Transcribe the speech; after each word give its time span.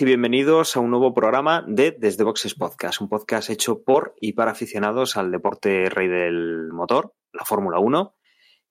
y 0.00 0.04
bienvenidos 0.04 0.76
a 0.76 0.80
un 0.80 0.90
nuevo 0.90 1.12
programa 1.12 1.64
de 1.66 1.90
Desde 1.90 2.22
Boxes 2.22 2.54
Podcast, 2.54 3.00
un 3.00 3.08
podcast 3.08 3.50
hecho 3.50 3.82
por 3.82 4.14
y 4.20 4.34
para 4.34 4.52
aficionados 4.52 5.16
al 5.16 5.32
deporte 5.32 5.88
rey 5.88 6.06
del 6.06 6.68
motor, 6.72 7.14
la 7.32 7.44
Fórmula 7.44 7.80
1. 7.80 8.14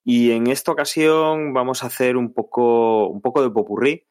Y 0.06 0.32
en 0.32 0.48
esta 0.48 0.72
ocasión 0.72 1.54
vamos 1.54 1.84
a 1.84 1.88
hacer 1.88 2.16
un 2.16 2.34
poco, 2.34 3.08
un 3.10 3.22
poco 3.22 3.42
de 3.42 3.50
popurrí. 3.50 4.08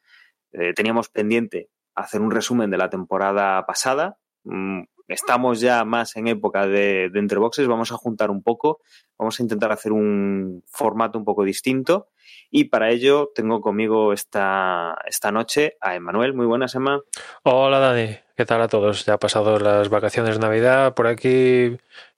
Eh, 0.53 0.75
teníamos 0.75 1.09
pendiente 1.09 1.71
hacer 1.95 2.21
un 2.21 2.31
resumen 2.31 2.71
de 2.71 2.77
la 2.77 2.91
temporada 2.91 3.65
pasada. 3.65 4.19
Mm, 4.45 4.83
estamos 5.09 5.61
ya 5.61 5.85
más 5.85 6.17
en 6.17 6.27
época 6.27 6.67
de, 6.67 7.09
de 7.09 7.19
entre 7.19 7.39
boxes, 7.39 7.67
vamos 7.67 7.93
a 7.93 7.97
juntar 7.97 8.31
un 8.31 8.43
poco, 8.43 8.81
vamos 9.19 9.41
a 9.41 9.43
intentar 9.43 9.73
hacer 9.73 9.93
un 9.93 10.65
formato 10.67 11.19
un 11.19 11.25
poco 11.25 11.45
distinto 11.45 12.09
y 12.57 12.65
para 12.65 12.89
ello 12.89 13.33
tengo 13.35 13.61
conmigo 13.61 14.15
esta, 14.15 14.97
esta 15.07 15.31
noche 15.31 15.77
a 15.79 15.95
Emanuel. 15.95 16.33
Muy 16.33 16.47
buenas, 16.47 16.75
Emma. 16.75 17.03
Hola, 17.43 17.79
Dani. 17.79 18.17
¿Qué 18.35 18.47
tal 18.47 18.63
a 18.63 18.69
todos? 18.69 19.05
Ya 19.05 19.13
ha 19.13 19.19
pasado 19.19 19.59
las 19.59 19.91
vacaciones 19.91 20.37
de 20.37 20.41
Navidad. 20.41 20.95
Por 20.95 21.07
aquí 21.07 21.77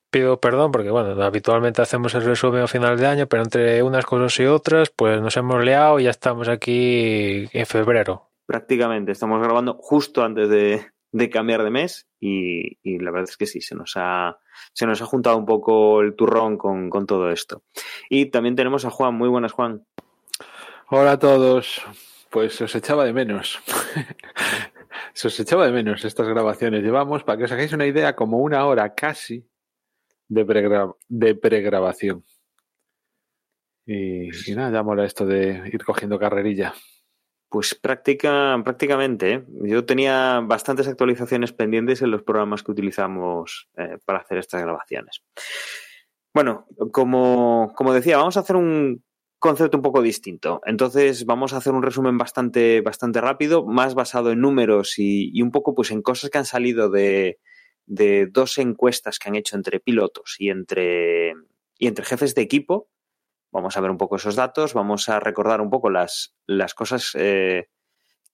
pido 0.09 0.39
perdón 0.39 0.71
porque, 0.71 0.91
bueno, 0.91 1.21
habitualmente 1.21 1.81
hacemos 1.81 2.15
el 2.15 2.23
resumen 2.23 2.61
a 2.61 2.67
final 2.67 2.97
de 2.97 3.07
año, 3.07 3.27
pero 3.27 3.43
entre 3.43 3.83
unas 3.83 4.05
cosas 4.05 4.39
y 4.39 4.45
otras, 4.45 4.91
pues 4.95 5.21
nos 5.21 5.35
hemos 5.35 5.61
liado 5.61 5.99
y 5.99 6.05
ya 6.05 6.11
estamos 6.11 6.47
aquí 6.47 7.49
en 7.51 7.65
febrero. 7.65 8.29
Prácticamente, 8.45 9.11
estamos 9.11 9.43
grabando 9.43 9.73
justo 9.73 10.23
antes 10.23 10.47
de, 10.47 10.85
de 11.11 11.29
cambiar 11.29 11.65
de 11.65 11.69
mes 11.69 12.07
y, 12.17 12.77
y, 12.81 12.99
la 12.99 13.11
verdad 13.11 13.27
es 13.29 13.35
que 13.35 13.45
sí, 13.45 13.59
se 13.59 13.75
nos 13.75 13.91
ha, 13.97 14.37
se 14.71 14.85
nos 14.85 15.01
ha 15.01 15.05
juntado 15.05 15.35
un 15.35 15.45
poco 15.45 15.99
el 15.99 16.15
turrón 16.15 16.57
con, 16.57 16.89
con 16.89 17.05
todo 17.05 17.29
esto. 17.29 17.63
Y 18.09 18.27
también 18.27 18.55
tenemos 18.55 18.85
a 18.85 18.89
Juan. 18.89 19.15
Muy 19.15 19.27
buenas, 19.27 19.51
Juan. 19.51 19.83
Hola 20.91 21.11
a 21.11 21.19
todos. 21.19 21.83
Pues 22.31 22.59
os 22.61 22.73
echaba 22.73 23.05
de 23.05 23.13
menos. 23.13 23.59
se 25.13 25.27
os 25.27 25.39
echaba 25.39 25.67
de 25.67 25.71
menos 25.71 26.03
estas 26.03 26.27
grabaciones. 26.27 26.81
Llevamos, 26.81 27.23
para 27.23 27.37
que 27.37 27.43
os 27.43 27.51
hagáis 27.51 27.73
una 27.73 27.85
idea, 27.85 28.15
como 28.15 28.39
una 28.39 28.65
hora 28.65 28.95
casi 28.95 29.47
de, 30.27 30.91
de 31.07 31.35
pregrabación. 31.35 32.25
Y, 33.85 34.29
y 34.51 34.55
nada, 34.55 34.71
ya 34.71 34.81
mola 34.81 35.05
esto 35.05 35.27
de 35.27 35.69
ir 35.71 35.83
cogiendo 35.85 36.17
carrerilla. 36.17 36.73
Pues 37.49 37.75
práctica, 37.75 38.59
prácticamente. 38.63 39.33
¿eh? 39.33 39.45
Yo 39.61 39.85
tenía 39.85 40.39
bastantes 40.39 40.87
actualizaciones 40.87 41.53
pendientes 41.53 42.01
en 42.01 42.09
los 42.09 42.23
programas 42.23 42.63
que 42.63 42.71
utilizamos 42.71 43.69
eh, 43.77 43.99
para 44.05 44.21
hacer 44.21 44.39
estas 44.39 44.63
grabaciones. 44.63 45.21
Bueno, 46.33 46.65
como, 46.91 47.73
como, 47.75 47.93
decía, 47.93 48.17
vamos 48.17 48.37
a 48.37 48.39
hacer 48.39 48.55
un 48.55 49.03
concepto 49.39 49.77
un 49.77 49.83
poco 49.83 50.01
distinto. 50.01 50.61
Entonces 50.65 51.25
vamos 51.25 51.53
a 51.53 51.57
hacer 51.57 51.73
un 51.73 51.83
resumen 51.83 52.17
bastante, 52.17 52.81
bastante 52.81 53.21
rápido, 53.21 53.65
más 53.65 53.95
basado 53.95 54.31
en 54.31 54.41
números 54.41 54.95
y, 54.97 55.41
un 55.41 55.51
poco 55.51 55.73
pues 55.73 55.91
en 55.91 56.01
cosas 56.01 56.29
que 56.29 56.37
han 56.37 56.45
salido 56.45 56.89
de, 56.89 57.39
de, 57.85 58.27
dos 58.27 58.57
encuestas 58.57 59.17
que 59.17 59.29
han 59.29 59.35
hecho 59.35 59.55
entre 59.55 59.79
pilotos 59.79 60.35
y 60.39 60.49
entre, 60.49 61.33
y 61.77 61.87
entre 61.87 62.05
jefes 62.05 62.35
de 62.35 62.41
equipo 62.41 62.89
Vamos 63.51 63.75
a 63.77 63.81
ver 63.81 63.89
un 63.89 63.97
poco 63.97 64.17
esos 64.17 64.35
datos, 64.35 64.73
vamos 64.73 65.09
a 65.09 65.19
recordar 65.19 65.59
un 65.59 65.71
poco 65.71 65.89
las, 65.89 66.35
las 66.45 66.75
cosas 66.75 67.11
eh, 67.15 67.67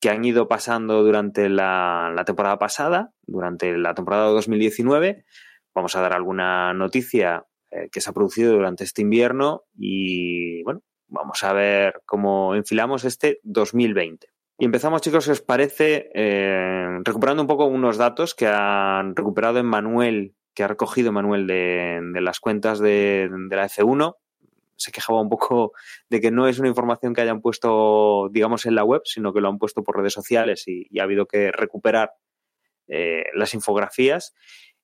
que 0.01 0.09
han 0.09 0.25
ido 0.25 0.49
pasando 0.49 1.03
durante 1.03 1.47
la, 1.47 2.11
la, 2.13 2.25
temporada 2.25 2.59
pasada, 2.59 3.13
durante 3.25 3.77
la 3.77 3.93
temporada 3.93 4.27
2019. 4.27 5.25
Vamos 5.73 5.95
a 5.95 6.01
dar 6.01 6.13
alguna 6.13 6.73
noticia 6.73 7.45
eh, 7.71 7.87
que 7.89 8.01
se 8.01 8.09
ha 8.09 8.13
producido 8.13 8.53
durante 8.53 8.83
este 8.83 9.03
invierno 9.03 9.63
y, 9.77 10.63
bueno, 10.63 10.81
vamos 11.07 11.43
a 11.43 11.53
ver 11.53 12.01
cómo 12.05 12.55
enfilamos 12.55 13.05
este 13.05 13.39
2020. 13.43 14.27
Y 14.57 14.65
empezamos, 14.65 15.01
chicos, 15.01 15.25
si 15.25 15.31
os 15.31 15.41
parece, 15.41 16.09
eh, 16.13 16.87
recuperando 17.03 17.41
un 17.43 17.47
poco 17.47 17.65
unos 17.65 17.97
datos 17.97 18.33
que 18.33 18.47
han 18.47 19.15
recuperado 19.15 19.59
en 19.59 19.65
Manuel, 19.65 20.35
que 20.53 20.63
ha 20.63 20.67
recogido 20.67 21.11
Manuel 21.11 21.45
de, 21.45 22.21
las 22.21 22.39
cuentas 22.39 22.79
de, 22.79 23.29
la 23.49 23.67
F1 23.67 24.15
se 24.77 24.91
quejaba 24.91 25.21
un 25.21 25.29
poco 25.29 25.71
de 26.09 26.19
que 26.19 26.31
no 26.31 26.47
es 26.47 26.59
una 26.59 26.67
información 26.67 27.13
que 27.13 27.21
hayan 27.21 27.41
puesto, 27.41 28.29
digamos, 28.31 28.65
en 28.65 28.75
la 28.75 28.83
web, 28.83 29.01
sino 29.05 29.33
que 29.33 29.39
lo 29.39 29.47
han 29.47 29.57
puesto 29.57 29.83
por 29.83 29.97
redes 29.97 30.13
sociales 30.13 30.67
y, 30.67 30.99
ha 30.99 31.03
habido 31.03 31.27
que 31.27 31.51
recuperar 31.51 32.11
eh, 32.87 33.23
las 33.33 33.53
infografías. 33.53 34.33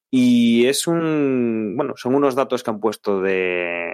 Y 0.10 0.66
es 0.68 0.88
un, 0.88 1.74
bueno, 1.76 1.94
son 1.96 2.16
unos 2.16 2.36
datos 2.36 2.64
que 2.64 2.70
han 2.70 2.80
puesto 2.80 3.22
de, 3.22 3.94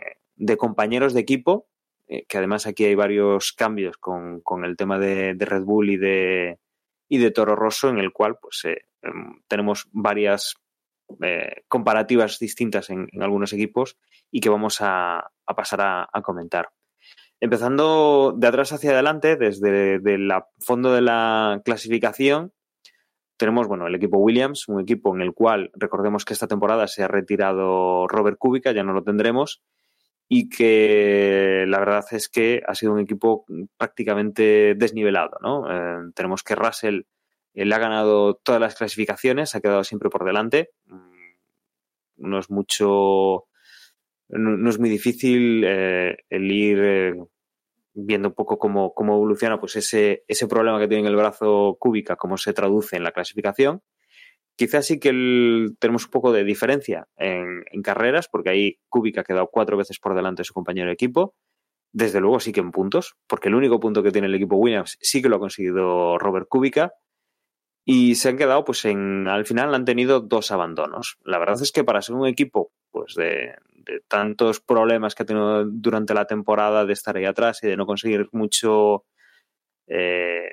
compañeros 0.57 1.13
de 1.13 1.21
equipo, 1.21 1.67
que 2.07 2.37
además 2.37 2.65
aquí 2.67 2.85
hay 2.85 2.95
varios 2.95 3.51
cambios 3.51 3.97
con, 3.97 4.41
con 4.41 4.63
el 4.63 4.77
tema 4.77 4.97
de, 4.97 5.33
de, 5.33 5.45
Red 5.45 5.63
Bull 5.63 5.89
y 5.89 5.97
de, 5.97 6.59
y 7.09 7.17
de 7.17 7.31
Toro 7.31 7.55
Rosso, 7.55 7.89
en 7.89 7.99
el 7.99 8.11
cual 8.11 8.37
pues 8.41 8.63
eh, 8.65 8.85
tenemos 9.47 9.87
varias 9.91 10.55
eh, 11.21 11.63
comparativas 11.67 12.39
distintas 12.39 12.89
en, 12.89 13.07
algunos 13.19 13.53
equipos 13.53 13.97
y 14.31 14.39
que 14.39 14.49
vamos 14.49 14.81
a, 14.81 15.19
a 15.19 15.55
pasar 15.55 15.81
a, 15.81 16.21
comentar. 16.21 16.69
Empezando 17.39 18.33
de 18.35 18.47
atrás 18.47 18.73
hacia 18.73 18.91
adelante, 18.91 19.35
desde 19.35 19.95
el 19.95 20.31
fondo 20.59 20.93
de 20.93 21.01
la 21.01 21.61
clasificación, 21.63 22.51
tenemos 23.37 23.67
bueno, 23.67 23.85
el 23.87 23.95
equipo 23.95 24.17
Williams, 24.17 24.67
un 24.67 24.81
equipo 24.81 25.15
en 25.15 25.21
el 25.21 25.33
cual 25.33 25.69
recordemos 25.75 26.25
que 26.25 26.33
esta 26.33 26.47
temporada 26.47 26.87
se 26.87 27.03
ha 27.03 27.07
retirado 27.07 28.07
Robert 28.07 28.37
Kubica, 28.39 28.71
ya 28.71 28.83
no 28.83 28.93
lo 28.93 29.03
tendremos, 29.03 29.61
y 30.29 30.49
que 30.49 31.65
la 31.67 31.79
verdad 31.79 32.05
es 32.11 32.27
que 32.27 32.61
ha 32.67 32.75
sido 32.75 32.93
un 32.93 32.99
equipo 32.99 33.45
prácticamente 33.77 34.75
desnivelado. 34.75 35.37
¿no? 35.41 35.71
Eh, 35.71 36.11
tenemos 36.13 36.43
que 36.43 36.55
Russell 36.55 37.01
él 37.57 37.73
ha 37.73 37.79
ganado 37.79 38.35
todas 38.35 38.61
las 38.61 38.75
clasificaciones, 38.75 39.55
ha 39.55 39.61
quedado 39.61 39.83
siempre 39.83 40.11
por 40.11 40.23
delante. 40.23 40.69
No 42.17 42.37
es 42.37 42.51
mucho, 42.51 43.47
no, 44.29 44.69
es 44.69 44.79
muy 44.79 44.89
difícil 44.89 45.63
eh, 45.65 46.17
el 46.29 46.51
ir 46.51 46.79
eh, 46.79 47.15
viendo 47.95 48.27
un 48.27 48.35
poco 48.35 48.59
cómo, 48.59 48.93
cómo, 48.93 49.15
evoluciona 49.15 49.59
pues 49.59 49.75
ese, 49.75 50.23
ese 50.27 50.47
problema 50.47 50.79
que 50.79 50.87
tiene 50.87 51.01
en 51.01 51.07
el 51.07 51.15
brazo 51.15 51.77
cúbica, 51.79 52.15
cómo 52.15 52.37
se 52.37 52.53
traduce 52.53 52.95
en 52.95 53.03
la 53.03 53.11
clasificación. 53.11 53.81
Quizás 54.57 54.87
sí 54.87 54.99
que 54.99 55.11
tenemos 55.79 56.05
un 56.05 56.11
poco 56.11 56.31
de 56.31 56.43
diferencia 56.43 57.07
en, 57.15 57.63
en 57.71 57.81
carreras, 57.81 58.27
porque 58.27 58.49
ahí 58.49 58.79
Kubica 58.89 59.21
ha 59.21 59.23
quedado 59.23 59.49
cuatro 59.51 59.77
veces 59.77 59.99
por 59.99 60.15
delante 60.15 60.41
de 60.41 60.45
su 60.45 60.53
compañero 60.53 60.87
de 60.87 60.93
equipo. 60.93 61.35
Desde 61.93 62.19
luego 62.19 62.39
sí 62.39 62.51
que 62.51 62.59
en 62.59 62.71
puntos, 62.71 63.15
porque 63.27 63.47
el 63.47 63.55
único 63.55 63.79
punto 63.79 64.03
que 64.03 64.11
tiene 64.11 64.27
el 64.27 64.35
equipo 64.35 64.57
Williams 64.57 64.97
sí 64.99 65.21
que 65.21 65.29
lo 65.29 65.37
ha 65.37 65.39
conseguido 65.39 66.17
Robert 66.17 66.47
Kubica 66.49 66.91
y 67.85 68.15
se 68.15 68.29
han 68.29 68.37
quedado, 68.37 68.65
pues 68.65 68.83
en, 68.83 69.29
al 69.29 69.45
final 69.45 69.73
han 69.73 69.85
tenido 69.85 70.19
dos 70.19 70.51
abandonos. 70.51 71.17
La 71.23 71.39
verdad 71.39 71.61
es 71.61 71.71
que 71.71 71.85
para 71.85 72.01
ser 72.01 72.15
un 72.15 72.27
equipo, 72.27 72.71
pues 72.91 73.13
de, 73.15 73.55
de 73.87 74.01
tantos 74.09 74.59
problemas 74.59 75.15
que 75.15 75.23
ha 75.23 75.25
tenido 75.25 75.65
durante 75.65 76.13
la 76.13 76.25
temporada 76.25 76.85
de 76.85 76.93
estar 76.93 77.15
ahí 77.15 77.23
atrás 77.23 77.63
y 77.63 77.67
de 77.67 77.77
no 77.77 77.85
conseguir 77.85 78.27
mucho, 78.33 79.05
eh, 79.87 80.49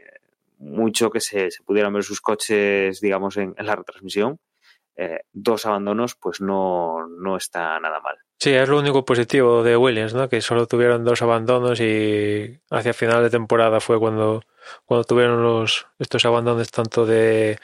mucho 0.58 1.10
que 1.10 1.20
se, 1.20 1.48
pudieran 1.64 1.92
ver 1.92 2.04
sus 2.04 2.20
coches, 2.20 3.00
digamos, 3.00 3.36
en, 3.36 3.54
en 3.56 3.66
la 3.66 3.76
retransmisión, 3.76 4.38
eh, 4.96 5.20
dos 5.32 5.66
abandonos, 5.66 6.14
pues 6.14 6.40
no, 6.40 7.06
no 7.08 7.36
está 7.36 7.78
nada 7.80 8.00
mal. 8.00 8.16
Sí, 8.38 8.52
es 8.52 8.68
lo 8.68 8.78
único 8.78 9.04
positivo 9.04 9.62
de 9.62 9.76
Williams, 9.76 10.14
¿no? 10.14 10.28
Que 10.28 10.40
solo 10.40 10.66
tuvieron 10.66 11.04
dos 11.04 11.22
abandonos 11.22 11.80
y 11.80 12.60
hacia 12.70 12.92
final 12.92 13.22
de 13.22 13.30
temporada 13.30 13.80
fue 13.80 13.98
cuando 13.98 14.42
cuando 14.86 15.04
tuvieron 15.04 15.42
los, 15.42 15.86
estos 15.98 16.24
abandonos 16.24 16.70
tanto 16.70 17.06
de, 17.06 17.58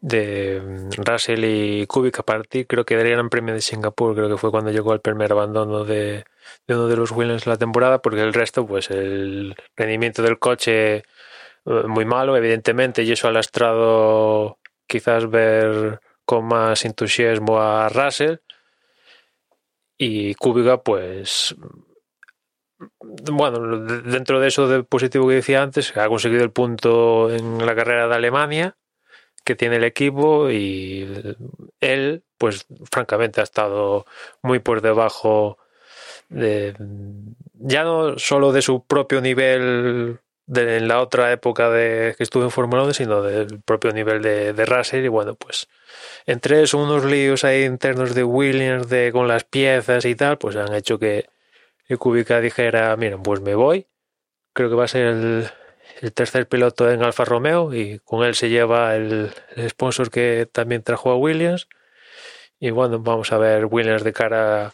de 0.00 0.88
Russell 0.96 1.44
y 1.44 1.86
Kubica 1.86 2.22
a 2.22 2.26
partir, 2.26 2.66
creo 2.66 2.84
que 2.84 2.96
del 2.96 3.10
Gran 3.10 3.30
Premio 3.30 3.54
de 3.54 3.60
Singapur, 3.60 4.14
creo 4.14 4.28
que 4.28 4.36
fue 4.36 4.50
cuando 4.50 4.70
llegó 4.70 4.92
el 4.92 5.00
primer 5.00 5.32
abandono 5.32 5.84
de, 5.84 6.24
de 6.66 6.74
uno 6.74 6.86
de 6.86 6.96
los 6.96 7.12
Williams 7.12 7.46
la 7.46 7.56
temporada, 7.56 8.00
porque 8.02 8.20
el 8.20 8.34
resto, 8.34 8.66
pues 8.66 8.90
el 8.90 9.54
rendimiento 9.76 10.22
del 10.22 10.38
coche 10.38 11.04
muy 11.64 12.04
malo, 12.04 12.36
evidentemente, 12.36 13.02
y 13.02 13.12
eso 13.12 13.28
ha 13.28 13.32
lastrado 13.32 14.58
quizás 14.86 15.28
ver 15.28 16.00
con 16.24 16.46
más 16.46 16.84
entusiasmo 16.84 17.60
a 17.60 17.88
Russell. 17.88 18.36
Y 19.96 20.34
Kubica, 20.34 20.82
pues 20.82 21.54
bueno, 23.30 23.78
dentro 24.02 24.40
de 24.40 24.48
eso 24.48 24.68
de 24.68 24.82
positivo 24.82 25.28
que 25.28 25.36
decía 25.36 25.62
antes, 25.62 25.96
ha 25.96 26.08
conseguido 26.08 26.42
el 26.42 26.50
punto 26.50 27.30
en 27.30 27.64
la 27.64 27.74
carrera 27.74 28.08
de 28.08 28.14
Alemania 28.14 28.76
que 29.44 29.54
tiene 29.54 29.76
el 29.76 29.84
equipo 29.84 30.50
y 30.50 31.36
él, 31.80 32.24
pues 32.38 32.66
francamente, 32.90 33.40
ha 33.40 33.44
estado 33.44 34.06
muy 34.42 34.58
por 34.58 34.80
debajo 34.80 35.58
de, 36.30 36.74
ya 37.52 37.84
no 37.84 38.18
solo 38.18 38.52
de 38.52 38.62
su 38.62 38.84
propio 38.86 39.20
nivel 39.20 40.18
de 40.46 40.80
la 40.80 41.00
otra 41.00 41.32
época 41.32 41.70
de 41.70 42.14
que 42.16 42.22
estuve 42.22 42.44
en 42.44 42.50
Fórmula 42.50 42.82
1, 42.84 42.94
sino 42.94 43.22
del 43.22 43.60
propio 43.60 43.92
nivel 43.92 44.22
de, 44.22 44.52
de 44.52 44.66
Russell. 44.66 45.04
Y 45.04 45.08
bueno, 45.08 45.34
pues 45.34 45.68
entre 46.26 46.64
unos 46.74 47.04
líos 47.04 47.44
ahí 47.44 47.64
internos 47.64 48.14
de 48.14 48.24
Williams 48.24 48.88
de, 48.88 49.10
con 49.12 49.28
las 49.28 49.44
piezas 49.44 50.04
y 50.04 50.14
tal, 50.14 50.38
pues 50.38 50.56
han 50.56 50.74
hecho 50.74 50.98
que, 50.98 51.28
que 51.86 51.96
Kubica 51.96 52.40
dijera, 52.40 52.96
miren, 52.96 53.22
pues 53.22 53.40
me 53.40 53.54
voy. 53.54 53.86
Creo 54.52 54.68
que 54.70 54.76
va 54.76 54.84
a 54.84 54.88
ser 54.88 55.06
el, 55.06 55.50
tercer 56.12 56.48
piloto 56.48 56.90
en 56.90 57.02
Alfa 57.02 57.24
Romeo 57.24 57.72
y 57.72 57.98
con 58.00 58.24
él 58.24 58.34
se 58.34 58.50
lleva 58.50 58.96
el, 58.96 59.32
el 59.56 59.70
sponsor 59.70 60.10
que 60.10 60.48
también 60.50 60.82
trajo 60.82 61.10
a 61.10 61.16
Williams. 61.16 61.68
Y 62.60 62.70
bueno, 62.70 62.98
vamos 63.00 63.32
a 63.32 63.38
ver 63.38 63.66
Williams 63.66 64.04
de 64.04 64.12
cara 64.12 64.72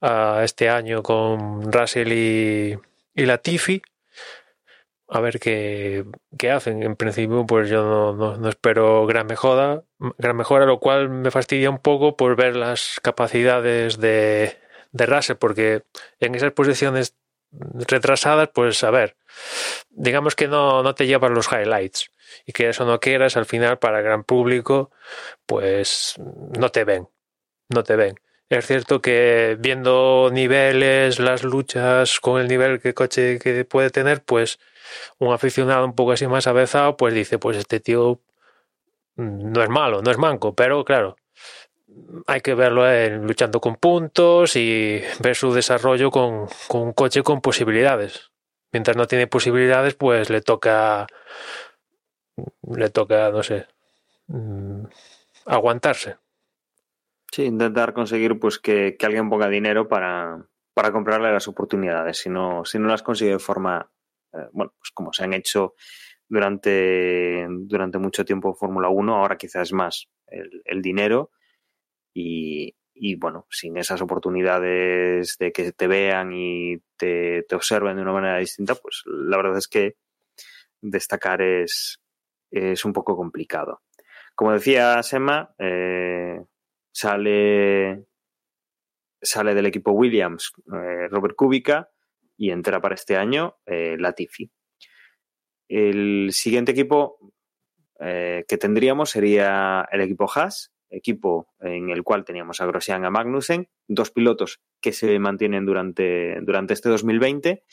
a 0.00 0.42
este 0.44 0.68
año 0.68 1.02
con 1.02 1.72
Russell 1.72 2.12
y, 2.12 2.78
y 3.14 3.26
Latifi. 3.26 3.82
A 5.08 5.20
ver 5.20 5.40
qué, 5.40 6.04
qué 6.38 6.50
hacen. 6.50 6.82
En 6.82 6.96
principio, 6.96 7.46
pues 7.46 7.70
yo 7.70 7.82
no, 8.14 8.36
no, 8.36 8.48
espero 8.48 9.06
gran 9.06 9.26
mejora, 9.26 9.82
gran 10.18 10.36
mejora, 10.36 10.66
lo 10.66 10.80
cual 10.80 11.08
me 11.08 11.30
fastidia 11.30 11.70
un 11.70 11.78
poco 11.78 12.16
por 12.16 12.36
ver 12.36 12.56
las 12.56 13.00
capacidades 13.02 13.98
de, 13.98 14.58
de 14.92 15.06
Russell, 15.06 15.36
porque 15.36 15.82
en 16.20 16.34
esas 16.34 16.52
posiciones 16.52 17.16
retrasadas, 17.50 18.50
pues 18.52 18.84
a 18.84 18.90
ver, 18.90 19.16
digamos 19.90 20.34
que 20.34 20.48
no, 20.48 20.82
no 20.82 20.94
te 20.94 21.06
llevas 21.06 21.30
los 21.30 21.50
highlights 21.50 22.10
y 22.46 22.52
que 22.52 22.68
eso 22.68 22.84
no 22.84 23.00
quieras, 23.00 23.36
al 23.36 23.46
final 23.46 23.78
para 23.78 23.98
el 23.98 24.04
gran 24.04 24.24
público, 24.24 24.90
pues 25.46 26.16
no 26.58 26.70
te 26.70 26.84
ven, 26.84 27.08
no 27.70 27.82
te 27.82 27.96
ven. 27.96 28.20
Es 28.50 28.66
cierto 28.66 29.02
que 29.02 29.56
viendo 29.58 30.30
niveles, 30.32 31.18
las 31.18 31.42
luchas 31.44 32.18
con 32.20 32.40
el 32.40 32.48
nivel 32.48 32.80
que 32.80 32.94
coche 32.94 33.38
que 33.38 33.64
puede 33.64 33.90
tener, 33.90 34.22
pues 34.22 34.58
un 35.18 35.32
aficionado 35.32 35.84
un 35.84 35.94
poco 35.94 36.12
así 36.12 36.26
más 36.26 36.46
avezado, 36.46 36.96
pues 36.96 37.14
dice, 37.14 37.38
pues 37.38 37.56
este 37.56 37.80
tío 37.80 38.20
no 39.16 39.62
es 39.62 39.68
malo, 39.68 40.02
no 40.02 40.10
es 40.10 40.18
manco, 40.18 40.54
pero 40.54 40.84
claro, 40.84 41.16
hay 42.26 42.40
que 42.40 42.54
verlo 42.54 42.90
en, 42.90 43.26
luchando 43.26 43.60
con 43.60 43.76
puntos 43.76 44.56
y 44.56 45.02
ver 45.20 45.34
su 45.34 45.52
desarrollo 45.52 46.10
con, 46.10 46.46
con, 46.68 46.82
un 46.82 46.92
coche 46.92 47.22
con 47.22 47.40
posibilidades. 47.40 48.30
Mientras 48.72 48.96
no 48.96 49.06
tiene 49.06 49.26
posibilidades, 49.26 49.94
pues 49.94 50.30
le 50.30 50.42
toca, 50.42 51.06
le 52.62 52.90
toca, 52.90 53.30
no 53.30 53.42
sé, 53.42 53.66
mmm, 54.26 54.84
aguantarse. 55.46 56.16
Sí, 57.32 57.44
intentar 57.44 57.92
conseguir 57.92 58.38
pues 58.38 58.58
que, 58.58 58.96
que 58.98 59.06
alguien 59.06 59.28
ponga 59.28 59.48
dinero 59.48 59.88
para, 59.88 60.46
para, 60.74 60.92
comprarle 60.92 61.32
las 61.32 61.48
oportunidades. 61.48 62.18
Si 62.18 62.30
no, 62.30 62.64
si 62.64 62.78
no 62.78 62.88
las 62.88 63.02
consigue 63.02 63.32
de 63.32 63.38
forma, 63.38 63.90
bueno, 64.52 64.74
pues 64.78 64.90
como 64.92 65.12
se 65.12 65.24
han 65.24 65.32
hecho 65.32 65.74
durante, 66.28 67.46
durante 67.48 67.98
mucho 67.98 68.24
tiempo 68.24 68.54
Fórmula 68.54 68.88
1, 68.88 69.16
ahora 69.16 69.36
quizás 69.36 69.72
más 69.72 70.08
el, 70.26 70.62
el 70.64 70.82
dinero 70.82 71.30
y, 72.14 72.74
y, 72.94 73.14
bueno, 73.14 73.46
sin 73.50 73.76
esas 73.76 74.02
oportunidades 74.02 75.36
de 75.38 75.52
que 75.52 75.72
te 75.72 75.86
vean 75.86 76.32
y 76.32 76.78
te, 76.96 77.44
te, 77.48 77.56
observen 77.56 77.96
de 77.96 78.02
una 78.02 78.12
manera 78.12 78.38
distinta, 78.38 78.74
pues 78.74 79.02
la 79.06 79.36
verdad 79.36 79.58
es 79.58 79.68
que 79.68 79.96
destacar 80.80 81.42
es, 81.42 82.00
es 82.50 82.84
un 82.84 82.92
poco 82.92 83.16
complicado. 83.16 83.82
Como 84.34 84.52
decía 84.52 85.02
Sema, 85.02 85.54
eh, 85.58 86.40
sale, 86.92 88.06
sale 89.20 89.54
del 89.54 89.66
equipo 89.66 89.92
Williams 89.92 90.52
eh, 90.72 91.08
Robert 91.08 91.34
Kubica 91.36 91.90
y 92.38 92.50
entra 92.50 92.80
para 92.80 92.94
este 92.94 93.16
año 93.16 93.58
eh, 93.66 93.96
Latifi. 93.98 94.50
El 95.68 96.30
siguiente 96.32 96.72
equipo 96.72 97.18
eh, 98.00 98.44
que 98.48 98.56
tendríamos 98.56 99.10
sería 99.10 99.86
el 99.92 100.00
equipo 100.00 100.30
Haas, 100.34 100.72
equipo 100.88 101.48
en 101.60 101.90
el 101.90 102.02
cual 102.02 102.24
teníamos 102.24 102.62
a 102.62 102.66
Grosjean 102.66 103.04
a 103.04 103.10
Magnussen, 103.10 103.68
dos 103.86 104.10
pilotos 104.10 104.60
que 104.80 104.92
se 104.92 105.18
mantienen 105.18 105.66
durante, 105.66 106.40
durante 106.40 106.72
este 106.72 106.88
2020 106.88 107.64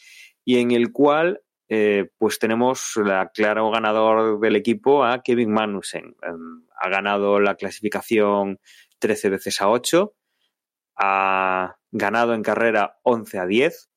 y 0.44 0.60
en 0.60 0.72
el 0.72 0.92
cual 0.92 1.42
eh, 1.68 2.12
pues 2.18 2.38
tenemos 2.38 2.94
la 2.98 3.30
claro 3.30 3.72
ganador 3.72 4.40
del 4.40 4.56
equipo 4.56 5.04
a 5.04 5.24
Kevin 5.24 5.52
Magnussen. 5.52 6.16
Eh, 6.22 6.32
ha 6.80 6.90
ganado 6.90 7.40
la 7.40 7.56
clasificación 7.56 8.60
13 9.00 9.30
veces 9.30 9.62
a 9.62 9.70
8, 9.70 10.14
ha 10.98 11.78
ganado 11.92 12.34
en 12.34 12.44
carrera 12.44 13.00
11 13.04 13.40
a 13.40 13.46
10. 13.46 13.90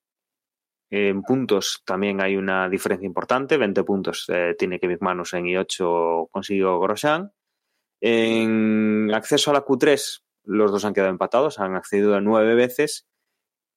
En 0.90 1.22
puntos 1.22 1.82
también 1.84 2.22
hay 2.22 2.36
una 2.36 2.68
diferencia 2.68 3.06
importante, 3.06 3.58
20 3.58 3.84
puntos 3.84 4.24
eh, 4.28 4.54
tiene 4.58 4.80
Kevin 4.80 4.98
Magnussen 5.00 5.46
y 5.46 5.56
8 5.56 6.28
consiguió 6.32 6.80
Grosjean. 6.80 7.32
En 8.00 9.10
acceso 9.12 9.50
a 9.50 9.54
la 9.54 9.64
Q3, 9.64 10.22
los 10.44 10.72
dos 10.72 10.84
han 10.84 10.94
quedado 10.94 11.10
empatados, 11.10 11.58
han 11.58 11.74
accedido 11.74 12.14
a 12.14 12.20
9 12.20 12.54
veces. 12.54 13.06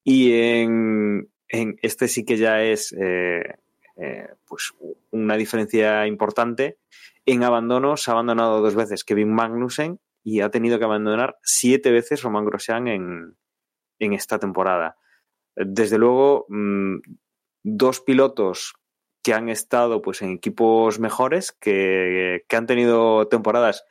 Y 0.04 0.32
en, 0.32 1.28
este 1.48 2.08
sí 2.08 2.24
que 2.24 2.38
ya 2.38 2.62
es 2.62 2.92
eh, 2.98 3.58
eh, 3.96 4.28
pues 4.46 4.72
una 5.10 5.36
diferencia 5.36 6.06
importante. 6.06 6.78
En 7.26 7.44
abandonos 7.44 8.08
ha 8.08 8.12
abandonado 8.12 8.62
dos 8.62 8.74
veces 8.74 9.04
Kevin 9.04 9.34
Magnussen 9.34 10.00
y 10.24 10.40
ha 10.40 10.50
tenido 10.50 10.78
que 10.78 10.84
abandonar 10.86 11.36
siete 11.42 11.90
veces 11.90 12.22
Roman 12.22 12.46
Grosjean 12.46 12.88
en, 12.88 13.36
en 13.98 14.12
esta 14.14 14.38
temporada. 14.38 14.96
Desde 15.56 15.98
luego, 15.98 16.46
mmm, 16.48 16.96
dos 17.62 18.00
pilotos 18.00 18.74
que 19.22 19.34
han 19.34 19.48
estado 19.48 20.02
pues, 20.02 20.22
en 20.22 20.30
equipos 20.30 20.98
mejores, 20.98 21.52
que, 21.52 22.44
que, 22.48 22.56
han 22.56 22.66
tenido 22.66 23.28
temporadas 23.28 23.84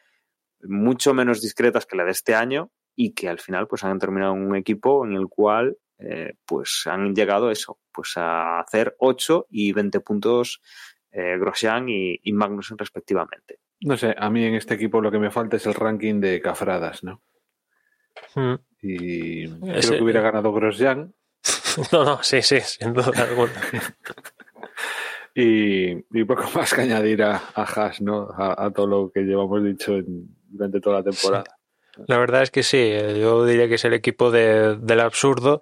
mucho 0.63 1.13
menos 1.13 1.41
discretas 1.41 1.85
que 1.85 1.95
la 1.95 2.03
de 2.03 2.11
este 2.11 2.35
año 2.35 2.71
y 2.95 3.13
que 3.13 3.29
al 3.29 3.39
final 3.39 3.67
pues, 3.67 3.83
han 3.83 3.99
terminado 3.99 4.33
en 4.33 4.43
un 4.43 4.55
equipo 4.55 5.05
en 5.05 5.13
el 5.13 5.27
cual 5.27 5.77
eh, 5.99 6.33
pues 6.45 6.83
han 6.87 7.13
llegado 7.13 7.51
eso, 7.51 7.79
pues 7.91 8.13
a 8.17 8.59
hacer 8.59 8.95
8 8.99 9.47
y 9.49 9.71
20 9.71 9.99
puntos 9.99 10.61
eh, 11.11 11.37
Grosjean 11.37 11.89
y, 11.89 12.19
y 12.23 12.33
Magnussen 12.33 12.77
respectivamente. 12.77 13.59
No 13.81 13.97
sé, 13.97 14.15
a 14.17 14.29
mí 14.29 14.43
en 14.43 14.55
este 14.55 14.73
equipo 14.73 15.01
lo 15.01 15.11
que 15.11 15.19
me 15.19 15.31
falta 15.31 15.57
es 15.57 15.65
el 15.65 15.73
ranking 15.73 16.19
de 16.19 16.41
cafradas, 16.41 17.03
¿no? 17.03 17.21
Mm. 18.35 18.55
Y 18.81 19.43
Ese... 19.43 19.87
creo 19.87 19.97
que 19.97 20.03
hubiera 20.03 20.21
ganado 20.21 20.51
Grosjean. 20.53 21.13
no, 21.91 22.03
no, 22.03 22.23
sí, 22.23 22.41
sí, 22.41 22.59
sin 22.61 22.93
duda 22.93 23.11
alguna. 23.23 23.53
y, 25.35 25.91
y, 25.91 26.23
poco 26.25 26.43
más 26.55 26.73
que 26.73 26.81
añadir 26.81 27.23
a, 27.23 27.41
a 27.53 27.63
Haas, 27.63 28.01
¿no? 28.01 28.29
A, 28.35 28.65
a, 28.65 28.71
todo 28.71 28.87
lo 28.87 29.11
que 29.11 29.21
llevamos 29.21 29.63
dicho 29.63 29.95
en, 29.95 30.27
durante 30.47 30.79
toda 30.81 30.97
la 30.97 31.03
temporada. 31.03 31.43
Sí. 31.95 32.01
La 32.07 32.17
verdad 32.17 32.41
es 32.43 32.51
que 32.51 32.63
sí, 32.63 32.89
yo 33.19 33.45
diría 33.45 33.67
que 33.67 33.75
es 33.75 33.85
el 33.85 33.93
equipo 33.93 34.31
de, 34.31 34.77
del 34.77 35.01
absurdo, 35.01 35.59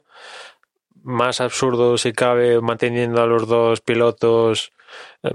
más 1.09 1.41
absurdo 1.41 1.97
si 1.97 2.13
cabe 2.13 2.61
manteniendo 2.61 3.21
a 3.21 3.27
los 3.27 3.47
dos 3.47 3.81
pilotos 3.81 4.71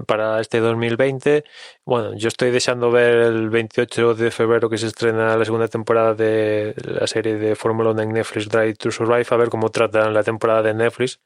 para 0.07 0.39
este 0.41 0.59
2020. 0.59 1.43
Bueno, 1.85 2.15
yo 2.15 2.27
estoy 2.27 2.51
deseando 2.51 2.91
ver 2.91 3.15
el 3.17 3.49
28 3.49 4.15
de 4.15 4.31
febrero 4.31 4.69
que 4.69 4.77
se 4.77 4.87
estrena 4.87 5.37
la 5.37 5.45
segunda 5.45 5.67
temporada 5.67 6.13
de 6.13 6.73
la 6.77 7.07
serie 7.07 7.35
de 7.35 7.55
Fórmula 7.55 7.91
1 7.91 8.01
en 8.01 8.13
Netflix 8.13 8.49
Drive 8.49 8.75
to 8.75 8.91
Survive, 8.91 9.25
a 9.29 9.35
ver 9.37 9.49
cómo 9.49 9.69
tratan 9.69 10.13
la 10.13 10.23
temporada 10.23 10.61
de 10.63 10.73
Netflix, 10.73 11.19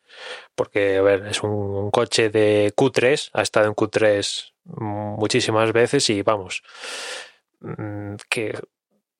porque, 0.55 0.97
a 0.97 1.01
ver, 1.01 1.27
es 1.27 1.41
un, 1.43 1.51
un 1.51 1.91
coche 1.91 2.29
de 2.29 2.73
Q3, 2.75 3.31
ha 3.33 3.41
estado 3.41 3.67
en 3.67 3.73
Q3 3.73 4.53
muchísimas 4.65 5.71
veces 5.73 6.09
y 6.09 6.21
vamos, 6.21 6.63
mm, 7.61 8.15
que 8.29 8.57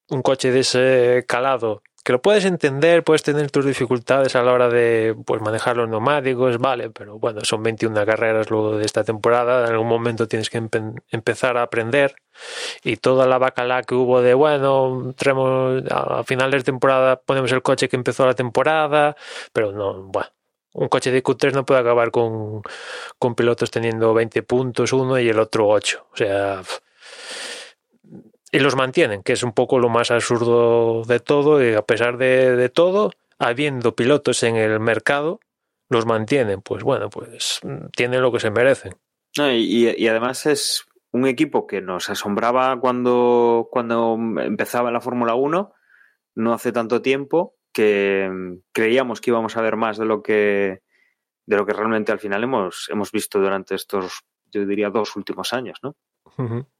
un 0.09 0.21
coche 0.21 0.51
de 0.51 0.59
ese 0.61 1.25
calado 1.27 1.83
que 2.09 2.13
lo 2.13 2.23
puedes 2.23 2.43
entender, 2.45 3.03
puedes 3.03 3.21
tener 3.21 3.51
tus 3.51 3.63
dificultades 3.65 4.35
a 4.35 4.41
la 4.41 4.51
hora 4.51 4.67
de 4.67 5.15
pues, 5.27 5.43
manejar 5.43 5.77
los 5.77 5.87
neumáticos, 5.87 6.57
vale, 6.57 6.89
pero 6.89 7.19
bueno, 7.19 7.41
son 7.43 7.61
21 7.61 8.03
carreras 8.03 8.49
luego 8.49 8.79
de 8.79 8.83
esta 8.83 9.03
temporada, 9.03 9.67
en 9.67 9.73
algún 9.73 9.89
momento 9.89 10.27
tienes 10.27 10.49
que 10.49 10.57
empe 10.57 10.81
empezar 11.11 11.55
a 11.55 11.61
aprender 11.61 12.15
y 12.83 12.97
toda 12.97 13.27
la 13.27 13.37
bacala 13.37 13.83
que 13.83 13.93
hubo 13.93 14.23
de, 14.23 14.33
bueno, 14.33 15.13
traemos, 15.17 15.83
a 15.91 16.23
finales 16.23 16.61
de 16.61 16.71
temporada 16.71 17.17
ponemos 17.17 17.51
el 17.51 17.61
coche 17.61 17.87
que 17.87 17.95
empezó 17.95 18.25
la 18.25 18.33
temporada, 18.33 19.15
pero 19.53 19.71
no, 19.71 20.01
bueno. 20.05 20.29
Un 20.73 20.87
coche 20.87 21.11
de 21.11 21.21
Q3 21.21 21.53
no 21.53 21.63
puede 21.63 21.81
acabar 21.81 22.09
con, 22.09 22.63
con 23.19 23.35
pilotos 23.35 23.69
teniendo 23.69 24.15
20 24.15 24.41
puntos 24.41 24.93
uno 24.93 25.19
y 25.19 25.29
el 25.29 25.37
otro 25.37 25.67
8. 25.67 26.07
O 26.11 26.17
sea, 26.17 26.61
y 28.51 28.59
los 28.59 28.75
mantienen, 28.75 29.23
que 29.23 29.33
es 29.33 29.43
un 29.43 29.53
poco 29.53 29.79
lo 29.79 29.89
más 29.89 30.11
absurdo 30.11 31.03
de 31.03 31.19
todo, 31.19 31.63
y 31.63 31.73
a 31.73 31.81
pesar 31.81 32.17
de, 32.17 32.55
de, 32.55 32.69
todo, 32.69 33.11
habiendo 33.37 33.95
pilotos 33.95 34.43
en 34.43 34.55
el 34.55 34.79
mercado, 34.79 35.39
los 35.89 36.05
mantienen. 36.05 36.61
Pues 36.61 36.83
bueno, 36.83 37.09
pues 37.09 37.61
tienen 37.95 38.21
lo 38.21 38.31
que 38.31 38.39
se 38.39 38.51
merecen. 38.51 38.95
No, 39.37 39.51
y, 39.51 39.89
y, 39.95 40.07
además 40.07 40.45
es 40.45 40.85
un 41.11 41.27
equipo 41.27 41.67
que 41.67 41.81
nos 41.81 42.09
asombraba 42.09 42.79
cuando, 42.79 43.67
cuando 43.71 44.17
empezaba 44.39 44.91
la 44.91 45.01
Fórmula 45.01 45.35
1, 45.35 45.73
no 46.35 46.53
hace 46.53 46.71
tanto 46.71 47.01
tiempo, 47.01 47.55
que 47.71 48.29
mm, 48.31 48.53
creíamos 48.71 49.21
que 49.21 49.29
íbamos 49.29 49.55
a 49.57 49.61
ver 49.61 49.75
más 49.75 49.97
de 49.97 50.05
lo 50.05 50.23
que 50.23 50.81
de 51.45 51.57
lo 51.57 51.65
que 51.65 51.73
realmente 51.73 52.11
al 52.11 52.19
final 52.19 52.43
hemos, 52.43 52.87
hemos 52.91 53.11
visto 53.11 53.39
durante 53.39 53.73
estos, 53.73 54.21
yo 54.51 54.67
diría, 54.67 54.91
dos 54.91 55.15
últimos 55.15 55.51
años, 55.51 55.79
¿no? 55.81 55.95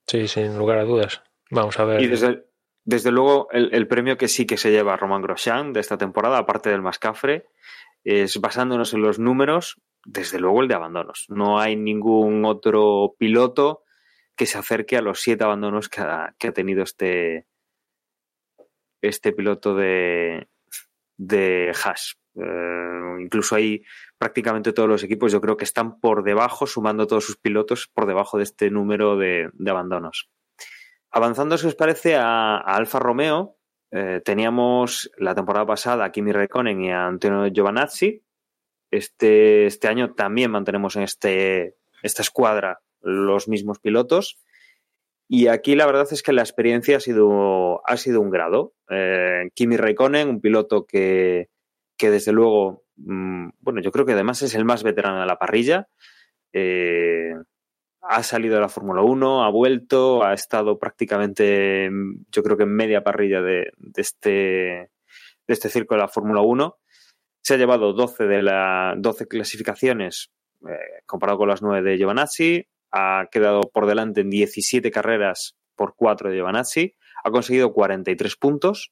Sí, 0.06 0.28
sin 0.28 0.56
lugar 0.60 0.78
a 0.78 0.84
dudas. 0.84 1.24
Vamos 1.50 1.80
a 1.80 1.86
ver. 1.86 2.02
Y 2.02 2.08
desde, 2.08 2.46
desde 2.84 3.12
luego 3.12 3.48
el, 3.52 3.74
el, 3.74 3.88
premio 3.88 4.18
que 4.18 4.28
sí 4.28 4.46
que 4.46 4.58
se 4.58 4.72
lleva 4.72 4.98
Roman 4.98 5.22
Grosjean 5.22 5.74
de 5.74 5.80
esta 5.80 5.98
temporada, 5.98 6.38
aparte 6.38 6.70
del 6.70 6.82
Mascafre, 6.82 7.48
es 8.04 8.40
basándonos 8.40 8.94
en 8.94 9.02
los 9.02 9.20
números, 9.20 9.82
desde 10.06 10.40
luego 10.40 10.62
el 10.62 10.68
de 10.68 10.76
abandonos. 10.76 11.26
No 11.30 11.60
hay 11.60 11.76
ningún 11.76 12.46
otro 12.46 13.16
piloto 13.18 13.84
que 14.36 14.46
se 14.46 14.58
acerque 14.58 14.98
a 14.98 15.02
los 15.02 15.22
siete 15.22 15.44
abandonos 15.44 15.90
que 15.90 16.02
ha, 16.02 16.34
que 16.40 16.48
ha 16.48 16.54
tenido 16.54 16.84
este, 16.84 17.46
este 19.02 19.34
piloto 19.34 19.76
de, 19.76 20.48
de 21.18 21.74
Haas. 21.84 22.18
Eh, 22.36 23.22
incluso 23.22 23.56
ahí 23.56 23.84
prácticamente 24.18 24.72
todos 24.72 24.88
los 24.88 25.04
equipos 25.04 25.32
yo 25.32 25.42
creo 25.42 25.58
que 25.58 25.66
están 25.66 26.00
por 26.00 26.24
debajo, 26.24 26.68
sumando 26.68 27.06
todos 27.06 27.26
sus 27.26 27.38
pilotos, 27.38 27.90
por 27.94 28.06
debajo 28.06 28.38
de 28.38 28.44
este 28.44 28.70
número 28.72 29.18
de, 29.18 29.50
de 29.54 29.72
abandonos. 29.72 30.30
Avanzando, 31.12 31.58
si 31.58 31.68
os 31.68 31.76
parece, 31.76 32.16
a, 32.16 32.58
Alfa 32.58 33.00
Romeo, 33.00 33.58
eh, 33.92 34.22
teníamos 34.24 35.12
la 35.18 35.34
temporada 35.34 35.66
pasada 35.66 36.06
a 36.06 36.12
Kimi 36.12 36.32
Raikkonen 36.32 36.82
y 36.82 36.92
a 36.92 37.08
Antonio 37.08 37.48
Giovanazzi. 37.48 38.24
Este, 38.92 39.66
este 39.66 39.88
año 39.88 40.14
también 40.14 40.52
mantenemos 40.52 40.96
en 40.96 41.04
este, 41.04 41.76
esta 42.04 42.22
escuadra 42.22 42.82
los 43.02 43.48
mismos 43.48 43.80
pilotos. 43.80 44.40
Y 45.28 45.48
aquí 45.48 45.76
la 45.76 45.86
verdad 45.86 46.08
es 46.12 46.24
que 46.24 46.34
la 46.34 46.42
experiencia 46.42 46.98
ha 46.98 47.00
sido, 47.00 47.82
ha 47.88 47.98
sido 47.98 48.22
un 48.22 48.32
grado. 48.32 48.74
Eh, 48.90 49.50
Kimi 49.54 49.78
Raikkonen, 49.78 50.28
un 50.28 50.42
piloto 50.42 50.86
que, 50.86 51.50
que 51.98 52.10
desde 52.10 52.32
luego, 52.32 52.84
mmm, 52.96 53.50
bueno, 53.60 53.82
yo 53.82 53.92
creo 53.92 54.06
que 54.06 54.14
además 54.14 54.42
es 54.42 54.56
el 54.56 54.66
más 54.66 54.84
veterano 54.84 55.20
de 55.20 55.28
la 55.28 55.38
parrilla. 55.38 55.88
Eh, 56.52 57.36
ha 58.02 58.24
salido 58.24 58.56
de 58.56 58.62
la 58.62 58.70
Fórmula 58.70 59.02
1, 59.02 59.44
ha 59.44 59.50
vuelto, 59.50 60.24
ha 60.24 60.34
estado 60.34 60.80
prácticamente, 60.80 61.90
yo 62.32 62.44
creo 62.44 62.58
que 62.58 62.64
en 62.64 62.76
media 62.76 63.04
parrilla 63.04 63.42
de, 63.42 63.72
de 63.78 64.02
este, 64.02 64.30
de 65.50 65.54
este 65.54 65.70
circo 65.70 65.96
de 65.96 66.02
la 66.02 66.08
Fórmula 66.08 66.42
1. 66.42 66.78
Se 67.42 67.56
ha 67.56 67.58
llevado 67.58 67.94
12 67.94 68.26
de 68.26 68.44
las 68.44 68.96
12 69.02 69.28
clasificaciones 69.28 70.32
eh, 70.68 71.02
comparado 71.06 71.40
con 71.40 71.50
las 71.50 71.62
9 71.62 71.90
de 71.90 71.98
Giovanazzi, 71.98 72.68
ha 72.92 73.28
quedado 73.32 73.62
por 73.62 73.88
delante 73.88 74.22
en 74.22 74.30
17 74.30 74.92
carreras 74.92 75.56
por 75.76 75.96
4 75.96 76.30
de 76.30 76.38
Giovanazzi, 76.38 76.96
ha 77.24 77.32
conseguido 77.32 77.74
43 77.74 78.36
puntos 78.36 78.92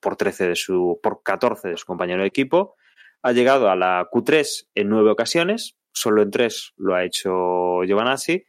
por 0.00 0.16
13 0.16 0.48
de 0.48 0.56
su 0.56 0.98
por 1.02 1.22
14 1.22 1.68
de 1.68 1.76
su 1.76 1.84
compañero 1.84 2.22
de 2.22 2.28
equipo, 2.28 2.76
ha 3.22 3.32
llegado 3.32 3.68
a 3.68 3.76
la 3.76 4.08
Q3 4.10 4.68
en 4.74 4.88
nueve 4.88 5.10
ocasiones, 5.10 5.76
solo 5.94 6.22
en 6.22 6.30
tres 6.30 6.74
lo 6.76 6.94
ha 6.94 7.04
hecho 7.04 7.82
Giovanazzi 7.84 8.44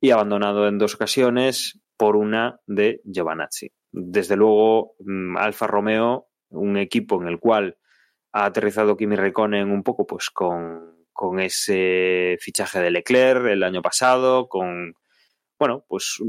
y 0.00 0.10
abandonado 0.10 0.68
en 0.68 0.78
dos 0.78 0.94
ocasiones 0.94 1.80
por 1.96 2.16
una 2.16 2.60
de 2.66 3.00
Giovanazzi. 3.04 3.72
Desde 3.90 4.36
luego, 4.36 4.94
mm, 5.00 5.36
Alfa 5.36 5.66
Romeo, 5.66 6.28
un 6.50 6.76
equipo 6.76 7.20
en 7.20 7.28
el 7.28 7.38
cual 7.38 7.76
ha 8.32 8.46
aterrizado 8.46 8.96
Kimi 8.96 9.16
Raikkonen 9.16 9.70
un 9.70 9.82
poco 9.82 10.06
pues 10.06 10.30
con, 10.30 11.06
con 11.12 11.40
ese 11.40 12.36
fichaje 12.40 12.80
de 12.80 12.90
Leclerc 12.90 13.46
el 13.46 13.64
año 13.64 13.82
pasado, 13.82 14.48
con, 14.48 14.94
bueno, 15.58 15.84
pues 15.88 16.22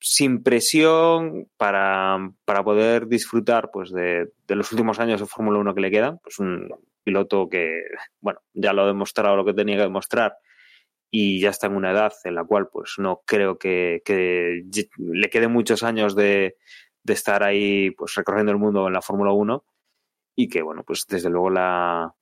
sin 0.00 0.42
presión 0.42 1.48
para, 1.56 2.18
para 2.44 2.64
poder 2.64 3.06
disfrutar 3.06 3.70
pues 3.72 3.92
de, 3.92 4.32
de, 4.48 4.56
los 4.56 4.72
últimos 4.72 4.98
años 4.98 5.20
de 5.20 5.26
Fórmula 5.26 5.60
1 5.60 5.74
que 5.74 5.80
le 5.80 5.90
quedan, 5.90 6.18
pues 6.22 6.38
un 6.40 6.68
piloto 7.02 7.48
que, 7.48 7.82
bueno, 8.20 8.40
ya 8.54 8.72
lo 8.72 8.82
ha 8.82 8.86
demostrado 8.86 9.36
lo 9.36 9.44
que 9.44 9.54
tenía 9.54 9.76
que 9.76 9.82
demostrar 9.82 10.36
y 11.14 11.40
ya 11.40 11.50
está 11.50 11.66
en 11.66 11.76
una 11.76 11.92
edad 11.92 12.14
en 12.24 12.34
la 12.34 12.44
cual 12.44 12.68
pues 12.72 12.94
no 12.96 13.22
creo 13.26 13.58
que, 13.58 14.02
le 14.96 15.30
quede 15.30 15.46
muchos 15.46 15.82
años 15.82 16.16
de, 16.16 16.56
estar 17.06 17.42
ahí 17.42 17.90
pues 17.90 18.14
recorriendo 18.14 18.50
el 18.50 18.58
mundo 18.58 18.86
en 18.86 18.94
la 18.94 19.02
Fórmula 19.02 19.32
1 19.32 19.64
y 20.34 20.48
que 20.48 20.62
bueno 20.62 20.84
pues 20.84 21.04
desde 21.08 21.28
luego 21.28 21.50
la, 21.50 22.14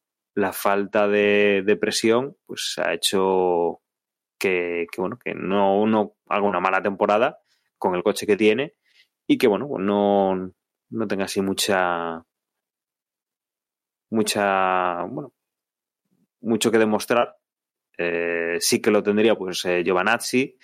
falta 0.52 1.06
de, 1.06 1.62
de, 1.64 1.76
presión 1.76 2.36
pues 2.46 2.76
ha 2.84 2.92
hecho 2.92 3.80
que, 4.38 4.86
que, 4.90 5.00
bueno 5.00 5.18
que 5.24 5.34
no 5.34 5.80
uno 5.80 6.16
haga 6.28 6.42
una 6.42 6.60
mala 6.60 6.82
temporada 6.82 7.38
con 7.78 7.94
el 7.94 8.02
coche 8.02 8.26
que 8.26 8.36
tiene 8.36 8.74
y 9.28 9.38
que 9.38 9.46
bueno 9.46 9.68
pues 9.68 9.84
no, 9.84 10.52
no 10.90 11.06
tenga 11.06 11.26
así 11.26 11.40
mucha 11.40 12.24
mucha 14.10 15.04
bueno 15.04 15.32
mucho 16.40 16.70
que 16.70 16.78
demostrar. 16.78 17.36
Eh, 17.98 18.56
sí 18.60 18.80
que 18.80 18.90
lo 18.90 19.02
tendría 19.02 19.34
pues 19.36 19.64
eh, 19.64 19.82
Giovanazzi 19.84 20.56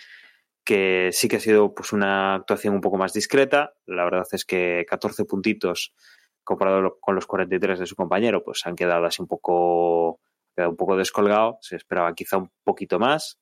que 0.64 1.10
sí 1.12 1.28
que 1.28 1.36
ha 1.36 1.40
sido 1.40 1.74
pues 1.74 1.92
una 1.92 2.34
actuación 2.34 2.74
un 2.74 2.80
poco 2.80 2.98
más 2.98 3.12
discreta. 3.12 3.74
La 3.86 4.04
verdad 4.04 4.26
es 4.32 4.44
que 4.44 4.84
14 4.88 5.24
puntitos 5.24 5.94
comparado 6.42 6.98
con 7.00 7.14
los 7.14 7.26
43 7.26 7.78
de 7.78 7.86
su 7.86 7.94
compañero 7.94 8.42
pues 8.42 8.66
han 8.66 8.74
quedado 8.74 9.04
así 9.06 9.22
un 9.22 9.28
poco 9.28 10.20
quedado 10.56 10.70
un 10.70 10.76
poco 10.76 10.96
descolgado. 10.96 11.58
Se 11.60 11.76
esperaba 11.76 12.12
quizá 12.14 12.38
un 12.38 12.50
poquito 12.64 12.98
más. 12.98 13.38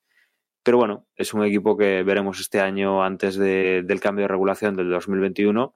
Pero 0.62 0.78
bueno, 0.78 1.06
es 1.16 1.32
un 1.34 1.44
equipo 1.44 1.76
que 1.76 2.02
veremos 2.02 2.40
este 2.40 2.60
año 2.60 3.02
antes 3.02 3.36
de, 3.36 3.82
del 3.84 4.00
cambio 4.00 4.24
de 4.24 4.28
regulación 4.28 4.76
del 4.76 4.90
2021 4.90 5.74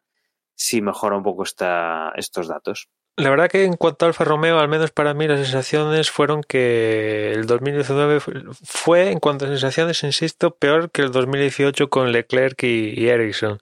si 0.54 0.82
mejora 0.82 1.16
un 1.16 1.22
poco 1.22 1.44
esta, 1.44 2.12
estos 2.16 2.48
datos. 2.48 2.90
La 3.18 3.30
verdad 3.30 3.50
que 3.50 3.64
en 3.64 3.74
cuanto 3.74 4.04
al 4.04 4.10
Alfa 4.10 4.22
Romeo, 4.22 4.60
al 4.60 4.68
menos 4.68 4.92
para 4.92 5.12
mí 5.12 5.26
las 5.26 5.40
sensaciones 5.40 6.08
fueron 6.08 6.44
que 6.44 7.32
el 7.32 7.46
2019 7.46 8.20
fue, 8.62 9.10
en 9.10 9.18
cuanto 9.18 9.44
a 9.44 9.48
sensaciones, 9.48 10.04
insisto, 10.04 10.54
peor 10.54 10.92
que 10.92 11.02
el 11.02 11.10
2018 11.10 11.90
con 11.90 12.12
Leclerc 12.12 12.62
y, 12.62 12.94
y 12.96 13.08
Ericsson. 13.08 13.58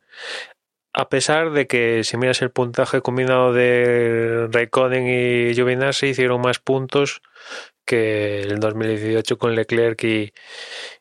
A 0.92 1.08
pesar 1.08 1.52
de 1.52 1.66
que 1.66 2.04
si 2.04 2.18
miras 2.18 2.42
el 2.42 2.50
puntaje 2.50 3.00
combinado 3.00 3.54
de 3.54 4.46
Raikkonen 4.52 5.06
y 5.08 5.54
Giovinazzi 5.54 6.08
hicieron 6.08 6.42
más 6.42 6.58
puntos 6.58 7.22
que 7.86 8.42
el 8.42 8.60
2018 8.60 9.38
con 9.38 9.54
Leclerc 9.54 10.04
y, 10.04 10.34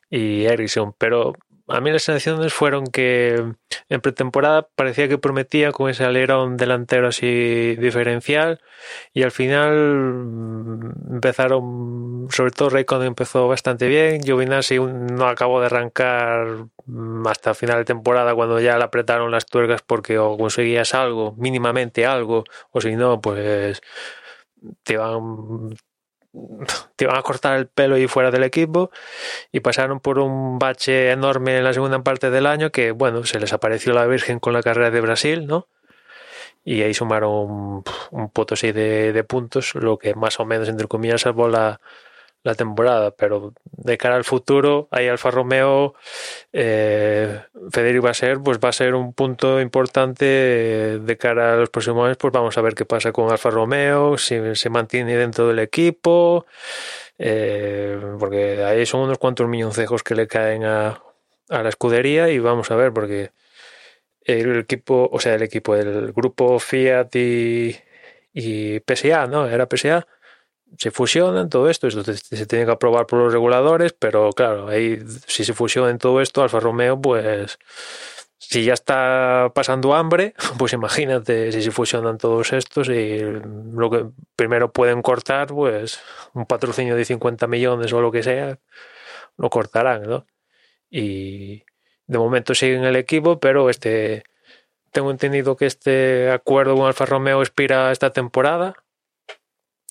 y 0.08 0.46
Ericsson, 0.46 0.94
pero 0.96 1.34
a 1.68 1.80
mí 1.80 1.90
las 1.90 2.02
sensaciones 2.04 2.54
fueron 2.54 2.86
que 2.86 3.54
en 3.88 4.00
pretemporada 4.00 4.68
parecía 4.74 5.08
que 5.08 5.18
prometía 5.18 5.72
con 5.72 5.90
ese 5.90 6.04
alerón 6.04 6.56
delantero 6.56 7.08
así 7.08 7.76
diferencial 7.76 8.60
y 9.12 9.22
al 9.22 9.32
final 9.32 9.74
mm, 9.74 11.14
empezaron, 11.14 12.28
sobre 12.30 12.52
todo 12.52 12.70
Raikkonen 12.70 13.08
empezó 13.08 13.48
bastante 13.48 13.88
bien, 13.88 14.22
Giovinazzi 14.22 14.78
no 14.78 15.26
acabó 15.26 15.60
de 15.60 15.66
arrancar 15.66 16.66
mm, 16.86 17.26
hasta 17.26 17.54
final 17.54 17.78
de 17.78 17.84
temporada 17.84 18.34
cuando 18.34 18.60
ya 18.60 18.78
le 18.78 18.84
apretaron 18.84 19.30
las 19.30 19.46
tuercas 19.46 19.82
porque 19.82 20.18
o 20.18 20.36
conseguías 20.38 20.94
algo, 20.94 21.34
mínimamente 21.36 22.06
algo, 22.06 22.44
o 22.70 22.80
si 22.80 22.94
no, 22.96 23.20
pues 23.20 23.80
te 24.84 24.94
iban 24.94 25.76
te 26.96 27.04
iban 27.04 27.16
a 27.16 27.22
cortar 27.22 27.56
el 27.56 27.66
pelo 27.66 27.98
y 27.98 28.08
fuera 28.08 28.30
del 28.30 28.44
equipo 28.44 28.90
y 29.52 29.60
pasaron 29.60 30.00
por 30.00 30.18
un 30.18 30.58
bache 30.58 31.10
enorme 31.10 31.58
en 31.58 31.64
la 31.64 31.72
segunda 31.72 32.02
parte 32.02 32.30
del 32.30 32.46
año 32.46 32.70
que, 32.70 32.92
bueno, 32.92 33.24
se 33.24 33.40
les 33.40 33.52
apareció 33.52 33.92
la 33.92 34.06
Virgen 34.06 34.38
con 34.38 34.52
la 34.52 34.62
carrera 34.62 34.90
de 34.90 35.00
Brasil, 35.00 35.46
¿no? 35.46 35.68
Y 36.64 36.82
ahí 36.82 36.94
sumaron 36.94 37.30
un, 37.30 37.84
un 38.10 38.30
potosí 38.30 38.72
de, 38.72 39.12
de 39.12 39.24
puntos, 39.24 39.74
lo 39.74 39.98
que 39.98 40.14
más 40.14 40.40
o 40.40 40.44
menos, 40.44 40.68
entre 40.68 40.88
comillas, 40.88 41.20
salvó 41.20 41.48
la, 41.48 41.80
la 42.46 42.54
temporada, 42.54 43.10
pero 43.10 43.54
de 43.72 43.98
cara 43.98 44.14
al 44.14 44.22
futuro, 44.22 44.86
ahí 44.92 45.08
Alfa 45.08 45.32
Romeo, 45.32 45.94
eh, 46.52 47.40
Federico 47.72 48.04
va 48.04 48.10
a 48.10 48.14
ser, 48.14 48.38
pues 48.38 48.60
va 48.64 48.68
a 48.68 48.72
ser 48.72 48.94
un 48.94 49.12
punto 49.12 49.60
importante 49.60 50.24
de 50.24 51.16
cara 51.18 51.54
a 51.54 51.56
los 51.56 51.70
próximos 51.70 52.06
años, 52.06 52.18
pues 52.18 52.32
vamos 52.32 52.56
a 52.56 52.60
ver 52.62 52.76
qué 52.76 52.84
pasa 52.84 53.10
con 53.10 53.32
Alfa 53.32 53.50
Romeo, 53.50 54.16
si 54.16 54.38
se 54.54 54.70
mantiene 54.70 55.16
dentro 55.16 55.48
del 55.48 55.58
equipo, 55.58 56.46
eh, 57.18 57.98
porque 58.20 58.62
ahí 58.62 58.86
son 58.86 59.00
unos 59.00 59.18
cuantos 59.18 59.48
milloncejos 59.48 60.04
que 60.04 60.14
le 60.14 60.28
caen 60.28 60.62
a, 60.64 61.02
a 61.48 61.62
la 61.64 61.68
escudería 61.68 62.28
y 62.28 62.38
vamos 62.38 62.70
a 62.70 62.76
ver, 62.76 62.92
porque 62.92 63.32
el 64.22 64.56
equipo, 64.56 65.08
o 65.12 65.18
sea, 65.18 65.34
el 65.34 65.42
equipo, 65.42 65.74
el 65.74 66.12
grupo 66.12 66.60
Fiat 66.60 67.08
y, 67.16 67.76
y 68.32 68.78
PSA, 68.86 69.26
¿no? 69.26 69.48
Era 69.48 69.66
PSA 69.68 70.06
se 70.78 70.90
fusionan 70.90 71.48
todo 71.48 71.70
esto, 71.70 71.86
esto 71.86 72.02
se 72.04 72.46
tiene 72.46 72.66
que 72.66 72.72
aprobar 72.72 73.06
por 73.06 73.20
los 73.20 73.32
reguladores, 73.32 73.92
pero 73.92 74.30
claro, 74.32 74.68
si 75.26 75.44
se 75.44 75.54
fusionan 75.54 75.98
todo 75.98 76.20
esto, 76.20 76.42
Alfa 76.42 76.60
Romeo, 76.60 77.00
pues 77.00 77.58
si 78.38 78.64
ya 78.64 78.74
está 78.74 79.50
pasando 79.54 79.94
hambre, 79.94 80.34
pues 80.58 80.72
imagínate 80.72 81.52
si 81.52 81.62
se 81.62 81.70
fusionan 81.70 82.18
todos 82.18 82.52
estos 82.52 82.88
y 82.88 83.20
lo 83.20 83.90
que 83.90 84.06
primero 84.36 84.72
pueden 84.72 85.02
cortar, 85.02 85.48
pues 85.48 86.00
un 86.34 86.46
patrocinio 86.46 86.96
de 86.96 87.04
50 87.04 87.46
millones 87.46 87.92
o 87.92 88.00
lo 88.00 88.12
que 88.12 88.22
sea, 88.22 88.58
lo 89.36 89.50
cortarán, 89.50 90.02
¿no? 90.02 90.26
Y 90.90 91.64
de 92.06 92.18
momento 92.18 92.54
siguen 92.54 92.84
el 92.84 92.96
equipo, 92.96 93.40
pero 93.40 93.70
este 93.70 94.24
tengo 94.92 95.10
entendido 95.10 95.56
que 95.56 95.66
este 95.66 96.30
acuerdo 96.30 96.76
con 96.76 96.86
Alfa 96.86 97.06
Romeo 97.06 97.42
expira 97.42 97.92
esta 97.92 98.10
temporada 98.10 98.85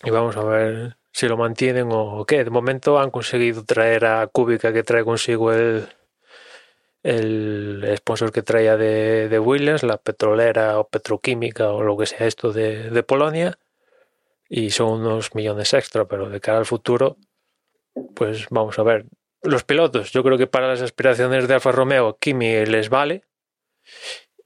y 0.04 0.10
vamos 0.10 0.38
a 0.38 0.44
ver 0.44 0.98
si 1.12 1.28
lo 1.28 1.38
mantienen 1.38 1.90
o 1.92 2.26
qué. 2.26 2.44
De 2.44 2.50
momento 2.50 3.00
han 3.00 3.12
conseguido 3.12 3.64
traer 3.64 4.06
a 4.06 4.28
Kubica 4.28 4.74
que 4.74 4.84
trae 4.84 5.04
consigo 5.04 5.52
el, 5.54 5.88
el 7.04 7.94
sponsor 7.98 8.32
que 8.32 8.42
traía 8.42 8.78
de, 8.78 9.30
de 9.30 9.40
Williams, 9.40 9.84
la 9.84 9.98
petrolera 9.98 10.80
o 10.80 10.88
petroquímica 10.88 11.70
o 11.70 11.84
lo 11.84 11.96
que 11.98 12.08
sea 12.08 12.26
esto 12.26 12.52
de, 12.52 12.90
de 12.90 13.04
Polonia 13.04 13.58
y 14.50 14.72
son 14.72 15.02
unos 15.02 15.36
millones 15.36 15.74
extra, 15.74 16.06
pero 16.06 16.30
de 16.30 16.40
cara 16.40 16.58
al 16.58 16.66
futuro, 16.66 17.18
pues 18.16 18.48
vamos 18.50 18.78
a 18.80 18.84
ver. 18.84 19.06
Los 19.42 19.64
pilotos, 19.64 20.12
yo 20.12 20.24
creo 20.24 20.38
que 20.38 20.48
para 20.48 20.68
las 20.68 20.82
aspiraciones 20.82 21.48
de 21.48 21.54
Alfa 21.54 21.72
Romeo, 21.72 22.18
Kimi 22.20 22.66
les 22.66 22.90
vale. 22.90 23.24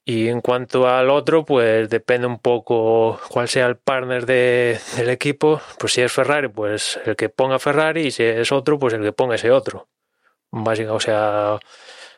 Y 0.10 0.28
en 0.28 0.42
cuanto 0.42 0.88
al 0.88 1.12
otro, 1.12 1.46
pues 1.46 1.88
depende 1.88 2.26
un 2.26 2.40
poco 2.40 3.20
cuál 3.30 3.48
sea 3.48 3.68
el 3.68 3.78
partner 3.78 4.26
de, 4.26 4.80
del 4.98 5.12
equipo. 5.12 5.62
Pues 5.78 5.94
si 5.94 6.02
es 6.02 6.12
Ferrari, 6.12 6.48
pues 6.48 7.00
el 7.06 7.16
que 7.16 7.30
ponga 7.30 7.60
Ferrari, 7.60 8.08
y 8.08 8.12
si 8.12 8.24
es 8.24 8.52
otro, 8.52 8.80
pues 8.80 8.96
el 8.96 9.04
que 9.04 9.12
ponga 9.14 9.36
ese 9.36 9.52
otro. 9.52 9.88
Básica, 10.50 10.94
o 10.94 11.00
sea, 11.00 11.60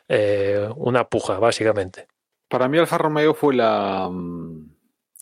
eh, 0.08 0.70
una 0.76 1.06
puja, 1.06 1.38
básicamente. 1.38 2.08
Para 2.48 2.66
mí 2.66 2.78
Alfa 2.78 2.96
Romeo 2.96 3.34
fue 3.34 3.54
la, 3.56 4.08
mm, 4.10 4.74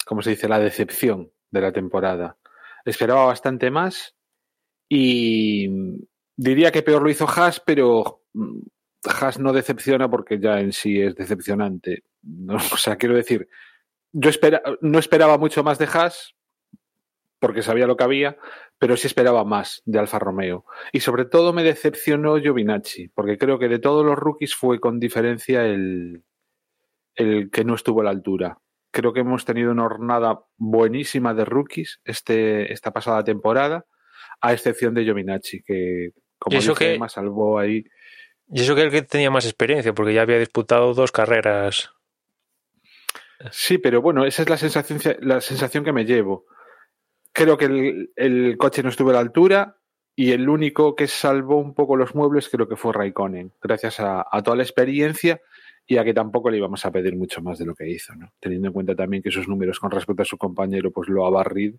¿cómo 0.06 0.22
se 0.22 0.30
dice? 0.30 0.48
La 0.48 0.60
decepción 0.60 1.32
de 1.50 1.60
la 1.62 1.72
temporada. 1.72 2.38
Esperaba 2.84 3.24
bastante 3.26 3.72
más 3.72 4.14
y 4.88 5.68
diría 6.36 6.70
que 6.70 6.82
peor 6.82 7.02
lo 7.02 7.10
hizo 7.10 7.26
Haas, 7.28 7.58
pero 7.58 8.22
mm, 8.32 8.60
Haas 9.06 9.40
no 9.40 9.52
decepciona 9.52 10.08
porque 10.08 10.38
ya 10.38 10.60
en 10.60 10.72
sí 10.72 11.00
es 11.02 11.16
decepcionante. 11.16 12.04
No, 12.22 12.54
o 12.72 12.76
sea, 12.76 12.96
quiero 12.96 13.14
decir, 13.14 13.48
yo 14.12 14.30
espera, 14.30 14.62
no 14.80 14.98
esperaba 14.98 15.38
mucho 15.38 15.62
más 15.62 15.78
de 15.78 15.86
Haas 15.92 16.34
porque 17.38 17.62
sabía 17.62 17.86
lo 17.86 17.96
que 17.96 18.04
había, 18.04 18.36
pero 18.78 18.96
sí 18.98 19.06
esperaba 19.06 19.44
más 19.44 19.82
de 19.86 19.98
Alfa 19.98 20.18
Romeo. 20.18 20.66
Y 20.92 21.00
sobre 21.00 21.24
todo 21.24 21.54
me 21.54 21.62
decepcionó 21.64 22.36
Giovinacci, 22.38 23.08
porque 23.08 23.38
creo 23.38 23.58
que 23.58 23.68
de 23.68 23.78
todos 23.78 24.04
los 24.04 24.18
rookies 24.18 24.54
fue 24.54 24.78
con 24.78 25.00
diferencia 25.00 25.64
el, 25.64 26.22
el 27.14 27.50
que 27.50 27.64
no 27.64 27.74
estuvo 27.76 28.02
a 28.02 28.04
la 28.04 28.10
altura. 28.10 28.58
Creo 28.92 29.14
que 29.14 29.20
hemos 29.20 29.46
tenido 29.46 29.70
una 29.70 29.84
jornada 29.84 30.40
buenísima 30.58 31.32
de 31.32 31.46
rookies 31.46 32.00
este, 32.04 32.72
esta 32.74 32.92
pasada 32.92 33.24
temporada, 33.24 33.86
a 34.42 34.52
excepción 34.52 34.92
de 34.92 35.04
Giovinacci, 35.04 35.62
que 35.62 36.10
como 36.38 36.56
¿Y 36.56 36.58
eso 36.58 36.72
dije, 36.72 36.92
que- 36.94 36.98
más 36.98 37.12
salvó 37.12 37.58
ahí. 37.58 37.84
Y 38.52 38.60
eso 38.60 38.74
que 38.74 38.82
el 38.82 38.90
que 38.90 39.00
tenía 39.02 39.30
más 39.30 39.46
experiencia, 39.46 39.94
porque 39.94 40.12
ya 40.12 40.22
había 40.22 40.38
disputado 40.38 40.92
dos 40.92 41.12
carreras. 41.12 41.90
Sí, 43.50 43.78
pero 43.78 44.02
bueno, 44.02 44.24
esa 44.24 44.42
es 44.42 44.50
la 44.50 44.56
sensación, 44.56 45.00
la 45.20 45.40
sensación 45.40 45.84
que 45.84 45.92
me 45.92 46.04
llevo. 46.04 46.46
Creo 47.32 47.56
que 47.56 48.08
el, 48.16 48.56
coche 48.58 48.82
no 48.82 48.88
estuvo 48.88 49.10
a 49.10 49.14
la 49.14 49.20
altura 49.20 49.76
y 50.16 50.32
el 50.32 50.48
único 50.48 50.94
que 50.94 51.06
salvó 51.06 51.56
un 51.56 51.74
poco 51.74 51.96
los 51.96 52.14
muebles 52.14 52.48
creo 52.48 52.68
que 52.68 52.76
fue 52.76 52.92
Raikkonen, 52.92 53.52
gracias 53.62 54.00
a, 54.00 54.24
toda 54.44 54.56
la 54.56 54.62
experiencia 54.62 55.40
y 55.86 55.96
a 55.96 56.04
que 56.04 56.12
tampoco 56.12 56.50
le 56.50 56.58
íbamos 56.58 56.84
a 56.84 56.90
pedir 56.90 57.16
mucho 57.16 57.40
más 57.40 57.58
de 57.58 57.66
lo 57.66 57.74
que 57.74 57.88
hizo. 57.88 58.12
Teniendo 58.40 58.68
en 58.68 58.74
cuenta 58.74 58.94
también 58.94 59.22
que 59.22 59.30
sus 59.30 59.48
números 59.48 59.80
con 59.80 59.90
respecto 59.90 60.22
a 60.22 60.26
su 60.26 60.36
compañero 60.36 60.90
pues 60.90 61.08
lo 61.08 61.24
ha 61.24 61.30
barrido. 61.30 61.78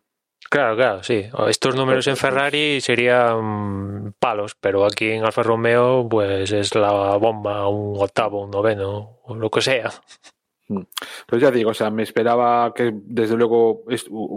Claro, 0.49 0.75
claro, 0.75 1.03
sí. 1.03 1.25
Estos 1.47 1.75
números 1.75 2.07
en 2.07 2.17
Ferrari 2.17 2.81
serían 2.81 4.13
palos, 4.19 4.55
pero 4.59 4.85
aquí 4.85 5.11
en 5.11 5.23
Alfa 5.23 5.43
Romeo, 5.43 6.07
pues 6.09 6.51
es 6.51 6.73
la 6.75 7.15
bomba, 7.17 7.67
un 7.67 8.01
octavo, 8.01 8.43
un 8.43 8.51
noveno, 8.51 9.19
o 9.23 9.35
lo 9.35 9.49
que 9.49 9.61
sea. 9.61 9.91
Pues 11.27 11.41
ya 11.41 11.51
digo, 11.51 11.71
o 11.71 11.73
sea, 11.73 11.89
me 11.89 12.03
esperaba 12.03 12.73
que 12.73 12.91
desde 12.93 13.35
luego 13.37 13.83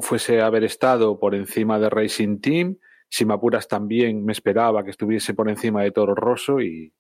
fuese 0.01 0.41
a 0.41 0.47
haber 0.47 0.65
estado 0.65 1.19
por 1.19 1.35
encima 1.35 1.79
de 1.79 1.91
Racing 1.91 2.41
Team. 2.41 2.77
Si 3.09 3.25
me 3.25 3.35
apuras 3.35 3.69
también 3.69 4.25
me 4.25 4.33
esperaba 4.33 4.83
que 4.85 4.91
estuviese 4.91 5.35
por 5.35 5.49
encima 5.49 5.83
de 5.83 5.91
Toro 5.93 6.15
Rosso 6.15 6.61
y, 6.61 6.93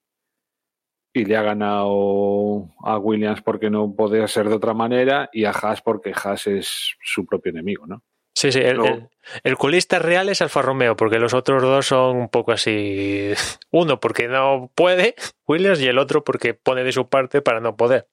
y 1.13 1.25
le 1.25 1.37
ha 1.37 1.43
ganado 1.43 2.69
a 2.85 2.99
Williams 2.99 3.41
porque 3.43 3.71
no 3.71 3.95
podía 3.95 4.27
ser 4.29 4.49
de 4.49 4.55
otra 4.57 4.75
manera 4.75 5.29
y 5.33 5.45
a 5.45 5.51
Haas 5.51 5.81
porque 5.83 6.13
Haas 6.13 6.47
es 6.47 6.95
su 7.03 7.25
propio 7.25 7.51
enemigo, 7.51 7.87
¿no? 7.87 8.03
Sí, 8.37 8.51
sí, 8.51 8.59
el, 8.59 8.79
el- 8.85 9.09
el 9.45 9.57
culista 9.57 9.99
real 10.01 10.29
es 10.29 10.43
Alfa 10.43 10.61
Romeo, 10.61 10.97
porque 10.97 11.19
los 11.21 11.33
otros 11.35 11.63
dos 11.63 11.87
son 11.87 12.17
un 12.17 12.29
poco 12.29 12.51
así. 12.53 13.31
Uno 13.71 14.01
porque 14.01 14.27
no 14.29 14.71
puede, 14.75 15.15
Williams, 15.47 15.81
y 15.81 15.87
el 15.87 15.99
otro 15.99 16.25
porque 16.25 16.53
pone 16.55 16.83
de 16.85 16.93
su 16.93 17.09
parte 17.09 17.43
para 17.43 17.61
no 17.61 17.77
poder. 17.77 18.09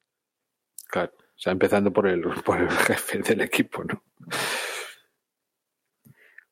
Claro. 0.91 1.13
O 1.15 1.39
sea, 1.43 1.54
empezando 1.54 1.91
por 1.91 2.08
el, 2.08 2.21
por 2.45 2.62
el 2.62 2.69
jefe 2.69 3.19
del 3.19 3.41
equipo, 3.41 3.84
¿no? 3.84 4.04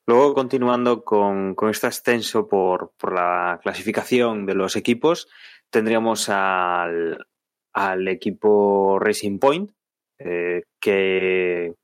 Luego, 0.07 0.33
continuando 0.33 1.03
con, 1.03 1.53
con 1.53 1.69
este 1.69 1.85
ascenso 1.85 2.47
por, 2.47 2.93
por 2.97 3.13
la 3.13 3.59
clasificación 3.61 4.47
de 4.47 4.55
los 4.55 4.75
equipos, 4.75 5.27
tendríamos 5.69 6.29
al, 6.29 7.27
al 7.73 8.07
equipo 8.07 8.97
Racing 8.97 9.37
Point, 9.37 9.71
eh, 10.17 10.63
que, 10.79 11.75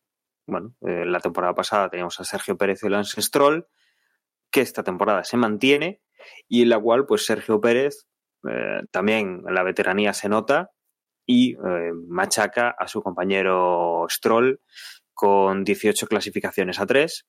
bueno, 0.48 0.74
eh, 0.82 1.06
la 1.06 1.20
temporada 1.20 1.54
pasada 1.54 1.90
teníamos 1.90 2.20
a 2.20 2.24
Sergio 2.24 2.58
Pérez 2.58 2.82
y 2.82 2.90
Lance 2.90 3.22
Stroll, 3.22 3.68
que 4.50 4.62
esta 4.62 4.82
temporada 4.82 5.24
se 5.24 5.38
mantiene 5.38 6.02
y 6.48 6.64
en 6.64 6.70
la 6.70 6.80
cual, 6.80 7.06
pues 7.06 7.26
Sergio 7.26 7.62
Pérez 7.62 8.08
eh, 8.50 8.82
también 8.90 9.44
la 9.48 9.62
veteranía 9.62 10.14
se 10.14 10.30
nota 10.30 10.72
y 11.26 11.54
eh, 11.54 11.92
machaca 12.08 12.70
a 12.78 12.88
su 12.88 13.02
compañero 13.02 14.06
Stroll 14.10 14.62
con 15.14 15.64
18 15.64 16.08
clasificaciones 16.08 16.80
a 16.80 16.86
3 16.86 17.26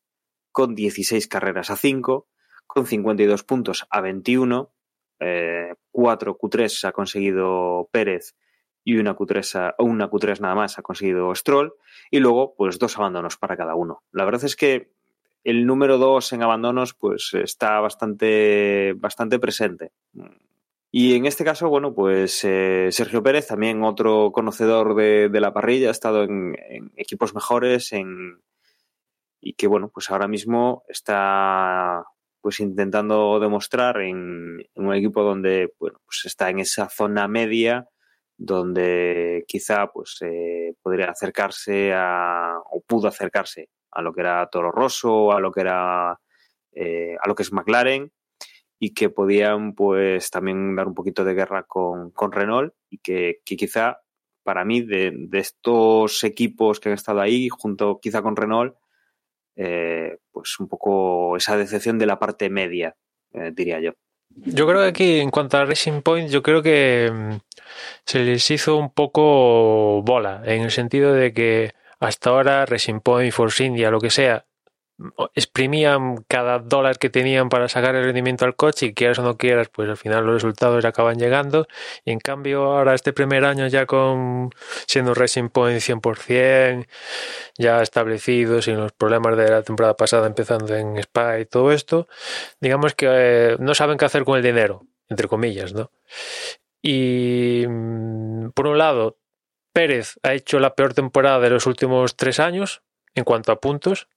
con 0.52 0.74
16 0.74 1.28
carreras 1.28 1.70
a 1.70 1.76
5, 1.76 2.28
con 2.66 2.86
52 2.86 3.44
puntos 3.44 3.86
a 3.90 4.00
21, 4.00 4.72
eh, 5.20 5.74
4 5.90 6.38
Q3 6.38 6.88
ha 6.88 6.92
conseguido 6.92 7.88
Pérez 7.92 8.34
y 8.82 8.96
una 8.96 9.14
Q3, 9.14 9.54
a- 9.56 9.74
o 9.78 9.84
una 9.84 10.08
Q3 10.08 10.40
nada 10.40 10.54
más 10.54 10.78
ha 10.78 10.82
conseguido 10.82 11.34
Stroll, 11.34 11.74
y 12.10 12.20
luego 12.20 12.54
pues 12.56 12.78
dos 12.78 12.96
abandonos 12.96 13.36
para 13.36 13.56
cada 13.56 13.74
uno. 13.74 14.02
La 14.12 14.24
verdad 14.24 14.44
es 14.44 14.56
que 14.56 14.92
el 15.44 15.66
número 15.66 15.98
2 15.98 16.32
en 16.32 16.42
abandonos 16.42 16.94
pues 16.94 17.32
está 17.34 17.78
bastante, 17.80 18.94
bastante 18.96 19.38
presente. 19.38 19.92
Y 20.98 21.14
en 21.14 21.26
este 21.26 21.44
caso, 21.44 21.68
bueno, 21.68 21.94
pues 21.94 22.42
eh, 22.44 22.88
Sergio 22.90 23.22
Pérez, 23.22 23.48
también 23.48 23.82
otro 23.84 24.32
conocedor 24.32 24.94
de, 24.94 25.28
la 25.28 25.52
parrilla, 25.52 25.88
ha 25.88 25.90
estado 25.90 26.22
en, 26.22 26.54
equipos 26.96 27.34
mejores, 27.34 27.92
en, 27.92 28.40
y 29.38 29.52
que 29.52 29.66
bueno, 29.66 29.90
pues 29.92 30.10
ahora 30.10 30.26
mismo 30.26 30.84
está 30.88 32.02
pues 32.40 32.60
intentando 32.60 33.38
demostrar 33.38 34.00
en, 34.00 34.58
en 34.74 34.86
un 34.86 34.94
equipo 34.94 35.22
donde 35.22 35.74
bueno, 35.78 35.98
pues 36.06 36.22
está 36.24 36.48
en 36.48 36.60
esa 36.60 36.88
zona 36.88 37.28
media 37.28 37.86
donde 38.38 39.44
quizá 39.46 39.88
pues 39.92 40.16
eh, 40.22 40.76
podría 40.80 41.10
acercarse 41.10 41.92
a 41.92 42.54
o 42.70 42.80
pudo 42.80 43.08
acercarse 43.08 43.68
a 43.90 44.00
lo 44.00 44.14
que 44.14 44.22
era 44.22 44.48
Toro 44.48 44.72
Rosso, 44.72 45.32
a 45.32 45.40
lo 45.40 45.52
que 45.52 45.60
era 45.60 46.18
eh, 46.72 47.16
a 47.20 47.28
lo 47.28 47.34
que 47.34 47.42
es 47.42 47.52
McLaren 47.52 48.10
y 48.78 48.92
que 48.92 49.08
podían 49.08 49.74
pues 49.74 50.30
también 50.30 50.76
dar 50.76 50.86
un 50.86 50.94
poquito 50.94 51.24
de 51.24 51.34
guerra 51.34 51.64
con, 51.64 52.10
con 52.10 52.32
Renault 52.32 52.74
y 52.90 52.98
que, 52.98 53.40
que 53.44 53.56
quizá 53.56 54.00
para 54.42 54.64
mí 54.64 54.82
de, 54.82 55.28
estos 55.32 56.22
equipos 56.24 56.78
que 56.78 56.90
han 56.90 56.94
estado 56.94 57.20
ahí 57.20 57.48
junto 57.48 57.98
quizá 58.00 58.22
con 58.22 58.36
Renault 58.36 58.76
eh, 59.56 60.18
pues 60.30 60.60
un 60.60 60.68
poco 60.68 61.36
esa 61.36 61.56
decepción 61.56 61.98
de 61.98 62.06
la 62.06 62.18
parte 62.18 62.50
media, 62.50 62.94
eh, 63.32 63.52
diría 63.54 63.80
yo. 63.80 63.92
Yo 64.28 64.66
creo 64.66 64.82
que 64.82 64.88
aquí, 64.88 65.20
en 65.20 65.30
cuanto 65.30 65.56
a 65.56 65.64
Racing 65.64 66.02
Point, 66.02 66.28
yo 66.28 66.42
creo 66.42 66.62
que 66.62 67.10
mm, 67.10 67.36
se 68.04 68.18
les 68.18 68.50
hizo 68.50 68.76
un 68.76 68.92
poco 68.92 70.02
bola, 70.02 70.42
en 70.44 70.62
el 70.62 70.70
sentido 70.70 71.14
de 71.14 71.32
que 71.32 71.72
hasta 72.00 72.30
ahora 72.30 72.66
Racing 72.66 73.00
Point, 73.00 73.32
Force 73.32 73.64
India, 73.64 73.90
lo 73.90 73.98
que 73.98 74.10
sea, 74.10 74.44
exprimían 75.34 76.24
cada 76.28 76.58
dólar 76.58 76.98
que 76.98 77.10
tenían 77.10 77.48
para 77.48 77.68
sacar 77.68 77.94
el 77.94 78.04
rendimiento 78.04 78.44
al 78.44 78.56
coche 78.56 78.86
y 78.86 78.94
quieras 78.94 79.18
o 79.18 79.22
no 79.22 79.36
quieras, 79.36 79.68
pues 79.68 79.88
al 79.88 79.96
final 79.96 80.24
los 80.24 80.34
resultados 80.34 80.84
acaban 80.84 81.18
llegando. 81.18 81.66
Y 82.04 82.12
en 82.12 82.18
cambio 82.18 82.64
ahora 82.64 82.94
este 82.94 83.12
primer 83.12 83.44
año 83.44 83.66
ya 83.66 83.86
con 83.86 84.50
siendo 84.86 85.14
Racing 85.14 85.50
Point 85.50 85.80
100%, 85.80 86.86
ya 87.58 87.82
establecidos, 87.82 88.64
sin 88.64 88.76
los 88.76 88.92
problemas 88.92 89.36
de 89.36 89.50
la 89.50 89.62
temporada 89.62 89.96
pasada 89.96 90.26
empezando 90.26 90.74
en 90.74 90.96
Spa 90.98 91.38
y 91.40 91.46
todo 91.46 91.72
esto, 91.72 92.08
digamos 92.60 92.94
que 92.94 93.06
eh, 93.08 93.56
no 93.58 93.74
saben 93.74 93.98
qué 93.98 94.06
hacer 94.06 94.24
con 94.24 94.36
el 94.36 94.42
dinero, 94.42 94.86
entre 95.08 95.28
comillas, 95.28 95.74
¿no? 95.74 95.90
Y 96.82 97.64
mm, 97.68 98.50
por 98.50 98.66
un 98.66 98.78
lado, 98.78 99.18
Pérez 99.72 100.18
ha 100.22 100.32
hecho 100.32 100.58
la 100.58 100.74
peor 100.74 100.94
temporada 100.94 101.40
de 101.40 101.50
los 101.50 101.66
últimos 101.66 102.16
tres 102.16 102.40
años 102.40 102.82
en 103.14 103.24
cuanto 103.24 103.52
a 103.52 103.60
puntos, 103.60 104.08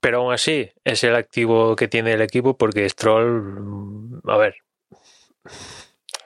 pero 0.00 0.18
aún 0.18 0.32
así 0.32 0.70
es 0.84 1.04
el 1.04 1.14
activo 1.14 1.76
que 1.76 1.88
tiene 1.88 2.12
el 2.12 2.22
equipo 2.22 2.56
porque 2.56 2.88
Stroll, 2.88 3.42
mm, 3.42 4.20
a 4.30 4.36
ver, 4.36 4.56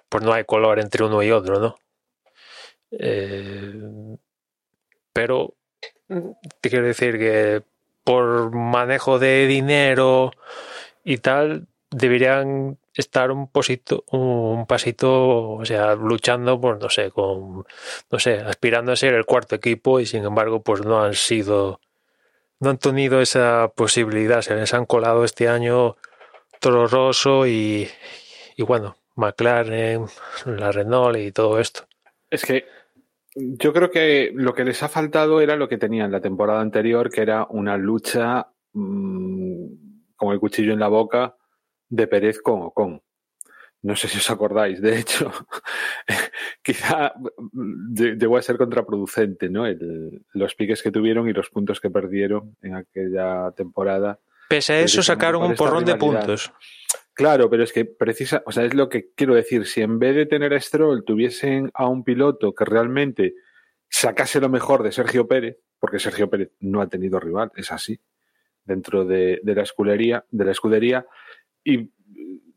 pues 0.09 0.25
no 0.25 0.33
hay 0.33 0.45
color 0.45 0.79
entre 0.81 1.05
uno 1.05 1.23
y 1.23 1.31
otro, 1.31 1.61
¿no? 1.61 1.77
Eh, 2.93 4.17
pero 5.13 5.55
te 6.61 6.71
quiero 6.71 6.87
decir 6.87 7.19
que 7.19 7.63
por 8.05 8.55
manejo 8.55 9.19
de 9.19 9.47
dinero 9.47 10.33
y 11.05 11.19
tal, 11.19 11.67
deberían 11.91 12.79
estar 12.95 13.31
un 13.31 13.49
pasito, 13.49 14.05
un 14.11 14.67
pasito, 14.67 15.53
o 15.53 15.65
sea, 15.65 15.95
luchando, 15.95 16.61
pues 16.61 16.79
no 16.81 16.89
sé, 16.91 17.11
con, 17.11 17.65
no 18.11 18.19
sé, 18.19 18.41
aspirando 18.41 18.93
a 18.93 18.97
ser 18.97 19.15
el 19.15 19.25
cuarto 19.25 19.57
equipo 19.57 20.01
y 20.01 20.07
sin 20.07 20.25
embargo, 20.25 20.63
pues 20.63 20.85
no 20.85 21.03
han 21.03 21.15
sido, 21.15 21.81
no 22.64 22.70
han 22.70 22.79
tenido 22.79 23.20
esa 23.20 23.70
posibilidad, 23.77 24.40
se 24.40 24.57
les 24.57 24.74
han 24.74 24.87
colado 24.87 25.24
este 25.24 25.48
año 25.48 25.96
Toro 26.61 26.88
Rosso 26.88 27.46
y, 27.46 27.88
y 28.57 28.62
bueno, 28.62 28.96
McLaren, 29.16 30.07
la 30.46 30.72
Renault 30.72 31.18
y 31.18 31.31
todo 31.31 31.61
esto. 31.61 31.87
Es 32.31 32.44
que 32.44 32.66
yo 33.35 33.72
creo 33.72 33.90
que 33.90 34.33
lo 34.35 34.55
que 34.55 34.64
les 34.64 34.83
ha 34.83 34.88
faltado 34.88 35.40
era 35.40 35.57
lo 35.57 35.68
que 35.68 35.79
tenían 35.79 36.11
la 36.11 36.20
temporada 36.20 36.61
anterior, 36.61 37.11
que 37.11 37.20
era 37.20 37.46
una 37.50 37.77
lucha 37.77 38.48
mmm, 38.72 39.66
con 40.16 40.33
el 40.33 40.40
cuchillo 40.40 40.72
en 40.72 40.81
la 40.81 40.88
boca 40.88 41.37
de 41.88 42.07
Pérez 42.07 42.40
con 42.40 42.62
Ocon. 42.62 43.03
No 43.83 43.94
sé 43.94 44.09
si 44.09 44.16
os 44.16 44.31
acordáis, 44.31 44.81
de 44.81 44.98
hecho, 44.98 45.31
quizá 46.63 47.15
llegó 47.95 48.37
a 48.37 48.43
ser 48.43 48.57
contraproducente, 48.57 49.49
¿no? 49.49 49.67
El, 49.67 50.23
los 50.33 50.55
piques 50.55 50.83
que 50.83 50.91
tuvieron 50.91 51.29
y 51.29 51.33
los 51.33 51.51
puntos 51.51 51.81
que 51.81 51.91
perdieron 51.91 52.57
en 52.63 52.75
aquella 52.75 53.51
temporada. 53.53 54.19
Pese 54.49 54.75
a 54.75 54.81
eso, 54.81 55.03
sacaron 55.03 55.43
un 55.43 55.55
porrón 55.55 55.85
de 55.85 55.97
puntos. 55.97 56.53
Claro, 57.15 57.49
pero 57.49 57.63
es 57.63 57.73
que 57.73 57.85
precisa, 57.85 58.43
o 58.45 58.53
sea, 58.53 58.65
es 58.65 58.75
lo 58.75 58.89
que 58.89 59.13
quiero 59.15 59.35
decir. 59.35 59.67
Si 59.67 59.81
en 59.81 59.99
vez 59.99 60.17
de 60.17 60.27
tener 60.27 60.53
a 60.53 60.61
Stroll 60.61 61.05
tuviesen 61.05 61.71
a 61.73 61.87
un 61.89 62.03
piloto 62.03 62.55
que 62.55 62.65
realmente 62.65 63.35
sacase 63.89 64.41
lo 64.41 64.49
mejor 64.49 64.83
de 64.83 64.91
Sergio 64.91 65.29
Pérez, 65.29 65.59
porque 65.79 66.01
Sergio 66.01 66.29
Pérez 66.29 66.51
no 66.59 66.81
ha 66.81 66.89
tenido 66.89 67.21
rival, 67.21 67.53
es 67.55 67.71
así, 67.71 68.01
dentro 68.65 69.05
de, 69.05 69.41
de 69.45 69.55
la 69.55 69.63
escudería, 69.63 70.25
de 70.31 70.45
la 70.45 70.51
escudería, 70.51 71.07
y 71.63 71.93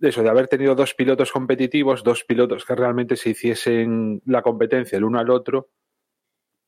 eso, 0.01 0.23
de 0.23 0.29
haber 0.29 0.47
tenido 0.47 0.75
dos 0.75 0.93
pilotos 0.93 1.31
competitivos, 1.31 2.03
dos 2.03 2.23
pilotos 2.23 2.65
que 2.65 2.75
realmente 2.75 3.15
se 3.15 3.31
hiciesen 3.31 4.21
la 4.25 4.41
competencia 4.41 4.97
el 4.97 5.03
uno 5.03 5.19
al 5.19 5.29
otro, 5.29 5.69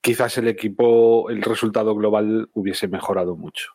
quizás 0.02 0.38
el 0.38 0.48
equipo, 0.48 1.30
el 1.30 1.42
resultado 1.42 1.96
global 1.96 2.50
hubiese 2.54 2.88
mejorado 2.88 3.36
mucho. 3.36 3.74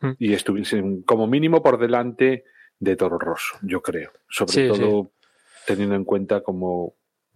Mm. 0.00 0.12
Y 0.18 0.32
estuviesen 0.32 1.02
como 1.02 1.26
mínimo 1.26 1.62
por 1.62 1.78
delante 1.78 2.44
de 2.78 2.96
Toro 2.96 3.18
Rosso, 3.18 3.56
yo 3.62 3.82
creo. 3.82 4.12
Sobre 4.28 4.52
sí, 4.52 4.68
todo 4.68 5.04
sí. 5.04 5.28
teniendo 5.66 5.94
en 5.94 6.04
cuenta 6.04 6.42
como 6.42 6.94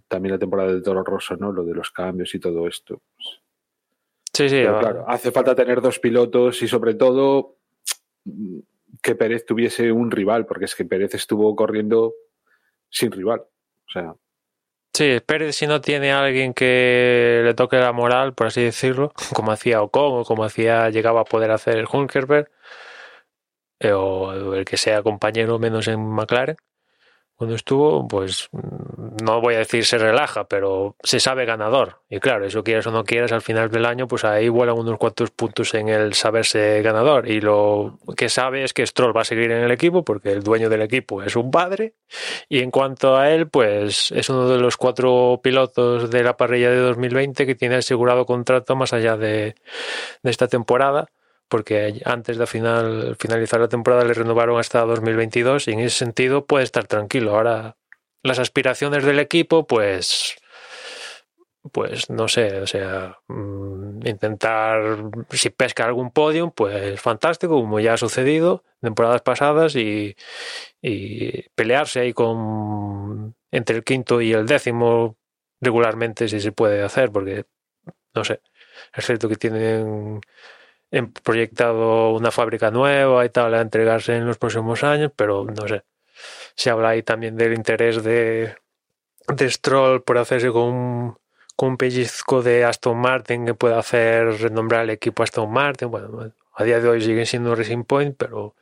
también 0.09 0.33
la 0.33 0.39
temporada 0.39 0.73
de 0.73 0.83
Toro 0.83 1.03
Rosso, 1.03 1.37
¿no? 1.37 1.53
Lo 1.53 1.65
de 1.65 1.75
los 1.75 1.91
cambios 1.91 2.35
y 2.35 2.39
todo 2.39 2.69
esto. 2.69 3.03
Sí, 4.33 4.49
sí. 4.49 4.57
Pero, 4.57 4.79
claro, 4.79 5.05
hace 5.09 5.31
falta 5.31 5.55
tener 5.55 5.81
dos 5.81 5.99
pilotos 5.99 6.63
y 6.63 6.69
sobre 6.69 6.95
todo 6.95 7.57
que 9.03 9.15
Pérez 9.15 9.45
tuviese 9.45 9.93
un 9.93 10.11
rival, 10.11 10.47
porque 10.47 10.67
es 10.67 10.75
que 10.75 10.85
Pérez 10.85 11.15
estuvo 11.15 11.55
corriendo 11.57 12.15
sin 12.89 13.11
rival. 13.11 13.41
O 13.41 13.91
sea. 13.93 14.15
Sí, 14.95 15.21
Pérez 15.25 15.57
si 15.57 15.67
no 15.67 15.81
tiene 15.81 16.13
a 16.13 16.23
alguien 16.23 16.55
que 16.55 17.43
le 17.45 17.55
toque 17.55 17.79
la 17.79 17.93
moral, 17.93 18.35
por 18.35 18.47
así 18.47 18.63
decirlo, 18.63 19.13
como 19.35 19.53
hacía 19.53 19.83
Ocon 19.83 20.21
o 20.21 20.25
como 20.25 20.45
hacía 20.45 20.91
llegaba 20.91 21.23
a 21.23 21.25
poder 21.25 21.51
hacer 21.51 21.79
el 21.79 21.87
Hulkenberg, 21.91 22.51
eh, 23.81 23.93
o 23.93 24.55
el 24.55 24.65
que 24.65 24.77
sea 24.77 25.03
compañero 25.03 25.59
menos 25.59 25.89
en 25.89 26.01
McLaren, 26.01 26.57
cuando 27.43 27.57
estuvo, 27.57 28.07
pues 28.07 28.51
no 28.53 29.41
voy 29.41 29.55
a 29.55 29.59
decir 29.59 29.85
se 29.85 29.99
relaja, 29.99 30.45
pero 30.45 30.95
se 31.03 31.19
sabe 31.19 31.45
ganador. 31.45 31.99
Y 32.09 32.21
claro, 32.21 32.47
eso 32.47 32.63
quieras 32.63 32.87
o 32.87 32.93
no 32.93 33.03
quieras, 33.03 33.33
al 33.33 33.43
final 33.43 33.69
del 33.69 33.85
año, 33.85 34.07
pues 34.07 34.25
ahí 34.25 34.49
vuelan 34.49 34.79
unos 34.79 34.97
cuantos 34.97 35.33
puntos 35.33 35.75
en 35.75 35.89
el 35.89 36.15
saberse 36.15 36.81
ganador. 36.83 37.29
Y 37.29 37.41
lo 37.41 37.99
que 38.17 38.29
sabe 38.29 38.63
es 38.63 38.73
que 38.73 38.87
Stroll 38.87 39.17
va 39.17 39.23
a 39.23 39.25
seguir 39.25 39.51
en 39.51 39.65
el 39.65 39.73
equipo 39.73 40.05
porque 40.05 40.31
el 40.31 40.45
dueño 40.45 40.69
del 40.69 40.83
equipo 40.83 41.21
es 41.21 41.35
un 41.35 41.51
padre. 41.51 41.95
Y 42.49 42.61
en 42.61 42.71
cuanto 42.71 43.17
a 43.17 43.29
él, 43.31 43.49
pues 43.49 44.13
es 44.13 44.31
uno 44.31 44.49
de 44.49 44.59
los 44.59 44.77
cuatro 44.77 45.41
pilotos 45.43 46.13
de 46.13 46.23
la 46.23 46.37
parrilla 46.37 46.71
de 46.71 46.79
2020 46.79 47.45
que 47.45 47.57
tiene 47.57 47.75
asegurado 47.75 48.25
contrato 48.25 48.77
más 48.77 48.93
allá 48.93 49.17
de, 49.17 49.57
de 50.23 50.31
esta 50.31 50.47
temporada 50.47 51.09
porque 51.53 52.01
antes 52.07 52.39
de 52.39 52.47
final, 52.47 53.15
finalizar 53.21 53.61
la 53.61 53.69
temporada 53.69 54.07
le 54.07 54.15
renovaron 54.15 54.59
hasta 54.59 54.87
2022 54.87 55.69
y 55.69 55.73
en 55.73 55.81
ese 55.81 55.99
sentido 55.99 56.47
puede 56.47 56.65
estar 56.65 56.87
tranquilo. 56.87 57.37
Ahora 57.37 57.77
las 58.23 58.39
aspiraciones 58.39 59.05
del 59.05 59.19
equipo, 59.19 59.67
pues, 59.67 60.35
pues 61.71 62.09
no 62.09 62.27
sé, 62.29 62.59
o 62.59 62.67
sea, 62.67 63.19
intentar 63.29 65.11
si 65.29 65.51
pesca 65.51 65.85
algún 65.85 66.11
podium, 66.11 66.53
pues 66.53 66.99
fantástico, 66.99 67.61
como 67.61 67.81
ya 67.81 67.93
ha 67.93 67.99
sucedido 67.99 68.65
temporadas 68.81 69.21
pasadas 69.21 69.77
y, 69.77 70.17
y 70.81 71.51
pelearse 71.51 72.01
ahí 72.01 72.15
con 72.15 73.35
entre 73.51 73.77
el 73.77 73.85
quinto 73.85 74.23
y 74.23 74.33
el 74.33 74.47
décimo 74.47 75.19
regularmente 75.61 76.29
si 76.29 76.41
se 76.41 76.53
puede 76.53 76.83
hacer, 76.83 77.13
porque 77.13 77.45
no 78.15 78.25
sé, 78.25 78.41
es 78.95 79.05
cierto 79.05 79.29
que 79.29 79.37
tienen 79.37 80.23
proyectado 81.23 82.11
una 82.11 82.31
fábrica 82.31 82.71
nueva 82.71 83.25
y 83.25 83.31
tal 83.31 83.55
a 83.55 83.61
entregarse 83.61 84.17
en 84.17 84.27
los 84.27 84.39
próximos 84.39 84.85
años, 84.85 85.11
pero 85.15 85.45
no 85.45 85.67
sé. 85.67 85.83
Se 86.55 86.71
habla 86.71 86.91
ahí 86.91 87.03
también 87.03 87.37
del 87.37 87.55
interés 87.55 88.03
de, 88.03 88.55
de 89.29 89.51
Stroll 89.51 90.03
por 90.03 90.19
hacerse 90.19 90.51
con 90.51 90.63
un, 90.63 91.19
con 91.57 91.71
un 91.71 91.77
pellizco 91.77 92.43
de 92.43 92.65
Aston 92.65 92.99
Martin 92.99 93.47
que 93.47 93.55
pueda 93.55 93.79
hacer 93.79 94.41
renombrar 94.41 94.85
el 94.85 94.91
equipo 94.91 95.23
Aston 95.23 95.51
Martin. 95.51 95.91
Bueno, 95.91 96.33
a 96.55 96.65
día 96.65 96.81
de 96.81 96.89
hoy 96.89 97.01
siguen 97.01 97.27
siendo 97.27 97.55
Racing 97.55 97.85
Point, 97.85 98.17
pero 98.19 98.55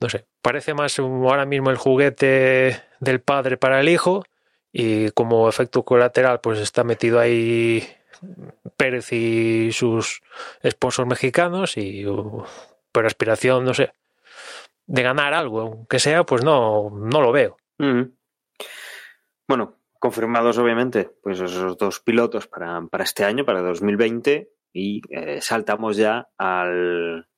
no 0.00 0.08
sé. 0.08 0.26
Parece 0.40 0.74
más 0.74 0.98
ahora 0.98 1.46
mismo 1.46 1.70
el 1.70 1.76
juguete 1.76 2.82
del 3.00 3.20
padre 3.20 3.56
para 3.56 3.80
el 3.80 3.88
hijo 3.88 4.24
y 4.72 5.10
como 5.10 5.48
efecto 5.48 5.84
colateral 5.84 6.40
pues 6.40 6.58
está 6.58 6.82
metido 6.84 7.20
ahí 7.20 7.86
Pérez 8.76 9.12
y 9.12 9.72
sus 9.72 10.22
esposos 10.62 11.06
mexicanos 11.06 11.76
y 11.76 12.04
pero 12.92 13.06
aspiración, 13.06 13.64
no 13.64 13.74
sé, 13.74 13.92
de 14.86 15.02
ganar 15.02 15.34
algo, 15.34 15.60
aunque 15.60 15.98
sea, 15.98 16.24
pues 16.24 16.44
no, 16.44 16.90
no 16.90 17.20
lo 17.20 17.32
veo. 17.32 17.56
Bueno, 19.48 19.78
confirmados 19.98 20.58
obviamente, 20.58 21.10
pues 21.22 21.40
esos 21.40 21.76
dos 21.78 22.00
pilotos 22.00 22.46
para, 22.46 22.80
para 22.86 23.04
este 23.04 23.24
año, 23.24 23.44
para 23.44 23.62
2020, 23.62 24.50
y 24.72 25.02
eh, 25.10 25.40
saltamos 25.40 25.96
ya 25.96 26.28
al 26.38 27.28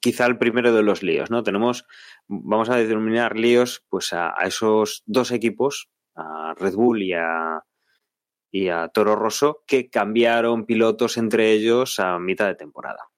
quizá 0.00 0.26
el 0.26 0.38
primero 0.38 0.72
de 0.72 0.82
los 0.82 1.02
líos, 1.02 1.30
¿no? 1.30 1.42
Tenemos, 1.42 1.86
vamos 2.26 2.70
a 2.70 2.76
determinar 2.76 3.38
líos, 3.38 3.84
pues 3.88 4.12
a, 4.12 4.34
a 4.36 4.46
esos 4.46 5.02
dos 5.06 5.30
equipos, 5.30 5.90
a 6.16 6.54
Red 6.58 6.74
Bull 6.74 7.02
y 7.02 7.12
a, 7.12 7.62
y 8.50 8.68
a 8.68 8.88
Toro 8.88 9.16
Rosso, 9.16 9.62
que 9.66 9.90
cambiaron 9.90 10.66
pilotos 10.66 11.16
entre 11.16 11.52
ellos 11.52 11.98
a 12.00 12.18
mitad 12.18 12.46
de 12.46 12.54
temporada. 12.54 13.10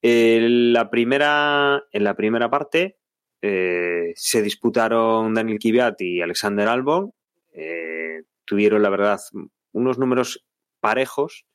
En 0.00 0.72
la 0.72 0.90
primera, 0.90 1.84
en 1.92 2.04
la 2.04 2.14
primera 2.14 2.50
parte 2.50 2.98
eh, 3.42 4.12
se 4.14 4.42
disputaron 4.42 5.34
Daniel 5.34 5.58
Kvyat 5.58 6.00
y 6.00 6.20
Alexander 6.20 6.68
Albon. 6.68 7.12
Eh, 7.52 8.22
tuvieron, 8.44 8.82
la 8.82 8.90
verdad, 8.90 9.18
unos 9.72 9.98
números 9.98 10.44
parejos 10.80 11.46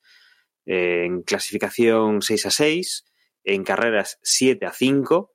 eh, 0.65 1.03
en 1.05 1.23
clasificación 1.23 2.21
6 2.21 2.45
a 2.45 2.51
6, 2.51 3.05
en 3.43 3.63
carreras 3.63 4.19
7 4.23 4.65
a 4.65 4.71
5. 4.71 5.31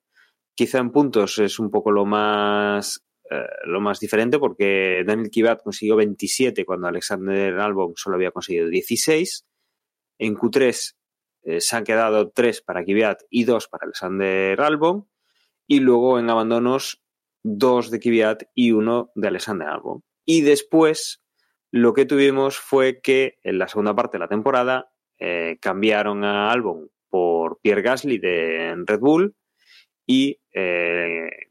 Quizá 0.55 0.79
en 0.79 0.91
puntos 0.91 1.39
es 1.39 1.59
un 1.59 1.71
poco 1.71 1.93
lo 1.93 2.05
más 2.05 3.05
eh, 3.31 3.47
lo 3.65 3.81
más 3.81 4.01
diferente 4.01 4.39
porque 4.39 5.03
Daniel 5.07 5.31
Kivat 5.31 5.63
consiguió 5.63 5.97
27 5.97 6.65
cuando 6.65 6.89
Alexander 6.89 7.59
Albon 7.59 7.93
solo 7.97 8.17
había 8.17 8.31
conseguido 8.31 8.69
16. 8.69 9.47
En 10.19 10.35
Q3 10.35 10.95
eh, 11.43 11.61
se 11.61 11.77
han 11.77 11.85
quedado 11.85 12.31
3 12.31 12.63
para 12.63 12.85
Kvyat 12.85 13.23
y 13.29 13.45
2 13.45 13.69
para 13.69 13.85
Alexander 13.85 14.61
Albon. 14.61 15.09
Y 15.67 15.81
luego 15.81 16.19
en 16.19 16.31
abandonos 16.31 17.03
2 17.43 17.91
de 17.91 18.01
Kvyat 18.01 18.43
y 18.55 18.73
1 18.73 19.13
de 19.15 19.29
Alexander 19.29 19.69
Albon. 19.69 20.03
Y 20.25 20.41
después 20.41 21.23
lo 21.71 21.93
que 21.93 22.07
tuvimos 22.07 22.59
fue 22.59 23.01
que 23.03 23.39
en 23.43 23.59
la 23.59 23.69
segunda 23.69 23.95
parte 23.95 24.17
de 24.17 24.21
la 24.21 24.29
temporada 24.29 24.91
eh, 25.19 25.59
cambiaron 25.61 26.25
a 26.25 26.51
Albon 26.51 26.91
por 27.11 27.61
Pierre 27.61 27.83
Gasly 27.83 28.19
de 28.19 28.75
Red 28.87 29.01
Bull 29.01 29.35
y 30.07 30.41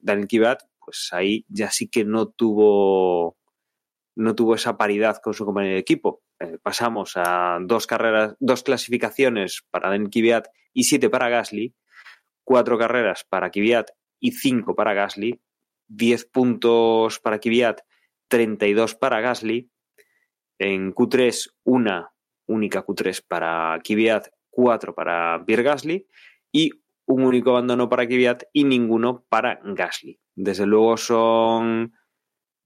Daniel 0.02 0.28
Kivat 0.28 0.64
pues 0.88 1.10
ahí 1.12 1.44
ya 1.50 1.70
sí 1.70 1.90
que 1.90 2.06
no 2.06 2.30
tuvo 2.30 3.36
no 4.16 4.36
tuvo 4.36 4.56
esa 4.56 4.78
paridad 4.78 5.18
con 5.22 5.34
su 5.34 5.44
compañero 5.44 5.74
de 5.74 5.82
equipo. 5.82 6.24
Eh, 6.40 6.58
pasamos 6.64 7.12
a 7.16 7.60
dos 7.62 7.88
carreras, 7.88 8.36
dos 8.40 8.64
clasificaciones 8.64 9.66
para 9.70 9.92
Den 9.92 10.10
Kvyat 10.10 10.48
y 10.72 10.86
siete 10.86 11.10
para 11.10 11.28
Gasly, 11.28 11.76
cuatro 12.46 12.78
carreras 12.78 13.26
para 13.26 13.52
Kvyat 13.52 13.90
y 14.22 14.32
cinco 14.32 14.76
para 14.76 14.94
Gasly, 14.94 15.42
diez 15.88 16.24
puntos 16.24 17.20
para 17.20 17.40
Kvyat, 17.40 17.82
32 18.30 18.96
para 18.96 19.20
Gasly 19.20 19.70
En 20.58 20.96
Q3, 20.96 21.52
una 21.66 22.14
única 22.46 22.86
Q3 22.86 23.26
para 23.28 23.78
Kvyat, 23.84 24.30
cuatro 24.50 24.96
para 24.96 25.44
Pierre 25.46 25.64
Gasly 25.64 26.08
y 26.54 26.72
un 27.08 27.24
único 27.24 27.52
abandono 27.52 27.90
para 27.90 28.06
Kvyat 28.06 28.44
y 28.54 28.66
ninguno 28.66 29.26
para 29.30 29.60
Gasly. 29.64 30.20
Desde 30.36 30.66
luego 30.66 30.98
son 30.98 31.94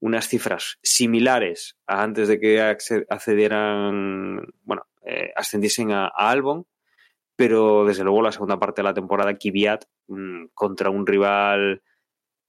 unas 0.00 0.28
cifras 0.28 0.78
similares 0.82 1.78
a 1.86 2.02
antes 2.02 2.26
de 2.26 2.40
que 2.40 2.60
accedieran, 2.60 4.40
bueno, 4.64 4.82
eh, 5.06 5.32
ascendiesen 5.36 5.92
a, 5.92 6.08
Albon, 6.08 6.66
pero 7.36 7.84
desde 7.86 8.02
luego 8.02 8.20
la 8.20 8.32
segunda 8.32 8.58
parte 8.58 8.82
de 8.82 8.88
la 8.88 8.94
temporada 8.94 9.38
Kvyat 9.38 9.84
mm, 10.08 10.46
contra 10.54 10.90
un 10.90 11.06
rival 11.06 11.82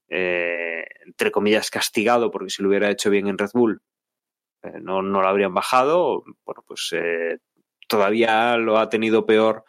eh, 0.10 0.86
entre 1.06 1.32
comillas 1.32 1.70
castigado 1.70 2.32
porque 2.32 2.50
si 2.50 2.62
lo 2.64 2.70
hubiera 2.70 2.90
hecho 2.90 3.10
bien 3.10 3.28
en 3.28 3.38
Red 3.38 3.52
Bull 3.54 3.82
eh, 4.64 4.80
no, 4.82 5.02
no, 5.02 5.22
lo 5.22 5.28
habrían 5.28 5.54
bajado, 5.54 6.24
bueno, 6.44 6.64
pues 6.68 6.92
todavía 7.88 8.58
lo 8.58 8.80
ha 8.80 8.90
tenido 8.90 9.26
peor 9.28 9.64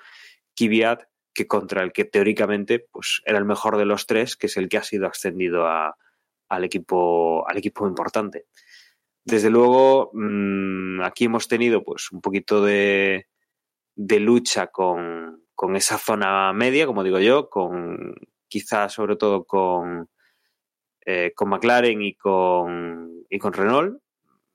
Kvyat 0.57 1.05
que 1.35 1.47
contra 1.47 1.83
el 1.83 1.93
que 1.93 2.05
teóricamente 2.05 2.79
pues, 2.79 3.21
era 3.27 3.39
el 3.39 3.45
mejor 3.45 3.77
de 3.77 3.85
los 3.85 4.07
tres, 4.07 4.37
que 4.37 4.47
es 4.47 4.57
el 4.57 4.69
que 4.69 4.79
ha 4.79 4.83
sido 4.83 5.07
ascendido 5.07 5.67
a, 5.67 5.97
al, 6.49 6.65
equipo, 6.65 7.47
al 7.49 7.59
equipo 7.59 7.87
importante. 7.87 8.47
Desde 9.25 9.51
luego, 9.51 10.11
mm, 10.13 11.01
aquí 11.03 11.25
hemos 11.25 11.49
tenido 11.49 11.83
pues, 11.83 12.13
un 12.13 12.21
poquito 12.21 12.63
de, 12.63 13.27
de 13.97 14.21
lucha 14.21 14.69
con, 14.69 15.45
con, 15.55 15.77
esa 15.77 15.99
zona 15.99 16.53
media, 16.53 16.87
como 16.87 17.03
digo 17.03 17.19
yo, 17.19 17.49
con 17.49 18.15
quizás 18.49 18.93
sobre 18.93 19.17
todo 19.17 19.45
con, 19.45 20.09
eh, 21.05 21.33
con 21.35 21.49
McLaren 21.49 22.03
y 22.03 22.15
con, 22.15 23.25
y 23.29 23.39
con 23.39 23.53
Renault, 23.53 23.99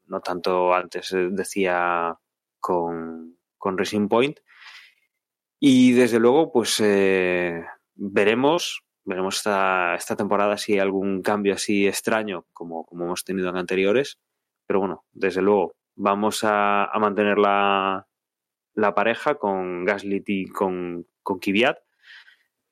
no 0.05 0.21
tanto 0.21 0.73
antes 0.73 1.11
eh, 1.13 1.29
decía 1.31 2.17
con, 2.59 3.37
con 3.57 3.77
Racing 3.77 4.07
Point. 4.07 4.39
Y 5.59 5.91
desde 5.91 6.19
luego, 6.19 6.51
pues 6.51 6.79
eh, 6.79 7.65
veremos, 7.95 8.81
veremos 9.03 9.37
esta, 9.37 9.95
esta, 9.95 10.15
temporada 10.15 10.57
si 10.57 10.73
hay 10.73 10.79
algún 10.79 11.21
cambio 11.21 11.53
así 11.53 11.85
extraño 11.85 12.45
como, 12.53 12.85
como 12.85 13.05
hemos 13.05 13.25
tenido 13.25 13.49
en 13.49 13.57
anteriores. 13.57 14.19
Pero 14.65 14.79
bueno, 14.79 15.05
desde 15.11 15.41
luego, 15.41 15.75
vamos 15.95 16.43
a, 16.45 16.85
a 16.85 16.99
mantener 16.99 17.37
la, 17.37 18.07
la, 18.73 18.95
pareja 18.95 19.35
con 19.35 19.83
Gasly 19.83 20.23
y 20.25 20.47
con, 20.47 21.05
con 21.23 21.39
Kvyat. 21.39 21.77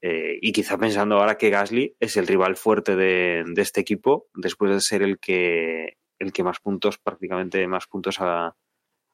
Eh, 0.01 0.39
y 0.41 0.51
quizá 0.53 0.77
pensando 0.77 1.17
ahora 1.17 1.37
que 1.37 1.49
Gasly 1.49 1.97
es 1.99 2.15
el 2.17 2.27
rival 2.27 2.55
fuerte 2.55 2.95
de, 2.95 3.43
de, 3.47 3.61
este 3.61 3.81
equipo, 3.81 4.27
después 4.35 4.71
de 4.71 4.79
ser 4.79 5.01
el 5.01 5.19
que, 5.19 5.97
el 6.19 6.31
que 6.31 6.43
más 6.43 6.59
puntos, 6.59 6.99
prácticamente 6.99 7.67
más 7.67 7.87
puntos 7.87 8.21
ha, 8.21 8.55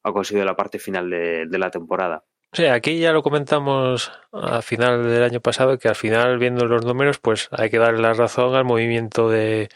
ha 0.03 0.13
conseguido 0.13 0.45
la 0.45 0.57
parte 0.57 0.77
final 0.77 1.09
de, 1.09 1.47
de 1.47 1.57
la 1.57 1.71
temporada. 1.71 2.25
Sí, 2.53 2.65
aquí 2.65 2.99
ya 2.99 3.11
lo 3.13 3.23
comentamos 3.23 4.11
a 4.31 4.61
final 4.61 5.03
del 5.09 5.23
año 5.23 5.41
pasado, 5.41 5.79
que 5.79 5.87
al 5.87 5.95
final, 5.95 6.37
viendo 6.37 6.65
los 6.65 6.85
números, 6.85 7.17
pues 7.17 7.49
hay 7.51 7.71
que 7.71 7.79
darle 7.79 8.01
la 8.01 8.13
razón 8.13 8.53
al 8.53 8.63
movimiento 8.63 9.27
de, 9.27 9.69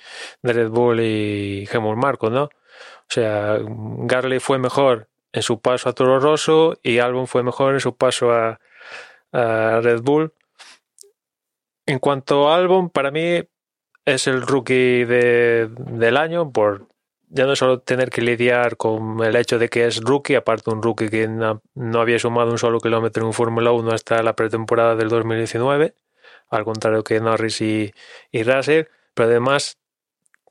Red 0.44 0.70
Bull 0.70 1.00
y 1.02 1.68
Helmut 1.72 1.98
Marco, 1.98 2.30
¿no? 2.30 2.44
O 2.44 2.50
sea, 3.10 3.58
Garley 3.60 4.40
fue 4.40 4.60
mejor 4.60 5.08
en 5.34 5.42
su 5.42 5.60
paso 5.60 5.90
a 5.90 5.94
Toro 5.94 6.20
Rosso 6.20 6.78
y 6.84 7.00
Albon 7.00 7.28
fue 7.28 7.42
mejor 7.42 7.74
en 7.74 7.80
su 7.80 7.98
paso 7.98 8.32
a, 8.32 8.60
a 9.32 9.80
Red 9.82 10.02
Bull. 10.02 10.34
En 11.88 12.00
cuanto 12.00 12.50
a 12.50 12.58
Albon, 12.58 12.92
para 12.92 13.10
mí 13.10 13.42
es 14.06 14.28
el 14.28 14.42
rookie 14.44 15.06
de, 15.06 15.68
del 15.70 16.16
año 16.18 16.52
por 16.52 16.88
ya 17.30 17.46
no 17.46 17.56
solo 17.56 17.80
tener 17.80 18.10
que 18.10 18.22
lidiar 18.22 18.78
con 18.78 19.24
el 19.24 19.36
hecho 19.36 19.60
de 19.60 19.70
que 19.70 19.86
es 19.86 20.02
rookie, 20.02 20.36
aparte 20.36 20.70
un 20.70 20.82
rookie 20.82 21.10
que 21.10 21.28
no, 21.28 21.62
había 22.00 22.20
sumado 22.20 22.52
un 22.52 22.58
solo 22.58 22.80
kilómetro 22.80 23.26
en 23.26 23.34
Fórmula 23.34 23.72
1 23.72 23.92
hasta 23.92 24.24
la 24.24 24.36
pretemporada 24.36 24.96
del 24.96 25.10
2019, 25.10 25.94
al 26.50 26.64
contrario 26.64 27.04
que 27.04 27.20
Norris 27.20 27.62
y, 27.62 27.94
y 28.32 28.44
Russell, 28.44 28.86
pero 29.14 29.30
además 29.30 29.78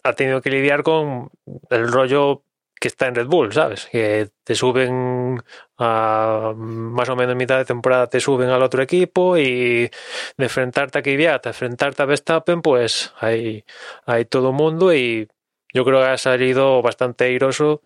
ha 0.03 0.13
tenido 0.15 0.41
que 0.43 0.51
lidiar 0.51 0.83
con 0.83 1.31
el 1.71 1.91
rollo 1.91 2.43
que 2.79 2.89
está 2.89 3.07
en 3.07 3.15
Red 3.15 3.27
Bull, 3.27 3.53
¿sabes? 3.53 3.89
Que 3.91 4.29
te 4.45 4.55
suben 4.55 5.43
a 5.79 6.53
más 6.57 7.09
o 7.09 7.17
menos 7.17 7.37
mitad 7.37 7.57
de 7.59 7.65
temporada, 7.65 8.07
te 8.09 8.21
suben 8.21 8.51
al 8.51 8.63
otro 8.63 8.83
equipo 8.83 9.37
y 9.39 9.91
de 10.37 10.45
enfrentarte 10.45 10.99
a 10.99 11.03
Kvyat, 11.03 11.47
enfrentarte 11.47 12.03
a 12.03 12.07
Verstappen, 12.07 12.63
pues 12.63 13.13
hay, 13.19 13.65
hay 14.05 14.27
todo 14.27 14.53
mundo 14.53 14.95
y 14.95 15.29
yo 15.77 15.85
creo 15.85 16.01
que 16.01 16.07
ha 16.07 16.17
salido 16.17 16.81
bastante 16.81 17.25
airoso 17.25 17.83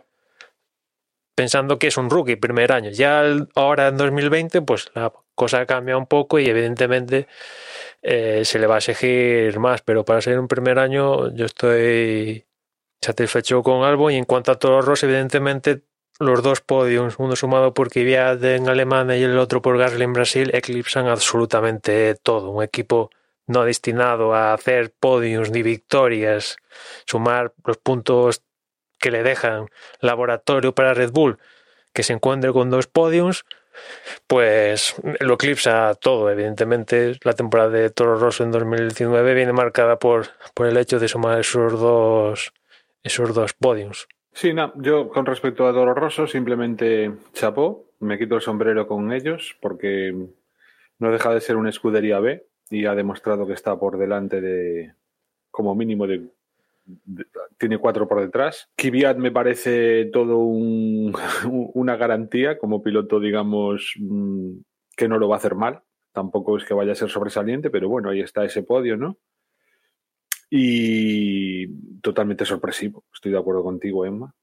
pensando 1.34 1.76
que 1.80 1.88
es 1.88 1.96
un 1.96 2.08
rookie 2.08 2.36
primer 2.36 2.70
año. 2.70 2.90
Ya 2.90 3.24
ahora 3.56 3.88
en 3.88 3.96
2020, 3.96 4.62
pues 4.62 4.92
la 4.94 5.12
cosa 5.34 5.66
cambia 5.66 5.96
un 5.96 6.06
poco 6.06 6.38
y 6.38 6.46
evidentemente 6.48 7.26
eh, 8.02 8.44
se 8.44 8.60
le 8.60 8.68
va 8.68 8.76
a 8.76 8.78
exigir 8.78 9.58
más, 9.58 9.82
pero 9.82 10.04
para 10.04 10.20
ser 10.20 10.38
un 10.38 10.46
primer 10.46 10.78
año 10.78 11.34
yo 11.34 11.46
estoy 11.46 12.46
satisfecho 13.02 13.64
con 13.64 13.82
Albon 13.82 14.12
y 14.12 14.18
en 14.18 14.24
cuanto 14.24 14.52
a 14.52 14.58
Toro 14.60 14.82
Rosso, 14.82 15.06
evidentemente 15.06 15.82
los 16.20 16.44
dos 16.44 16.60
podios, 16.60 17.16
uno 17.18 17.34
sumado 17.34 17.74
por 17.74 17.90
Kvyat 17.90 18.44
en 18.44 18.68
Alemania 18.68 19.16
y 19.16 19.24
el 19.24 19.36
otro 19.36 19.62
por 19.62 19.78
Gasly 19.78 20.04
en 20.04 20.12
Brasil, 20.12 20.50
eclipsan 20.54 21.08
absolutamente 21.08 22.14
todo. 22.14 22.50
Un 22.50 22.62
equipo 22.62 23.10
no 23.50 23.64
destinado 23.64 24.32
a 24.34 24.54
hacer 24.54 24.92
podiums 24.98 25.50
ni 25.50 25.62
victorias, 25.62 26.56
sumar 27.04 27.52
los 27.64 27.78
puntos 27.78 28.42
que 28.98 29.10
le 29.10 29.22
dejan 29.22 29.66
laboratorio 30.00 30.74
para 30.74 30.94
Red 30.94 31.10
Bull, 31.10 31.38
que 31.92 32.04
se 32.04 32.12
encuentre 32.12 32.52
con 32.52 32.70
dos 32.70 32.86
podiums, 32.86 33.44
pues 34.26 34.94
lo 35.20 35.34
eclipsa 35.34 35.94
todo. 35.94 36.30
Evidentemente, 36.30 37.18
la 37.24 37.32
temporada 37.32 37.70
de 37.70 37.90
Toro 37.90 38.16
Rosso 38.16 38.44
en 38.44 38.52
2019 38.52 39.34
viene 39.34 39.52
marcada 39.52 39.98
por, 39.98 40.26
por 40.54 40.66
el 40.66 40.76
hecho 40.76 41.00
de 41.00 41.08
sumar 41.08 41.40
esos 41.40 41.72
dos, 41.72 42.52
esos 43.02 43.34
dos 43.34 43.52
podiums. 43.54 44.06
Sí, 44.32 44.54
no, 44.54 44.72
yo 44.76 45.08
con 45.08 45.26
respecto 45.26 45.66
a 45.66 45.72
Toro 45.72 45.94
Rosso 45.94 46.28
simplemente 46.28 47.12
chapó, 47.32 47.90
me 47.98 48.16
quito 48.16 48.36
el 48.36 48.42
sombrero 48.42 48.86
con 48.86 49.12
ellos 49.12 49.56
porque 49.60 50.14
no 51.00 51.10
deja 51.10 51.34
de 51.34 51.40
ser 51.40 51.56
una 51.56 51.70
escudería 51.70 52.20
B 52.20 52.49
y 52.70 52.86
ha 52.86 52.94
demostrado 52.94 53.46
que 53.46 53.52
está 53.52 53.78
por 53.78 53.98
delante 53.98 54.40
de, 54.40 54.94
como 55.50 55.74
mínimo, 55.74 56.06
de, 56.06 56.28
tiene 57.58 57.78
cuatro 57.78 58.08
por 58.08 58.20
detrás. 58.20 58.70
Kvyat 58.76 59.16
me 59.18 59.32
parece 59.32 60.06
todo 60.06 60.38
un, 60.38 61.14
una 61.74 61.96
garantía 61.96 62.58
como 62.58 62.82
piloto, 62.82 63.20
digamos, 63.20 63.94
mm, 63.98 64.52
que 64.96 65.08
no 65.08 65.18
lo 65.18 65.28
va 65.28 65.36
a 65.36 65.38
hacer 65.38 65.56
mal. 65.56 65.82
Tampoco 66.12 66.56
es 66.56 66.64
que 66.64 66.74
vaya 66.74 66.92
a 66.92 66.96
ser 66.96 67.10
sobresaliente, 67.10 67.70
pero 67.70 67.88
bueno, 67.88 68.10
ahí 68.10 68.20
está 68.20 68.44
ese 68.44 68.62
podio, 68.62 68.96
¿no? 68.96 69.18
Y 70.48 71.68
totalmente 72.00 72.44
sorpresivo, 72.44 73.04
estoy 73.14 73.30
de 73.30 73.38
acuerdo 73.38 73.62
contigo, 73.62 74.04
Emma. 74.04 74.34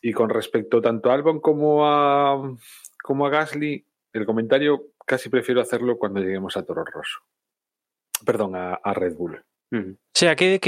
Y 0.00 0.12
con 0.12 0.28
respecto 0.28 0.80
tanto 0.80 1.10
a 1.10 1.14
Albon 1.14 1.40
como 1.40 1.86
a, 1.86 2.56
como 3.02 3.26
a 3.26 3.30
Gasly, 3.30 3.84
el 4.12 4.26
comentario 4.26 4.90
casi 5.04 5.28
prefiero 5.28 5.60
hacerlo 5.60 5.98
cuando 5.98 6.20
lleguemos 6.20 6.56
a 6.56 6.64
Toro 6.64 6.84
Rosso 6.84 7.20
perdón, 8.24 8.54
a, 8.56 8.94
Red 8.94 9.14
Bull. 9.14 9.44
Sí, 10.12 10.26
aquí 10.26 10.60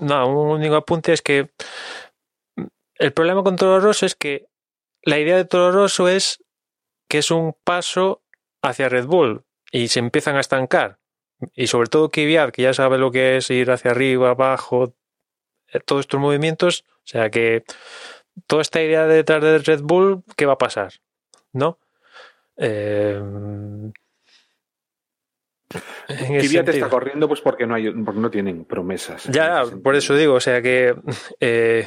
No, 0.00 0.28
un 0.28 0.50
único 0.58 0.76
apunte 0.76 1.12
es 1.12 1.22
que 1.22 1.50
el 2.96 3.12
problema 3.12 3.42
con 3.42 3.56
Toro 3.56 3.80
Rosso 3.80 4.06
es 4.06 4.14
que 4.14 4.46
la 5.02 5.18
idea 5.18 5.36
de 5.36 5.44
Toro 5.44 5.72
Rosso 5.72 6.08
es 6.08 6.42
que 7.08 7.18
es 7.18 7.30
un 7.30 7.54
paso 7.64 8.22
hacia 8.62 8.88
Red 8.88 9.06
Bull 9.06 9.44
y 9.70 9.88
se 9.88 9.98
empiezan 9.98 10.36
a 10.36 10.40
estancar. 10.40 10.98
Y 11.54 11.66
sobre 11.66 11.88
todo 11.88 12.10
Kvyat, 12.10 12.52
que 12.52 12.62
ya 12.62 12.74
sabe 12.74 12.98
lo 12.98 13.10
que 13.10 13.36
es 13.36 13.50
ir 13.50 13.70
hacia 13.70 13.90
arriba, 13.90 14.30
abajo, 14.30 14.94
eh, 15.72 15.80
todos 15.80 16.00
estos 16.00 16.20
movimientos. 16.20 16.84
O 16.98 17.06
sea 17.06 17.30
que 17.30 17.64
toda 18.46 18.62
esta 18.62 18.80
idea 18.82 19.06
detrás 19.06 19.42
de 19.42 19.58
Red 19.58 19.82
Bull, 19.82 20.22
¿qué 20.36 20.46
va 20.46 20.54
a 20.54 20.58
pasar? 20.58 20.92
¿No? 21.52 21.78
Eh, 22.56 23.20
Kvyat 26.08 26.68
está 26.68 26.88
corriendo 26.88 27.28
pues 27.28 27.40
porque 27.40 27.66
no 27.66 27.74
hay 27.74 27.90
porque 27.90 28.20
no 28.20 28.30
tienen 28.30 28.64
promesas. 28.64 29.24
Ya, 29.24 29.64
por 29.82 29.96
eso 29.96 30.14
digo, 30.16 30.34
o 30.34 30.40
sea 30.40 30.62
que 30.62 30.94
eh, 31.40 31.86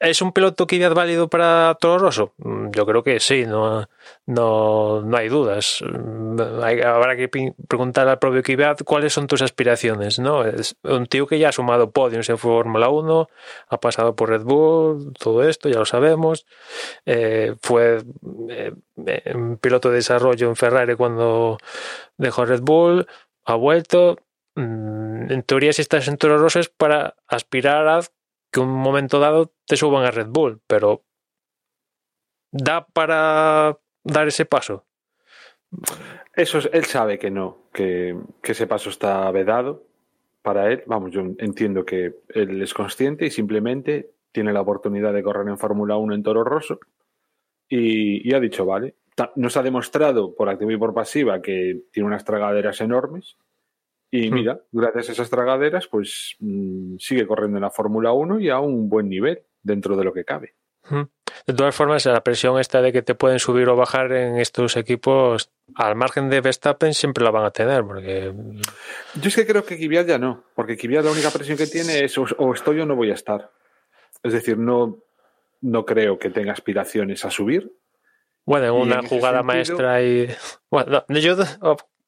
¿Es 0.00 0.22
un 0.22 0.32
piloto 0.32 0.68
Kvyat 0.68 0.94
válido 0.94 1.28
para 1.28 1.76
Toro 1.80 1.98
Rosso? 1.98 2.32
Mm, 2.38 2.70
yo 2.70 2.86
creo 2.86 3.02
que 3.02 3.18
sí, 3.18 3.44
no, 3.46 3.88
no, 4.26 5.02
no 5.02 5.16
hay 5.16 5.28
dudas. 5.28 5.82
Mm, 5.82 6.40
habrá 6.84 7.16
que 7.16 7.28
preguntar 7.66 8.06
al 8.06 8.20
propio 8.20 8.42
Kvyat 8.44 8.84
cuáles 8.84 9.12
son 9.12 9.26
tus 9.26 9.42
aspiraciones. 9.42 10.20
¿no? 10.20 10.44
Es 10.44 10.76
un 10.84 11.06
tío 11.06 11.26
que 11.26 11.40
ya 11.40 11.48
ha 11.48 11.52
sumado 11.52 11.90
podios 11.90 12.28
en 12.28 12.38
Fórmula 12.38 12.88
1, 12.90 13.28
ha 13.68 13.80
pasado 13.80 14.14
por 14.14 14.28
Red 14.30 14.42
Bull, 14.42 15.12
todo 15.18 15.42
esto 15.42 15.68
ya 15.68 15.80
lo 15.80 15.84
sabemos. 15.84 16.46
Eh, 17.04 17.56
fue 17.60 18.02
eh, 18.50 18.72
un 19.34 19.56
piloto 19.56 19.88
de 19.90 19.96
desarrollo 19.96 20.48
en 20.48 20.54
Ferrari 20.54 20.94
cuando 20.94 21.58
dejó 22.16 22.44
Red 22.44 22.60
Bull, 22.60 23.08
ha 23.44 23.54
vuelto. 23.56 24.18
Mm, 24.54 25.32
en 25.32 25.42
teoría, 25.42 25.72
si 25.72 25.82
estás 25.82 26.06
en 26.06 26.18
Toro 26.18 26.38
Rosso 26.38 26.60
es 26.60 26.68
para 26.68 27.16
aspirar 27.26 27.88
a 27.88 28.00
que 28.50 28.60
un 28.60 28.70
momento 28.70 29.20
dado 29.20 29.52
te 29.66 29.76
suban 29.76 30.04
a 30.04 30.10
Red 30.10 30.28
Bull, 30.28 30.60
pero 30.66 31.04
¿Da 32.50 32.86
para 32.86 33.78
dar 34.04 34.28
ese 34.28 34.46
paso? 34.46 34.86
Eso 36.34 36.58
es, 36.58 36.70
él 36.72 36.84
sabe 36.86 37.18
que 37.18 37.30
no, 37.30 37.68
que, 37.72 38.16
que 38.42 38.52
ese 38.52 38.66
paso 38.66 38.88
está 38.88 39.30
vedado 39.30 39.84
para 40.40 40.72
él. 40.72 40.82
Vamos, 40.86 41.10
yo 41.10 41.20
entiendo 41.38 41.84
que 41.84 42.14
él 42.30 42.62
es 42.62 42.72
consciente 42.72 43.26
y 43.26 43.30
simplemente 43.30 44.12
tiene 44.32 44.52
la 44.52 44.62
oportunidad 44.62 45.12
de 45.12 45.22
correr 45.22 45.46
en 45.48 45.58
Fórmula 45.58 45.96
1 45.96 46.14
en 46.14 46.22
Toro 46.22 46.44
Rosso 46.44 46.78
y, 47.68 48.32
ha 48.32 48.40
dicho, 48.40 48.64
vale, 48.64 48.94
nos 49.36 49.56
ha 49.58 49.62
demostrado 49.62 50.34
por 50.34 50.48
activa 50.48 50.72
y 50.72 50.78
por 50.78 50.94
pasiva 50.94 51.42
que 51.42 51.82
tiene 51.92 52.06
unas 52.06 52.24
tragaderas 52.24 52.80
enormes 52.80 53.36
y 54.10 54.30
Hmm. 54.30 54.34
mira, 54.34 54.60
gracias 54.72 55.08
a 55.10 55.12
esas 55.12 55.30
tragaderas 55.30 55.86
pues 55.88 56.36
mm, 56.40 56.96
sigue 56.98 57.26
corriendo 57.26 57.58
en 57.58 57.62
la 57.62 57.70
Fórmula 57.70 58.12
1 58.12 58.40
y 58.40 58.48
a 58.50 58.58
un 58.60 58.88
buen 58.88 59.08
nivel 59.08 59.42
dentro 59.62 59.96
de 59.96 60.04
lo 60.04 60.12
que 60.12 60.24
cabe. 60.24 60.54
De 61.46 61.52
todas 61.54 61.74
formas, 61.74 62.06
la 62.06 62.24
presión 62.24 62.58
esta 62.58 62.80
de 62.80 62.92
que 62.92 63.02
te 63.02 63.14
pueden 63.14 63.38
subir 63.38 63.68
o 63.68 63.76
bajar 63.76 64.10
en 64.12 64.36
estos 64.38 64.74
equipos, 64.78 65.50
al 65.74 65.94
margen 65.96 66.30
de 66.30 66.40
Verstappen, 66.40 66.94
siempre 66.94 67.22
la 67.24 67.30
van 67.30 67.44
a 67.44 67.50
tener, 67.50 67.84
porque 67.84 68.32
Yo 69.20 69.28
es 69.28 69.34
que 69.36 69.46
creo 69.46 69.64
que 69.66 69.76
Kvyat 69.76 70.06
ya 70.06 70.18
no, 70.18 70.44
porque 70.54 70.78
Kvyat 70.78 71.04
la 71.04 71.10
única 71.10 71.30
presión 71.30 71.58
que 71.58 71.66
tiene 71.66 72.04
es 72.04 72.16
o, 72.16 72.24
o 72.38 72.54
estoy 72.54 72.80
o 72.80 72.86
no 72.86 72.96
voy 72.96 73.10
a 73.10 73.14
estar. 73.14 73.50
Es 74.22 74.32
decir, 74.32 74.56
no, 74.56 74.98
no 75.60 75.84
creo 75.84 76.18
que 76.18 76.30
tenga 76.30 76.52
aspiraciones 76.52 77.22
a 77.26 77.30
subir. 77.30 77.70
Bueno, 78.46 78.66
en 78.68 78.72
una 78.72 79.00
en 79.00 79.06
jugada 79.06 79.40
sentido- 79.42 79.44
maestra 79.44 80.02
y. 80.02 80.28
Bueno, 80.70 81.04
no, 81.06 81.18
yo 81.18 81.36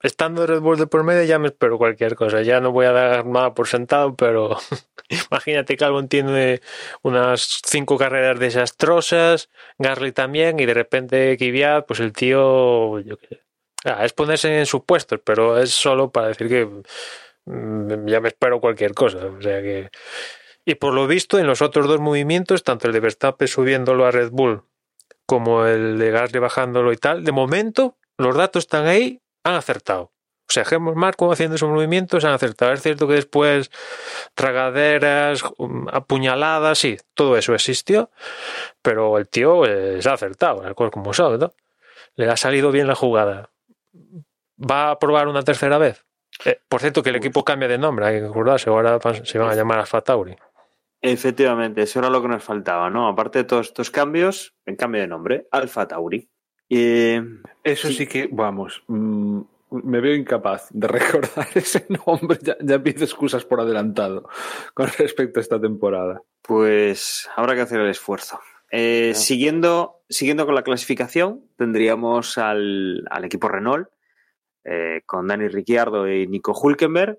estando 0.03 0.47
Red 0.47 0.61
Bull 0.61 0.79
de 0.79 0.87
por 0.87 1.05
medio 1.05 1.25
ya 1.25 1.39
me 1.39 1.49
espero 1.49 1.79
cualquier 1.79 2.15
cosa. 2.15 2.43
Ya 2.43 2.61
no 2.61 2.73
voy 2.73 2.87
a 2.87 2.93
dar 2.93 3.27
nada 3.27 3.55
por 3.55 3.69
sentado, 3.69 4.17
pero 4.17 4.57
imagínate 5.09 5.77
que 5.77 5.85
Albon 5.85 6.09
tiene 6.09 6.61
unas 7.03 7.61
cinco 7.65 7.99
carreras 7.99 8.39
desastrosas, 8.39 9.51
Gasly 9.79 10.13
también, 10.13 10.59
y 10.61 10.67
de 10.67 10.75
repente 10.75 11.37
Kvyat, 11.37 11.87
pues 11.87 12.01
el 12.01 12.13
tío. 12.13 13.01
Yo 13.01 13.17
qué 13.17 13.27
sé. 13.29 13.41
Ah, 13.85 14.05
es 14.05 14.13
ponerse 14.13 14.59
en 14.59 14.67
sus 14.67 14.85
puestos, 14.85 15.21
pero 15.25 15.59
es 15.59 15.71
solo 15.71 16.11
para 16.11 16.29
decir 16.29 16.49
que 16.49 16.67
mm, 17.47 18.07
ya 18.07 18.21
me 18.21 18.29
espero 18.29 18.61
cualquier 18.61 18.95
cosa. 18.95 19.27
O 19.27 19.41
sea 19.41 19.61
que. 19.63 19.91
Y 20.65 20.75
por 20.75 20.93
lo 20.95 21.07
visto, 21.07 21.39
en 21.39 21.47
los 21.47 21.63
otros 21.63 21.89
dos 21.89 22.01
movimientos, 22.01 22.63
tanto 22.63 22.87
el 22.87 22.93
de 22.93 23.01
Verstappen 23.01 23.49
subiéndolo 23.49 24.07
a 24.07 24.11
Red 24.11 24.31
Bull 24.31 24.63
como 25.31 25.65
el 25.65 25.97
de 25.99 26.11
Gasly 26.11 26.41
bajándolo 26.41 26.93
y 26.93 26.97
tal, 26.97 27.25
de 27.25 27.31
momento 27.31 27.97
los 28.19 28.37
datos 28.37 28.65
están 28.65 28.89
ahí, 28.89 29.23
han 29.44 29.55
acertado. 29.55 30.12
O 30.50 30.53
sea, 30.53 30.64
Helmut 30.68 30.96
Marko 30.96 31.31
haciendo 31.31 31.55
esos 31.55 31.70
movimientos 31.70 32.24
han 32.24 32.33
acertado. 32.33 32.72
Es 32.72 32.83
cierto 32.83 33.07
que 33.07 33.14
después 33.14 33.70
tragaderas, 34.35 35.44
um, 35.59 35.87
apuñaladas, 35.88 36.76
sí, 36.76 36.96
todo 37.14 37.37
eso 37.37 37.55
existió, 37.55 38.11
pero 38.83 39.16
el 39.18 39.29
tío 39.29 39.64
eh, 39.64 40.03
se 40.03 40.09
ha 40.09 40.14
acertado, 40.14 40.74
como 40.74 41.12
son, 41.12 41.38
¿no? 41.38 41.53
Le 42.16 42.29
ha 42.29 42.37
salido 42.37 42.72
bien 42.72 42.88
la 42.88 42.96
jugada. 42.96 43.50
¿Va 44.59 44.90
a 44.90 44.98
probar 44.98 45.29
una 45.29 45.42
tercera 45.42 45.79
vez? 45.79 46.05
Eh, 46.44 46.61
por 46.68 46.81
cierto, 46.81 47.05
que 47.05 47.11
el 47.11 47.16
equipo 47.16 47.44
cambia 47.44 47.68
de 47.68 47.79
nombre, 47.79 48.07
hay 48.07 48.20
que 48.20 48.26
acordarse, 48.26 48.70
ahora 48.70 48.98
se 49.22 49.38
van 49.38 49.50
a 49.50 49.55
llamar 49.55 49.79
Alfa 49.79 50.00
Tauri. 50.00 50.37
Efectivamente, 51.00 51.83
eso 51.83 52.00
era 52.00 52.11
lo 52.11 52.20
que 52.20 52.29
nos 52.29 52.42
faltaba, 52.42 52.90
¿no? 52.90 53.07
Aparte 53.07 53.38
de 53.38 53.44
todos 53.44 53.68
estos 53.68 53.90
cambios, 53.90 54.55
en 54.66 54.74
cambio 54.74 55.00
de 55.00 55.07
nombre, 55.07 55.46
Alfa 55.50 55.87
Tauri. 55.87 56.29
Eh, 56.70 57.22
Eso 57.64 57.88
sí, 57.88 57.94
Sí. 57.94 58.06
que, 58.06 58.28
vamos, 58.33 58.83
mm, 58.87 59.40
me 59.70 60.00
veo 60.00 60.14
incapaz 60.14 60.68
de 60.70 60.87
recordar 61.42 61.48
ese 61.54 61.87
nombre. 62.06 62.38
Ya, 62.42 62.56
ya 62.61 62.83
pido 62.83 63.04
excusas 63.04 63.44
por 63.44 63.61
adelantado 63.61 64.28
con 64.74 64.88
respecto 64.98 65.40
a 65.40 65.42
esta 65.42 65.61
temporada. 65.61 66.22
pues 66.42 67.28
habrá 67.37 67.54
que 67.54 67.61
hacer 67.62 67.80
el 67.80 67.90
esfuerzo. 67.90 68.40
Eh, 68.72 69.12
siguiendo, 69.14 70.00
siguiendo 70.09 70.46
con 70.46 70.54
la 70.54 70.62
clasificación, 70.62 71.44
tendríamos 71.56 72.38
al, 72.38 73.04
al 73.11 73.24
equipo 73.24 73.48
Renault 73.48 73.88
eh, 74.64 75.02
con 75.06 75.26
Dani 75.26 75.48
Ricciardo 75.48 76.09
y 76.11 76.26
Nico 76.28 76.52
Hulkenberg. 76.52 77.18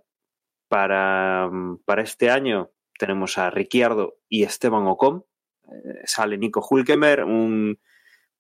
Para, 0.70 1.50
para 1.86 2.02
este 2.02 2.30
año 2.30 2.72
tenemos 2.98 3.38
a 3.38 3.50
Ricciardo 3.50 4.16
y 4.30 4.44
Esteban 4.44 4.88
Ocon. 4.88 5.26
Sale 6.06 6.38
Nico 6.38 6.66
Hulkenberg, 6.70 7.26
un, 7.26 7.80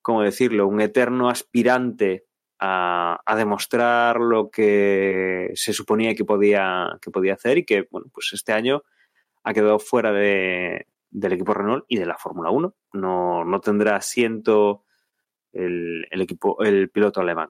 ¿cómo 0.02 0.22
decirlo? 0.22 0.68
Un 0.68 0.82
eterno 0.82 1.30
aspirante 1.30 2.26
a, 2.60 3.20
demostrar 3.36 4.20
lo 4.20 4.52
que 4.52 5.52
se 5.56 5.74
suponía 5.74 6.14
que 6.14 6.26
podía, 6.26 6.98
que 7.02 7.10
podía 7.10 7.34
hacer 7.34 7.58
y 7.58 7.66
que, 7.66 7.88
bueno, 7.90 8.08
pues 8.14 8.32
este 8.34 8.54
año 8.54 8.84
ha 9.44 9.54
quedado 9.54 9.80
fuera 9.80 10.12
de, 10.12 10.88
del 11.10 11.34
equipo 11.34 11.54
Renault 11.54 11.86
y 11.88 11.98
de 11.98 12.06
la 12.06 12.18
Fórmula 12.18 12.52
1. 12.52 12.76
No, 12.94 13.46
no 13.46 13.62
tendrá 13.62 13.96
asiento 13.96 14.84
el, 15.54 16.08
el 16.12 16.22
equipo, 16.22 16.64
el 16.64 16.90
piloto 16.90 17.22
alemán. 17.22 17.50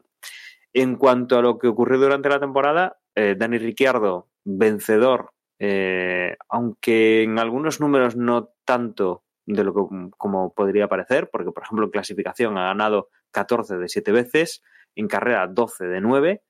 En 0.73 0.95
cuanto 0.95 1.37
a 1.37 1.41
lo 1.41 1.59
que 1.59 1.67
ocurrió 1.67 1.99
durante 1.99 2.29
la 2.29 2.39
temporada, 2.39 2.99
eh, 3.15 3.35
Dani 3.37 3.57
Ricciardo, 3.57 4.29
vencedor, 4.45 5.33
eh, 5.59 6.37
aunque 6.49 7.23
en 7.23 7.37
algunos 7.37 7.79
números 7.79 8.15
no 8.15 8.53
tanto 8.65 9.23
de 9.45 9.63
lo 9.63 9.73
que, 9.73 9.81
como 10.17 10.53
podría 10.53 10.87
parecer, 10.87 11.29
porque 11.31 11.51
por 11.51 11.63
ejemplo 11.63 11.85
en 11.85 11.91
clasificación 11.91 12.57
ha 12.57 12.67
ganado 12.67 13.09
14 13.31 13.77
de 13.77 13.89
7 13.89 14.11
veces, 14.11 14.63
en 14.95 15.07
carrera 15.07 15.47
12 15.47 15.85
de 15.85 16.01
9, 16.01 16.43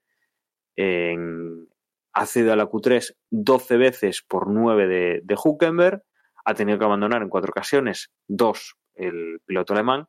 en, 0.76 1.68
ha 2.12 2.26
cedido 2.26 2.52
a 2.52 2.56
la 2.56 2.68
Q3 2.68 3.16
12 3.30 3.76
veces 3.76 4.22
por 4.26 4.48
9 4.48 4.86
de, 4.86 5.20
de 5.22 5.36
Huckenberg, 5.42 6.02
ha 6.44 6.54
tenido 6.54 6.78
que 6.78 6.84
abandonar 6.84 7.22
en 7.22 7.28
cuatro 7.28 7.50
ocasiones, 7.50 8.12
dos 8.26 8.76
el 8.94 9.40
piloto 9.46 9.72
alemán, 9.72 10.08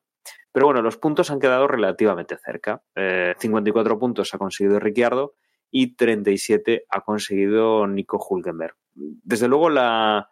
pero 0.54 0.68
bueno, 0.68 0.82
los 0.82 0.98
puntos 0.98 1.32
han 1.32 1.40
quedado 1.40 1.68
relativamente 1.68 2.38
cerca. 2.38 2.84
Eh, 2.96 3.34
54 3.40 3.98
puntos 4.00 4.34
ha 4.34 4.38
conseguido 4.38 4.80
Ricciardo 4.80 5.34
y 5.72 5.96
37 5.96 6.86
ha 6.90 7.02
conseguido 7.02 7.88
Nico 7.88 8.24
Hulkenberg. 8.24 8.76
Desde 8.94 9.48
luego 9.48 9.72
la, 9.72 10.30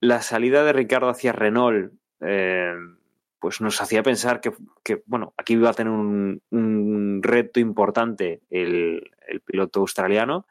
la 0.00 0.22
salida 0.22 0.64
de 0.64 0.72
Ricardo 0.72 1.08
hacia 1.08 1.32
Renault 1.32 1.92
eh, 2.20 2.74
pues 3.38 3.60
nos 3.60 3.80
hacía 3.80 4.02
pensar 4.02 4.40
que, 4.40 5.02
bueno, 5.06 5.32
aquí 5.36 5.54
iba 5.54 5.70
a 5.70 5.74
tener 5.74 5.92
un, 5.92 7.20
reto 7.22 7.60
importante 7.60 8.42
el, 8.50 9.10
piloto 9.44 9.80
australiano 9.80 10.46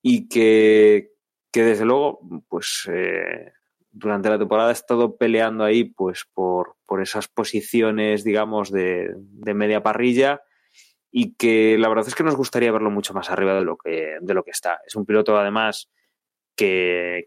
y 0.00 0.28
que, 0.28 1.10
desde 1.52 1.84
luego, 1.84 2.20
pues 2.48 2.88
eh, 2.90 3.52
durante 3.90 4.30
la 4.30 4.38
temporada 4.38 4.70
ha 4.70 4.72
estado 4.72 5.16
peleando 5.16 5.64
ahí 5.64 5.84
pues 5.84 6.24
por, 6.32 6.76
por 6.86 7.02
esas 7.02 7.28
posiciones, 7.28 8.24
digamos, 8.24 8.72
de, 8.72 9.14
media 9.54 9.82
parrilla 9.82 10.42
y 11.10 11.34
que 11.34 11.76
la 11.78 11.88
verdad 11.88 12.08
es 12.08 12.14
que 12.14 12.24
nos 12.24 12.36
gustaría 12.36 12.72
verlo 12.72 12.90
mucho 12.90 13.12
más 13.12 13.30
arriba 13.30 13.54
de 13.54 13.62
lo 13.62 13.76
que, 13.76 14.16
de 14.20 14.34
lo 14.34 14.42
que 14.42 14.50
está. 14.50 14.80
Es 14.86 14.96
un 14.96 15.04
piloto 15.04 15.38
además 15.38 15.90
que 16.56 17.26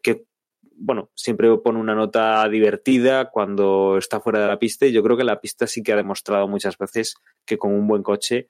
bueno, 0.78 1.10
siempre 1.16 1.56
pone 1.58 1.80
una 1.80 1.96
nota 1.96 2.48
divertida 2.50 3.30
cuando 3.30 3.98
está 3.98 4.20
fuera 4.20 4.40
de 4.42 4.48
la 4.48 4.60
pista 4.60 4.86
y 4.86 4.92
yo 4.92 5.04
creo 5.04 5.18
que 5.18 5.24
la 5.24 5.40
pista 5.40 5.68
sí 5.68 5.82
que 5.84 5.94
ha 5.94 5.98
demostrado 5.98 6.48
muchas 6.48 6.78
veces 6.78 7.16
que 7.46 7.58
con 7.58 7.74
un 7.74 7.88
buen 7.88 8.04
coche 8.04 8.50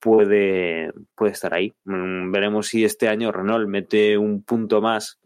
puede, 0.00 0.92
puede 1.14 1.32
estar 1.32 1.54
ahí. 1.54 1.74
Mm, 1.84 2.30
Veremos 2.30 2.68
si 2.68 2.84
este 2.84 3.08
año 3.08 3.32
Renault 3.32 3.68
mete 3.68 4.16
un 4.18 4.42
punto 4.42 4.80
más 4.80 5.18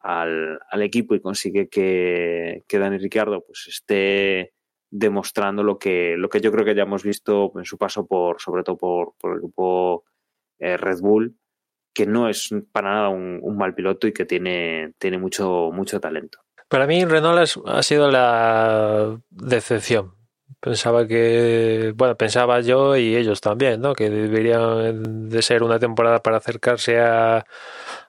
al, 0.00 0.60
al 0.70 0.82
equipo 0.82 1.14
y 1.14 1.20
consigue 1.20 1.68
que, 1.68 2.64
que 2.68 2.78
Dani 2.78 2.98
Ricciardo 2.98 3.44
pues 3.44 3.66
esté 3.68 4.54
demostrando 4.90 5.62
lo 5.64 5.78
que, 5.78 6.16
lo 6.16 6.28
que 6.28 6.40
yo 6.40 6.52
creo 6.52 6.64
que 6.64 6.74
ya 6.74 6.84
hemos 6.84 7.02
visto 7.02 7.52
en 7.56 7.64
su 7.64 7.76
paso 7.76 8.06
por, 8.06 8.40
sobre 8.40 8.62
todo 8.62 8.76
por, 8.76 9.14
por 9.18 9.32
el 9.32 9.38
grupo 9.40 10.04
eh, 10.58 10.76
Red 10.76 11.00
Bull, 11.00 11.36
que 11.94 12.06
no 12.06 12.28
es 12.28 12.50
para 12.72 12.92
nada 12.92 13.08
un, 13.08 13.56
mal 13.56 13.74
piloto 13.74 14.06
y 14.06 14.12
que 14.12 14.24
tiene, 14.24 14.92
tiene 14.98 15.16
mucho, 15.16 15.70
mucho 15.72 16.00
talento. 16.00 16.40
Para 16.68 16.86
mí 16.86 17.04
Renault 17.04 17.56
ha 17.66 17.82
sido 17.82 18.10
la 18.10 19.16
decepción. 19.30 20.14
Pensaba 20.60 21.06
que, 21.06 21.92
bueno, 21.94 22.16
pensaba 22.16 22.60
yo 22.60 22.96
y 22.96 23.16
ellos 23.16 23.40
también, 23.40 23.80
¿no? 23.80 23.94
Que 23.94 24.10
deberían 24.10 25.28
de 25.28 25.42
ser 25.42 25.62
una 25.62 25.78
temporada 25.78 26.22
para 26.22 26.38
acercarse 26.38 26.98
a, 27.00 27.44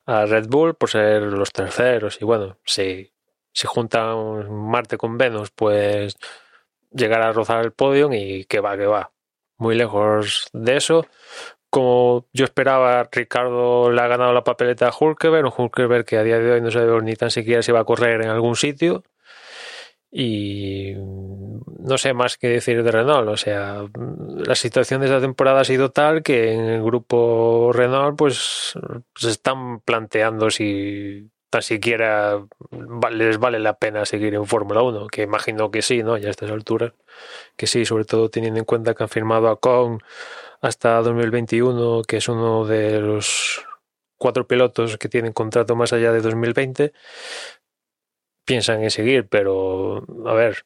a 0.06 0.26
Red 0.26 0.48
Bull 0.48 0.76
por 0.76 0.90
ser 0.90 1.24
los 1.24 1.52
terceros. 1.52 2.18
Y 2.22 2.26
bueno, 2.26 2.58
si, 2.66 3.12
si 3.52 3.68
juntan 3.68 4.50
Marte 4.70 4.98
con 4.98 5.18
Venus, 5.18 5.52
pues 5.52 6.16
llegar 6.92 7.22
a 7.22 7.34
rozar 7.34 7.64
el 7.64 7.74
podio 7.74 8.10
y 8.14 8.46
que 8.46 8.62
va, 8.62 8.78
que 8.78 8.86
va. 8.86 9.12
Muy 9.58 9.76
lejos 9.76 10.48
de 10.54 10.78
eso 10.78 11.06
como 11.76 12.26
yo 12.32 12.46
esperaba, 12.46 13.10
Ricardo 13.12 13.92
le 13.92 14.02
ha 14.02 14.08
ganado 14.08 14.32
la 14.32 14.46
papeleta 14.46 14.88
a 14.88 14.94
Hulkeberg, 14.98 15.44
un 15.46 15.52
Hulkeberg 15.58 16.06
que 16.06 16.16
a 16.16 16.24
día 16.24 16.40
de 16.40 16.54
hoy 16.54 16.62
no 16.62 16.72
sabe 16.72 17.02
ni 17.02 17.16
tan 17.16 17.32
siquiera 17.32 17.62
si 17.62 17.74
va 17.74 17.82
a 17.82 17.84
correr 17.84 18.22
en 18.22 18.30
algún 18.30 18.56
sitio. 18.56 19.04
Y 20.10 20.94
no 20.96 21.98
sé 21.98 22.14
más 22.14 22.38
que 22.38 22.48
decir 22.48 22.82
de 22.82 22.90
Renault. 22.90 23.28
O 23.28 23.36
sea, 23.36 23.84
la 24.38 24.56
situación 24.56 25.02
de 25.02 25.08
esta 25.08 25.20
temporada 25.20 25.60
ha 25.60 25.66
sido 25.66 25.92
tal 25.92 26.24
que 26.24 26.54
en 26.54 26.62
el 26.62 26.82
grupo 26.82 27.72
Renault, 27.74 28.18
pues 28.18 28.80
se 29.14 29.30
están 29.30 29.82
planteando 29.82 30.50
si 30.52 31.30
tan 31.50 31.62
siquiera 31.62 32.42
les 33.12 33.38
vale 33.38 33.60
la 33.60 33.78
pena 33.78 34.06
seguir 34.06 34.34
en 34.34 34.46
Fórmula 34.46 34.82
1, 34.82 35.08
que 35.08 35.24
imagino 35.24 35.72
que 35.72 35.82
sí, 35.82 36.04
¿no? 36.04 36.18
Ya 36.18 36.30
a 36.30 36.32
estas 36.32 36.52
alturas, 36.52 36.94
que 37.58 37.68
sí, 37.68 37.84
sobre 37.84 38.06
todo 38.06 38.30
teniendo 38.30 38.60
en 38.60 38.66
cuenta 38.66 38.94
que 38.94 39.04
han 39.04 39.10
firmado 39.10 39.50
a 39.50 39.60
Kong 39.60 40.00
hasta 40.66 41.02
2021, 41.02 42.02
que 42.04 42.18
es 42.18 42.28
uno 42.28 42.66
de 42.66 43.00
los 43.00 43.64
cuatro 44.18 44.48
pilotos 44.48 44.98
que 44.98 45.10
tienen 45.10 45.32
contrato 45.32 45.76
más 45.76 45.94
allá 45.94 46.12
de 46.12 46.22
2020, 46.22 46.92
piensan 48.46 48.84
en 48.84 48.90
seguir, 48.90 49.28
pero 49.28 50.04
a 50.26 50.34
ver, 50.34 50.66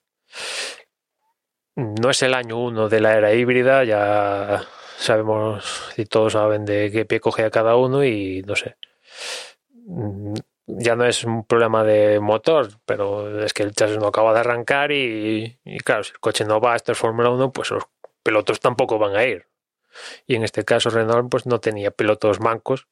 no 1.75 2.09
es 2.09 2.21
el 2.23 2.33
año 2.33 2.57
uno 2.57 2.87
de 2.87 3.01
la 3.01 3.17
era 3.17 3.33
híbrida, 3.33 3.83
ya 3.83 4.63
sabemos 4.97 5.91
y 5.97 6.05
todos 6.05 6.33
saben 6.33 6.65
de 6.65 6.91
qué 6.91 7.05
pie 7.05 7.19
coge 7.19 7.43
a 7.43 7.51
cada 7.51 7.75
uno 7.75 8.03
y 8.03 8.41
no 8.43 8.55
sé. 8.55 8.77
Mm, 9.85 10.35
ya 10.67 10.95
no 10.95 11.05
es 11.05 11.25
un 11.25 11.45
problema 11.45 11.83
de 11.83 12.19
motor, 12.21 12.69
pero 12.85 13.43
es 13.43 13.53
que 13.53 13.63
el 13.63 13.73
chasis 13.73 13.97
no 13.97 14.07
acaba 14.07 14.33
de 14.33 14.39
arrancar 14.39 14.91
y, 14.91 15.57
claro, 15.83 16.03
si 16.03 16.11
el 16.13 16.19
coche 16.19 16.45
no 16.45 16.61
va, 16.61 16.75
esto 16.75 16.93
es 16.93 16.97
Fórmula 16.97 17.29
1, 17.31 17.51
pues 17.51 17.71
los 17.71 17.83
pilotos 18.23 18.59
tampoco 18.59 18.97
van 18.97 19.15
a 19.15 19.25
ir. 19.25 19.48
Y 20.27 20.35
en 20.35 20.43
este 20.43 20.63
caso 20.65 20.89
Renault 20.89 21.29
pues 21.29 21.45
no 21.45 21.59
tenía 21.59 21.91
pilotos 21.91 22.39
mancos, 22.39 22.87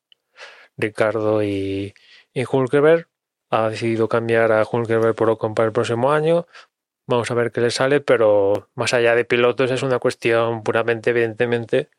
Ricardo 0.78 1.44
y, 1.44 1.94
y 2.34 2.46
Hulkeberg. 2.50 3.08
Ha 3.50 3.70
decidido 3.70 4.10
cambiar 4.10 4.52
a 4.52 4.66
Hulkeberg 4.70 5.16
por 5.16 5.30
Ocon 5.30 5.56
para 5.56 5.68
el 5.68 5.74
próximo 5.74 6.12
año. 6.12 6.48
Vamos 7.06 7.32
a 7.32 7.34
ver 7.34 7.52
qué 7.52 7.62
le 7.62 7.72
sale, 7.72 8.02
pero 8.02 8.70
más 8.76 8.94
allá 8.94 9.16
de 9.16 9.24
pilotos 9.24 9.72
es 9.72 9.82
una 9.82 10.00
cuestión 10.00 10.64
puramente, 10.64 11.12
evidentemente, 11.12 11.90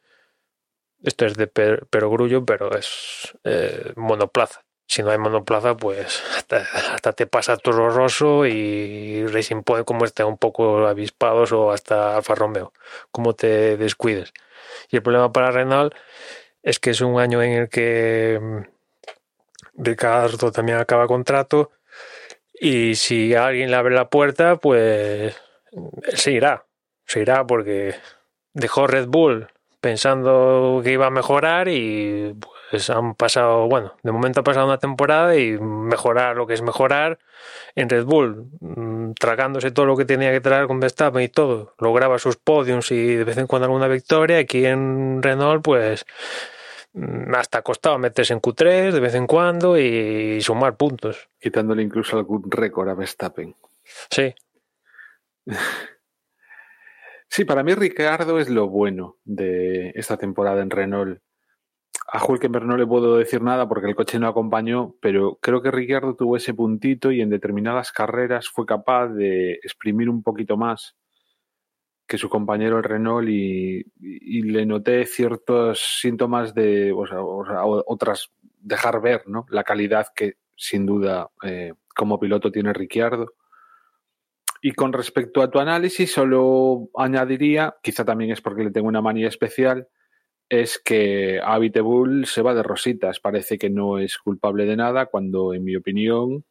esto 1.02 1.26
es 1.26 1.34
de 1.34 1.46
perogrullo, 1.46 2.44
pero 2.44 2.76
es 2.76 3.36
eh, 3.44 3.92
monoplaza. 3.96 4.64
Si 4.86 5.02
no 5.02 5.10
hay 5.10 5.18
monoplaza, 5.18 5.76
pues 5.76 6.22
hasta, 6.36 7.12
te 7.12 7.26
pasa 7.26 7.56
todo 7.58 7.82
horroroso 7.82 8.46
y 8.46 9.26
Racing 9.26 9.62
Point 9.62 9.84
como 9.84 10.04
está 10.04 10.24
un 10.24 10.38
poco 10.38 10.86
avispados 10.86 11.52
o 11.52 11.70
hasta 11.70 12.16
Alfa 12.16 12.34
Romeo, 12.34 12.72
como 13.10 13.34
te 13.34 13.76
descuides. 13.76 14.32
Y 14.90 14.96
el 14.96 15.02
problema 15.02 15.32
para 15.32 15.50
Renault 15.50 15.94
es 16.62 16.78
que 16.78 16.90
es 16.90 17.00
un 17.00 17.20
año 17.20 17.42
en 17.42 17.52
el 17.52 17.68
que 17.68 18.38
mm, 18.40 19.82
Ricardo 19.82 20.50
también 20.52 20.78
acaba 20.78 21.06
contrato 21.06 21.70
y 22.60 22.96
si 22.96 23.34
alguien 23.34 23.70
le 23.70 23.76
abre 23.76 23.94
la 23.94 24.08
puerta, 24.08 24.56
pues 24.56 25.36
se 26.14 26.32
irá, 26.32 26.64
se 27.06 27.20
irá 27.20 27.46
porque 27.46 27.94
dejó 28.52 28.86
Red 28.86 29.06
Bull 29.06 29.48
pensando 29.80 30.80
que 30.82 30.92
iba 30.92 31.06
a 31.06 31.10
mejorar 31.10 31.68
y 31.68 32.34
pues 32.70 32.90
han 32.90 33.14
pasado, 33.14 33.66
bueno, 33.68 33.94
de 34.02 34.12
momento 34.12 34.40
ha 34.40 34.44
pasado 34.44 34.66
una 34.66 34.78
temporada 34.78 35.36
y 35.36 35.58
mejorar 35.58 36.36
lo 36.36 36.46
que 36.46 36.54
es 36.54 36.62
mejorar 36.62 37.18
en 37.74 37.88
Red 37.88 38.04
Bull, 38.04 38.46
mm, 38.60 39.12
tragándose 39.12 39.70
todo 39.70 39.86
lo 39.86 39.96
que 39.96 40.04
tenía 40.04 40.32
que 40.32 40.40
traer 40.40 40.66
con 40.66 40.80
Verstappen 40.80 41.22
y 41.22 41.28
todo, 41.28 41.74
lograba 41.78 42.18
sus 42.18 42.36
podiums 42.36 42.90
y 42.90 43.16
de 43.16 43.24
vez 43.24 43.38
en 43.38 43.46
cuando 43.46 43.66
alguna 43.66 43.88
victoria, 43.88 44.38
aquí 44.38 44.66
en 44.66 45.22
Renault 45.22 45.64
pues 45.64 46.04
mm, 46.92 47.34
hasta 47.34 47.62
costaba 47.62 47.98
meterse 47.98 48.34
en 48.34 48.40
Q3 48.40 48.92
de 48.92 49.00
vez 49.00 49.14
en 49.14 49.26
cuando 49.26 49.78
y 49.78 50.40
sumar 50.42 50.76
puntos. 50.76 51.28
Quitándole 51.40 51.82
incluso 51.82 52.18
algún 52.18 52.50
récord 52.50 52.88
a 52.88 52.94
Verstappen. 52.94 53.54
Sí. 54.10 54.34
Sí, 57.30 57.44
para 57.44 57.62
mí 57.62 57.74
Ricardo 57.74 58.38
es 58.40 58.48
lo 58.48 58.68
bueno 58.68 59.18
de 59.24 59.90
esta 59.94 60.16
temporada 60.16 60.62
en 60.62 60.70
Renault. 60.70 61.20
A 62.10 62.24
Hulkenberg 62.24 62.64
no 62.64 62.76
le 62.78 62.86
puedo 62.86 63.18
decir 63.18 63.42
nada 63.42 63.68
porque 63.68 63.86
el 63.86 63.94
coche 63.94 64.18
no 64.18 64.28
acompañó, 64.28 64.94
pero 65.00 65.38
creo 65.42 65.60
que 65.60 65.70
Ricardo 65.70 66.16
tuvo 66.16 66.36
ese 66.36 66.54
puntito 66.54 67.12
y 67.12 67.20
en 67.20 67.28
determinadas 67.28 67.92
carreras 67.92 68.48
fue 68.48 68.64
capaz 68.64 69.08
de 69.08 69.52
exprimir 69.62 70.08
un 70.08 70.22
poquito 70.22 70.56
más 70.56 70.96
que 72.06 72.16
su 72.16 72.30
compañero 72.30 72.78
el 72.78 72.84
Renault 72.84 73.28
y, 73.28 73.84
le 74.00 74.64
noté 74.64 75.04
ciertos 75.04 75.98
síntomas 76.00 76.54
de 76.54 76.94
otras 76.94 78.30
dejar 78.60 79.02
ver 79.02 79.24
¿no? 79.26 79.44
la 79.50 79.62
calidad 79.62 80.06
que 80.16 80.38
sin 80.56 80.86
duda 80.86 81.28
eh, 81.42 81.74
como 81.94 82.18
piloto 82.18 82.50
tiene 82.50 82.72
Ricciardo 82.72 83.34
y 84.60 84.72
con 84.72 84.92
respecto 84.92 85.42
a 85.42 85.50
tu 85.50 85.60
análisis, 85.60 86.12
solo 86.12 86.88
añadiría, 86.96 87.76
quizá 87.82 88.04
también 88.04 88.32
es 88.32 88.40
porque 88.40 88.64
le 88.64 88.70
tengo 88.70 88.88
una 88.88 89.02
manía 89.02 89.28
especial, 89.28 89.88
es 90.48 90.78
que 90.78 91.40
Bull 91.82 92.26
se 92.26 92.42
va 92.42 92.54
de 92.54 92.62
rositas. 92.62 93.20
Parece 93.20 93.58
que 93.58 93.70
no 93.70 93.98
es 93.98 94.18
culpable 94.18 94.64
de 94.64 94.76
nada, 94.76 95.06
cuando 95.06 95.54
en 95.54 95.64
mi 95.64 95.76
opinión 95.76 96.44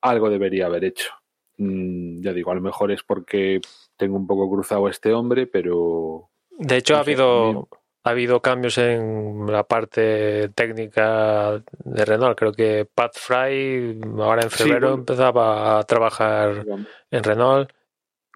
algo 0.00 0.30
debería 0.30 0.66
haber 0.66 0.84
hecho. 0.84 1.12
Mm, 1.58 2.22
ya 2.22 2.32
digo, 2.32 2.52
a 2.52 2.54
lo 2.54 2.60
mejor 2.60 2.92
es 2.92 3.02
porque 3.02 3.60
tengo 3.96 4.16
un 4.16 4.26
poco 4.26 4.48
cruzado 4.48 4.86
a 4.86 4.90
este 4.90 5.12
hombre, 5.12 5.46
pero. 5.46 6.30
De 6.50 6.76
hecho, 6.76 6.96
ha 6.96 7.00
habido, 7.00 7.68
ha 8.04 8.10
habido 8.10 8.40
cambios 8.40 8.78
en 8.78 9.46
la 9.46 9.64
parte 9.64 10.48
técnica 10.50 11.62
de 11.84 12.04
Renault. 12.04 12.38
Creo 12.38 12.52
que 12.52 12.86
Pat 12.92 13.12
Fry 13.14 14.00
ahora 14.18 14.42
en 14.42 14.50
febrero 14.50 14.94
empezaba 14.94 15.78
a 15.78 15.82
trabajar 15.84 16.64
en 17.10 17.24
Renault 17.24 17.70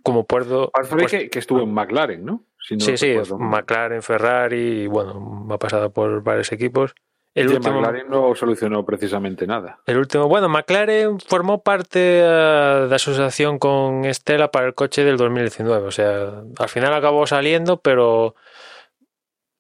como 0.03 0.27
puerto. 0.27 0.71
Pat 0.73 0.87
Fry 0.87 1.29
que, 1.29 1.39
estuvo 1.39 1.63
en 1.63 1.73
McLaren, 1.73 2.25
¿no? 2.25 2.45
Sí, 2.63 2.97
sí, 2.97 3.17
McLaren, 3.39 4.03
Ferrari, 4.03 4.83
y 4.83 4.87
bueno, 4.87 5.47
ha 5.51 5.59
pasado 5.59 5.91
por 5.91 6.23
varios 6.23 6.53
equipos. 6.53 6.95
El 7.35 7.49
último, 7.49 7.81
McLaren 7.81 8.11
no 8.11 8.35
solucionó 8.35 8.85
precisamente 8.85 9.47
nada. 9.47 9.79
El 9.87 9.97
último, 9.97 10.29
bueno, 10.29 10.51
McLaren 10.51 11.19
formó 11.19 11.63
parte 11.63 12.21
eh, 12.21 12.87
de 12.89 12.95
asociación 12.95 13.59
con 13.59 14.05
Stella 14.13 14.51
para 14.51 14.67
el 14.67 14.75
coche 14.75 15.03
del 15.03 15.17
2019. 15.17 15.87
O 15.87 15.91
sea, 15.91 16.43
al 16.59 16.69
final 16.69 16.93
acabó 16.93 17.27
saliendo, 17.27 17.81
pero 17.81 18.35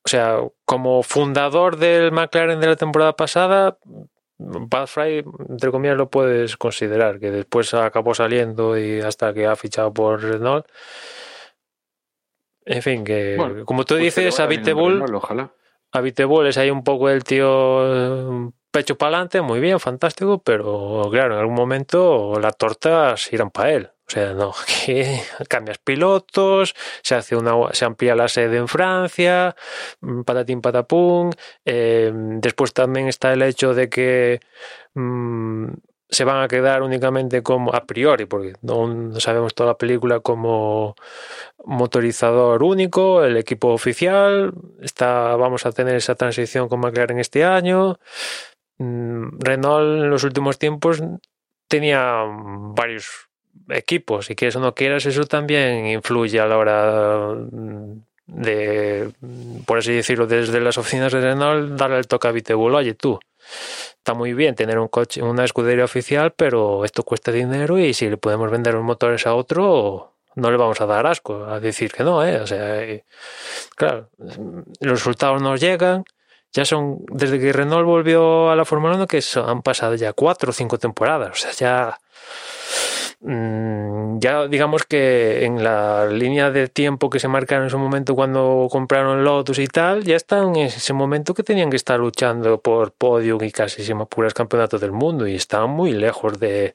o 0.04 0.08
sea, 0.08 0.40
como 0.64 1.02
fundador 1.02 1.76
del 1.76 2.10
McLaren 2.12 2.60
de 2.60 2.66
la 2.66 2.76
temporada 2.76 3.14
pasada, 3.14 3.78
Bad 4.38 4.86
Fry, 4.88 5.24
entre 5.48 5.70
comillas, 5.70 5.96
lo 5.96 6.10
puedes 6.10 6.56
considerar, 6.56 7.20
que 7.20 7.30
después 7.30 7.72
acabó 7.74 8.14
saliendo 8.14 8.76
y 8.76 9.00
hasta 9.00 9.32
que 9.32 9.46
ha 9.46 9.54
fichado 9.54 9.92
por 9.92 10.20
Renault. 10.22 10.66
En 12.64 12.82
fin, 12.82 13.04
que 13.04 13.36
como 13.64 13.84
tú 13.84 13.94
pues 13.94 14.04
dices, 14.04 14.38
ojalá. 15.18 15.52
Bull 16.26 16.46
es 16.46 16.56
ahí 16.58 16.70
un 16.70 16.84
poco 16.84 17.10
el 17.10 17.24
tío 17.24 18.52
pecho 18.70 18.96
para 18.96 19.16
adelante, 19.16 19.42
muy 19.42 19.60
bien, 19.60 19.78
fantástico, 19.78 20.42
pero 20.42 21.08
claro, 21.10 21.34
en 21.34 21.40
algún 21.40 21.54
momento 21.54 22.38
las 22.40 22.56
tortas 22.56 23.32
irán 23.32 23.50
para 23.50 23.70
él. 23.70 23.90
O 24.06 24.10
sea, 24.10 24.32
no, 24.32 24.52
que 24.86 25.20
cambias 25.48 25.78
pilotos, 25.78 26.74
se 27.02 27.14
hace 27.14 27.36
una, 27.36 27.52
se 27.72 27.84
amplía 27.84 28.16
la 28.16 28.28
sede 28.28 28.56
en 28.56 28.68
Francia, 28.68 29.54
mm, 30.00 30.22
patatín 30.22 30.60
patapum. 30.60 31.30
Em, 31.64 32.40
después 32.40 32.72
también 32.72 33.08
está 33.08 33.32
el 33.32 33.42
hecho 33.42 33.74
de 33.74 33.88
que 33.88 34.40
mm, 34.94 35.68
se 36.12 36.24
van 36.24 36.42
a 36.42 36.48
quedar 36.48 36.82
únicamente 36.82 37.42
como 37.42 37.74
a 37.74 37.86
priori, 37.86 38.26
porque 38.26 38.52
no, 38.60 39.18
sabemos 39.18 39.54
toda 39.54 39.70
la 39.70 39.78
película 39.78 40.20
como 40.20 40.94
motorizador 41.64 42.62
único, 42.62 43.24
el 43.24 43.38
equipo 43.38 43.68
oficial, 43.68 44.52
está, 44.82 45.34
vamos 45.36 45.64
a 45.64 45.72
tener 45.72 45.96
esa 45.96 46.14
transición 46.14 46.68
con 46.68 46.80
McLaren 46.80 47.18
este 47.18 47.44
año. 47.44 47.98
Mm, 48.76 49.38
Renault 49.40 50.02
en 50.04 50.10
los 50.10 50.22
últimos 50.24 50.58
tiempos 50.58 51.02
tenía 51.66 52.24
varios 52.26 53.28
equipos 53.70 54.30
y 54.30 54.34
que 54.34 54.48
eso 54.48 54.60
no 54.60 54.74
quieras, 54.74 55.06
eso 55.06 55.24
también 55.24 55.86
influye 55.86 56.38
a 56.40 56.46
la 56.46 56.58
hora 56.58 57.34
de, 58.26 59.12
por 59.64 59.78
así 59.78 59.94
decirlo, 59.94 60.26
desde 60.26 60.60
las 60.60 60.76
oficinas 60.76 61.10
de 61.10 61.22
Renault, 61.22 61.78
darle 61.78 61.98
el 61.98 62.06
toque 62.06 62.28
a 62.28 62.32
Vitebulo, 62.32 62.78
oye 62.78 62.92
tú, 62.92 63.18
está 63.96 64.14
muy 64.14 64.34
bien 64.34 64.54
tener 64.54 64.78
un 64.78 64.88
coche, 64.88 65.22
una 65.22 65.44
escudería 65.44 65.84
oficial, 65.84 66.32
pero 66.32 66.84
esto 66.84 67.02
cuesta 67.02 67.30
dinero 67.32 67.78
y 67.78 67.94
si 67.94 68.08
le 68.10 68.16
podemos 68.16 68.50
vender 68.50 68.74
los 68.74 68.82
motores 68.82 69.26
a 69.26 69.34
otro, 69.34 70.12
no 70.34 70.50
le 70.50 70.56
vamos 70.56 70.80
a 70.80 70.86
dar 70.86 71.06
asco 71.06 71.44
a 71.44 71.60
decir 71.60 71.92
que 71.92 72.02
no, 72.02 72.24
¿eh? 72.24 72.40
O 72.40 72.46
sea, 72.46 72.80
claro, 73.76 74.08
los 74.18 74.98
resultados 74.98 75.40
nos 75.40 75.60
llegan, 75.60 76.04
ya 76.52 76.64
son, 76.64 76.98
desde 77.08 77.38
que 77.38 77.52
Renault 77.52 77.86
volvió 77.86 78.50
a 78.50 78.56
la 78.56 78.64
Fórmula 78.64 78.96
1, 78.96 79.06
que 79.06 79.22
han 79.36 79.62
pasado 79.62 79.94
ya 79.94 80.12
cuatro 80.12 80.50
o 80.50 80.52
cinco 80.52 80.78
temporadas, 80.78 81.30
o 81.30 81.34
sea, 81.34 81.52
ya 81.52 81.98
ya 83.24 84.48
digamos 84.48 84.82
que 84.84 85.44
en 85.44 85.62
la 85.62 86.06
línea 86.06 86.50
de 86.50 86.66
tiempo 86.66 87.08
que 87.08 87.20
se 87.20 87.28
marcaron 87.28 87.64
en 87.64 87.70
su 87.70 87.78
momento 87.78 88.16
cuando 88.16 88.66
compraron 88.70 89.22
Lotus 89.22 89.60
y 89.60 89.68
tal, 89.68 90.02
ya 90.02 90.16
están 90.16 90.56
en 90.56 90.66
ese 90.66 90.92
momento 90.92 91.32
que 91.32 91.44
tenían 91.44 91.70
que 91.70 91.76
estar 91.76 92.00
luchando 92.00 92.60
por 92.60 92.92
podio 92.92 93.38
y 93.42 93.52
casi 93.52 93.84
se 93.84 93.94
puras 94.06 94.34
campeonatos 94.34 94.80
del 94.80 94.90
mundo 94.92 95.28
y 95.28 95.36
están 95.36 95.70
muy 95.70 95.92
lejos 95.92 96.40
de, 96.40 96.74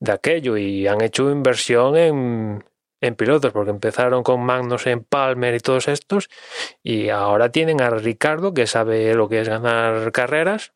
de 0.00 0.12
aquello 0.12 0.58
y 0.58 0.86
han 0.86 1.00
hecho 1.00 1.30
inversión 1.30 1.96
en, 1.96 2.64
en 3.00 3.14
pilotos 3.16 3.52
porque 3.52 3.70
empezaron 3.70 4.22
con 4.22 4.40
Magnus 4.44 4.86
en 4.86 5.02
Palmer 5.02 5.54
y 5.54 5.60
todos 5.60 5.88
estos 5.88 6.28
y 6.82 7.08
ahora 7.08 7.50
tienen 7.52 7.80
a 7.80 7.90
Ricardo 7.90 8.52
que 8.52 8.66
sabe 8.66 9.14
lo 9.14 9.28
que 9.28 9.40
es 9.40 9.48
ganar 9.48 10.12
carreras 10.12 10.72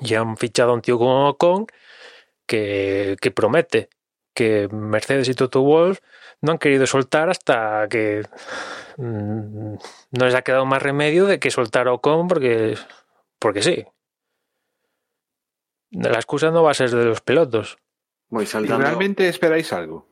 Y 0.00 0.14
han 0.14 0.36
fichado 0.36 0.72
a 0.72 0.74
un 0.74 0.82
tío 0.82 0.98
como 0.98 1.28
Ocon 1.30 1.66
que, 2.46 3.16
que 3.20 3.30
promete 3.30 3.88
que 4.38 4.68
Mercedes 4.68 5.28
y 5.28 5.34
Toto 5.34 5.62
Wolf 5.62 5.98
no 6.42 6.52
han 6.52 6.58
querido 6.58 6.86
soltar 6.86 7.28
hasta 7.28 7.88
que 7.90 8.22
mm, 8.96 9.74
no 10.12 10.24
les 10.24 10.34
ha 10.36 10.42
quedado 10.42 10.64
más 10.64 10.80
remedio 10.80 11.26
de 11.26 11.40
que 11.40 11.50
soltar 11.50 11.88
a 11.88 11.92
Ocon 11.92 12.28
porque, 12.28 12.76
porque 13.40 13.62
sí. 13.62 13.84
La 15.90 16.18
excusa 16.18 16.52
no 16.52 16.62
va 16.62 16.70
a 16.70 16.74
ser 16.74 16.90
de 16.90 17.04
los 17.04 17.20
pilotos. 17.20 17.78
Voy 18.28 18.44
¿Y 18.44 18.46
saltando. 18.46 18.84
¿Realmente 18.84 19.28
esperáis 19.28 19.72
algo? 19.72 20.06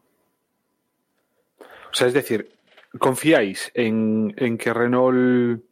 O 1.61 1.95
sea, 1.95 2.09
es 2.09 2.13
decir, 2.13 2.51
¿confiáis 2.99 3.71
en, 3.75 4.35
en 4.39 4.59
que 4.59 4.75
Renault 4.75 5.63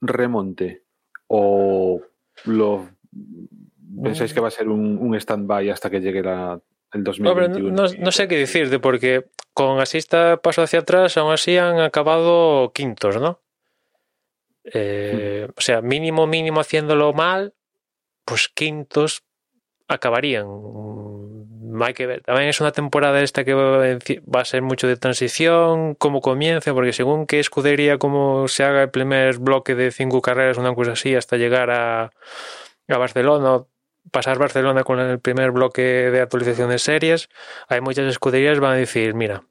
remonte? 0.00 0.84
¿O 1.26 2.00
lo 2.44 2.88
pensáis 4.00 4.32
que 4.32 4.38
va 4.38 4.46
a 4.46 4.52
ser 4.52 4.68
un, 4.68 4.96
un 4.96 5.16
stand-by 5.16 5.70
hasta 5.70 5.90
que 5.90 6.00
llegue 6.00 6.22
la, 6.22 6.60
el 6.92 7.00
Hombre, 7.00 7.48
2021? 7.48 7.70
no, 7.70 7.88
no 7.98 8.10
sé 8.12 8.28
qué 8.28 8.36
decirte, 8.36 8.78
porque 8.78 9.26
con 9.54 9.80
asista 9.80 10.38
paso 10.38 10.62
hacia 10.62 10.80
atrás, 10.80 11.16
aún 11.16 11.32
así 11.32 11.56
han 11.56 11.80
acabado 11.80 12.72
quintos, 12.72 13.20
¿no? 13.20 13.40
Eh, 14.64 15.48
O 15.56 15.60
sea, 15.60 15.80
mínimo, 15.80 16.26
mínimo 16.26 16.60
haciéndolo 16.60 17.12
mal, 17.12 17.54
pues 18.24 18.48
quintos 18.48 19.22
acabarían. 19.88 20.46
Mm, 20.48 21.82
Hay 21.82 21.94
que 21.94 22.06
ver. 22.06 22.22
También 22.22 22.48
es 22.48 22.60
una 22.60 22.72
temporada 22.72 23.22
esta 23.22 23.44
que 23.44 23.54
va 23.54 23.84
a 23.84 23.98
va 24.34 24.40
a 24.40 24.44
ser 24.44 24.62
mucho 24.62 24.86
de 24.86 24.96
transición, 24.96 25.94
cómo 25.94 26.20
comienza, 26.20 26.74
porque 26.74 26.92
según 26.92 27.26
qué 27.26 27.40
escudería, 27.40 27.96
cómo 27.98 28.48
se 28.48 28.64
haga 28.64 28.82
el 28.82 28.90
primer 28.90 29.38
bloque 29.38 29.74
de 29.74 29.90
cinco 29.90 30.20
carreras, 30.20 30.58
una 30.58 30.74
cosa 30.74 30.92
así, 30.92 31.14
hasta 31.14 31.36
llegar 31.36 31.70
a, 31.70 32.10
a 32.88 32.98
Barcelona, 32.98 33.64
pasar 34.10 34.38
Barcelona 34.38 34.84
con 34.84 34.98
el 34.98 35.20
primer 35.20 35.50
bloque 35.50 35.82
de 35.82 36.20
actualización 36.20 36.70
de 36.70 36.78
series, 36.78 37.28
hay 37.68 37.80
muchas 37.80 38.06
escuderías 38.06 38.54
que 38.54 38.60
van 38.60 38.72
a 38.72 38.76
decir, 38.76 39.14
mira, 39.14 39.44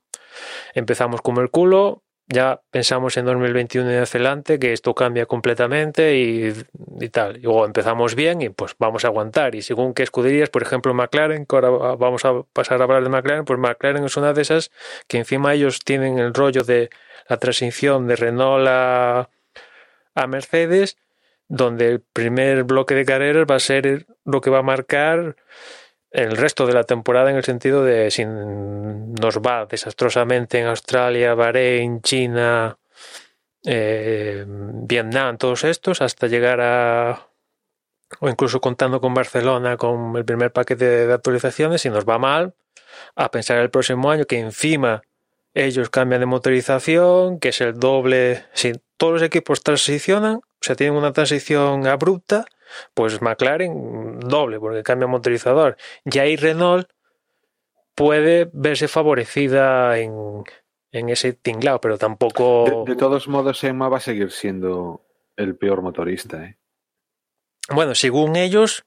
empezamos 0.73 1.21
como 1.21 1.41
el 1.41 1.49
culo, 1.49 2.03
ya 2.31 2.61
pensamos 2.69 3.17
en 3.17 3.25
2021 3.25 3.91
y 3.91 3.95
hacia 3.95 4.19
adelante 4.19 4.59
que 4.59 4.71
esto 4.71 4.93
cambia 4.93 5.25
completamente 5.25 6.15
y, 6.19 6.53
y 6.99 7.09
tal. 7.09 7.37
Y 7.37 7.41
luego 7.41 7.65
empezamos 7.65 8.13
bien 8.13 8.41
y 8.41 8.49
pues 8.49 8.75
vamos 8.77 9.03
a 9.03 9.07
aguantar. 9.07 9.55
Y 9.55 9.63
según 9.63 9.95
qué 9.95 10.03
escuderías, 10.03 10.49
por 10.49 10.61
ejemplo 10.61 10.93
McLaren, 10.93 11.47
que 11.47 11.55
ahora 11.55 11.69
vamos 11.95 12.25
a 12.25 12.43
pasar 12.53 12.81
a 12.81 12.83
hablar 12.83 13.01
de 13.01 13.09
McLaren, 13.09 13.45
pues 13.45 13.57
McLaren 13.57 14.03
es 14.03 14.15
una 14.15 14.33
de 14.33 14.43
esas 14.43 14.69
que 15.07 15.17
encima 15.17 15.55
ellos 15.55 15.79
tienen 15.79 16.19
el 16.19 16.35
rollo 16.35 16.63
de 16.63 16.91
la 17.27 17.37
transición 17.37 18.07
de 18.07 18.15
Renault 18.15 18.67
a, 18.67 19.29
a 20.13 20.27
Mercedes, 20.27 20.97
donde 21.49 21.89
el 21.89 22.01
primer 22.01 22.63
bloque 22.63 22.95
de 22.95 23.05
carreras 23.05 23.45
va 23.49 23.55
a 23.55 23.59
ser 23.59 24.05
lo 24.23 24.39
que 24.39 24.49
va 24.49 24.59
a 24.59 24.63
marcar 24.63 25.35
el 26.11 26.37
resto 26.37 26.65
de 26.65 26.73
la 26.73 26.85
temporada 26.85 27.29
en 27.29 27.37
el 27.37 27.43
sentido 27.43 27.83
de 27.83 28.09
si 28.09 28.25
nos 28.25 29.39
va 29.39 29.65
desastrosamente 29.65 30.59
en 30.59 30.67
Australia, 30.67 31.35
Bahrein, 31.35 32.01
China, 32.01 32.77
eh, 33.65 34.45
Vietnam, 34.47 35.37
todos 35.37 35.63
estos, 35.65 36.01
hasta 36.01 36.27
llegar 36.27 36.61
a 36.61 37.27
o 38.19 38.27
incluso 38.27 38.59
contando 38.59 38.99
con 39.01 39.13
Barcelona 39.13 39.77
con 39.77 40.15
el 40.15 40.25
primer 40.25 40.51
paquete 40.51 41.05
de 41.07 41.13
actualizaciones, 41.13 41.81
si 41.81 41.89
nos 41.89 42.05
va 42.05 42.17
mal, 42.17 42.55
a 43.15 43.29
pensar 43.29 43.59
el 43.59 43.69
próximo 43.69 44.09
año 44.09 44.25
que 44.25 44.39
encima 44.39 45.03
ellos 45.53 45.89
cambian 45.89 46.21
de 46.21 46.25
motorización, 46.25 47.39
que 47.39 47.49
es 47.49 47.61
el 47.61 47.79
doble, 47.79 48.45
si 48.53 48.73
todos 48.97 49.13
los 49.13 49.21
equipos 49.21 49.61
transicionan, 49.61 50.41
o 50.61 50.65
sea, 50.65 50.75
tienen 50.75 50.97
una 50.97 51.13
transición 51.13 51.87
abrupta, 51.87 52.45
pues 52.93 53.21
McLaren 53.21 54.19
doble, 54.19 54.59
porque 54.59 54.83
cambia 54.83 55.07
motorizador. 55.07 55.77
Y 56.05 56.19
ahí 56.19 56.35
Renault 56.35 56.89
puede 57.95 58.49
verse 58.51 58.87
favorecida 58.87 59.97
en, 59.97 60.43
en 60.91 61.09
ese 61.09 61.33
tinglado, 61.33 61.79
pero 61.79 61.97
tampoco. 61.97 62.83
De, 62.85 62.93
de 62.93 62.97
todos 62.97 63.27
modos, 63.27 63.63
Emma 63.63 63.89
va 63.89 63.97
a 63.97 64.01
seguir 64.01 64.31
siendo 64.31 65.05
el 65.37 65.55
peor 65.55 65.81
motorista. 65.81 66.43
¿eh? 66.43 66.57
Bueno, 67.69 67.95
según 67.95 68.35
ellos, 68.35 68.85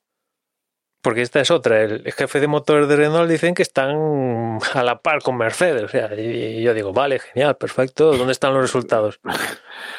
porque 1.02 1.22
esta 1.22 1.40
es 1.40 1.50
otra, 1.50 1.82
el 1.82 2.12
jefe 2.12 2.40
de 2.40 2.46
motor 2.46 2.86
de 2.86 2.96
Renault 2.96 3.30
dicen 3.30 3.54
que 3.54 3.62
están 3.62 4.58
a 4.74 4.82
la 4.82 5.00
par 5.00 5.22
con 5.22 5.36
Mercedes. 5.36 5.82
O 5.82 5.88
sea, 5.88 6.14
y 6.14 6.62
yo 6.62 6.74
digo, 6.74 6.92
vale, 6.92 7.18
genial, 7.18 7.56
perfecto, 7.56 8.16
¿dónde 8.16 8.32
están 8.32 8.52
los 8.52 8.62
resultados? 8.62 9.20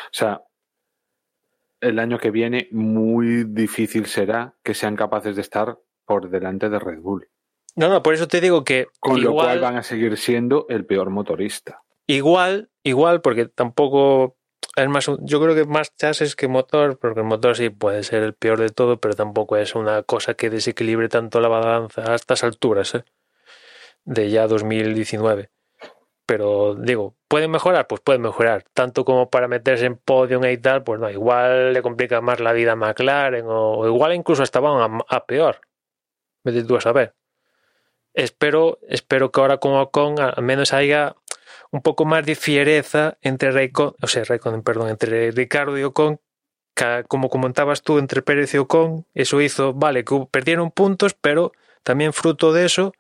O 0.05 0.15
sea, 0.15 0.43
el 1.84 1.99
año 1.99 2.17
que 2.17 2.31
viene 2.31 2.67
muy 2.71 3.43
difícil 3.43 4.05
será 4.05 4.55
que 4.63 4.73
sean 4.73 4.95
capaces 4.95 5.36
de 5.36 5.41
estar 5.41 5.77
por 6.05 6.29
delante 6.29 6.69
de 6.69 6.79
Red 6.79 6.99
Bull. 6.99 7.29
No, 7.75 7.89
no, 7.89 8.03
por 8.03 8.13
eso 8.13 8.27
te 8.27 8.41
digo 8.41 8.63
que 8.63 8.88
Con 8.99 9.21
lo 9.21 9.34
cual 9.34 9.59
van 9.59 9.77
a 9.77 9.84
seguir 9.84 10.17
siendo 10.17 10.65
el 10.69 10.86
peor 10.86 11.09
motorista. 11.09 11.84
igual, 12.07 12.69
igual, 12.84 13.21
porque 13.21 13.45
tampoco 13.45 14.38
es 14.75 14.89
más, 14.89 15.09
yo 15.21 15.41
creo 15.41 15.55
que 15.55 15.65
más 15.65 15.95
chasis 15.95 16.36
que 16.36 16.47
motor, 16.47 16.97
porque 16.97 17.19
el 17.19 17.25
motor 17.25 17.55
sí 17.55 17.69
puede 17.69 18.03
ser 18.03 18.23
el 18.23 18.34
peor 18.34 18.59
de 18.59 18.69
todo, 18.69 18.99
pero 18.99 19.13
tampoco 19.13 19.57
es 19.57 19.75
una 19.75 20.03
cosa 20.03 20.34
que 20.34 20.49
desequilibre 20.49 21.09
tanto 21.09 21.39
la 21.41 21.47
balanza 21.47 22.11
a 22.11 22.15
estas 22.15 22.43
alturas, 22.43 22.95
¿eh? 22.95 23.05
de 24.05 24.29
ya 24.29 24.47
2019. 24.47 25.49
Pero 26.26 26.76
digo, 26.76 27.15
¿pueden 27.28 27.51
mejorar? 27.51 27.88
Pues 27.88 28.01
pueden 28.01 28.21
mejorar. 28.21 28.63
Tanto 28.74 29.03
como 29.03 29.30
para 29.30 29.47
meterse 29.47 29.86
en 29.86 29.97
podium 29.97 30.45
y 30.45 30.57
tal, 30.57 30.84
pues 30.84 30.99
no, 30.99 31.09
igual 31.09 31.74
le 31.74 31.82
complica 31.82 32.21
más 32.21 32.39
la 32.39 32.53
vida 32.53 32.74
a 32.74 32.76
McLaren 32.76 33.45
o, 33.47 33.86
igual 33.88 34.13
incluso 34.13 34.43
hasta 34.43 34.59
a, 34.59 35.26
peor. 35.26 35.61
Vete 36.43 36.63
tú 36.63 36.78
a 36.78 36.82
saber. 36.82 37.15
Espero, 38.13 38.80
espero 38.88 39.32
que 39.32 39.41
ahora 39.41 39.57
con 39.57 39.74
Ocon 39.74 40.19
al 40.19 40.43
menos 40.43 40.71
haya 40.74 41.15
un 41.71 41.82
poco 41.82 42.05
más 42.05 42.26
de 42.26 42.36
fiereza 42.36 43.17
entre 43.21 43.51
Raikkonen, 43.51 43.95
o 44.01 44.07
sea, 44.07 44.24
Raikkonen, 44.24 44.61
perdón, 44.61 44.89
entre 44.89 45.32
Ricardo 45.32 45.78
y 45.78 45.84
Ocon, 45.84 46.19
que, 46.76 47.03
como 47.07 47.30
comentabas 47.30 47.82
tú, 47.82 47.97
entre 47.97 48.21
Pérez 48.21 48.53
y 48.53 48.59
Ocon, 48.59 49.07
eso 49.15 49.41
hizo, 49.41 49.74
vale, 49.74 50.05
que 50.05 50.28
perdieron 50.30 50.69
puntos, 50.69 51.15
pero 51.15 51.51
también 51.82 52.13
fruto 52.13 52.53
de 52.53 52.65
eso, 52.65 52.93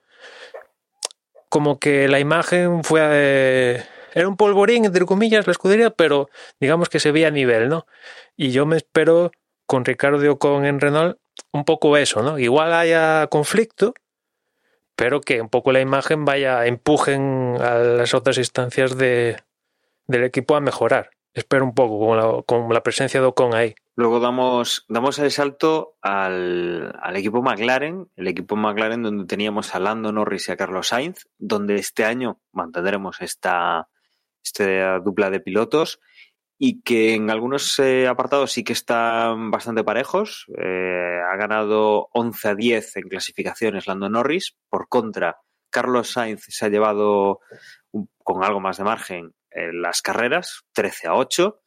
como 1.53 1.77
que 1.77 2.07
la 2.07 2.19
imagen 2.19 2.83
fue, 2.83 2.99
eh, 3.03 3.83
era 4.15 4.27
un 4.27 4.37
polvorín, 4.37 4.85
entre 4.85 5.05
comillas, 5.05 5.45
la 5.45 5.51
escudería, 5.51 5.91
pero 5.91 6.27
digamos 6.59 6.89
que 6.89 6.99
se 6.99 7.11
veía 7.11 7.27
a 7.27 7.29
nivel, 7.29 7.69
¿no? 7.69 7.85
Y 8.35 8.49
yo 8.49 8.65
me 8.65 8.75
espero 8.75 9.31
con 9.67 9.85
Ricardo 9.85 10.31
Ocon 10.31 10.65
en 10.65 10.79
Renault 10.79 11.19
un 11.51 11.63
poco 11.63 11.95
eso, 11.95 12.23
¿no? 12.23 12.39
Igual 12.39 12.73
haya 12.73 13.27
conflicto, 13.27 13.93
pero 14.95 15.21
que 15.21 15.41
un 15.41 15.49
poco 15.49 15.71
la 15.71 15.79
imagen 15.79 16.25
vaya, 16.25 16.65
empujen 16.65 17.57
a 17.61 17.75
las 17.75 18.15
otras 18.15 18.39
instancias 18.39 18.97
de, 18.97 19.37
del 20.07 20.23
equipo 20.23 20.55
a 20.55 20.59
mejorar. 20.59 21.11
Espero 21.35 21.65
un 21.65 21.75
poco 21.75 21.99
con 21.99 22.17
la, 22.17 22.41
con 22.47 22.73
la 22.73 22.81
presencia 22.81 23.21
de 23.21 23.27
Ocon 23.27 23.53
ahí. 23.53 23.75
Luego 23.95 24.19
damos, 24.19 24.85
damos 24.87 25.19
el 25.19 25.29
salto 25.29 25.97
al, 26.01 26.97
al 26.99 27.15
equipo 27.15 27.43
McLaren, 27.43 28.09
el 28.15 28.27
equipo 28.27 28.55
McLaren 28.55 29.03
donde 29.03 29.25
teníamos 29.25 29.75
a 29.75 29.79
Lando 29.79 30.11
Norris 30.11 30.49
y 30.49 30.51
a 30.51 30.57
Carlos 30.57 30.87
Sainz, 30.87 31.27
donde 31.37 31.75
este 31.75 32.03
año 32.03 32.41
mantendremos 32.51 33.21
esta, 33.21 33.87
esta 34.43 34.99
dupla 34.99 35.29
de 35.29 35.41
pilotos 35.41 35.99
y 36.57 36.81
que 36.81 37.13
en 37.13 37.29
algunos 37.29 37.77
eh, 37.79 38.07
apartados 38.07 38.51
sí 38.51 38.63
que 38.63 38.73
están 38.73 39.51
bastante 39.51 39.83
parejos. 39.83 40.45
Eh, 40.57 41.19
ha 41.29 41.35
ganado 41.35 42.09
11 42.13 42.47
a 42.47 42.55
10 42.55 42.97
en 42.97 43.09
clasificaciones 43.09 43.85
Lando 43.85 44.09
Norris. 44.09 44.55
Por 44.69 44.87
contra, 44.87 45.37
Carlos 45.69 46.11
Sainz 46.11 46.45
se 46.47 46.65
ha 46.65 46.69
llevado 46.69 47.41
con 48.23 48.43
algo 48.43 48.59
más 48.59 48.77
de 48.77 48.83
margen 48.85 49.33
eh, 49.51 49.73
las 49.73 50.01
carreras, 50.01 50.63
13 50.73 51.07
a 51.07 51.15
8. 51.15 51.62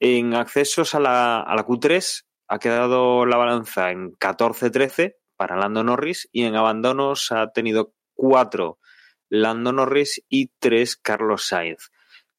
En 0.00 0.34
accesos 0.34 0.94
a 0.94 1.00
la, 1.00 1.40
a 1.40 1.54
la 1.54 1.66
Q3 1.66 2.24
ha 2.48 2.58
quedado 2.58 3.26
la 3.26 3.36
balanza 3.36 3.90
en 3.90 4.16
14-13 4.16 5.16
para 5.36 5.56
Lando 5.56 5.84
Norris 5.84 6.28
y 6.32 6.44
en 6.44 6.56
abandonos 6.56 7.30
ha 7.32 7.52
tenido 7.52 7.94
4 8.14 8.78
Lando 9.28 9.72
Norris 9.72 10.24
y 10.28 10.50
3 10.58 10.96
Carlos 10.96 11.46
Sainz. 11.46 11.90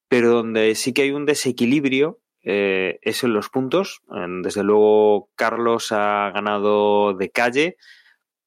Pero 0.08 0.32
donde 0.32 0.74
sí 0.76 0.94
que 0.94 1.04
hay 1.04 1.12
un 1.12 1.26
desequilibrio 1.26 2.20
eh, 2.44 3.00
es 3.02 3.24
en 3.24 3.34
los 3.34 3.50
puntos. 3.50 4.02
Desde 4.44 4.64
luego 4.64 5.30
Carlos 5.36 5.92
ha 5.92 6.32
ganado 6.32 7.14
de 7.14 7.30
calle 7.30 7.78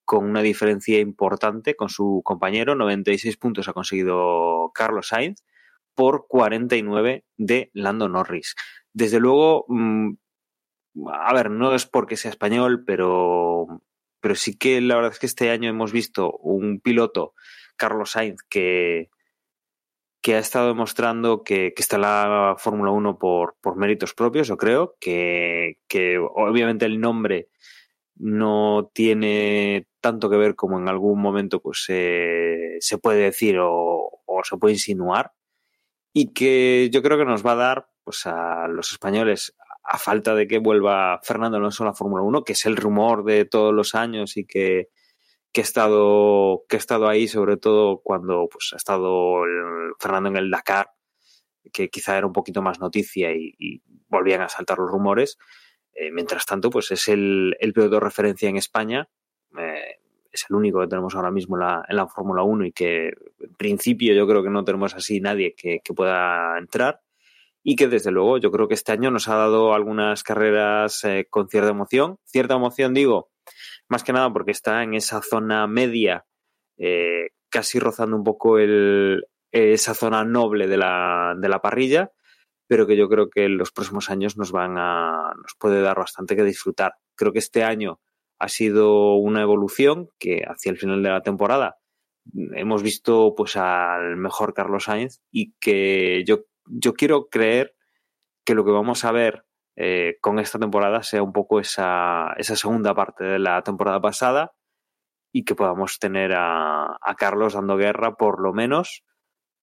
con 0.05 0.25
una 0.25 0.43
diferencia 0.43 0.99
importante 0.99 1.77
con 1.77 1.89
su 1.89 2.21
compañero. 2.25 2.75
96 2.75 3.37
puntos 3.37 3.69
ha 3.69 3.73
conseguido 3.73 4.73
Carlos 4.75 5.09
Sainz 5.09 5.45
por 5.95 6.27
49 6.27 7.25
de 7.37 7.71
Lando 7.75 8.09
Norris. 8.09 8.55
Desde 8.93 9.21
luego, 9.21 9.65
mm, 9.69 10.15
a 11.11 11.35
ver, 11.35 11.51
no 11.51 11.75
es 11.75 11.87
porque 11.87 12.17
sea 12.17 12.31
español, 12.31 12.85
pero, 12.85 13.83
pero 14.21 14.35
sí 14.35 14.57
que 14.57 14.81
la 14.81 14.97
verdad 14.97 15.13
es 15.13 15.19
que 15.19 15.27
este 15.27 15.51
año 15.51 15.71
hemos 15.71 15.93
visto 15.93 16.33
un 16.39 16.81
piloto, 16.81 17.35
Carlos 17.77 18.13
Sainz, 18.13 18.43
que, 18.49 19.11
que 20.23 20.35
ha 20.37 20.39
estado 20.39 20.69
demostrando 20.69 21.43
que, 21.43 21.73
que 21.75 21.83
está 21.83 21.99
la 21.99 22.57
Fórmula 22.59 22.91
1 22.91 23.19
por, 23.19 23.57
por 23.61 23.77
méritos 23.77 24.15
propios, 24.15 24.49
yo 24.49 24.57
creo, 24.57 24.97
que, 25.01 25.79
que 25.89 26.19
obviamente 26.19 26.85
el 26.87 27.01
nombre 27.01 27.49
no 28.17 28.91
tiene 28.95 29.89
tanto 30.01 30.29
que 30.29 30.37
ver 30.37 30.55
como 30.55 30.79
en 30.79 30.89
algún 30.89 31.21
momento 31.21 31.61
pues 31.61 31.85
se 31.87 32.99
puede 32.99 33.23
decir 33.23 33.59
o, 33.59 34.21
o, 34.27 34.45
se 34.45 34.57
puede 34.59 34.75
insinuar 34.75 35.33
y 36.13 36.33
que 36.33 36.91
yo 36.93 37.03
creo 37.03 37.19
que 37.19 37.25
nos 37.25 37.45
va 37.45 37.53
a 37.53 37.57
dar 37.57 37.92
pues 38.05 38.27
a 38.27 38.69
los 38.69 38.93
españoles 38.93 39.55
a 39.85 39.99
falta 39.99 40.35
de 40.35 40.47
que 40.47 40.59
vuelva 40.59 41.21
Fernando 41.23 41.57
Alonso 41.57 41.83
a 41.83 41.87
la 41.87 41.95
Fórmula 41.95 42.23
1, 42.23 42.45
que 42.45 42.53
es 42.53 42.67
el 42.67 42.77
rumor 42.77 43.25
de 43.25 43.45
todos 43.45 43.75
los 43.75 43.95
años 43.95 44.37
y 44.37 44.45
que, 44.45 44.89
que, 45.53 45.61
estado, 45.61 46.65
que 46.69 46.77
he 46.77 46.79
estado 46.79 47.09
ahí, 47.09 47.27
sobre 47.29 47.57
todo 47.57 48.01
cuando 48.03 48.49
pues, 48.51 48.71
ha 48.73 48.77
estado 48.77 49.43
Fernando 49.99 50.31
en 50.31 50.37
el 50.37 50.51
Dakar, 50.51 50.91
que 51.73 51.91
quizá 51.91 52.17
era 52.17 52.27
un 52.27 52.33
poquito 52.33 52.63
más 52.63 52.81
noticia 52.81 53.33
y, 53.35 53.83
volvían 54.09 54.43
a 54.43 54.49
saltar 54.51 54.79
los 54.79 54.91
rumores. 54.91 55.39
Eh, 55.95 56.11
mientras 56.11 56.45
tanto, 56.45 56.69
pues 56.69 56.91
es 56.91 57.09
el, 57.09 57.57
el 57.59 57.73
piloto 57.73 57.95
de 57.95 58.01
referencia 58.01 58.49
en 58.49 58.57
España. 58.57 59.09
Eh, 59.59 60.01
es 60.31 60.47
el 60.51 60.57
único 60.57 60.81
que 60.81 60.87
tenemos 60.87 61.15
ahora 61.15 61.31
mismo 61.31 61.57
en 61.57 61.61
la, 61.61 61.85
en 61.89 61.97
la 61.97 62.07
Fórmula 62.07 62.43
1 62.43 62.67
y 62.67 62.73
que 62.73 63.09
en 63.09 63.55
principio 63.57 64.15
yo 64.15 64.27
creo 64.27 64.43
que 64.43 64.51
no 64.51 64.65
tenemos 64.65 64.95
así 64.95 65.21
nadie 65.21 65.55
que, 65.55 65.81
que 65.83 65.95
pueda 65.95 66.59
entrar 66.59 67.02
y 67.63 67.77
que 67.77 67.89
desde 67.89 68.11
luego 68.11 68.39
yo 68.39 68.51
creo 68.51 68.69
que 68.69 68.75
este 68.75 68.93
año 68.93 69.11
nos 69.11 69.29
ha 69.29 69.37
dado 69.37 69.75
algunas 69.75 70.23
carreras 70.23 71.05
eh, 71.05 71.27
con 71.31 71.49
cierta 71.49 71.71
emoción. 71.71 72.19
Cierta 72.25 72.55
emoción 72.55 72.95
digo, 72.95 73.31
más 73.89 74.03
que 74.03 74.13
nada 74.13 74.33
porque 74.33 74.51
está 74.51 74.83
en 74.83 74.95
esa 74.95 75.23
zona 75.23 75.67
media, 75.67 76.27
eh, 76.79 77.29
casi 77.49 77.79
rozando 77.79 78.17
un 78.17 78.25
poco 78.25 78.59
el, 78.59 79.25
esa 79.51 79.95
zona 79.95 80.25
noble 80.25 80.67
de 80.67 80.77
la, 80.77 81.35
de 81.39 81.49
la 81.49 81.61
parrilla, 81.61 82.11
pero 82.67 82.87
que 82.87 82.97
yo 82.97 83.09
creo 83.09 83.29
que 83.31 83.45
en 83.45 83.59
los 83.59 83.71
próximos 83.71 84.11
años 84.11 84.37
nos 84.37 84.51
van 84.51 84.77
a, 84.79 85.33
nos 85.37 85.55
puede 85.59 85.83
dar 85.83 85.99
bastante 85.99 86.37
que 86.37 86.45
disfrutar. 86.45 86.95
Creo 87.15 87.33
que 87.33 87.39
este 87.39 87.63
año 87.65 88.01
ha 88.39 88.49
sido 88.49 89.15
una 89.15 89.43
evolución 89.43 90.09
que 90.19 90.43
hacia 90.47 90.71
el 90.71 90.79
final 90.79 91.03
de 91.03 91.11
la 91.11 91.23
temporada 91.23 91.77
hemos 92.55 92.83
visto 92.83 93.35
pues 93.37 93.57
al 93.57 94.17
mejor 94.17 94.55
Carlos 94.55 94.85
Sainz 94.85 95.21
y 95.31 95.53
que 95.61 96.25
yo 96.25 96.45
yo 96.67 96.95
quiero 96.95 97.29
creer 97.29 97.75
que 98.45 98.55
lo 98.55 98.65
que 98.65 98.71
vamos 98.71 99.05
a 99.05 99.13
ver 99.13 99.45
eh, 99.77 100.19
con 100.21 100.39
esta 100.39 100.59
temporada 100.59 101.03
sea 101.03 101.23
un 101.23 101.33
poco 101.33 101.61
esa, 101.61 102.35
esa, 102.37 102.57
segunda 102.57 102.95
parte 102.95 103.25
de 103.25 103.39
la 103.39 103.63
temporada 103.63 104.01
pasada 104.01 104.53
y 105.33 105.45
que 105.45 105.55
podamos 105.55 105.99
tener 105.99 106.33
a, 106.35 106.99
a 107.01 107.15
Carlos 107.17 107.55
dando 107.55 107.77
guerra, 107.77 108.17
por 108.17 108.41
lo 108.43 108.53
menos, 108.53 109.05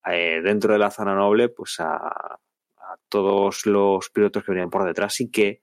eh, 0.05 0.41
dentro 0.43 0.73
de 0.73 0.79
la 0.79 0.91
zona 0.91 1.13
noble, 1.13 1.49
pues 1.49 1.79
a, 1.79 2.39
todos 3.07 3.65
los 3.65 4.09
pilotos 4.09 4.43
que 4.43 4.51
venían 4.51 4.69
por 4.69 4.83
detrás 4.83 5.19
y 5.21 5.29
que 5.29 5.61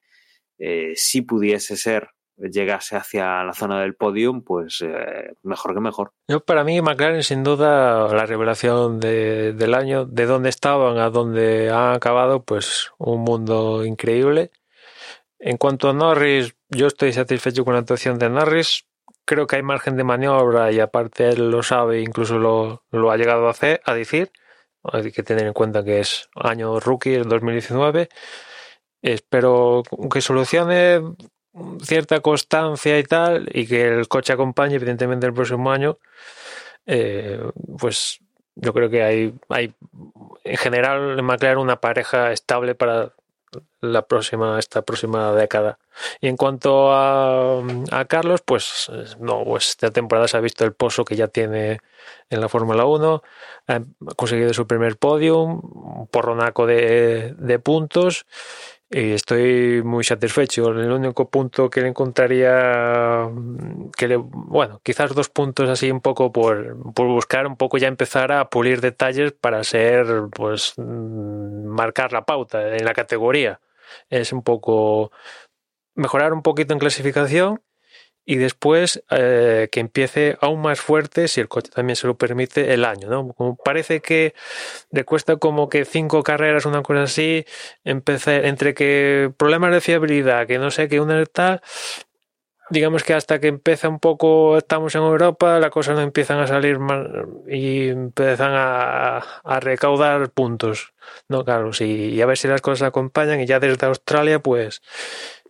eh, 0.58 0.92
si 0.94 1.22
pudiese 1.22 1.76
ser 1.76 2.10
llegase 2.38 2.96
hacia 2.96 3.44
la 3.44 3.52
zona 3.52 3.80
del 3.80 3.94
podium, 3.94 4.42
pues 4.42 4.82
eh, 4.82 5.34
mejor 5.42 5.74
que 5.74 5.80
mejor. 5.80 6.12
Yo, 6.28 6.40
para 6.40 6.64
mí, 6.64 6.80
McLaren, 6.80 7.22
sin 7.22 7.42
duda, 7.42 8.08
la 8.12 8.26
revelación 8.26 9.00
de, 9.00 9.52
del 9.52 9.74
año, 9.74 10.04
de 10.04 10.26
dónde 10.26 10.48
estaban 10.48 10.98
a 10.98 11.10
dónde 11.10 11.70
han 11.70 11.94
acabado, 11.94 12.44
pues 12.44 12.92
un 12.98 13.22
mundo 13.22 13.84
increíble. 13.84 14.50
En 15.38 15.56
cuanto 15.56 15.90
a 15.90 15.92
Norris, 15.92 16.56
yo 16.68 16.86
estoy 16.86 17.12
satisfecho 17.12 17.64
con 17.64 17.74
la 17.74 17.80
actuación 17.80 18.18
de 18.18 18.30
Norris. 18.30 18.86
Creo 19.24 19.46
que 19.46 19.56
hay 19.56 19.62
margen 19.62 19.96
de 19.96 20.04
maniobra 20.04 20.70
y 20.72 20.80
aparte 20.80 21.30
él 21.30 21.50
lo 21.50 21.62
sabe, 21.62 22.00
incluso 22.00 22.38
lo, 22.38 22.84
lo 22.90 23.10
ha 23.10 23.16
llegado 23.16 23.48
a 23.48 23.50
hacer, 23.50 23.80
a 23.84 23.94
decir. 23.94 24.30
Hay 24.84 25.10
que 25.10 25.22
tener 25.22 25.46
en 25.46 25.52
cuenta 25.52 25.84
que 25.84 26.00
es 26.00 26.28
año 26.34 26.78
rookie, 26.78 27.14
el 27.14 27.28
2019. 27.28 28.08
Espero 29.02 29.82
que 30.12 30.20
solucione 30.20 31.00
cierta 31.82 32.20
constancia 32.20 32.98
y 32.98 33.04
tal, 33.04 33.48
y 33.52 33.66
que 33.66 33.88
el 33.88 34.08
coche 34.08 34.32
acompañe, 34.32 34.74
evidentemente, 34.74 35.26
el 35.26 35.34
próximo 35.34 35.70
año, 35.70 35.98
eh, 36.86 37.40
pues 37.78 38.20
yo 38.54 38.72
creo 38.72 38.88
que 38.90 39.02
hay, 39.02 39.34
hay 39.48 39.74
en 40.44 40.56
general 40.56 41.18
en 41.18 41.24
McLaren 41.24 41.58
una 41.58 41.80
pareja 41.80 42.32
estable 42.32 42.74
para 42.74 43.12
la 43.80 44.02
próxima, 44.02 44.58
esta 44.58 44.82
próxima 44.82 45.32
década. 45.32 45.78
Y 46.20 46.28
en 46.28 46.36
cuanto 46.36 46.92
a, 46.92 47.62
a 47.90 48.04
Carlos, 48.06 48.42
pues 48.44 48.90
no, 49.18 49.44
pues 49.44 49.70
esta 49.70 49.90
temporada 49.90 50.28
se 50.28 50.36
ha 50.36 50.40
visto 50.40 50.64
el 50.64 50.72
pozo 50.72 51.04
que 51.04 51.16
ya 51.16 51.28
tiene 51.28 51.80
en 52.30 52.40
la 52.40 52.48
Fórmula 52.48 52.84
1, 52.84 53.22
ha 53.68 53.80
conseguido 54.16 54.52
su 54.52 54.66
primer 54.66 54.96
podium, 54.96 55.60
un 55.62 56.06
porronaco 56.08 56.66
de, 56.66 57.34
de 57.38 57.58
puntos 57.58 58.26
y 58.96 59.12
estoy 59.12 59.82
muy 59.82 60.04
satisfecho. 60.04 60.70
El 60.70 60.90
único 60.90 61.28
punto 61.28 61.68
que 61.68 61.82
le 61.82 61.88
encontraría, 61.88 63.28
que 63.94 64.08
le, 64.08 64.16
bueno, 64.16 64.80
quizás 64.82 65.14
dos 65.14 65.28
puntos 65.28 65.68
así 65.68 65.90
un 65.90 66.00
poco 66.00 66.32
por, 66.32 66.94
por 66.94 67.06
buscar 67.06 67.46
un 67.46 67.56
poco 67.56 67.76
ya 67.76 67.88
empezar 67.88 68.32
a 68.32 68.48
pulir 68.48 68.80
detalles 68.80 69.32
para 69.32 69.62
ser, 69.64 70.06
pues, 70.34 70.72
mm, 70.78 71.66
marcar 71.66 72.14
la 72.14 72.24
pauta 72.24 72.74
en 72.74 72.86
la 72.86 72.94
categoría. 72.94 73.60
Es 74.08 74.32
un 74.32 74.42
poco 74.42 75.12
mejorar 75.94 76.32
un 76.32 76.42
poquito 76.42 76.72
en 76.72 76.78
clasificación 76.78 77.60
y 78.26 78.36
después 78.36 79.04
eh, 79.10 79.68
que 79.70 79.80
empiece 79.80 80.36
aún 80.40 80.60
más 80.60 80.80
fuerte, 80.80 81.28
si 81.28 81.40
el 81.40 81.48
coche 81.48 81.70
también 81.72 81.94
se 81.94 82.08
lo 82.08 82.18
permite, 82.18 82.74
el 82.74 82.84
año. 82.84 83.08
¿no? 83.08 83.28
Como 83.32 83.56
parece 83.56 84.00
que 84.00 84.34
le 84.90 85.04
cuesta 85.04 85.36
como 85.36 85.68
que 85.68 85.84
cinco 85.84 86.24
carreras, 86.24 86.66
una 86.66 86.82
cosa 86.82 87.04
así, 87.04 87.46
empezar, 87.84 88.44
entre 88.44 88.74
que 88.74 89.32
problemas 89.38 89.72
de 89.72 89.80
fiabilidad, 89.80 90.46
que 90.48 90.58
no 90.58 90.72
sé, 90.72 90.88
que 90.88 91.00
una 91.00 91.24
tal, 91.26 91.62
digamos 92.68 93.04
que 93.04 93.14
hasta 93.14 93.38
que 93.38 93.46
empieza 93.46 93.88
un 93.88 94.00
poco, 94.00 94.58
estamos 94.58 94.94
en 94.96 95.02
Europa, 95.02 95.60
las 95.60 95.70
cosas 95.70 95.94
no 95.94 96.02
empiezan 96.02 96.40
a 96.40 96.48
salir 96.48 96.80
más 96.80 97.06
y 97.48 97.88
empiezan 97.88 98.52
a, 98.54 99.18
a 99.18 99.60
recaudar 99.60 100.30
puntos. 100.30 100.94
No, 101.28 101.44
claro, 101.44 101.72
sí, 101.72 102.10
y 102.12 102.20
a 102.22 102.26
ver 102.26 102.36
si 102.38 102.48
las 102.48 102.60
cosas 102.60 102.88
acompañan 102.88 103.40
y 103.40 103.46
ya 103.46 103.60
desde 103.60 103.86
Australia, 103.86 104.40
pues 104.40 104.82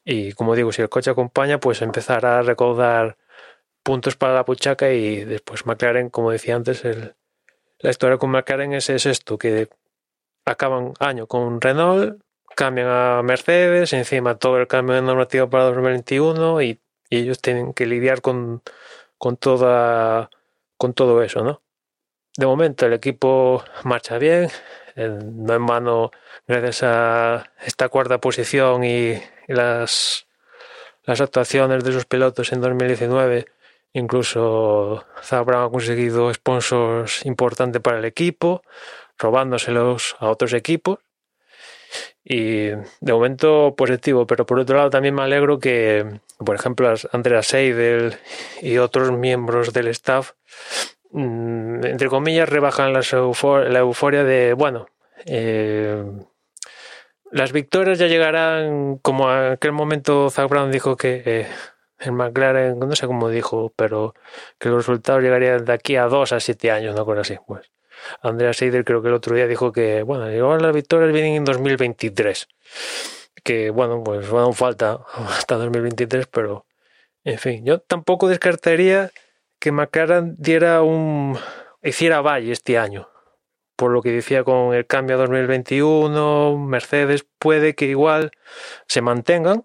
y 0.07 0.32
como 0.34 0.54
digo, 0.54 0.70
si 0.70 0.82
el 0.82 0.88
coche 0.88 1.11
acompaña, 1.11 1.59
pues 1.59 1.82
empezará 1.82 2.38
a 2.38 2.42
recaudar 2.42 3.18
puntos 3.82 4.16
para 4.16 4.34
la 4.34 4.44
puchaca 4.44 4.92
y 4.92 5.24
después 5.24 5.66
McLaren, 5.66 6.11
como 6.11 6.30
decía 6.30 6.54
antes, 6.54 6.84
el, 6.84 7.16
la 7.80 7.90
historia 7.90 8.16
con 8.16 8.30
McLaren 8.30 8.72
es, 8.72 8.88
es, 8.88 9.04
esto, 9.04 9.36
que 9.36 9.68
acaban 10.44 10.94
año 11.00 11.26
con 11.26 11.61
Renault, 11.61 12.22
cambian 12.54 12.86
a 12.88 13.22
Mercedes, 13.24 13.92
encima 13.92 14.38
todo 14.38 14.59
el 14.59 14.68
cambio 14.68 14.94
de 14.94 15.02
normativa 15.02 15.50
para 15.50 15.64
2021 15.64 16.62
y, 16.62 16.80
y 17.11 17.18
ellos 17.18 17.42
tienen 17.42 17.74
que 17.74 17.86
lidiar 17.86 18.22
con, 18.22 18.62
con, 19.18 19.36
toda, 19.36 20.30
con 20.76 20.94
todo 20.94 21.20
eso, 21.24 21.42
¿no? 21.42 21.62
De 22.37 22.45
momento 22.45 22.84
el 22.84 22.93
equipo 22.93 23.64
marcha 23.84 24.18
bien, 24.18 24.51
no 24.95 25.55
en 25.55 25.66
vano 25.66 26.11
gracias 26.47 26.82
a 26.82 27.51
esta 27.64 27.89
cuarta 27.89 28.18
posición 28.18 28.84
y 28.84 29.14
las, 29.47 30.26
actuaciones 31.07 31.82
de 31.82 31.93
sus 31.93 32.05
pilotos 32.05 32.53
en 32.53 32.61
2019. 32.61 33.47
Incluso 33.95 35.07
Zabra 35.22 35.64
ha 35.64 35.70
conseguido 35.70 36.32
sponsors 36.34 37.24
importantes 37.24 37.80
para 37.80 37.99
el 37.99 38.05
equipo, 38.05 38.62
robándoselos 39.16 40.16
a 40.18 40.28
otros 40.28 40.53
equipos. 40.53 40.99
Y 42.22 42.66
de 42.66 43.12
momento 43.12 43.74
positivo, 43.76 44.26
pero 44.26 44.45
por 44.45 44.59
otro 44.59 44.76
lado 44.76 44.91
también 44.91 45.14
me 45.14 45.22
alegro 45.22 45.59
que, 45.59 46.20
por 46.45 46.57
ejemplo, 46.57 46.93
Andrea 47.12 47.43
Seidel 47.43 48.18
y 48.61 48.76
otros 48.76 49.12
miembros 49.12 49.72
del 49.72 49.87
staff, 49.89 50.32
entre 51.12 52.09
comillas, 52.09 52.48
rebajan 52.48 52.92
la 52.92 53.78
euforia 53.78 54.24
de, 54.24 54.52
bueno, 54.54 54.86
eh, 55.24 56.04
las 57.32 57.52
victorias 57.52 57.98
ya 57.98 58.07
llegarán, 58.07 58.98
como 58.98 59.28
aquel 59.28 59.72
momento 59.72 60.30
Zach 60.30 60.48
Brown 60.48 60.70
dijo 60.70 60.96
que 60.96 61.22
eh, 61.24 61.46
el 61.98 62.12
McLaren, 62.12 62.78
no 62.78 62.94
sé 62.94 63.07
cómo 63.07 63.28
dijo, 63.28 63.72
pero 63.76 64.14
que 64.59 64.68
los 64.68 64.78
resultados 64.78 65.22
llegarían 65.22 65.64
de 65.64 65.72
aquí 65.72 65.96
a 65.96 66.04
dos 66.04 66.32
a 66.32 66.40
siete 66.40 66.70
años, 66.70 66.94
una 66.94 67.04
cosa 67.04 67.22
así. 67.22 67.36
Pues 67.46 67.70
Andrea 68.22 68.52
Seider 68.52 68.84
creo 68.84 69.02
que 69.02 69.09
el 69.09 69.14
otro 69.14 69.34
día 69.34 69.46
dijo 69.46 69.72
que, 69.72 70.02
bueno, 70.02 70.30
igual 70.30 70.62
las 70.62 70.74
victorias 70.74 71.12
vienen 71.12 71.34
en 71.34 71.44
2023. 71.44 72.48
Que, 73.42 73.70
bueno, 73.70 74.02
pues 74.04 74.28
bueno, 74.28 74.52
falta 74.52 75.00
hasta 75.28 75.57
2023, 75.57 76.26
pero, 76.26 76.66
en 77.24 77.38
fin, 77.38 77.64
yo 77.64 77.80
tampoco 77.80 78.28
descartaría 78.28 79.11
que 79.67 79.73
McLaren 79.73 80.37
diera 80.39 80.81
un, 80.83 81.37
hiciera 81.83 82.21
valle 82.21 82.53
este 82.53 82.79
año 82.79 83.09
por 83.75 83.91
lo 83.91 84.01
que 84.01 84.12
decía 84.12 84.45
con 84.45 84.73
el 84.75 84.87
cambio 84.87 85.17
a 85.17 85.19
2021, 85.19 86.57
Mercedes 86.57 87.27
puede 87.41 87.75
que 87.75 87.87
igual 87.87 88.31
se 88.87 89.03
mantengan 89.03 89.64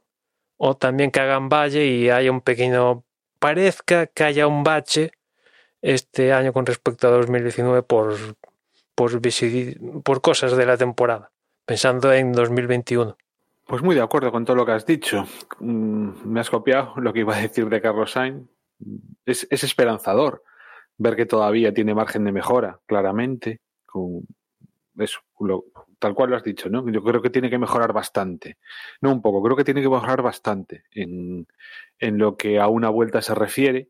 o 0.58 0.76
también 0.76 1.12
que 1.12 1.20
hagan 1.20 1.50
valle 1.50 1.86
y 1.86 2.10
haya 2.10 2.32
un 2.32 2.42
pequeño, 2.42 3.04
parezca 3.38 4.08
que 4.08 4.24
haya 4.24 4.48
un 4.48 4.64
bache 4.64 5.12
este 5.84 6.34
año 6.34 6.52
con 6.52 6.66
respecto 6.66 7.08
a 7.08 7.12
2019 7.12 7.84
por, 7.84 8.16
por, 8.96 9.12
por 10.04 10.22
cosas 10.22 10.58
de 10.58 10.66
la 10.66 10.78
temporada, 10.78 11.32
pensando 11.68 12.12
en 12.12 12.32
2021. 12.32 13.16
Pues 13.68 13.84
muy 13.84 13.94
de 13.94 14.02
acuerdo 14.02 14.32
con 14.32 14.46
todo 14.46 14.56
lo 14.56 14.66
que 14.66 14.72
has 14.72 14.88
dicho. 14.88 15.28
Mm, 15.60 16.10
me 16.26 16.40
has 16.40 16.50
copiado 16.50 16.96
lo 16.98 17.14
que 17.14 17.20
iba 17.20 17.36
a 17.36 17.40
decir 17.40 17.70
de 17.70 17.80
Carlos 17.80 18.14
Sainz. 18.14 18.50
Es, 19.26 19.48
es 19.50 19.64
esperanzador 19.64 20.44
ver 20.98 21.16
que 21.16 21.26
todavía 21.26 21.74
tiene 21.74 21.96
margen 21.96 22.24
de 22.24 22.32
mejora, 22.32 22.80
claramente. 22.86 23.60
Tal 26.00 26.14
cual 26.14 26.30
lo 26.30 26.36
has 26.36 26.44
dicho, 26.44 26.70
¿no? 26.70 26.88
Yo 26.90 27.04
creo 27.04 27.22
que 27.22 27.30
tiene 27.30 27.50
que 27.50 27.58
mejorar 27.58 27.94
bastante. 27.94 28.58
No 29.02 29.12
un 29.12 29.22
poco, 29.22 29.42
creo 29.44 29.56
que 29.56 29.64
tiene 29.64 29.82
que 29.82 29.90
mejorar 29.90 30.22
bastante 30.22 30.84
en, 30.92 31.48
en 32.00 32.18
lo 32.18 32.38
que 32.38 32.60
a 32.60 32.68
una 32.68 32.90
vuelta 32.90 33.22
se 33.22 33.36
refiere. 33.36 33.90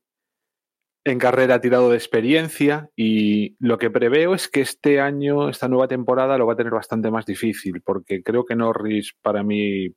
En 1.03 1.17
carrera 1.17 1.55
ha 1.55 1.61
tirado 1.61 1.89
de 1.89 1.97
experiencia 1.97 2.89
y 2.95 3.55
lo 3.59 3.77
que 3.77 3.89
preveo 3.89 4.35
es 4.35 4.47
que 4.47 4.61
este 4.61 5.01
año, 5.01 5.49
esta 5.49 5.67
nueva 5.67 5.87
temporada, 5.87 6.37
lo 6.37 6.45
va 6.45 6.53
a 6.53 6.57
tener 6.57 6.73
bastante 6.73 7.09
más 7.09 7.25
difícil, 7.25 7.81
porque 7.81 8.21
creo 8.21 8.45
que 8.45 8.55
Norris 8.55 9.13
para 9.21 9.41
mí 9.41 9.89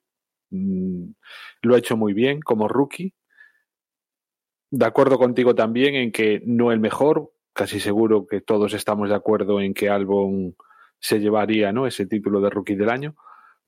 mm, 0.51 1.05
lo 1.63 1.75
ha 1.75 1.79
hecho 1.79 1.97
muy 1.97 2.15
bien 2.15 2.41
como 2.41 2.69
rookie. 2.69 3.13
De 4.71 4.87
acuerdo 4.87 5.19
contigo 5.19 5.55
también 5.55 5.95
en 5.95 6.13
que 6.13 6.43
no 6.45 6.73
el 6.73 6.81
mejor, 6.81 7.33
casi 7.53 7.81
seguro 7.81 8.27
que 8.27 8.41
todos 8.41 8.75
estamos 8.75 9.09
de 9.09 9.15
acuerdo 9.15 9.61
en 9.61 9.75
que 9.75 9.89
Albon 9.89 10.57
se 10.99 11.21
llevaría 11.21 11.73
¿no? 11.73 11.87
ese 11.87 12.07
título 12.07 12.41
de 12.41 12.51
rookie 12.51 12.75
del 12.75 12.91
año, 12.91 13.15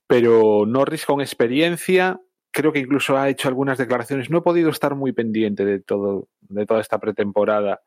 pero 0.07 0.65
Norris 0.65 1.05
con 1.05 1.21
experiencia, 1.21 2.19
creo 2.51 2.73
que 2.73 2.79
incluso 2.79 3.17
ha 3.17 3.29
hecho 3.29 3.47
algunas 3.47 3.77
declaraciones. 3.77 4.29
No 4.29 4.39
he 4.39 4.41
podido 4.41 4.69
estar 4.69 4.95
muy 4.95 5.11
pendiente 5.11 5.63
de 5.63 5.79
todo, 5.79 6.27
de 6.41 6.65
toda 6.65 6.81
esta 6.81 6.99
pretemporada, 6.99 7.81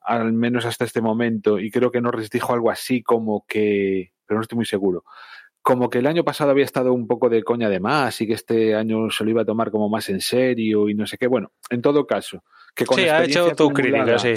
al 0.00 0.32
menos 0.32 0.64
hasta 0.64 0.84
este 0.84 1.00
momento, 1.00 1.58
y 1.58 1.70
creo 1.70 1.90
que 1.90 2.00
Norris 2.00 2.30
dijo 2.30 2.52
algo 2.52 2.70
así 2.70 3.02
como 3.02 3.44
que, 3.46 4.12
pero 4.26 4.38
no 4.38 4.42
estoy 4.42 4.56
muy 4.56 4.66
seguro, 4.66 5.04
como 5.62 5.90
que 5.90 5.98
el 5.98 6.06
año 6.06 6.24
pasado 6.24 6.50
había 6.50 6.64
estado 6.64 6.92
un 6.92 7.06
poco 7.06 7.28
de 7.28 7.42
coña 7.42 7.68
de 7.68 7.80
más 7.80 8.20
y 8.20 8.26
que 8.26 8.32
este 8.34 8.74
año 8.74 9.10
se 9.10 9.24
lo 9.24 9.30
iba 9.30 9.42
a 9.42 9.44
tomar 9.46 9.70
como 9.70 9.88
más 9.88 10.08
en 10.08 10.20
serio 10.20 10.88
y 10.88 10.94
no 10.94 11.06
sé 11.06 11.18
qué. 11.18 11.26
Bueno, 11.26 11.52
en 11.68 11.82
todo 11.82 12.06
caso, 12.06 12.42
que 12.74 12.86
con 12.86 12.98
sí, 12.98 13.08
ha 13.08 13.24
hecho 13.24 13.44
autocrítica, 13.50 13.98
acumulada- 14.02 14.18
sí. 14.18 14.34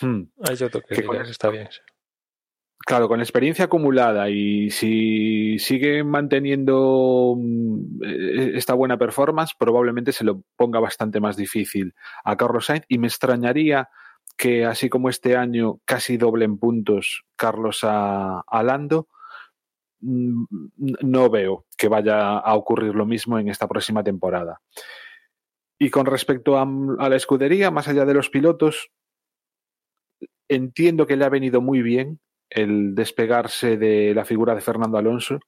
Hmm. 0.00 0.22
Ha 0.44 0.52
hecho 0.52 0.70
con- 0.70 0.82
que 0.82 1.30
está 1.30 1.50
bien. 1.50 1.68
sí. 1.70 1.80
Claro, 2.86 3.06
con 3.08 3.20
experiencia 3.20 3.66
acumulada 3.66 4.30
y 4.30 4.70
si 4.70 5.58
sigue 5.58 6.04
manteniendo 6.04 7.34
mm, 7.36 8.02
eh, 8.04 8.50
esta 8.54 8.72
buena 8.74 8.96
performance, 8.96 9.52
probablemente 9.58 10.12
se 10.12 10.24
lo 10.24 10.42
ponga 10.56 10.80
bastante 10.80 11.20
más 11.20 11.36
difícil 11.36 11.94
a 12.24 12.36
Carlos 12.36 12.66
Sainz 12.66 12.84
y 12.88 12.98
me 12.98 13.08
extrañaría 13.08 13.88
que 14.38 14.64
así 14.64 14.88
como 14.88 15.08
este 15.10 15.36
año 15.36 15.80
casi 15.84 16.16
doble 16.16 16.44
en 16.46 16.58
puntos 16.58 17.24
Carlos 17.36 17.80
a, 17.82 18.40
a 18.46 18.62
Lando, 18.62 19.08
no 20.00 21.30
veo 21.30 21.66
que 21.76 21.88
vaya 21.88 22.38
a 22.38 22.54
ocurrir 22.54 22.94
lo 22.94 23.06
mismo 23.06 23.38
en 23.38 23.48
esta 23.48 23.68
próxima 23.68 24.02
temporada. 24.02 24.60
Y 25.78 25.90
con 25.90 26.06
respecto 26.06 26.56
a, 26.56 26.62
a 26.62 27.08
la 27.08 27.16
escudería, 27.16 27.70
más 27.70 27.88
allá 27.88 28.04
de 28.04 28.14
los 28.14 28.30
pilotos, 28.30 28.90
entiendo 30.48 31.06
que 31.06 31.16
le 31.16 31.24
ha 31.24 31.28
venido 31.28 31.60
muy 31.60 31.82
bien 31.82 32.20
el 32.50 32.94
despegarse 32.94 33.76
de 33.76 34.14
la 34.14 34.24
figura 34.24 34.54
de 34.54 34.60
Fernando 34.60 34.98
Alonso. 34.98 35.40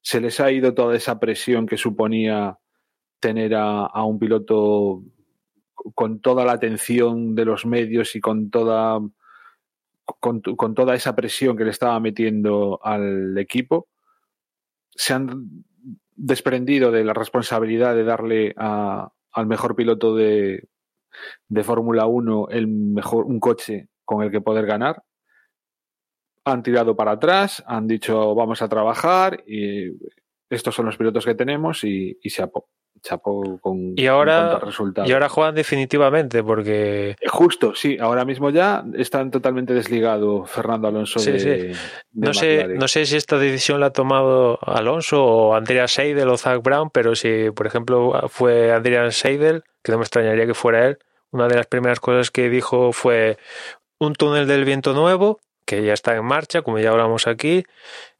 Se 0.00 0.20
les 0.20 0.38
ha 0.40 0.52
ido 0.52 0.74
toda 0.74 0.94
esa 0.96 1.18
presión 1.18 1.66
que 1.66 1.76
suponía 1.76 2.58
tener 3.20 3.54
a, 3.54 3.86
a 3.86 4.04
un 4.04 4.18
piloto 4.18 5.02
con 5.94 6.20
toda 6.20 6.44
la 6.44 6.52
atención 6.52 7.34
de 7.34 7.44
los 7.44 7.66
medios 7.66 8.14
y 8.14 8.20
con 8.20 8.50
toda, 8.50 9.00
con, 10.04 10.42
toda 10.42 10.94
esa 10.94 11.14
presión 11.14 11.56
que 11.56 11.64
le 11.64 11.70
estaba 11.70 11.98
metiendo 12.00 12.80
al 12.82 13.36
equipo. 13.38 13.88
Se 14.90 15.14
han 15.14 15.64
desprendido 16.16 16.90
de 16.90 17.04
la 17.04 17.14
responsabilidad 17.14 17.94
de 17.94 18.04
darle 18.04 18.54
al 18.56 19.46
mejor 19.46 19.74
piloto 19.74 20.14
de, 20.14 20.68
de 21.48 21.64
Fórmula 21.64 22.06
1 22.06 22.48
el 22.50 22.68
mejor, 22.68 23.24
un 23.24 23.40
coche 23.40 23.88
con 24.04 24.22
el 24.22 24.30
que 24.30 24.40
poder 24.40 24.66
ganar 24.66 25.02
han 26.44 26.62
tirado 26.62 26.94
para 26.94 27.12
atrás, 27.12 27.64
han 27.66 27.86
dicho 27.86 28.34
vamos 28.34 28.60
a 28.62 28.68
trabajar 28.68 29.42
y 29.46 29.92
estos 30.50 30.74
son 30.74 30.86
los 30.86 30.96
pilotos 30.96 31.24
que 31.24 31.34
tenemos 31.34 31.84
y, 31.84 32.18
y 32.22 32.30
chapó, 32.30 32.68
chapó 33.04 33.58
con, 33.60 33.92
Y 33.96 34.06
ahora- 34.06 34.58
resultados. 34.58 35.08
Y 35.08 35.12
ahora 35.12 35.28
juegan 35.28 35.54
definitivamente 35.54 36.42
porque 36.42 37.10
Eh, 37.20 37.28
Justo, 37.28 37.74
sí, 37.74 37.98
ahora 38.00 38.24
mismo 38.24 38.50
ya 38.50 38.82
están 38.96 39.30
totalmente 39.30 39.74
desligado 39.74 40.46
Fernando 40.46 40.88
Alonso 40.88 41.18
Sí, 41.18 41.32
de, 41.32 41.38
sí. 41.38 41.46
de 41.48 41.76
no 42.14 42.32
sé, 42.34 42.66
no 42.68 42.88
sé 42.88 43.04
si 43.06 43.16
esta 43.16 43.36
decisión 43.38 43.80
la 43.80 43.86
ha 43.86 43.92
tomado 43.92 44.58
Alonso 44.62 45.22
o 45.24 45.54
Andrea 45.54 45.86
Seidel 45.86 46.28
o 46.30 46.38
Zach 46.38 46.62
Brown, 46.62 46.88
pero 46.90 47.14
si, 47.14 47.50
por 47.54 47.66
ejemplo, 47.66 48.24
fue 48.28 48.72
Adrian 48.72 49.12
Seidel, 49.12 49.62
que 49.82 49.92
no 49.92 49.98
me 49.98 50.04
extrañaría 50.04 50.46
que 50.46 50.54
fuera 50.54 50.86
él, 50.88 50.98
una 51.30 51.46
de 51.48 51.56
las 51.56 51.66
primeras 51.66 52.00
cosas 52.00 52.30
que 52.30 52.48
dijo 52.48 52.92
fue 52.92 53.36
un 53.98 54.14
túnel 54.14 54.46
del 54.46 54.64
viento 54.64 54.94
nuevo, 54.94 55.40
que 55.66 55.82
ya 55.84 55.92
está 55.92 56.14
en 56.16 56.24
marcha, 56.24 56.62
como 56.62 56.78
ya 56.78 56.90
hablamos 56.90 57.26
aquí, 57.26 57.64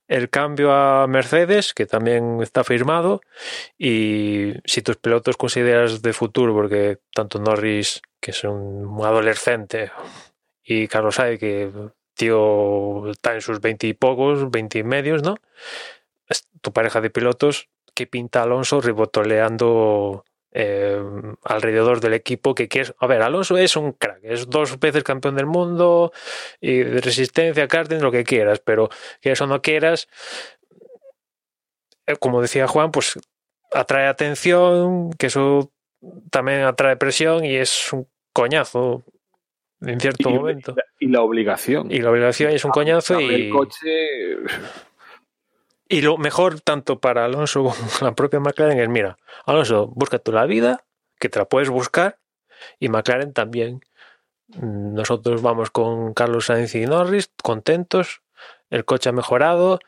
el 0.08 0.30
cambio 0.30 0.72
a 0.72 1.06
Mercedes, 1.06 1.74
que 1.74 1.86
también 1.86 2.40
está 2.42 2.64
firmado, 2.64 3.20
y 3.78 4.54
si 4.64 4.82
tus 4.82 4.96
pilotos 4.96 5.36
consideras 5.36 6.02
de 6.02 6.12
futuro, 6.12 6.52
porque 6.54 6.98
tanto 7.14 7.38
Norris, 7.38 8.02
que 8.20 8.32
es 8.32 8.44
un 8.44 8.98
adolescente, 9.02 9.90
y 10.62 10.88
Carlos 10.88 11.16
Sainz, 11.16 11.40
que 11.40 11.70
tío 12.14 13.10
está 13.10 13.34
en 13.34 13.40
sus 13.40 13.60
veinte 13.60 13.86
y 13.86 13.94
pocos, 13.94 14.50
veinte 14.50 14.78
y 14.78 14.84
medios, 14.84 15.22
¿no? 15.22 15.36
Es 16.28 16.46
tu 16.60 16.72
pareja 16.72 17.00
de 17.00 17.10
pilotos 17.10 17.68
que 17.94 18.06
pinta 18.06 18.42
Alonso 18.42 18.80
ribotoleando 18.80 20.24
eh, 20.56 21.02
alrededor 21.42 22.00
del 22.00 22.14
equipo 22.14 22.54
que 22.54 22.68
quieres. 22.68 22.94
A 22.98 23.08
ver, 23.08 23.22
Alonso 23.22 23.58
es 23.58 23.76
un 23.76 23.92
crack, 23.92 24.20
es 24.22 24.48
dos 24.48 24.78
veces 24.78 25.02
campeón 25.02 25.34
del 25.34 25.46
mundo 25.46 26.12
y 26.60 26.78
de 26.78 27.00
resistencia, 27.00 27.66
karting, 27.66 27.98
lo 27.98 28.12
que 28.12 28.22
quieras, 28.22 28.60
pero 28.64 28.88
que 29.20 29.32
eso 29.32 29.48
no 29.48 29.60
quieras, 29.60 30.08
eh, 32.06 32.16
como 32.16 32.40
decía 32.40 32.68
Juan, 32.68 32.92
pues 32.92 33.18
atrae 33.72 34.06
atención, 34.06 35.10
que 35.18 35.26
eso 35.26 35.72
también 36.30 36.62
atrae 36.62 36.96
presión 36.96 37.44
y 37.44 37.56
es 37.56 37.92
un 37.92 38.06
coñazo 38.32 39.02
en 39.80 39.98
cierto 39.98 40.30
y, 40.30 40.34
momento. 40.34 40.76
y 41.00 41.08
la 41.08 41.22
obligación. 41.22 41.90
Y 41.90 42.00
la 42.00 42.10
obligación 42.10 42.52
es 42.52 42.64
un 42.64 42.70
coñazo 42.70 43.14
Abre 43.14 43.26
y, 43.26 43.46
el 43.46 43.50
coche 43.50 44.36
y 45.88 46.00
lo 46.02 46.16
mejor 46.16 46.60
tanto 46.60 46.98
para 46.98 47.24
Alonso 47.24 47.62
como 47.62 47.74
la 48.00 48.14
propia 48.14 48.40
McLaren 48.40 48.78
es, 48.78 48.88
mira, 48.88 49.18
Alonso, 49.44 49.88
busca 49.88 50.18
tú 50.18 50.32
la 50.32 50.46
vida, 50.46 50.84
que 51.18 51.28
te 51.28 51.38
la 51.38 51.44
puedes 51.44 51.68
buscar, 51.68 52.18
y 52.78 52.88
McLaren 52.88 53.32
también. 53.32 53.80
Nosotros 54.48 55.42
vamos 55.42 55.70
con 55.70 56.14
Carlos 56.14 56.46
Sainz 56.46 56.74
y 56.74 56.86
Norris, 56.86 57.30
contentos, 57.42 58.22
el 58.70 58.84
coche 58.84 59.08
ha 59.10 59.12
mejorado, 59.12 59.78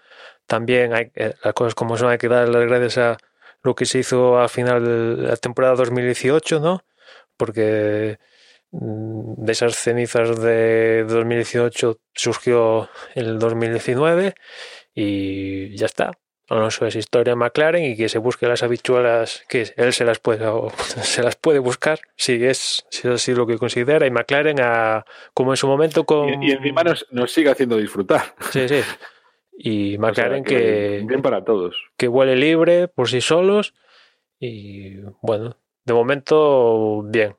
también 0.46 0.94
hay, 0.94 1.10
eh, 1.14 1.34
las 1.42 1.54
cosas 1.54 1.74
como 1.74 1.96
son, 1.96 2.10
hay 2.10 2.18
que 2.18 2.28
dar 2.28 2.48
las 2.48 2.66
gracias 2.66 2.98
a 2.98 3.18
lo 3.62 3.74
que 3.74 3.84
se 3.84 3.98
hizo 3.98 4.38
al 4.38 4.48
final 4.48 4.84
de 4.84 5.28
la 5.28 5.36
temporada 5.36 5.74
2018, 5.74 6.60
¿no? 6.60 6.84
Porque 7.36 8.18
mm, 8.70 9.44
de 9.44 9.52
esas 9.52 9.76
cenizas 9.76 10.40
de 10.40 11.04
2018 11.04 11.98
surgió 12.14 12.88
el 13.14 13.38
2019 13.38 14.34
y 14.98 15.76
ya 15.76 15.86
está. 15.86 16.12
Alonso 16.48 16.86
es 16.86 16.94
historia 16.96 17.32
en 17.32 17.38
McLaren 17.40 17.84
y 17.84 17.96
que 17.96 18.08
se 18.08 18.18
busque 18.18 18.46
las 18.46 18.62
habichuelas 18.62 19.44
que 19.48 19.72
él 19.76 19.92
se 19.92 20.04
las 20.04 20.20
puede 20.20 20.46
se 21.02 21.22
las 21.22 21.34
puede 21.36 21.58
buscar 21.58 21.98
si 22.16 22.42
es 22.44 22.86
si 22.88 23.06
es 23.08 23.14
así 23.14 23.34
lo 23.34 23.46
que 23.48 23.58
considera 23.58 24.06
y 24.06 24.10
McLaren 24.12 24.60
a, 24.60 25.04
como 25.34 25.52
en 25.52 25.56
su 25.56 25.66
momento 25.66 26.04
con 26.04 26.40
y, 26.42 26.48
y 26.48 26.52
encima 26.52 26.82
nos, 26.84 27.04
nos 27.10 27.32
sigue 27.32 27.50
haciendo 27.50 27.76
disfrutar. 27.76 28.34
sí 28.52 28.68
sí 28.68 28.80
y 29.58 29.96
O 29.98 29.98
sea, 29.98 30.08
McLaren 30.08 30.44
que, 30.44 31.02
Bien 31.04 31.20
para 31.20 31.44
todos. 31.44 31.76
que 31.98 32.06
huele 32.08 32.36
libre 32.36 32.86
por 32.88 33.08
sí 33.08 33.20
solos 33.20 33.74
y 34.38 34.98
bueno 35.22 35.56
de 35.84 35.94
momento 35.94 37.02
bien 37.02 37.36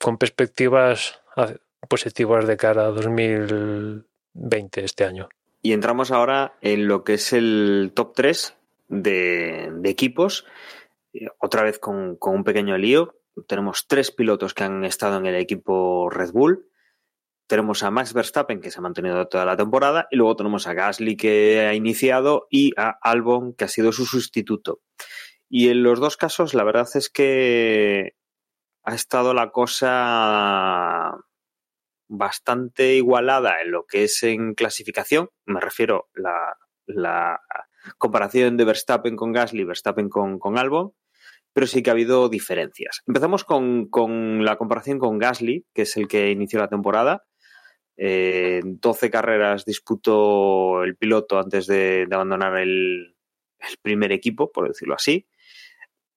con 0.00 0.18
perspectivas 0.18 1.20
a- 1.36 1.54
positivas 1.88 2.44
de 2.48 2.56
cara 2.56 2.86
a 2.86 2.90
2020 2.90 4.84
este 4.84 5.04
año 5.04 5.28
Y 5.62 5.72
entramos 5.72 6.10
ahora 6.10 6.56
en 6.60 6.88
lo 6.88 7.04
que 7.04 7.14
es 7.14 7.32
el 7.32 7.92
top 7.94 8.14
3 8.14 8.56
de, 8.88 9.70
de 9.72 9.88
equipos. 9.90 10.44
Eh, 11.12 11.28
Otra 11.38 11.62
vez 11.62 11.78
con, 11.78 12.16
con 12.16 12.34
un 12.34 12.44
pequeño 12.44 12.76
lío. 12.76 13.16
Tenemos 13.46 13.86
tres 13.86 14.10
pilotos 14.10 14.54
que 14.54 14.64
han 14.64 14.84
estado 14.84 15.16
en 15.18 15.26
el 15.26 15.36
equipo 15.36 16.10
Red 16.10 16.32
Bull. 16.32 16.68
Tenemos 17.46 17.82
a 17.82 17.90
Max 17.90 18.12
Verstappen, 18.12 18.60
que 18.60 18.70
se 18.70 18.78
ha 18.78 18.82
mantenido 18.82 19.26
toda 19.28 19.44
la 19.44 19.56
temporada. 19.56 20.08
Y 20.10 20.16
luego 20.16 20.36
tenemos 20.36 20.66
a 20.66 20.74
Gasly, 20.74 21.16
que 21.16 21.60
ha 21.60 21.74
iniciado. 21.74 22.46
Y 22.50 22.72
a 22.76 22.98
Albon, 23.00 23.54
que 23.54 23.64
ha 23.64 23.68
sido 23.68 23.92
su 23.92 24.04
sustituto. 24.04 24.80
Y 25.48 25.68
en 25.68 25.82
los 25.82 26.00
dos 26.00 26.16
casos, 26.16 26.54
la 26.54 26.64
verdad 26.64 26.88
es 26.94 27.08
que 27.08 28.16
ha 28.84 28.94
estado 28.94 29.32
la 29.32 29.50
cosa 29.50 31.12
bastante 32.12 32.94
igualada 32.94 33.62
en 33.62 33.70
lo 33.70 33.86
que 33.86 34.04
es 34.04 34.22
en 34.22 34.52
clasificación. 34.52 35.30
Me 35.46 35.60
refiero 35.60 36.10
la, 36.14 36.58
la, 36.86 37.40
comparación 37.96 38.56
de 38.58 38.64
Verstappen 38.64 39.16
con 39.16 39.32
Gasly, 39.32 39.64
Verstappen 39.64 40.10
con, 40.10 40.58
Albon, 40.58 40.92
pero 41.54 41.66
sí 41.66 41.82
que 41.82 41.88
ha 41.88 41.94
habido 41.94 42.28
diferencias. 42.28 43.02
Empezamos 43.06 43.44
con, 43.44 44.44
la 44.44 44.56
comparación 44.56 44.98
con 44.98 45.18
Gasly, 45.18 45.66
que 45.72 45.82
es 45.82 45.96
el 45.96 46.06
que 46.06 46.30
inició 46.30 46.58
la 46.58 46.68
temporada. 46.68 47.24
Eh, 47.96 48.60
12 48.62 49.10
carreras 49.10 49.64
disputó 49.64 50.84
el 50.84 50.96
piloto 50.96 51.38
antes 51.38 51.66
de, 51.66 52.06
abandonar 52.10 52.58
el, 52.58 53.16
el, 53.58 53.76
primer 53.80 54.12
equipo, 54.12 54.52
por 54.52 54.68
decirlo 54.68 54.94
así, 54.94 55.26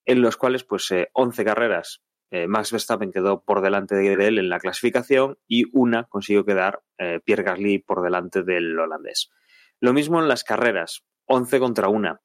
en 0.05 0.21
los 0.21 0.35
cuales, 0.35 0.65
pues, 0.65 0.91
eh, 0.91 1.09
11 1.13 1.45
carreras 1.45 2.04
eh, 2.31 2.47
Max 2.47 2.71
Verstappen 2.71 3.11
quedó 3.11 3.43
por 3.43 3.61
delante 3.61 3.95
de 3.95 4.13
él 4.13 4.39
en 4.39 4.49
la 4.49 4.59
clasificación 4.59 5.37
y 5.47 5.65
una 5.73 6.05
consiguió 6.05 6.45
quedar 6.45 6.81
eh, 6.97 7.19
Pierre 7.23 7.43
Gasly 7.43 7.79
por 7.79 8.01
delante 8.01 8.43
del 8.43 8.77
holandés. 8.77 9.29
Lo 9.79 9.93
mismo 9.93 10.19
en 10.21 10.27
las 10.27 10.43
carreras, 10.43 11.03
11 11.25 11.59
contra 11.59 11.89
una. 11.89 12.21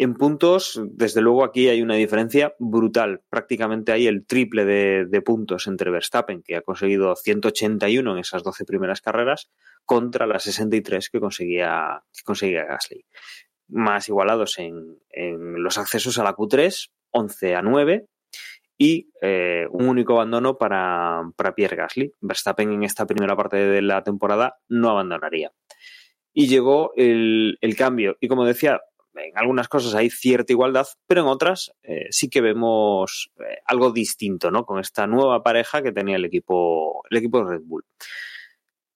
En 0.00 0.14
puntos, 0.14 0.80
desde 0.92 1.20
luego 1.20 1.44
aquí 1.44 1.68
hay 1.68 1.82
una 1.82 1.96
diferencia 1.96 2.54
brutal. 2.60 3.22
Prácticamente 3.28 3.90
hay 3.90 4.06
el 4.06 4.26
triple 4.26 4.64
de, 4.64 5.06
de, 5.06 5.22
puntos 5.22 5.66
entre 5.66 5.90
Verstappen, 5.90 6.42
que 6.42 6.54
ha 6.54 6.62
conseguido 6.62 7.16
181 7.16 8.12
en 8.12 8.18
esas 8.18 8.44
12 8.44 8.64
primeras 8.64 9.00
carreras, 9.00 9.50
contra 9.84 10.28
las 10.28 10.44
63 10.44 11.10
que 11.10 11.18
conseguía, 11.18 12.04
que 12.12 12.22
conseguía 12.22 12.64
Gasly. 12.64 13.06
Más 13.66 14.08
igualados 14.08 14.58
en, 14.60 15.00
en 15.10 15.62
los 15.64 15.78
accesos 15.78 16.16
a 16.18 16.24
la 16.24 16.36
Q3, 16.36 16.90
11 17.10 17.56
a 17.56 17.62
9, 17.62 18.06
y 18.78 19.10
eh, 19.20 19.66
un 19.72 19.88
único 19.88 20.14
abandono 20.14 20.56
para, 20.56 21.22
para, 21.36 21.54
Pierre 21.54 21.76
Gasly. 21.76 22.12
Verstappen 22.20 22.72
en 22.72 22.84
esta 22.84 23.06
primera 23.06 23.36
parte 23.36 23.56
de 23.56 23.82
la 23.82 24.04
temporada 24.04 24.58
no 24.68 24.88
abandonaría. 24.88 25.52
Y 26.32 26.46
llegó 26.46 26.92
el, 26.96 27.58
el 27.60 27.76
cambio. 27.76 28.16
Y 28.20 28.28
como 28.28 28.44
decía, 28.44 28.80
en 29.14 29.36
algunas 29.36 29.66
cosas 29.66 29.96
hay 29.96 30.10
cierta 30.10 30.52
igualdad, 30.52 30.86
pero 31.08 31.22
en 31.22 31.26
otras 31.26 31.72
eh, 31.82 32.06
sí 32.10 32.30
que 32.30 32.40
vemos 32.40 33.32
eh, 33.40 33.58
algo 33.66 33.90
distinto, 33.90 34.52
¿no? 34.52 34.64
Con 34.64 34.78
esta 34.78 35.08
nueva 35.08 35.42
pareja 35.42 35.82
que 35.82 35.90
tenía 35.90 36.14
el 36.14 36.24
equipo, 36.24 37.02
el 37.10 37.16
equipo 37.16 37.42
Red 37.42 37.62
Bull. 37.64 37.84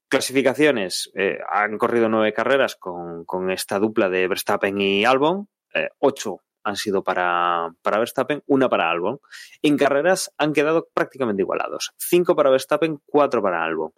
Clasificaciones, 0.08 1.10
han 1.50 1.78
corrido 1.78 2.06
nueve 2.10 2.34
carreras 2.34 2.76
con, 2.76 3.24
con, 3.24 3.50
esta 3.50 3.78
dupla 3.78 4.10
de 4.10 4.28
Verstappen 4.28 4.78
y 4.78 5.06
Albon, 5.06 5.48
ocho 6.00 6.42
han 6.64 6.76
sido 6.76 7.02
para, 7.02 7.74
para, 7.82 7.98
Verstappen, 7.98 8.42
una 8.46 8.68
para 8.68 8.90
Albon. 8.90 9.18
En 9.62 9.76
carreras 9.76 10.32
han 10.38 10.52
quedado 10.52 10.88
prácticamente 10.94 11.42
igualados. 11.42 11.92
Cinco 11.96 12.36
para 12.36 12.50
Verstappen, 12.50 12.98
cuatro 13.06 13.42
para 13.42 13.64
Albon. 13.64 13.92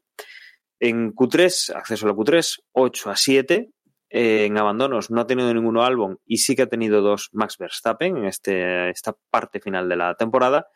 En 0.80 1.14
Q3, 1.14 1.74
acceso 1.74 2.06
a 2.06 2.10
la 2.10 2.14
Q3, 2.14 2.60
8 2.72 3.10
a 3.10 3.16
7. 3.16 3.70
Eh, 4.10 4.44
en 4.44 4.58
abandonos 4.58 5.10
no 5.10 5.22
ha 5.22 5.26
tenido 5.26 5.52
ninguno 5.52 5.82
Albon 5.82 6.20
y 6.24 6.36
sí 6.36 6.54
que 6.54 6.62
ha 6.62 6.68
tenido 6.68 7.00
dos 7.00 7.30
Max 7.32 7.58
Verstappen 7.58 8.16
en 8.16 8.26
este, 8.26 8.90
esta 8.90 9.16
parte 9.30 9.60
final 9.60 9.88
de 9.88 9.96
la 9.96 10.14
temporada. 10.14 10.68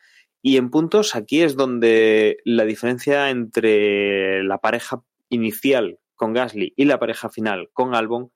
Y 0.43 0.57
en 0.57 0.70
puntos, 0.70 1.14
aquí 1.14 1.43
es 1.43 1.57
donde 1.57 2.39
la 2.45 2.64
diferencia 2.64 3.30
entre 3.30 4.43
la 4.45 4.59
pareja 4.59 5.03
inicial 5.28 5.99
con 6.14 6.32
Gasly 6.32 6.72
y 6.76 6.84
la 6.84 6.99
pareja 6.99 7.28
final 7.28 7.70
con 7.72 7.95
Albon 7.95 8.32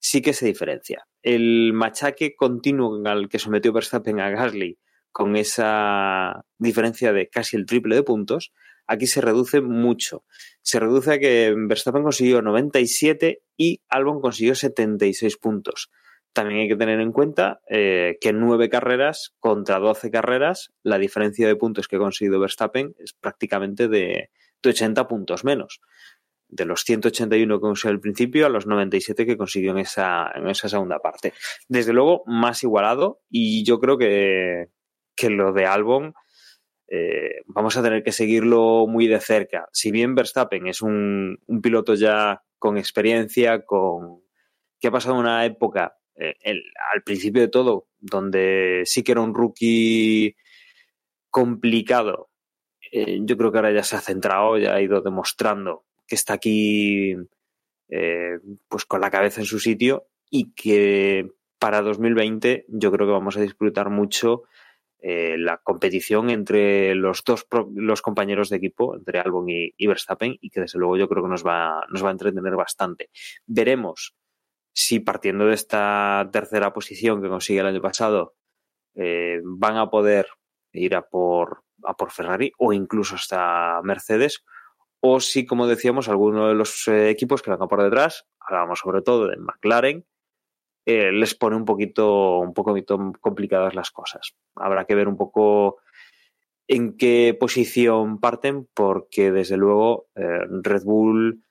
sí 0.00 0.22
que 0.22 0.32
se 0.32 0.46
diferencia. 0.46 1.06
El 1.22 1.72
machaque 1.72 2.34
continuo 2.34 3.06
al 3.06 3.28
que 3.28 3.38
sometió 3.38 3.72
Verstappen 3.72 4.18
a 4.18 4.30
Gasly 4.30 4.78
con 5.12 5.36
esa 5.36 6.44
diferencia 6.58 7.12
de 7.12 7.28
casi 7.28 7.56
el 7.56 7.66
triple 7.66 7.96
de 7.96 8.02
puntos, 8.02 8.52
aquí 8.86 9.06
se 9.06 9.20
reduce 9.20 9.60
mucho. 9.60 10.24
Se 10.62 10.80
reduce 10.80 11.12
a 11.12 11.18
que 11.18 11.54
Verstappen 11.56 12.02
consiguió 12.02 12.42
97 12.42 13.42
y 13.56 13.82
Albon 13.88 14.20
consiguió 14.20 14.54
76 14.54 15.36
puntos. 15.36 15.90
También 16.32 16.60
hay 16.60 16.68
que 16.68 16.76
tener 16.76 17.00
en 17.00 17.12
cuenta 17.12 17.60
eh, 17.68 18.16
que 18.20 18.32
nueve 18.32 18.68
carreras 18.68 19.34
contra 19.40 19.80
12 19.80 20.10
carreras, 20.12 20.72
la 20.84 20.98
diferencia 20.98 21.46
de 21.46 21.56
puntos 21.56 21.88
que 21.88 21.96
ha 21.96 21.98
conseguido 21.98 22.38
Verstappen 22.38 22.94
es 22.98 23.12
prácticamente 23.12 23.88
de, 23.88 24.30
de 24.62 24.70
80 24.70 25.08
puntos 25.08 25.44
menos 25.44 25.80
de 26.50 26.64
los 26.64 26.82
181 26.82 27.56
que 27.56 27.60
consiguió 27.60 27.92
al 27.92 28.00
principio 28.00 28.46
a 28.46 28.50
los 28.50 28.66
97 28.66 29.26
que 29.26 29.36
consiguió 29.36 29.72
en 29.72 29.78
esa, 29.78 30.30
en 30.34 30.48
esa 30.48 30.68
segunda 30.68 30.98
parte. 30.98 31.32
Desde 31.68 31.92
luego, 31.92 32.22
más 32.26 32.62
igualado 32.62 33.20
y 33.30 33.64
yo 33.64 33.80
creo 33.80 33.98
que, 33.98 34.68
que 35.16 35.30
lo 35.30 35.52
de 35.52 35.66
Albon 35.66 36.14
eh, 36.88 37.42
vamos 37.46 37.76
a 37.76 37.82
tener 37.82 38.02
que 38.02 38.12
seguirlo 38.12 38.86
muy 38.88 39.06
de 39.06 39.20
cerca. 39.20 39.68
Si 39.72 39.90
bien 39.92 40.14
Verstappen 40.14 40.66
es 40.66 40.82
un, 40.82 41.38
un 41.46 41.62
piloto 41.62 41.94
ya 41.94 42.42
con 42.58 42.76
experiencia, 42.76 43.64
con 43.64 44.22
que 44.80 44.88
ha 44.88 44.90
pasado 44.90 45.14
una 45.14 45.44
época 45.44 45.96
eh, 46.16 46.34
el, 46.42 46.62
al 46.92 47.02
principio 47.02 47.42
de 47.42 47.48
todo, 47.48 47.88
donde 47.98 48.82
sí 48.84 49.04
que 49.04 49.12
era 49.12 49.20
un 49.20 49.34
rookie 49.34 50.36
complicado, 51.30 52.30
eh, 52.92 53.20
yo 53.22 53.36
creo 53.36 53.52
que 53.52 53.58
ahora 53.58 53.72
ya 53.72 53.84
se 53.84 53.96
ha 53.96 54.00
centrado, 54.00 54.58
ya 54.58 54.74
ha 54.74 54.82
ido 54.82 55.00
demostrando 55.00 55.84
que 56.10 56.16
está 56.16 56.34
aquí 56.34 57.16
eh, 57.88 58.38
pues 58.68 58.84
con 58.84 59.00
la 59.00 59.10
cabeza 59.10 59.40
en 59.40 59.46
su 59.46 59.60
sitio 59.60 60.08
y 60.28 60.52
que 60.52 61.30
para 61.60 61.82
2020 61.82 62.66
yo 62.68 62.90
creo 62.90 63.06
que 63.06 63.12
vamos 63.12 63.36
a 63.36 63.40
disfrutar 63.40 63.90
mucho 63.90 64.42
eh, 64.98 65.36
la 65.38 65.58
competición 65.58 66.28
entre 66.28 66.96
los 66.96 67.22
dos 67.24 67.46
los 67.74 68.02
compañeros 68.02 68.50
de 68.50 68.56
equipo, 68.56 68.96
entre 68.96 69.20
Albon 69.20 69.46
y, 69.48 69.86
Verstappen, 69.86 70.36
y 70.40 70.50
que 70.50 70.60
desde 70.60 70.80
luego 70.80 70.96
yo 70.96 71.08
creo 71.08 71.22
que 71.22 71.30
nos 71.30 71.46
va, 71.46 71.86
nos 71.90 72.04
va 72.04 72.08
a 72.08 72.12
entretener 72.12 72.56
bastante. 72.56 73.08
Veremos 73.46 74.16
si 74.72 74.98
partiendo 74.98 75.46
de 75.46 75.54
esta 75.54 76.28
tercera 76.32 76.72
posición 76.72 77.22
que 77.22 77.28
consigue 77.28 77.60
el 77.60 77.66
año 77.66 77.80
pasado 77.80 78.34
eh, 78.94 79.40
van 79.44 79.76
a 79.76 79.90
poder 79.90 80.26
ir 80.72 80.96
a 80.96 81.02
por, 81.02 81.62
a 81.84 81.94
por 81.94 82.10
Ferrari 82.10 82.52
o 82.58 82.72
incluso 82.72 83.14
hasta 83.14 83.80
Mercedes 83.84 84.44
o 85.00 85.20
si, 85.20 85.46
como 85.46 85.66
decíamos, 85.66 86.08
alguno 86.08 86.48
de 86.48 86.54
los 86.54 86.86
eh, 86.88 87.10
equipos 87.10 87.42
que 87.42 87.50
van 87.50 87.68
por 87.68 87.82
detrás, 87.82 88.26
hablábamos 88.38 88.78
sobre 88.78 89.02
todo 89.02 89.26
de 89.28 89.36
McLaren, 89.36 90.04
eh, 90.86 91.12
les 91.12 91.34
pone 91.34 91.56
un 91.56 91.64
poquito, 91.64 92.38
un 92.38 92.54
poquito 92.54 93.12
complicadas 93.20 93.74
las 93.74 93.90
cosas. 93.90 94.34
Habrá 94.56 94.84
que 94.84 94.94
ver 94.94 95.08
un 95.08 95.16
poco 95.16 95.78
en 96.68 96.96
qué 96.96 97.36
posición 97.38 98.20
parten, 98.20 98.68
porque 98.74 99.32
desde 99.32 99.56
luego 99.56 100.08
eh, 100.14 100.46
Red 100.62 100.84
Bull 100.84 101.42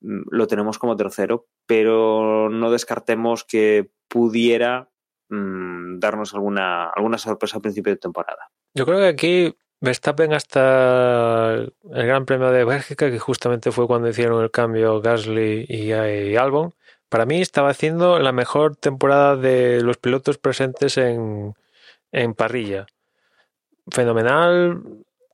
mm, 0.00 0.22
lo 0.30 0.46
tenemos 0.46 0.78
como 0.78 0.96
tercero, 0.96 1.48
pero 1.66 2.48
no 2.50 2.70
descartemos 2.70 3.44
que 3.44 3.90
pudiera 4.08 4.90
mmm, 5.28 5.98
darnos 5.98 6.34
alguna, 6.34 6.88
alguna 6.88 7.18
sorpresa 7.18 7.58
a 7.58 7.62
principio 7.62 7.92
de 7.92 7.98
temporada. 7.98 8.50
Yo 8.74 8.86
creo 8.86 8.98
que 8.98 9.08
aquí 9.08 9.56
Verstappen 9.80 10.32
hasta 10.34 11.54
el 11.54 11.72
Gran 11.82 12.26
Premio 12.26 12.50
de 12.50 12.64
Bélgica, 12.64 13.10
que 13.10 13.18
justamente 13.18 13.72
fue 13.72 13.86
cuando 13.86 14.08
hicieron 14.08 14.42
el 14.42 14.50
cambio 14.50 15.00
Gasly 15.00 15.64
y, 15.68 15.92
Albon, 16.36 16.74
para 17.08 17.26
mí 17.26 17.40
estaba 17.40 17.70
haciendo 17.70 18.18
la 18.18 18.32
mejor 18.32 18.76
temporada 18.76 19.36
de 19.36 19.80
los 19.82 19.96
pilotos 19.96 20.38
presentes 20.38 20.98
en, 20.98 21.54
en 22.12 22.34
parrilla. 22.34 22.86
Fenomenal, 23.90 24.82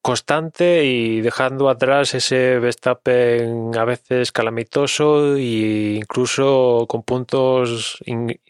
constante 0.00 0.84
y 0.84 1.20
dejando 1.20 1.68
atrás 1.68 2.14
ese 2.14 2.60
Verstappen 2.60 3.76
a 3.76 3.84
veces 3.84 4.30
calamitoso 4.30 5.34
e 5.34 5.96
incluso 5.96 6.86
con 6.88 7.02
puntos 7.02 7.98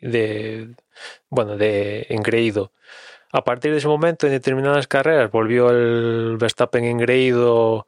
de 0.02 0.74
bueno 1.30 1.56
de 1.56 2.06
engreído. 2.10 2.72
A 3.32 3.44
partir 3.44 3.72
de 3.72 3.78
ese 3.78 3.88
momento, 3.88 4.26
en 4.26 4.32
determinadas 4.32 4.86
carreras, 4.86 5.30
volvió 5.30 5.70
el 5.70 6.36
Verstappen 6.38 6.84
engreído, 6.84 7.86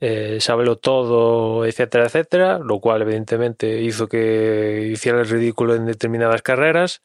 eh, 0.00 0.38
sábelo 0.40 0.76
todo, 0.76 1.64
etcétera, 1.66 2.06
etcétera, 2.06 2.58
lo 2.58 2.78
cual 2.80 3.02
evidentemente 3.02 3.80
hizo 3.80 4.08
que 4.08 4.90
hiciera 4.92 5.20
el 5.20 5.28
ridículo 5.28 5.74
en 5.74 5.86
determinadas 5.86 6.42
carreras, 6.42 7.02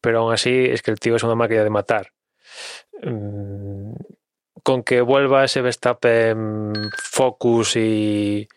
pero 0.00 0.20
aún 0.20 0.32
así 0.32 0.66
es 0.66 0.82
que 0.82 0.90
el 0.90 0.98
tío 0.98 1.16
es 1.16 1.22
una 1.22 1.34
máquina 1.36 1.62
de 1.62 1.70
matar. 1.70 2.12
Mm, 3.02 3.92
con 4.62 4.82
que 4.82 5.00
vuelva 5.00 5.44
ese 5.44 5.60
Verstappen 5.60 6.72
Focus 6.98 7.76
y, 7.76 8.48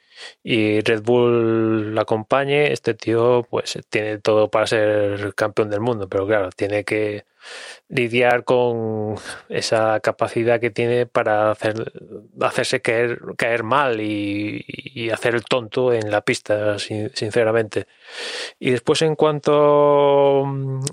y 0.43 0.81
Red 0.81 1.01
Bull 1.03 1.95
la 1.95 2.01
acompañe, 2.01 2.71
este 2.71 2.93
tío 2.93 3.45
pues 3.49 3.79
tiene 3.89 4.19
todo 4.19 4.49
para 4.49 4.67
ser 4.67 5.33
campeón 5.35 5.69
del 5.69 5.81
mundo, 5.81 6.07
pero 6.09 6.25
claro, 6.27 6.49
tiene 6.51 6.83
que 6.83 7.25
lidiar 7.87 8.43
con 8.43 9.15
esa 9.49 9.99
capacidad 9.99 10.59
que 10.59 10.69
tiene 10.69 11.05
para 11.05 11.51
hacer, 11.51 11.91
hacerse 12.41 12.81
caer, 12.81 13.19
caer 13.37 13.63
mal 13.63 14.01
y, 14.01 14.63
y, 14.67 15.09
hacer 15.09 15.35
el 15.35 15.43
tonto 15.43 15.93
en 15.93 16.11
la 16.11 16.21
pista, 16.21 16.77
sinceramente. 16.79 17.87
Y 18.59 18.71
después 18.71 19.01
en 19.01 19.15
cuanto 19.15 20.45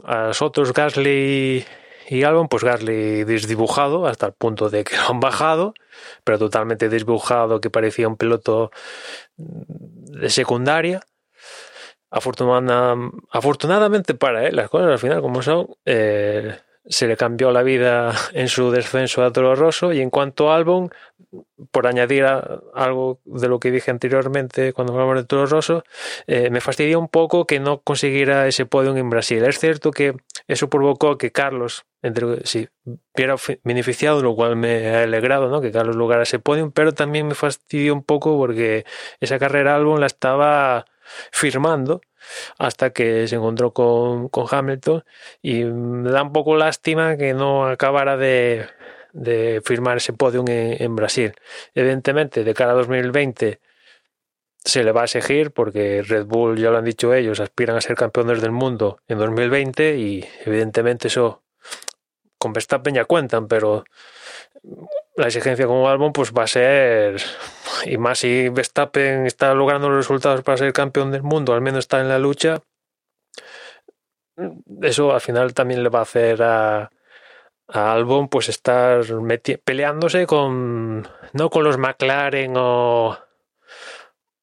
a 0.04 0.28
los 0.28 0.42
otros, 0.42 0.72
Gasly 0.72 1.64
y 2.08 2.22
Albon, 2.22 2.48
pues 2.48 2.62
Gasly 2.64 3.24
desdibujado 3.24 4.06
hasta 4.06 4.26
el 4.26 4.32
punto 4.32 4.70
de 4.70 4.84
que 4.84 4.96
lo 4.96 5.08
han 5.10 5.20
bajado, 5.20 5.74
pero 6.24 6.38
totalmente 6.38 6.88
desdibujado, 6.88 7.60
que 7.60 7.70
parecía 7.70 8.08
un 8.08 8.16
piloto 8.16 8.70
de 9.36 10.30
secundaria. 10.30 11.02
afortunada, 12.10 12.96
afortunadamente 13.30 14.14
para 14.14 14.46
él, 14.46 14.56
las 14.56 14.70
cosas 14.70 14.90
al 14.90 14.98
final 14.98 15.20
como 15.20 15.42
son, 15.42 15.68
eh, 15.84 16.58
se 16.88 17.06
le 17.06 17.16
cambió 17.16 17.50
la 17.50 17.62
vida 17.62 18.12
en 18.32 18.48
su 18.48 18.70
descenso 18.70 19.24
a 19.24 19.32
Toro 19.32 19.54
Rosso 19.54 19.92
y 19.92 20.00
en 20.00 20.10
cuanto 20.10 20.50
a 20.50 20.56
álbum, 20.56 20.88
por 21.70 21.86
añadir 21.86 22.24
algo 22.74 23.20
de 23.24 23.48
lo 23.48 23.58
que 23.58 23.70
dije 23.70 23.90
anteriormente 23.90 24.72
cuando 24.72 24.92
hablamos 24.92 25.16
de 25.16 25.24
Toro 25.24 25.46
Rosso, 25.46 25.84
eh, 26.26 26.50
me 26.50 26.60
fastidia 26.60 26.98
un 26.98 27.08
poco 27.08 27.46
que 27.46 27.60
no 27.60 27.80
consiguiera 27.80 28.46
ese 28.46 28.66
podio 28.66 28.96
en 28.96 29.10
Brasil. 29.10 29.44
Es 29.44 29.58
cierto 29.58 29.90
que 29.90 30.14
eso 30.48 30.68
provocó 30.68 31.18
que 31.18 31.32
Carlos 31.32 31.86
entre, 32.02 32.46
sí, 32.46 32.68
hubiera 33.14 33.34
beneficiado, 33.64 34.22
lo 34.22 34.36
cual 34.36 34.54
me 34.54 34.88
ha 34.88 35.02
alegrado, 35.02 35.48
¿no? 35.48 35.60
que 35.60 35.72
Carlos 35.72 35.96
lograra 35.96 36.22
ese 36.22 36.38
podio, 36.38 36.70
pero 36.70 36.92
también 36.92 37.26
me 37.26 37.34
fastidió 37.34 37.94
un 37.94 38.04
poco 38.04 38.36
porque 38.36 38.84
esa 39.20 39.38
carrera 39.38 39.74
álbum 39.74 39.98
la 39.98 40.06
estaba 40.06 40.86
firmando 41.32 42.00
hasta 42.58 42.90
que 42.90 43.28
se 43.28 43.36
encontró 43.36 43.72
con, 43.72 44.28
con 44.28 44.46
Hamilton 44.50 45.04
y 45.42 45.64
me 45.64 46.10
da 46.10 46.22
un 46.22 46.32
poco 46.32 46.56
lástima 46.56 47.16
que 47.16 47.34
no 47.34 47.66
acabara 47.66 48.16
de, 48.16 48.66
de 49.12 49.62
firmar 49.64 49.98
ese 49.98 50.12
podium 50.12 50.46
en, 50.48 50.82
en, 50.82 50.96
Brasil. 50.96 51.34
Evidentemente, 51.74 52.44
de 52.44 52.54
cara 52.54 52.72
a 52.72 52.74
2020 52.74 53.60
se 54.64 54.82
le 54.82 54.92
va 54.92 55.04
a 55.04 55.06
seguir 55.06 55.52
porque 55.52 56.02
Red 56.02 56.26
Bull, 56.26 56.58
ya 56.58 56.70
lo 56.70 56.78
han 56.78 56.84
dicho 56.84 57.14
ellos, 57.14 57.40
aspiran 57.40 57.76
a 57.76 57.80
ser 57.80 57.96
campeones 57.96 58.40
del 58.40 58.50
mundo 58.50 58.98
en 59.06 59.18
2020 59.18 59.96
y 59.96 60.24
evidentemente 60.44 61.08
eso 61.08 61.42
con 62.38 62.52
Verstappen 62.52 62.94
ya 62.94 63.04
cuentan, 63.04 63.46
pero 63.48 63.84
la 65.16 65.26
exigencia 65.26 65.66
como 65.66 65.88
álbum 65.88 66.12
pues 66.12 66.32
va 66.32 66.44
a 66.44 66.46
ser 66.46 67.20
y 67.84 67.96
más 67.98 68.18
si 68.18 68.48
Verstappen 68.48 69.26
está 69.26 69.54
logrando 69.54 69.88
los 69.88 69.98
resultados 69.98 70.42
para 70.42 70.58
ser 70.58 70.72
campeón 70.72 71.10
del 71.10 71.22
mundo, 71.22 71.54
al 71.54 71.60
menos 71.60 71.80
está 71.80 72.00
en 72.00 72.08
la 72.08 72.18
lucha, 72.18 72.62
eso 74.82 75.12
al 75.12 75.20
final 75.20 75.54
también 75.54 75.82
le 75.82 75.88
va 75.88 76.00
a 76.00 76.02
hacer 76.02 76.42
a, 76.42 76.90
a 77.68 77.92
Albon 77.92 78.28
pues 78.28 78.48
estar 78.48 79.02
peleándose 79.64 80.26
con 80.26 81.08
no 81.32 81.50
con 81.50 81.64
los 81.64 81.78
McLaren 81.78 82.54
o, 82.56 83.18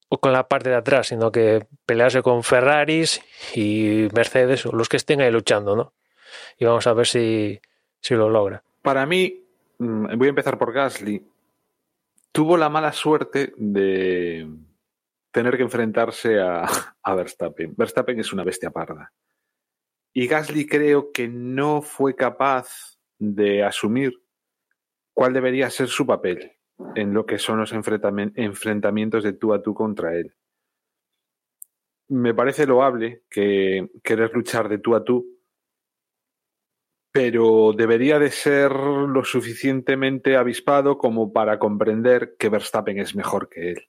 o 0.10 0.18
con 0.20 0.34
la 0.34 0.48
parte 0.48 0.70
de 0.70 0.76
atrás, 0.76 1.08
sino 1.08 1.32
que 1.32 1.66
pelearse 1.86 2.22
con 2.22 2.44
Ferraris 2.44 3.22
y 3.56 4.08
Mercedes 4.14 4.66
los 4.66 4.90
que 4.90 4.98
estén 4.98 5.22
ahí 5.22 5.32
luchando, 5.32 5.76
¿no? 5.76 5.94
Y 6.58 6.66
vamos 6.66 6.88
a 6.88 6.94
ver 6.94 7.08
si, 7.08 7.62
si 8.00 8.16
lo 8.16 8.30
logra. 8.30 8.64
Para 8.82 9.06
mí, 9.06 9.43
voy 9.80 10.28
a 10.28 10.30
empezar 10.30 10.58
por 10.58 10.74
Gasly 10.74 11.26
tuvo 12.34 12.58
la 12.58 12.68
mala 12.68 12.92
suerte 12.92 13.54
de 13.58 14.50
tener 15.32 15.56
que 15.56 15.64
enfrentarse 15.64 16.40
a, 16.42 16.66
a, 17.04 17.16
Verstappen. 17.16 17.74
Verstappen 17.78 18.20
es 18.20 18.34
una 18.34 18.44
bestia 18.44 18.72
parda. 18.72 19.14
Y 20.14 20.28
Gasly 20.28 20.68
creo 20.68 21.12
que 21.12 21.28
no 21.28 21.82
fue 21.82 22.16
capaz 22.16 22.98
de 23.18 23.64
asumir 23.64 24.22
cuál 25.14 25.34
debería 25.34 25.70
ser 25.70 25.88
su 25.88 26.06
papel 26.06 26.52
en 26.96 27.14
lo 27.14 27.26
que 27.26 27.40
son 27.40 27.60
los 27.60 27.72
enfrentamientos 27.72 29.24
de 29.24 29.34
tú 29.34 29.54
a 29.54 29.62
tú 29.62 29.74
contra 29.74 30.16
él. 30.16 30.36
Me 32.10 32.34
parece 32.34 32.68
loable 32.68 33.24
que 33.30 33.90
querer 34.04 34.32
luchar 34.34 34.70
de 34.70 34.80
tú 34.80 34.96
a 34.96 35.04
tú 35.04 35.33
pero 37.14 37.74
debería 37.78 38.18
de 38.18 38.32
ser 38.32 38.72
lo 38.72 39.24
suficientemente 39.24 40.36
avispado 40.36 40.98
como 40.98 41.32
para 41.32 41.60
comprender 41.60 42.36
que 42.40 42.50
Verstappen 42.50 42.98
es 42.98 43.16
mejor 43.16 43.50
que 43.50 43.70
él. 43.70 43.88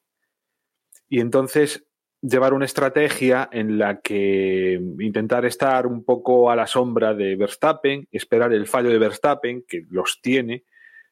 Y 1.08 1.20
entonces 1.20 1.86
llevar 2.20 2.52
una 2.52 2.66
estrategia 2.66 3.48
en 3.50 3.78
la 3.78 4.02
que 4.02 4.78
intentar 4.98 5.46
estar 5.46 5.86
un 5.86 6.04
poco 6.04 6.50
a 6.50 6.56
la 6.56 6.66
sombra 6.66 7.14
de 7.14 7.34
Verstappen, 7.36 8.06
esperar 8.12 8.52
el 8.52 8.66
fallo 8.66 8.90
de 8.90 8.98
Verstappen, 8.98 9.64
que 9.66 9.86
los 9.88 10.20
tiene, 10.20 10.64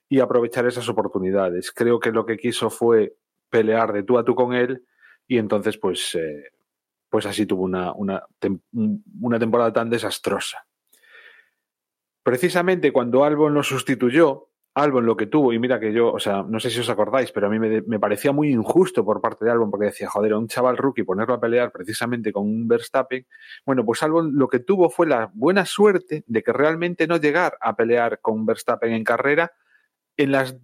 y 0.06 0.20
aprovechar 0.20 0.66
esas 0.66 0.90
oportunidades. 0.90 1.72
Creo 1.72 1.98
que 1.98 2.12
lo 2.12 2.26
que 2.26 2.36
quiso 2.36 2.68
fue 2.68 3.14
pelear 3.48 3.90
de 3.90 4.02
tú 4.02 4.18
a 4.18 4.24
tú 4.24 4.34
con 4.34 4.52
él 4.52 4.84
y 5.26 5.38
entonces 5.38 5.78
pues, 5.78 6.14
eh, 6.14 6.50
pues 7.08 7.24
así 7.24 7.46
tuvo 7.46 7.62
una, 7.62 7.94
una, 7.94 8.22
una 9.18 9.38
temporada 9.38 9.72
tan 9.72 9.88
desastrosa 9.88 10.66
precisamente 12.22 12.92
cuando 12.92 13.24
Albon 13.24 13.54
lo 13.54 13.62
sustituyó, 13.62 14.48
Albon 14.74 15.04
lo 15.04 15.16
que 15.16 15.26
tuvo, 15.26 15.52
y 15.52 15.58
mira 15.58 15.78
que 15.78 15.92
yo, 15.92 16.12
o 16.12 16.18
sea, 16.18 16.42
no 16.42 16.58
sé 16.58 16.70
si 16.70 16.80
os 16.80 16.88
acordáis, 16.88 17.30
pero 17.30 17.46
a 17.46 17.50
mí 17.50 17.58
me, 17.58 18.00
parecía 18.00 18.32
muy 18.32 18.50
injusto 18.50 19.04
por 19.04 19.20
parte 19.20 19.44
de 19.44 19.50
Albon, 19.50 19.70
porque 19.70 19.86
decía, 19.86 20.08
joder, 20.08 20.34
un 20.34 20.48
chaval 20.48 20.78
rookie 20.78 21.04
ponerlo 21.04 21.34
a 21.34 21.40
pelear 21.40 21.70
precisamente 21.72 22.32
con 22.32 22.44
un 22.44 22.68
Verstappen. 22.68 23.26
Bueno, 23.66 23.84
pues 23.84 24.02
Albon 24.02 24.36
lo 24.36 24.48
que 24.48 24.60
tuvo 24.60 24.88
fue 24.88 25.06
la 25.06 25.30
buena 25.34 25.66
suerte 25.66 26.24
de 26.26 26.42
que 26.42 26.52
realmente 26.52 27.06
no 27.06 27.18
llegar 27.18 27.58
a 27.60 27.76
pelear 27.76 28.20
con 28.20 28.46
Verstappen 28.46 28.92
en 28.92 29.04
carrera. 29.04 29.52
En 30.16 30.32
las, 30.32 30.56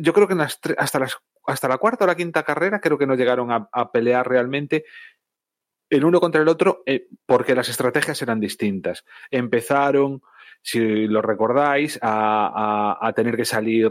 yo 0.00 0.12
creo 0.12 0.28
que 0.28 0.34
en 0.34 0.38
las, 0.38 0.60
hasta, 0.76 1.00
las, 1.00 1.18
hasta 1.46 1.68
la 1.68 1.78
cuarta 1.78 2.04
o 2.04 2.06
la 2.06 2.16
quinta 2.16 2.44
carrera 2.44 2.80
creo 2.80 2.96
que 2.96 3.06
no 3.06 3.16
llegaron 3.16 3.50
a, 3.50 3.68
a 3.72 3.90
pelear 3.90 4.28
realmente 4.28 4.84
el 5.90 6.04
uno 6.04 6.20
contra 6.20 6.42
el 6.42 6.48
otro 6.48 6.82
eh, 6.86 7.08
porque 7.26 7.54
las 7.54 7.68
estrategias 7.68 8.20
eran 8.22 8.40
distintas. 8.40 9.04
Empezaron 9.30 10.22
si 10.62 11.06
lo 11.06 11.22
recordáis, 11.22 11.98
a, 12.02 13.12
tener 13.14 13.36
que 13.36 13.44
salir 13.44 13.88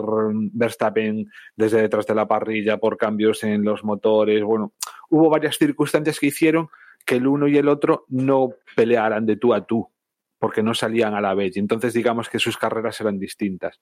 Verstappen 0.54 1.30
desde 1.56 1.82
detrás 1.82 2.06
de 2.06 2.16
la 2.16 2.28
parrilla 2.28 2.78
por 2.78 2.98
cambios 2.98 3.44
en 3.44 3.64
los 3.64 3.84
motores. 3.84 4.44
Bueno, 4.44 4.74
hubo 5.10 5.30
varias 5.30 5.58
circunstancias 5.58 6.20
que 6.20 6.28
hicieron 6.28 6.70
que 7.06 7.16
el 7.16 7.28
uno 7.28 7.48
y 7.48 7.58
el 7.58 7.68
otro 7.68 8.06
no 8.10 8.50
pelearan 8.76 9.26
de 9.26 9.38
tú 9.38 9.54
a 9.54 9.66
tú, 9.66 9.90
porque 10.38 10.62
no 10.62 10.74
salían 10.74 11.14
a 11.14 11.22
la 11.22 11.34
vez. 11.34 11.56
Y 11.56 11.60
entonces 11.60 11.94
digamos 11.94 12.30
que 12.30 12.40
sus 12.40 12.58
carreras 12.58 13.00
eran 13.02 13.18
distintas. 13.18 13.80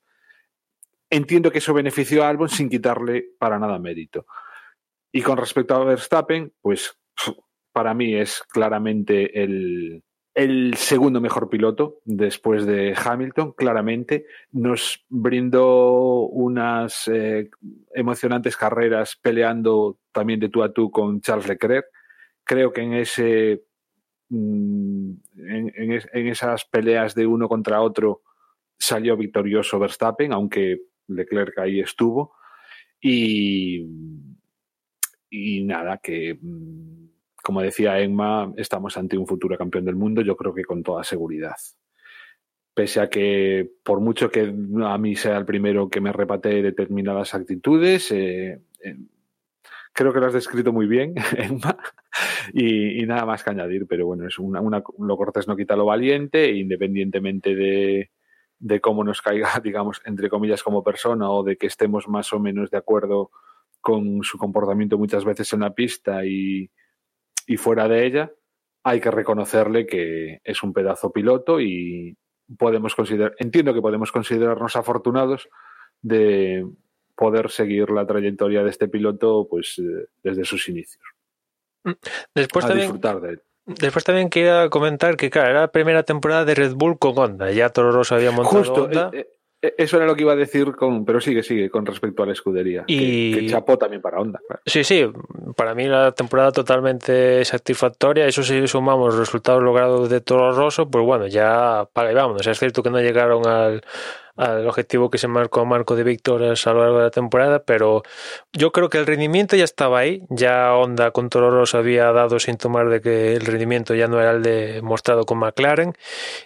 Entiendo 1.10 1.50
que 1.50 1.58
eso 1.58 1.74
benefició 1.74 2.24
a 2.24 2.28
Albon 2.28 2.48
sin 2.48 2.68
quitarle 2.68 3.26
para 3.38 3.58
nada 3.58 3.78
mérito. 3.78 4.26
Y 5.12 5.22
con 5.22 5.38
respecto 5.38 5.74
a 5.74 5.84
Verstappen, 5.84 6.52
pues 6.60 6.98
para 7.72 7.94
mí 7.94 8.14
es 8.14 8.42
claramente 8.48 9.42
el, 9.42 10.02
el 10.36 10.74
segundo 10.74 11.18
mejor 11.18 11.48
piloto 11.48 12.02
después 12.04 12.66
de 12.66 12.94
Hamilton, 12.94 13.52
claramente. 13.52 14.26
Nos 14.52 15.02
brindó 15.08 16.26
unas 16.26 17.08
eh, 17.08 17.48
emocionantes 17.94 18.54
carreras 18.54 19.16
peleando 19.16 19.98
también 20.12 20.38
de 20.38 20.50
tú 20.50 20.62
a 20.62 20.74
tú 20.74 20.90
con 20.90 21.22
Charles 21.22 21.48
Leclerc. 21.48 21.86
Creo 22.44 22.70
que 22.70 22.82
en 22.82 22.92
ese 22.92 23.64
mm, 24.28 25.10
en, 25.38 25.72
en, 26.12 26.26
esas 26.28 26.66
peleas 26.66 27.14
de 27.14 27.26
uno 27.26 27.48
contra 27.48 27.80
otro 27.80 28.20
salió 28.78 29.16
victorioso 29.16 29.78
Verstappen, 29.78 30.34
aunque 30.34 30.82
Leclerc 31.08 31.58
ahí 31.60 31.80
estuvo. 31.80 32.34
Y, 33.00 33.86
y 35.30 35.64
nada, 35.64 35.96
que 35.96 36.38
mm, 36.38 37.15
como 37.46 37.62
decía 37.62 38.00
Emma, 38.00 38.52
estamos 38.56 38.96
ante 38.96 39.16
un 39.16 39.24
futuro 39.24 39.56
campeón 39.56 39.84
del 39.84 39.94
mundo, 39.94 40.20
yo 40.20 40.34
creo 40.36 40.52
que 40.52 40.64
con 40.64 40.82
toda 40.82 41.04
seguridad. 41.04 41.54
Pese 42.74 43.00
a 43.00 43.08
que, 43.08 43.70
por 43.84 44.00
mucho 44.00 44.32
que 44.32 44.52
a 44.82 44.98
mí 44.98 45.14
sea 45.14 45.36
el 45.36 45.44
primero 45.44 45.88
que 45.88 46.00
me 46.00 46.12
repate 46.12 46.60
determinadas 46.60 47.34
actitudes, 47.34 48.10
eh, 48.10 48.62
eh, 48.82 48.96
creo 49.92 50.12
que 50.12 50.18
lo 50.18 50.26
has 50.26 50.32
descrito 50.32 50.72
muy 50.72 50.88
bien, 50.88 51.14
Emma, 51.38 51.78
y, 52.52 53.06
nada 53.06 53.24
más 53.26 53.44
que 53.44 53.50
añadir, 53.50 53.86
pero 53.86 54.06
bueno, 54.06 54.26
es 54.26 54.40
una, 54.40 54.60
una, 54.60 54.82
lo 54.98 55.16
cortés 55.16 55.46
no 55.46 55.54
quita 55.54 55.76
lo 55.76 55.84
valiente, 55.84 56.50
independientemente 56.50 57.54
de, 57.54 58.10
de 58.58 58.80
cómo 58.80 59.04
nos 59.04 59.22
caiga, 59.22 59.50
digamos, 59.62 60.02
entre 60.04 60.28
comillas, 60.28 60.64
como 60.64 60.82
persona 60.82 61.30
o 61.30 61.44
de 61.44 61.56
que 61.56 61.68
estemos 61.68 62.08
más 62.08 62.32
o 62.32 62.40
menos 62.40 62.72
de 62.72 62.78
acuerdo 62.78 63.30
con 63.80 64.24
su 64.24 64.36
comportamiento 64.36 64.98
muchas 64.98 65.24
veces 65.24 65.52
en 65.52 65.60
la 65.60 65.72
pista 65.72 66.26
y, 66.26 66.68
y 67.46 67.56
fuera 67.56 67.88
de 67.88 68.06
ella, 68.06 68.32
hay 68.82 69.00
que 69.00 69.10
reconocerle 69.10 69.86
que 69.86 70.40
es 70.44 70.62
un 70.62 70.72
pedazo 70.72 71.12
piloto 71.12 71.60
y 71.60 72.16
podemos 72.58 72.94
considerar, 72.94 73.34
entiendo 73.38 73.74
que 73.74 73.80
podemos 73.80 74.12
considerarnos 74.12 74.76
afortunados 74.76 75.48
de 76.02 76.66
poder 77.16 77.50
seguir 77.50 77.90
la 77.90 78.06
trayectoria 78.06 78.62
de 78.62 78.70
este 78.70 78.88
piloto 78.88 79.46
pues 79.48 79.78
eh, 79.78 80.06
desde 80.22 80.44
sus 80.44 80.68
inicios. 80.68 81.02
Mm. 81.84 81.92
Después 82.34 82.64
a 82.64 82.68
también, 82.68 82.86
disfrutar 82.86 83.20
de 83.20 83.30
él. 83.30 83.42
Después 83.66 84.04
también 84.04 84.30
quería 84.30 84.68
comentar 84.70 85.16
que, 85.16 85.30
claro, 85.30 85.50
era 85.50 85.60
la 85.62 85.72
primera 85.72 86.04
temporada 86.04 86.44
de 86.44 86.54
Red 86.54 86.74
Bull 86.74 86.98
con 86.98 87.18
Honda. 87.18 87.50
Ya 87.50 87.70
Toro 87.70 87.90
Rosso 87.90 88.14
había 88.14 88.30
montado 88.30 88.58
Justo, 88.58 88.84
Honda. 88.84 89.10
Eh, 89.12 89.20
eh, 89.20 89.35
eso 89.62 89.96
era 89.96 90.06
lo 90.06 90.14
que 90.14 90.22
iba 90.22 90.32
a 90.32 90.36
decir, 90.36 90.72
con, 90.72 91.04
pero 91.04 91.20
sigue, 91.20 91.42
sigue, 91.42 91.70
con 91.70 91.86
respecto 91.86 92.22
a 92.22 92.26
la 92.26 92.32
escudería. 92.32 92.84
Y... 92.86 93.32
Que, 93.32 93.40
que 93.40 93.46
chapó 93.48 93.78
también 93.78 94.02
para 94.02 94.20
Honda. 94.20 94.40
Claro. 94.46 94.62
Sí, 94.66 94.84
sí, 94.84 95.06
para 95.56 95.74
mí 95.74 95.86
la 95.86 96.12
temporada 96.12 96.52
totalmente 96.52 97.44
satisfactoria. 97.44 98.26
Eso 98.26 98.42
si 98.42 98.66
sumamos 98.66 99.14
los 99.14 99.18
resultados 99.18 99.62
logrados 99.62 100.10
de 100.10 100.20
Toro 100.20 100.52
Rosso, 100.52 100.88
pues 100.90 101.04
bueno, 101.04 101.26
ya 101.26 101.88
para 101.92 102.12
y 102.12 102.14
vámonos. 102.14 102.46
Es 102.46 102.58
cierto 102.58 102.82
que 102.82 102.90
no 102.90 103.00
llegaron 103.00 103.46
al, 103.46 103.82
al 104.36 104.66
objetivo 104.66 105.10
que 105.10 105.18
se 105.18 105.28
marcó 105.28 105.64
Marco 105.64 105.96
de 105.96 106.04
victorias 106.04 106.66
a 106.66 106.72
lo 106.72 106.80
largo 106.80 106.98
de 106.98 107.04
la 107.04 107.10
temporada, 107.10 107.64
pero 107.64 108.02
yo 108.52 108.72
creo 108.72 108.88
que 108.88 108.98
el 108.98 109.06
rendimiento 109.06 109.56
ya 109.56 109.64
estaba 109.64 110.00
ahí, 110.00 110.22
ya 110.28 110.74
Honda 110.74 111.10
con 111.10 111.30
Toro 111.30 111.64
había 111.72 112.12
dado 112.12 112.38
síntomas 112.38 112.90
de 112.90 113.00
que 113.00 113.34
el 113.34 113.46
rendimiento 113.46 113.94
ya 113.94 114.08
no 114.08 114.20
era 114.20 114.32
el 114.32 114.42
demostrado 114.42 115.24
con 115.24 115.38
McLaren 115.38 115.94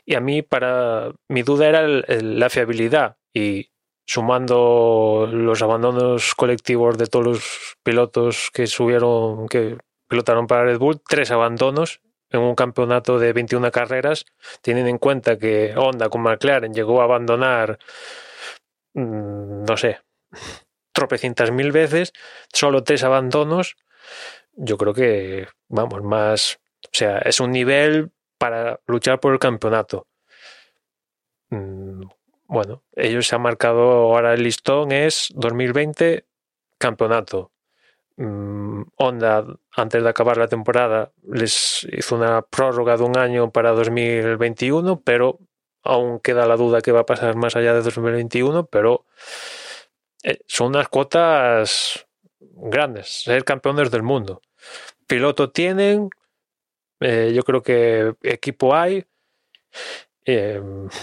y 0.05 0.14
a 0.14 0.20
mí 0.20 0.43
para 0.43 1.12
mi 1.28 1.43
duda 1.43 1.68
era 1.68 1.86
la 1.86 2.51
fiabilidad 2.51 3.16
y 3.34 3.70
sumando 4.07 5.28
los 5.30 5.62
abandonos 5.62 6.34
colectivos 6.34 6.99
de 6.99 7.07
todos 7.07 7.26
los 7.26 7.76
pilotos 7.84 8.51
que 8.53 8.66
subieron, 8.66 9.47
que 9.47 9.78
pilotaron 10.09 10.47
para 10.47 10.64
Red 10.64 10.78
Bull, 10.78 11.01
tres 11.07 11.30
abandonos 11.30 12.01
en 12.30 12.40
un 12.40 12.54
campeonato 12.54 13.18
de 13.18 13.32
21 13.32 13.70
carreras, 13.70 14.24
teniendo 14.62 14.90
en 14.90 14.98
cuenta 14.98 15.36
que 15.38 15.74
Honda 15.76 16.08
con 16.08 16.22
McLaren 16.22 16.72
llegó 16.72 17.00
a 17.00 17.04
abandonar, 17.04 17.78
mm, 18.94 19.64
no 19.64 19.76
sé, 19.76 20.00
tropecientas 20.92 21.50
mil 21.50 21.72
veces, 21.72 22.12
solo 22.52 22.84
tres 22.84 23.04
abandonos, 23.04 23.76
yo 24.52 24.76
creo 24.76 24.94
que, 24.94 25.48
vamos, 25.68 26.02
más, 26.02 26.60
o 26.84 26.90
sea, 26.92 27.18
es 27.18 27.40
un 27.40 27.52
nivel 27.52 28.10
para 28.38 28.80
luchar 28.86 29.20
por 29.20 29.32
el 29.32 29.38
campeonato. 29.38 30.06
Mm, 31.50 32.02
bueno, 32.46 32.82
ellos 32.96 33.26
se 33.26 33.36
han 33.36 33.42
marcado 33.42 33.82
ahora 33.82 34.34
el 34.34 34.42
listón 34.42 34.92
es 34.92 35.28
2020 35.34 36.24
campeonato. 36.78 37.52
Mm, 38.20 38.82
Honda, 38.96 39.46
antes 39.74 40.02
de 40.02 40.08
acabar 40.10 40.36
la 40.36 40.46
temporada, 40.46 41.10
les 41.22 41.88
hizo 41.90 42.16
una 42.16 42.42
prórroga 42.42 42.98
de 42.98 43.04
un 43.04 43.16
año 43.16 43.50
para 43.50 43.70
2021, 43.70 45.00
pero 45.00 45.38
aún 45.82 46.20
queda 46.20 46.46
la 46.46 46.56
duda 46.56 46.82
que 46.82 46.92
va 46.92 47.00
a 47.00 47.06
pasar 47.06 47.34
más 47.36 47.56
allá 47.56 47.72
de 47.72 47.80
2021, 47.80 48.66
pero 48.66 49.06
eh, 50.22 50.40
son 50.46 50.68
unas 50.68 50.88
cuotas 50.88 52.06
grandes, 52.40 53.22
ser 53.24 53.42
campeones 53.44 53.90
del 53.90 54.02
mundo. 54.02 54.42
Piloto 55.06 55.50
tienen, 55.50 56.10
eh, 57.00 57.32
yo 57.34 57.42
creo 57.42 57.62
que 57.62 58.16
equipo 58.22 58.74
hay. 58.74 59.06
Eh, 60.26 60.60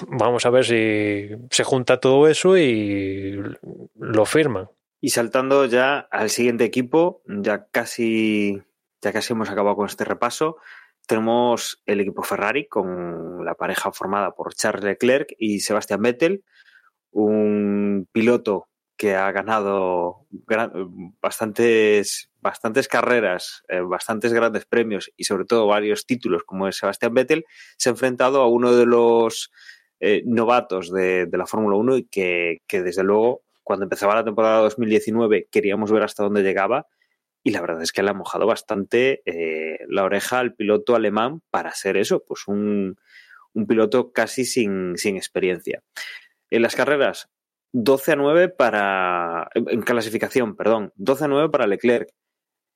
vamos 0.07 0.45
a 0.45 0.51
ver 0.51 0.65
si 0.65 1.29
se 1.49 1.63
junta 1.63 1.99
todo 1.99 2.27
eso 2.27 2.55
y 2.59 3.41
lo 3.95 4.25
firman. 4.25 4.69
Y 4.99 5.09
saltando 5.09 5.65
ya 5.65 5.99
al 5.99 6.29
siguiente 6.29 6.63
equipo, 6.63 7.21
ya 7.27 7.67
casi, 7.71 8.61
ya 9.01 9.13
casi 9.13 9.33
hemos 9.33 9.49
acabado 9.49 9.75
con 9.75 9.85
este 9.85 10.05
repaso. 10.05 10.57
Tenemos 11.05 11.81
el 11.85 12.01
equipo 12.01 12.23
Ferrari 12.23 12.67
con 12.67 13.45
la 13.45 13.55
pareja 13.55 13.91
formada 13.91 14.31
por 14.31 14.53
Charles 14.53 14.83
Leclerc 14.83 15.33
y 15.37 15.59
Sebastian 15.59 16.01
Vettel, 16.01 16.43
un 17.11 18.07
piloto 18.11 18.67
que 18.97 19.15
ha 19.15 19.31
ganado 19.31 20.25
bastantes, 21.21 22.31
bastantes 22.41 22.87
carreras, 22.87 23.63
eh, 23.69 23.81
bastantes 23.81 24.33
grandes 24.33 24.65
premios 24.65 25.11
y 25.15 25.25
sobre 25.25 25.45
todo 25.45 25.67
varios 25.67 26.07
títulos 26.07 26.43
como 26.43 26.67
es 26.67 26.77
Sebastian 26.77 27.13
Vettel, 27.13 27.45
se 27.77 27.89
ha 27.89 27.91
enfrentado 27.91 28.41
a 28.41 28.47
uno 28.47 28.75
de 28.75 28.87
los 28.87 29.51
eh, 29.99 30.23
novatos 30.25 30.91
de, 30.91 31.29
la 31.31 31.45
Fórmula 31.45 31.77
1 31.77 31.97
y 31.97 32.03
que, 32.05 32.63
que 32.67 32.81
desde 32.81 33.03
luego 33.03 33.43
cuando 33.67 33.83
empezaba 33.83 34.15
la 34.15 34.23
temporada 34.23 34.59
2019 34.59 35.49
queríamos 35.51 35.91
ver 35.91 36.01
hasta 36.01 36.23
dónde 36.23 36.41
llegaba 36.41 36.87
y 37.43 37.51
la 37.51 37.59
verdad 37.59 37.81
es 37.81 37.91
que 37.91 38.01
le 38.01 38.11
ha 38.11 38.13
mojado 38.13 38.47
bastante 38.47 39.21
eh, 39.25 39.79
la 39.89 40.05
oreja 40.05 40.39
al 40.39 40.55
piloto 40.55 40.95
alemán 40.95 41.41
para 41.51 41.73
ser 41.73 41.97
eso, 41.97 42.23
pues 42.25 42.47
un, 42.47 42.97
piloto 43.67 44.13
casi 44.13 44.45
sin, 44.45 44.95
sin, 44.95 45.17
experiencia. 45.17 45.83
En 46.49 46.61
las 46.61 46.77
carreras, 46.77 47.29
12 47.73 48.13
a 48.13 48.15
9 48.15 48.49
para. 48.49 49.49
En 49.53 49.81
clasificación, 49.81 50.55
perdón, 50.55 50.93
12 50.95 51.25
a 51.25 51.27
9 51.27 51.49
para 51.49 51.67
Leclerc. 51.67 52.09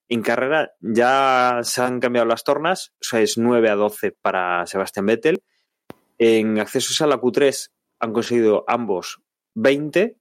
En 0.10 0.22
carrera 0.22 0.74
ya 0.82 1.62
se 1.64 1.82
han 1.82 2.02
cambiado 2.02 2.28
las 2.28 2.44
tornas, 2.44 2.94
o 2.96 3.04
sea, 3.04 3.22
es 3.22 3.38
9 3.38 3.70
a 3.70 3.76
12 3.76 4.12
para 4.12 4.66
Sebastian 4.66 5.06
Vettel. 5.06 5.42
En 6.18 6.60
accesos 6.60 7.00
a 7.02 7.08
la 7.08 7.22
Q3 7.22 7.72
han 8.00 8.12
conseguido 8.12 8.66
ambos 8.68 9.22
20 9.54 10.21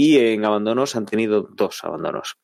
y 0.00 0.16
en 0.16 0.46
abandonos 0.46 0.96
han 0.96 1.04
tenido 1.04 1.42
dos 1.42 1.84
abandonos. 1.84 2.38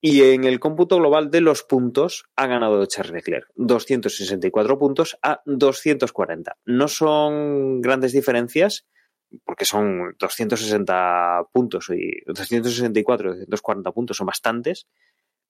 Y 0.00 0.22
en 0.22 0.44
el 0.44 0.60
cómputo 0.60 0.98
global 0.98 1.32
de 1.32 1.40
los 1.40 1.64
puntos 1.64 2.26
ha 2.36 2.46
ganado 2.46 2.86
Charles 2.86 3.12
Leclerc, 3.12 3.48
264 3.56 4.78
puntos 4.78 5.18
a 5.20 5.42
240. 5.46 6.58
No 6.64 6.86
son 6.86 7.80
grandes 7.80 8.12
diferencias, 8.12 8.86
porque 9.44 9.64
son 9.64 10.14
260 10.16 11.48
puntos 11.52 11.90
y 11.90 12.22
264 12.24 13.34
y 13.34 13.38
240 13.46 13.90
puntos 13.90 14.16
son 14.18 14.28
bastantes, 14.28 14.86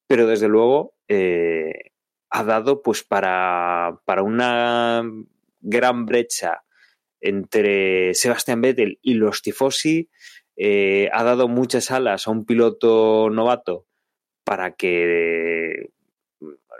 pero 0.07 0.25
desde 0.25 0.47
luego 0.47 0.95
eh, 1.07 1.91
ha 2.31 2.43
dado 2.43 2.81
pues 2.81 3.03
para, 3.03 3.99
para 4.05 4.23
una 4.23 5.03
gran 5.59 6.07
brecha 6.07 6.63
entre 7.21 8.15
Sebastian 8.15 8.61
Vettel 8.61 8.97
y 9.03 9.13
los 9.13 9.43
tifosi 9.43 10.09
eh, 10.57 11.09
ha 11.13 11.23
dado 11.23 11.47
muchas 11.47 11.91
alas 11.91 12.27
a 12.27 12.31
un 12.31 12.45
piloto 12.45 13.29
novato 13.29 13.85
para 14.43 14.75
que 14.75 15.91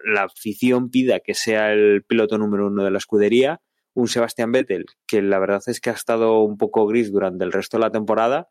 la 0.03 0.23
afición 0.23 0.89
pida 0.89 1.19
que 1.19 1.35
sea 1.35 1.71
el 1.71 2.03
piloto 2.03 2.37
número 2.37 2.67
uno 2.67 2.83
de 2.83 2.91
la 2.91 2.97
escudería. 2.97 3.61
Un 3.93 4.07
Sebastián 4.07 4.51
Vettel 4.51 4.85
que 5.07 5.21
la 5.21 5.39
verdad 5.39 5.61
es 5.67 5.79
que 5.79 5.89
ha 5.89 5.93
estado 5.93 6.41
un 6.41 6.57
poco 6.57 6.87
gris 6.87 7.11
durante 7.11 7.45
el 7.45 7.51
resto 7.51 7.77
de 7.77 7.81
la 7.81 7.91
temporada, 7.91 8.49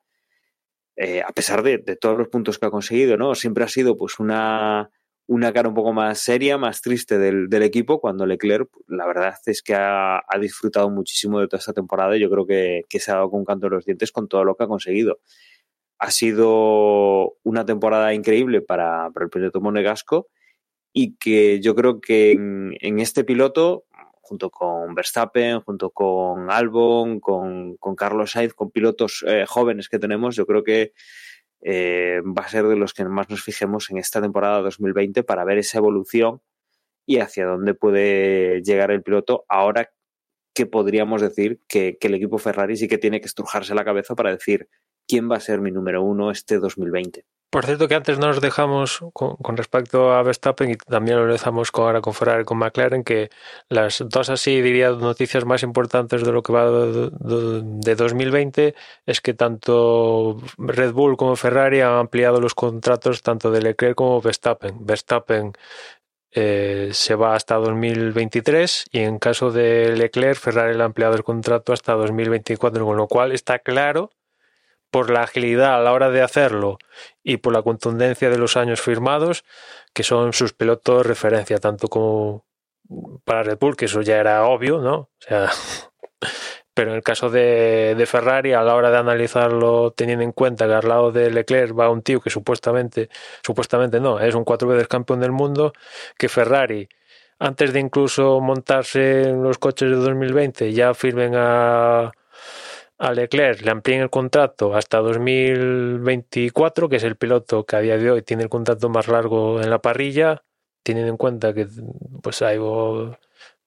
eh, 0.97 1.23
a 1.23 1.33
pesar 1.33 1.63
de, 1.63 1.79
de, 1.79 1.97
todos 1.97 2.17
los 2.19 2.29
puntos 2.29 2.59
que 2.59 2.67
ha 2.67 2.71
conseguido, 2.71 3.17
¿no? 3.17 3.35
Siempre 3.35 3.65
ha 3.65 3.69
sido 3.69 3.97
pues 3.97 4.19
una, 4.19 4.91
una 5.29 5.53
cara 5.53 5.69
un 5.69 5.75
poco 5.75 5.93
más 5.93 6.21
seria, 6.21 6.57
más 6.57 6.83
triste 6.83 7.19
del, 7.19 7.49
del 7.49 7.63
equipo, 7.63 8.01
cuando 8.01 8.27
Leclerc, 8.27 8.71
la 8.87 9.07
verdad 9.07 9.35
es 9.47 9.63
que 9.63 9.75
ha, 9.75 10.23
disfrutado 10.41 10.89
muchísimo 10.89 11.41
de 11.41 11.49
toda 11.49 11.59
esta 11.59 11.73
temporada 11.73 12.17
y 12.17 12.21
yo 12.21 12.31
creo 12.31 12.47
que, 12.47 12.85
que, 12.89 13.01
se 13.01 13.11
ha 13.11 13.17
dado 13.17 13.31
con 13.31 13.45
canto 13.45 13.67
de 13.67 13.71
los 13.71 13.85
dientes 13.85 14.13
con 14.13 14.29
todo 14.29 14.45
lo 14.45 14.57
que 14.57 14.65
ha 14.65 14.69
conseguido. 14.69 15.19
Ha 15.99 16.11
sido 16.11 17.37
una 17.43 17.65
temporada 17.65 18.15
increíble 18.15 18.61
para, 18.61 19.11
para 19.11 19.25
el 19.25 19.31
piloto 19.31 19.61
monegasco 19.61 20.29
y 20.93 21.17
que 21.17 21.61
yo 21.61 21.75
creo 21.75 22.01
que 22.01 22.33
en, 22.33 22.77
en, 22.81 23.01
este 23.01 23.25
piloto, 23.25 23.85
junto 24.21 24.51
con 24.51 24.95
Verstappen, 24.95 25.61
junto 25.61 25.91
con 25.91 26.51
Albon, 26.51 27.19
con, 27.19 27.77
con 27.79 27.97
Carlos 27.97 28.31
Sainz, 28.33 28.55
con 28.55 28.71
pilotos 28.71 29.25
eh, 29.27 29.45
jóvenes 29.47 29.89
que 29.89 29.99
tenemos, 29.99 30.37
yo 30.37 30.47
creo 30.47 30.63
que 30.63 30.93
eh, 31.69 32.23
va 32.23 32.45
a 32.45 32.49
ser 32.49 32.69
de 32.69 32.77
los 32.77 32.95
que 32.95 33.05
más 33.05 33.29
nos 33.29 33.43
fijemos 33.43 33.91
en 33.91 33.99
esta 33.99 34.23
temporada 34.23 34.63
2020 34.63 35.25
para 35.25 35.45
ver 35.45 35.59
esa 35.59 35.79
evolución 35.79 36.41
y 37.05 37.19
hacia 37.19 37.45
dónde 37.45 37.75
puede 37.75 38.63
llegar 38.63 38.93
el 38.93 39.03
piloto. 39.03 39.45
Ahora 39.49 39.91
que 40.55 40.67
podríamos 40.67 41.23
decir 41.23 41.61
que, 41.67 41.99
que 41.99 42.07
el 42.07 42.15
equipo 42.15 42.39
Ferrari 42.39 42.77
sí 42.77 42.87
que 42.87 42.99
tiene 42.99 43.21
que 43.21 43.27
estrujarse 43.27 43.75
la 43.75 43.85
cabeza 43.85 44.15
para 44.15 44.31
decir 44.31 44.69
quién 45.07 45.31
va 45.31 45.37
a 45.37 45.41
ser 45.41 45.61
mi 45.61 45.71
número 45.71 46.03
uno 46.03 46.31
este 46.31 46.59
2020. 46.59 47.25
Por 47.49 47.65
cierto, 47.65 47.89
que 47.89 47.95
antes 47.95 48.19
nos 48.19 48.41
dejamos 48.41 49.01
con, 49.13 49.37
con, 49.37 49.57
respecto 49.57 50.13
a 50.13 50.23
Verstappen 50.23 50.71
y 50.71 50.77
también 50.77 51.17
lo 51.17 51.33
dejamos 51.33 51.71
con, 51.71 51.87
ahora 51.87 52.01
con 52.01 52.13
Ferrari 52.13 52.45
con 52.45 52.59
McLaren, 52.59 53.05
que 53.05 53.31
las 53.71 54.05
dos 54.09 54.29
así 54.31 54.61
diría 54.61 54.91
noticias 54.91 55.45
más 55.45 55.63
importantes 55.63 56.23
de 56.23 56.33
lo 56.33 56.43
que 56.43 56.53
va 56.53 56.71
de, 56.71 57.11
de, 57.11 57.63
de 57.63 57.95
2020 57.95 58.75
es 59.07 59.21
que 59.21 59.33
tanto 59.33 60.37
Red 60.59 60.93
Bull 60.93 61.17
como 61.17 61.37
Ferrari 61.37 61.81
han 61.81 61.93
ampliado 61.95 62.41
los 62.41 62.55
contratos 62.55 63.23
tanto 63.23 63.51
de 63.51 63.63
Leclerc 63.63 63.95
como 63.95 64.21
Verstappen. 64.21 64.85
Verstappen 64.85 65.53
eh, 66.33 66.91
se 66.93 67.15
va 67.15 67.35
hasta 67.35 67.55
2023 67.55 68.89
y 68.93 68.99
en 68.99 69.19
caso 69.19 69.51
de 69.51 69.97
Leclerc, 69.97 70.37
Ferrari 70.37 70.77
le 70.77 70.83
ha 70.83 70.87
ampliado 70.87 71.15
el 71.15 71.25
contrato 71.25 71.73
hasta 71.73 71.95
2024, 71.95 72.85
con 72.85 72.97
lo 72.99 73.07
cual 73.09 73.33
está 73.33 73.61
claro 73.61 74.11
por 74.91 75.11
la 75.11 75.23
agilidad 75.23 75.77
a 75.77 75.81
la 75.81 75.93
hora 75.93 76.11
de 76.11 76.23
hacerlo 76.23 76.79
y 77.23 77.39
por 77.39 77.53
la 77.53 77.63
contundencia 77.63 78.31
de 78.31 78.39
los 78.39 78.57
años 78.57 78.81
firmados, 78.81 79.45
que 79.93 80.03
son 80.03 80.33
sus 80.33 80.53
pilotos 80.53 81.07
referencia, 81.07 81.59
tanto 81.59 81.89
como 81.89 82.45
para 83.25 83.43
Red 83.43 83.59
Bull, 83.59 83.77
que 83.77 83.87
eso 83.87 84.03
ya 84.03 84.19
era 84.19 84.45
obvio, 84.47 84.79
¿no? 84.81 84.95
O 84.95 85.11
sea, 85.19 85.51
pero 86.75 86.91
en 86.91 86.97
el 86.97 87.03
caso 87.03 87.31
de, 87.31 87.95
de, 87.97 88.07
Ferrari, 88.07 88.53
a 88.53 88.63
la 88.63 88.75
hora 88.75 88.91
de 88.91 88.99
analizarlo, 88.99 89.93
teniendo 89.93 90.25
en 90.25 90.33
cuenta 90.33 90.67
que 90.67 90.75
al 90.75 90.89
lado 90.89 91.11
de 91.11 91.31
Leclerc 91.31 91.79
va 91.79 91.91
un 91.91 92.03
tío 92.03 92.21
que 92.21 92.31
supuestamente, 92.31 93.09
supuestamente 93.43 93.99
no, 94.01 94.21
es 94.21 94.35
un 94.35 94.45
cuatro 94.45 94.69
veces 94.69 94.87
campeón 94.87 95.21
del 95.21 95.33
mundo, 95.33 95.73
que 96.19 96.29
Ferrari, 96.29 96.89
antes 97.39 97.73
de 97.73 97.81
incluso 97.81 98.41
montarse 98.41 99.23
en 99.31 99.43
los 99.43 99.59
coches 99.59 99.91
de 99.91 99.97
2020, 99.97 100.73
ya 100.73 100.95
firmen 100.95 101.35
a 101.35 102.13
a 102.99 103.13
Leclerc 103.13 103.63
le 103.63 103.71
amplíen 103.71 104.01
el 104.03 104.11
contrato 104.11 104.75
hasta 104.75 104.99
2024, 104.99 106.89
que 106.89 106.97
es 106.97 107.05
el 107.05 107.17
piloto 107.17 107.65
que 107.67 107.77
a 107.77 107.81
día 107.81 107.99
de 107.99 108.11
hoy 108.11 108.23
tiene 108.23 108.43
el 108.43 108.49
contrato 108.49 108.89
más 108.89 109.09
largo 109.09 109.61
en 109.61 109.71
la 109.71 109.81
parrilla, 109.81 110.43
teniendo 110.83 111.11
en 111.11 111.17
cuenta 111.17 111.53
que 111.53 111.67
pues 112.23 112.41
hay 112.43 112.59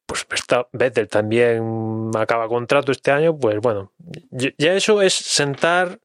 pues 0.06 0.26
Vettel 0.72 1.08
también 1.08 2.10
acaba 2.18 2.48
contrato 2.48 2.92
este 2.92 3.12
año, 3.12 3.38
pues 3.38 3.60
bueno, 3.60 3.92
ya 4.32 4.74
eso 4.74 5.04
es 5.04 5.14
sentar, 5.14 6.00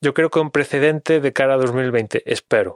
yo 0.00 0.12
creo 0.12 0.28
que 0.28 0.40
un 0.40 0.50
precedente 0.50 1.20
de 1.20 1.32
cara 1.32 1.54
a 1.54 1.58
2020, 1.58 2.22
espero. 2.26 2.74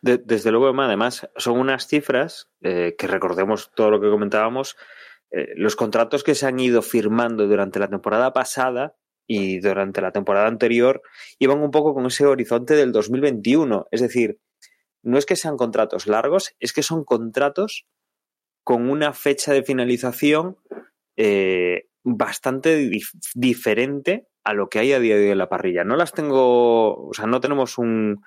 desde 0.00 0.52
luego, 0.52 0.80
además, 0.80 1.28
son 1.36 1.58
unas 1.58 1.88
cifras 1.88 2.48
eh, 2.62 2.94
que 2.96 3.08
recordemos 3.08 3.72
todo 3.74 3.90
lo 3.90 4.00
que 4.00 4.08
comentábamos, 4.08 4.76
eh, 5.30 5.48
los 5.56 5.76
contratos 5.76 6.24
que 6.24 6.34
se 6.34 6.46
han 6.46 6.58
ido 6.58 6.82
firmando 6.82 7.46
durante 7.46 7.78
la 7.78 7.88
temporada 7.88 8.32
pasada 8.32 8.96
y 9.26 9.60
durante 9.60 10.00
la 10.00 10.12
temporada 10.12 10.46
anterior 10.46 11.02
iban 11.38 11.60
un 11.60 11.70
poco 11.70 11.94
con 11.94 12.06
ese 12.06 12.24
horizonte 12.26 12.74
del 12.74 12.92
2021. 12.92 13.88
Es 13.90 14.00
decir, 14.00 14.38
no 15.02 15.18
es 15.18 15.26
que 15.26 15.36
sean 15.36 15.56
contratos 15.56 16.06
largos, 16.06 16.54
es 16.60 16.72
que 16.72 16.82
son 16.82 17.04
contratos 17.04 17.86
con 18.64 18.90
una 18.90 19.12
fecha 19.12 19.52
de 19.52 19.62
finalización 19.62 20.56
eh, 21.16 21.88
bastante 22.04 22.90
diferente 23.34 24.28
a 24.44 24.54
lo 24.54 24.68
que 24.68 24.78
hay 24.78 24.92
a 24.92 25.00
día 25.00 25.16
de 25.16 25.24
hoy 25.24 25.30
en 25.30 25.38
la 25.38 25.48
parrilla. 25.48 25.84
No 25.84 25.96
las 25.96 26.12
tengo, 26.12 27.08
o 27.08 27.12
sea, 27.12 27.26
no 27.26 27.40
tenemos 27.40 27.76
un 27.76 28.22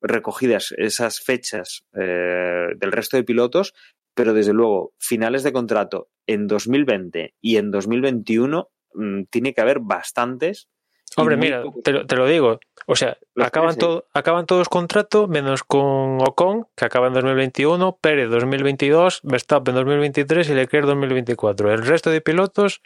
recogidas 0.00 0.74
esas 0.76 1.20
fechas 1.20 1.84
eh, 1.94 2.68
del 2.76 2.92
resto 2.92 3.16
de 3.16 3.24
pilotos, 3.24 3.74
pero 4.14 4.32
desde 4.32 4.52
luego, 4.52 4.92
finales 4.98 5.42
de 5.42 5.52
contrato 5.52 6.08
en 6.26 6.46
2020 6.46 7.34
y 7.40 7.56
en 7.56 7.70
2021 7.70 8.68
mm, 8.94 9.22
tiene 9.30 9.54
que 9.54 9.60
haber 9.60 9.80
bastantes 9.80 10.68
Hombre, 11.16 11.36
mira, 11.36 11.62
te 11.84 12.16
lo, 12.16 12.26
digo. 12.26 12.58
O 12.86 12.96
sea, 12.96 13.16
acaban, 13.36 13.76
todo, 13.76 14.06
acaban 14.12 14.46
todos 14.46 14.68
contrato, 14.68 15.28
menos 15.28 15.62
con 15.62 16.20
Ocon, 16.20 16.66
que 16.76 16.84
acaba 16.84 17.06
en 17.06 17.14
2021, 17.14 17.98
Pérez 18.00 18.28
2022, 18.30 19.20
Verstappen 19.22 19.74
2023 19.74 20.48
y 20.48 20.54
Leclerc 20.54 20.86
2024. 20.86 21.72
El 21.72 21.86
resto 21.86 22.10
de 22.10 22.20
pilotos 22.20 22.82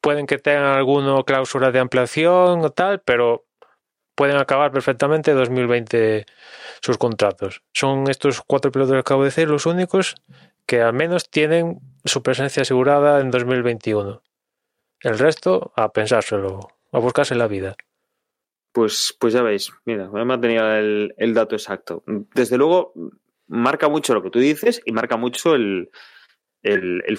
pueden 0.00 0.26
que 0.26 0.38
tengan 0.38 0.76
alguna 0.76 1.22
cláusula 1.24 1.70
de 1.70 1.80
ampliación 1.80 2.64
o 2.64 2.70
tal, 2.70 3.02
pero 3.04 3.45
pueden 4.16 4.36
acabar 4.36 4.72
perfectamente 4.72 5.32
2020 5.32 6.26
sus 6.80 6.98
contratos. 6.98 7.62
Son 7.72 8.10
estos 8.10 8.40
cuatro 8.40 8.72
pilotos 8.72 8.94
que 8.94 9.00
acabo 9.00 9.22
de 9.22 9.28
decir 9.28 9.48
los 9.48 9.66
únicos 9.66 10.16
que 10.66 10.80
al 10.80 10.94
menos 10.94 11.30
tienen 11.30 11.78
su 12.04 12.22
presencia 12.22 12.62
asegurada 12.62 13.20
en 13.20 13.30
2021. 13.30 14.22
El 15.02 15.18
resto, 15.18 15.72
a 15.76 15.92
pensárselo 15.92 16.68
a 16.92 16.98
buscarse 16.98 17.34
la 17.34 17.46
vida. 17.46 17.76
Pues, 18.72 19.16
pues 19.20 19.34
ya 19.34 19.42
veis, 19.42 19.72
mira, 19.84 20.10
me 20.10 20.22
he 20.22 20.24
mantenido 20.24 20.70
el, 20.74 21.34
dato 21.34 21.54
exacto. 21.54 22.02
Desde 22.06 22.58
luego, 22.58 22.92
marca 23.46 23.88
mucho 23.88 24.14
lo 24.14 24.22
que 24.22 24.30
tú 24.30 24.38
dices 24.38 24.82
y 24.84 24.92
marca 24.92 25.16
mucho 25.16 25.54
el, 25.54 25.90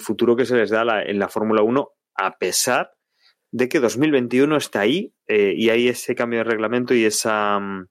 futuro 0.00 0.36
que 0.36 0.46
se 0.46 0.56
les 0.56 0.70
da 0.70 1.02
en 1.02 1.18
la 1.18 1.28
Fórmula 1.28 1.62
1, 1.62 1.92
a 2.14 2.38
pesar 2.38 2.97
de 3.50 3.68
que 3.68 3.80
2021 3.80 4.56
está 4.56 4.80
ahí 4.80 5.12
eh, 5.26 5.54
y 5.56 5.70
hay 5.70 5.88
ese 5.88 6.14
cambio 6.14 6.40
de 6.40 6.44
reglamento 6.44 6.94
y 6.94 7.04
esa, 7.04 7.58
mm, 7.58 7.88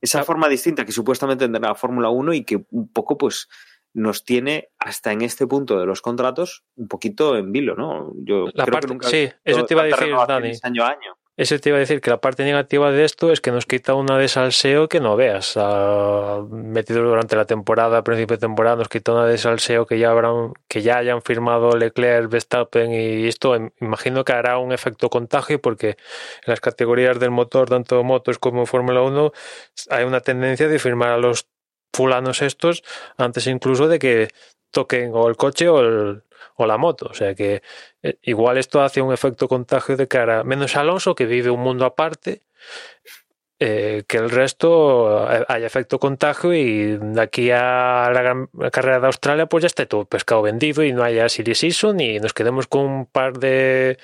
esa 0.00 0.24
forma 0.24 0.48
distinta 0.48 0.84
que 0.84 0.92
supuestamente 0.92 1.44
tendrá 1.44 1.68
la 1.68 1.74
Fórmula 1.74 2.10
1 2.10 2.34
y 2.34 2.44
que 2.44 2.64
un 2.70 2.92
poco 2.92 3.16
pues 3.16 3.48
nos 3.92 4.24
tiene 4.24 4.68
hasta 4.78 5.12
en 5.12 5.22
este 5.22 5.46
punto 5.46 5.78
de 5.78 5.86
los 5.86 6.00
contratos 6.00 6.64
un 6.76 6.88
poquito 6.88 7.36
en 7.36 7.50
vilo, 7.52 7.74
¿no? 7.74 8.12
Yo 8.16 8.46
creo 8.52 8.80
que 8.80 8.86
nunca 8.86 9.08
sí, 9.08 9.28
eso 9.44 9.64
te 9.64 9.74
iba 9.74 9.82
a 9.82 9.86
decir, 9.86 10.14
Dani. 10.28 10.52
Año 10.62 10.84
a 10.84 10.90
año. 10.90 11.19
Eso 11.40 11.58
te 11.58 11.70
iba 11.70 11.78
a 11.78 11.80
decir 11.80 12.02
que 12.02 12.10
la 12.10 12.20
parte 12.20 12.44
negativa 12.44 12.92
de 12.92 13.02
esto 13.02 13.32
es 13.32 13.40
que 13.40 13.50
nos 13.50 13.64
quita 13.64 13.94
una 13.94 14.18
de 14.18 14.28
salseo 14.28 14.90
que 14.90 15.00
no 15.00 15.16
veas. 15.16 15.56
metido 16.50 17.02
durante 17.02 17.34
la 17.34 17.46
temporada, 17.46 18.04
principio 18.04 18.36
de 18.36 18.42
temporada, 18.42 18.76
nos 18.76 18.90
quita 18.90 19.12
una 19.12 19.24
de 19.24 19.38
salseo 19.38 19.86
que 19.86 19.98
ya 19.98 20.10
habrán, 20.10 20.52
que 20.68 20.82
ya 20.82 20.98
hayan 20.98 21.22
firmado 21.22 21.70
Leclerc, 21.78 22.28
Verstappen 22.28 22.92
y 22.92 23.26
esto 23.26 23.56
imagino 23.80 24.22
que 24.22 24.32
hará 24.34 24.58
un 24.58 24.70
efecto 24.72 25.08
contagio 25.08 25.62
porque 25.62 25.88
en 25.88 25.96
las 26.44 26.60
categorías 26.60 27.18
del 27.18 27.30
motor, 27.30 27.70
tanto 27.70 28.04
motos 28.04 28.38
como 28.38 28.66
Fórmula 28.66 29.00
1, 29.00 29.32
hay 29.88 30.04
una 30.04 30.20
tendencia 30.20 30.68
de 30.68 30.78
firmar 30.78 31.08
a 31.08 31.16
los 31.16 31.46
fulanos 31.94 32.42
estos 32.42 32.82
antes 33.16 33.46
incluso 33.46 33.88
de 33.88 33.98
que 33.98 34.28
toquen 34.72 35.12
o 35.14 35.26
el 35.26 35.36
coche 35.36 35.70
o, 35.70 35.80
el, 35.80 36.22
o 36.56 36.66
la 36.66 36.78
moto. 36.78 37.06
O 37.10 37.14
sea 37.14 37.34
que 37.34 37.62
eh, 38.02 38.18
igual 38.22 38.58
esto 38.58 38.82
hace 38.82 39.02
un 39.02 39.12
efecto 39.12 39.48
contagio 39.48 39.96
de 39.96 40.08
cara, 40.08 40.44
menos 40.44 40.76
Alonso 40.76 41.14
que 41.14 41.26
vive 41.26 41.50
un 41.50 41.60
mundo 41.60 41.84
aparte 41.84 42.42
eh, 43.62 44.04
que 44.08 44.16
el 44.16 44.30
resto 44.30 45.30
eh, 45.30 45.44
haya 45.46 45.66
efecto 45.66 45.98
contagio 45.98 46.54
y 46.54 46.96
de 46.96 47.20
aquí 47.20 47.50
a 47.50 48.10
la, 48.10 48.70
carrera 48.70 49.00
de 49.00 49.06
Australia 49.06 49.44
pues 49.44 49.60
ya 49.60 49.66
esté 49.66 49.84
todo 49.84 50.06
pescado 50.06 50.40
vendido 50.40 50.82
y 50.82 50.94
no 50.94 51.02
haya 51.02 51.28
Series 51.28 51.58
Season 51.58 52.00
y 52.00 52.18
nos 52.20 52.32
quedemos 52.32 52.66
con 52.68 52.86
un 52.86 53.04
par 53.04 53.38
de... 53.38 53.98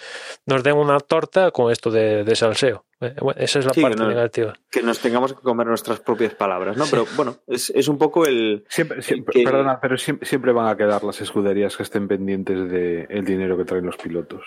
nos 0.45 0.63
den 0.63 0.77
una 0.77 1.01
torta 1.01 1.53
con 1.53 1.73
esto 1.73 1.91
de, 1.91 2.37
salseo. 2.37 2.85
Eh, 3.01 3.17
esa 3.39 3.61
es 3.61 3.65
la 3.65 3.73
parte 3.73 4.05
negativa. 4.05 4.53
Que 4.71 4.83
nos 4.83 4.99
tengamos 4.99 5.33
que 5.33 5.41
comer 5.41 5.69
nuestras 5.69 6.01
propias 6.01 6.35
palabras, 6.35 6.77
¿no? 6.77 6.85
Pero 6.91 7.07
bueno, 7.17 7.37
es, 7.47 7.71
es, 7.71 7.89
un 7.89 7.97
poco 7.97 8.27
el... 8.27 8.67
Siempre, 8.69 9.01
Perdona, 9.43 9.81
pero 9.81 9.97
siempre, 9.97 10.29
siempre, 10.29 10.53
van 10.53 10.69
a 10.69 10.77
quedar 10.77 11.03
las 11.03 11.23
escuderías 11.23 11.79
que 11.79 11.83
estén 11.83 12.09
pendientes 12.09 12.71
del 12.71 13.25
dinero 13.25 13.57
que 13.57 13.65
traen 13.65 13.87
los 13.87 13.97
pilotos. 13.97 14.45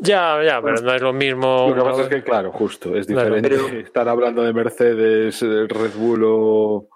Ya, 0.00 0.42
ya, 0.42 0.62
pero 0.62 0.80
no 0.80 0.94
es 0.94 1.02
lo 1.02 1.12
mismo. 1.12 1.68
Lo 1.68 1.74
que 1.74 1.90
pasa 1.90 2.02
es 2.02 2.08
que, 2.08 2.22
claro, 2.22 2.52
justo, 2.52 2.96
es 2.96 3.06
diferente 3.06 3.80
estar 3.80 4.08
hablando 4.08 4.42
de 4.42 4.52
Mercedes, 4.52 5.40
Red 5.42 5.92
Bull 5.94 6.22
o, 6.24 6.88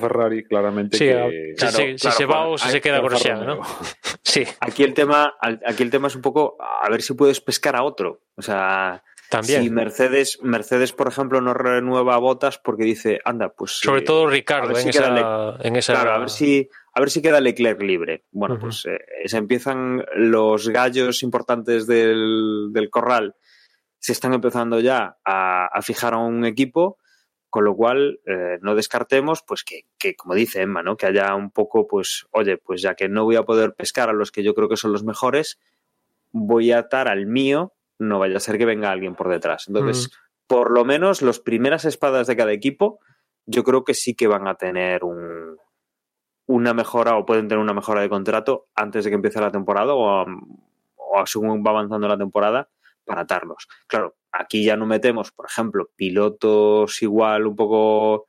Ferrari, 0.00 0.44
claramente. 0.44 0.96
Sí, 0.96 1.96
si, 1.96 2.10
se 2.10 2.26
va 2.26 2.48
o 2.48 2.58
si 2.58 2.68
se 2.70 2.80
queda 2.80 3.00
Grosjean, 3.00 3.46
¿no? 3.46 3.60
sí. 4.22 4.44
Aquí 4.60 4.82
el, 4.82 4.94
tema, 4.94 5.34
aquí 5.40 5.82
el 5.82 5.90
tema 5.90 6.08
es 6.08 6.16
un 6.16 6.22
poco 6.22 6.56
a 6.58 6.88
ver 6.90 7.02
si 7.02 7.14
puedes 7.14 7.40
pescar 7.40 7.76
a 7.76 7.84
otro. 7.84 8.22
O 8.34 8.42
sea, 8.42 9.04
también. 9.28 9.62
Si 9.62 9.70
Mercedes, 9.70 10.38
Mercedes, 10.42 10.92
por 10.92 11.08
ejemplo, 11.08 11.40
no 11.40 11.54
renueva 11.54 12.16
botas 12.18 12.58
porque 12.58 12.84
dice, 12.84 13.20
anda, 13.24 13.48
pues. 13.50 13.72
Sobre 13.72 14.00
eh, 14.00 14.04
todo 14.04 14.26
Ricardo 14.26 14.76
en, 14.78 14.88
esa, 14.88 15.56
en, 15.60 15.76
esa, 15.76 15.92
Claro, 15.94 16.12
a 16.12 16.18
ver 16.18 16.30
si, 16.30 16.68
a 16.96 17.00
ver 17.00 17.10
si 17.10 17.20
queda 17.20 17.42
Leclerc 17.42 17.82
libre. 17.82 18.24
Bueno, 18.32 18.58
pues 18.58 18.86
eh, 18.86 18.98
se 19.26 19.36
empiezan 19.36 20.06
los 20.14 20.70
gallos 20.70 21.22
importantes 21.22 21.86
del, 21.86 22.72
corral, 22.90 23.36
se 23.98 24.12
están 24.12 24.32
empezando 24.32 24.80
ya 24.80 25.18
a, 25.22 25.78
fijar 25.82 26.14
a 26.14 26.18
un 26.18 26.46
equipo, 26.46 26.96
con 27.50 27.66
lo 27.66 27.76
cual 27.76 28.20
eh, 28.24 28.56
no 28.62 28.74
descartemos, 28.74 29.42
pues 29.46 29.62
que, 29.62 29.82
que, 29.98 30.16
como 30.16 30.34
dice 30.34 30.62
Emma, 30.62 30.82
¿no? 30.82 30.96
Que 30.96 31.04
haya 31.04 31.34
un 31.34 31.50
poco, 31.50 31.86
pues, 31.86 32.26
oye, 32.30 32.56
pues 32.56 32.80
ya 32.80 32.94
que 32.94 33.10
no 33.10 33.24
voy 33.24 33.36
a 33.36 33.42
poder 33.42 33.74
pescar 33.74 34.08
a 34.08 34.14
los 34.14 34.32
que 34.32 34.42
yo 34.42 34.54
creo 34.54 34.70
que 34.70 34.78
son 34.78 34.92
los 34.92 35.04
mejores, 35.04 35.60
voy 36.32 36.72
a 36.72 36.78
atar 36.78 37.08
al 37.08 37.26
mío, 37.26 37.74
no 37.98 38.18
vaya 38.18 38.38
a 38.38 38.40
ser 38.40 38.56
que 38.56 38.64
venga 38.64 38.90
alguien 38.90 39.16
por 39.16 39.28
detrás. 39.28 39.68
Entonces, 39.68 40.12
por 40.46 40.70
lo 40.70 40.86
menos, 40.86 41.20
las 41.20 41.40
primeras 41.40 41.84
espadas 41.84 42.26
de 42.26 42.36
cada 42.36 42.52
equipo, 42.52 43.00
yo 43.44 43.64
creo 43.64 43.84
que 43.84 43.92
sí 43.92 44.14
que 44.14 44.28
van 44.28 44.48
a 44.48 44.54
tener 44.54 45.04
un, 45.04 45.58
una 46.46 46.74
mejora 46.74 47.16
o 47.16 47.26
pueden 47.26 47.48
tener 47.48 47.62
una 47.62 47.74
mejora 47.74 48.00
de 48.00 48.08
contrato 48.08 48.66
antes 48.74 49.04
de 49.04 49.10
que 49.10 49.16
empiece 49.16 49.40
la 49.40 49.50
temporada 49.50 49.94
o, 49.94 50.24
o 50.96 51.26
según 51.26 51.64
va 51.64 51.70
avanzando 51.70 52.08
la 52.08 52.18
temporada 52.18 52.68
para 53.04 53.22
atarlos. 53.22 53.68
Claro, 53.86 54.16
aquí 54.32 54.64
ya 54.64 54.76
no 54.76 54.86
metemos, 54.86 55.32
por 55.32 55.46
ejemplo, 55.46 55.90
pilotos 55.96 57.02
igual 57.02 57.46
un 57.46 57.56
poco 57.56 58.26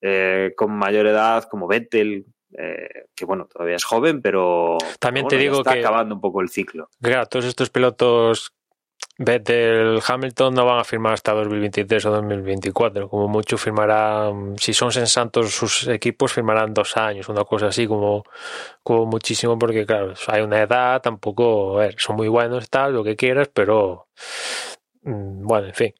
eh, 0.00 0.52
con 0.56 0.72
mayor 0.72 1.06
edad 1.06 1.44
como 1.44 1.66
Vettel, 1.66 2.26
eh, 2.56 3.06
que 3.14 3.24
bueno, 3.24 3.46
todavía 3.46 3.76
es 3.76 3.84
joven, 3.84 4.20
pero 4.20 4.78
también 4.98 5.26
te 5.26 5.36
digo 5.36 5.58
está 5.58 5.74
que 5.74 5.80
acabando 5.80 6.14
un 6.14 6.20
poco 6.20 6.40
el 6.40 6.48
ciclo. 6.48 6.88
Claro, 7.00 7.26
todos 7.26 7.46
estos 7.46 7.70
pilotos 7.70 8.52
Vettel, 9.24 10.00
Hamilton 10.06 10.54
no 10.54 10.66
van 10.66 10.80
a 10.80 10.84
firmar 10.84 11.14
hasta 11.14 11.32
2023 11.32 12.04
o 12.06 12.10
2024. 12.10 13.08
Como 13.08 13.28
mucho 13.28 13.56
firmarán, 13.56 14.56
si 14.58 14.72
son 14.74 14.90
sensatos 14.90 15.54
sus 15.54 15.86
equipos, 15.88 16.32
firmarán 16.32 16.74
dos 16.74 16.96
años, 16.96 17.28
una 17.28 17.44
cosa 17.44 17.68
así, 17.68 17.86
como, 17.86 18.24
como 18.82 19.06
muchísimo, 19.06 19.58
porque 19.58 19.86
claro, 19.86 20.14
hay 20.26 20.42
una 20.42 20.60
edad, 20.60 21.00
tampoco, 21.00 21.78
son 21.96 22.16
muy 22.16 22.28
buenos, 22.28 22.68
tal, 22.68 22.94
lo 22.94 23.04
que 23.04 23.16
quieras, 23.16 23.48
pero 23.52 24.08
mm, 25.02 25.46
bueno, 25.46 25.68
en 25.68 25.74
fin. 25.74 25.94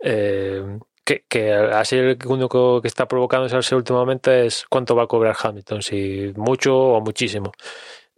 Eh, 0.00 0.78
que, 1.04 1.24
que, 1.28 1.52
así 1.52 1.96
el 1.96 2.18
único 2.26 2.82
que 2.82 2.88
está 2.88 3.06
provocando 3.06 3.46
ese 3.46 3.74
últimamente 3.76 4.46
es 4.46 4.64
cuánto 4.68 4.96
va 4.96 5.04
a 5.04 5.06
cobrar 5.06 5.36
Hamilton, 5.40 5.82
si 5.82 6.32
mucho 6.36 6.76
o 6.76 7.00
muchísimo. 7.00 7.52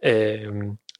Eh, 0.01 0.49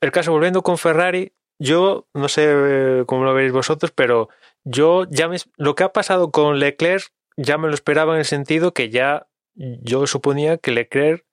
el 0.01 0.11
caso, 0.11 0.31
volviendo 0.31 0.61
con 0.61 0.77
Ferrari, 0.77 1.33
yo 1.59 2.07
no 2.13 2.27
sé 2.29 2.45
eh, 2.47 3.03
cómo 3.05 3.23
lo 3.25 3.33
veis 3.33 3.51
vosotros, 3.51 3.91
pero 3.91 4.29
yo 4.63 5.05
ya 5.09 5.27
me, 5.27 5.37
lo 5.57 5.75
que 5.75 5.83
ha 5.83 5.93
pasado 5.93 6.31
con 6.31 6.59
Leclerc 6.59 7.11
ya 7.37 7.57
me 7.57 7.67
lo 7.67 7.73
esperaba 7.73 8.13
en 8.13 8.19
el 8.19 8.25
sentido 8.25 8.73
que 8.73 8.89
ya 8.89 9.27
yo 9.55 10.07
suponía 10.07 10.57
que 10.57 10.71
Leclerc 10.71 11.25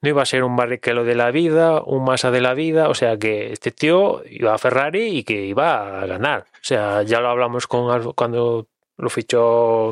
no 0.00 0.10
iba 0.10 0.22
a 0.22 0.26
ser 0.26 0.44
un 0.44 0.56
barriquelo 0.56 1.04
de 1.04 1.14
la 1.14 1.30
vida, 1.30 1.82
un 1.82 2.04
masa 2.04 2.30
de 2.30 2.40
la 2.42 2.52
vida, 2.54 2.88
o 2.88 2.94
sea 2.94 3.18
que 3.18 3.52
este 3.52 3.70
tío 3.70 4.22
iba 4.28 4.54
a 4.54 4.58
Ferrari 4.58 5.06
y 5.18 5.24
que 5.24 5.46
iba 5.46 6.02
a 6.02 6.06
ganar. 6.06 6.46
O 6.54 6.62
sea, 6.62 7.02
ya 7.02 7.20
lo 7.20 7.28
hablamos 7.28 7.66
con 7.66 8.12
cuando 8.12 8.68
Lo 8.96 9.10
fichó, 9.10 9.90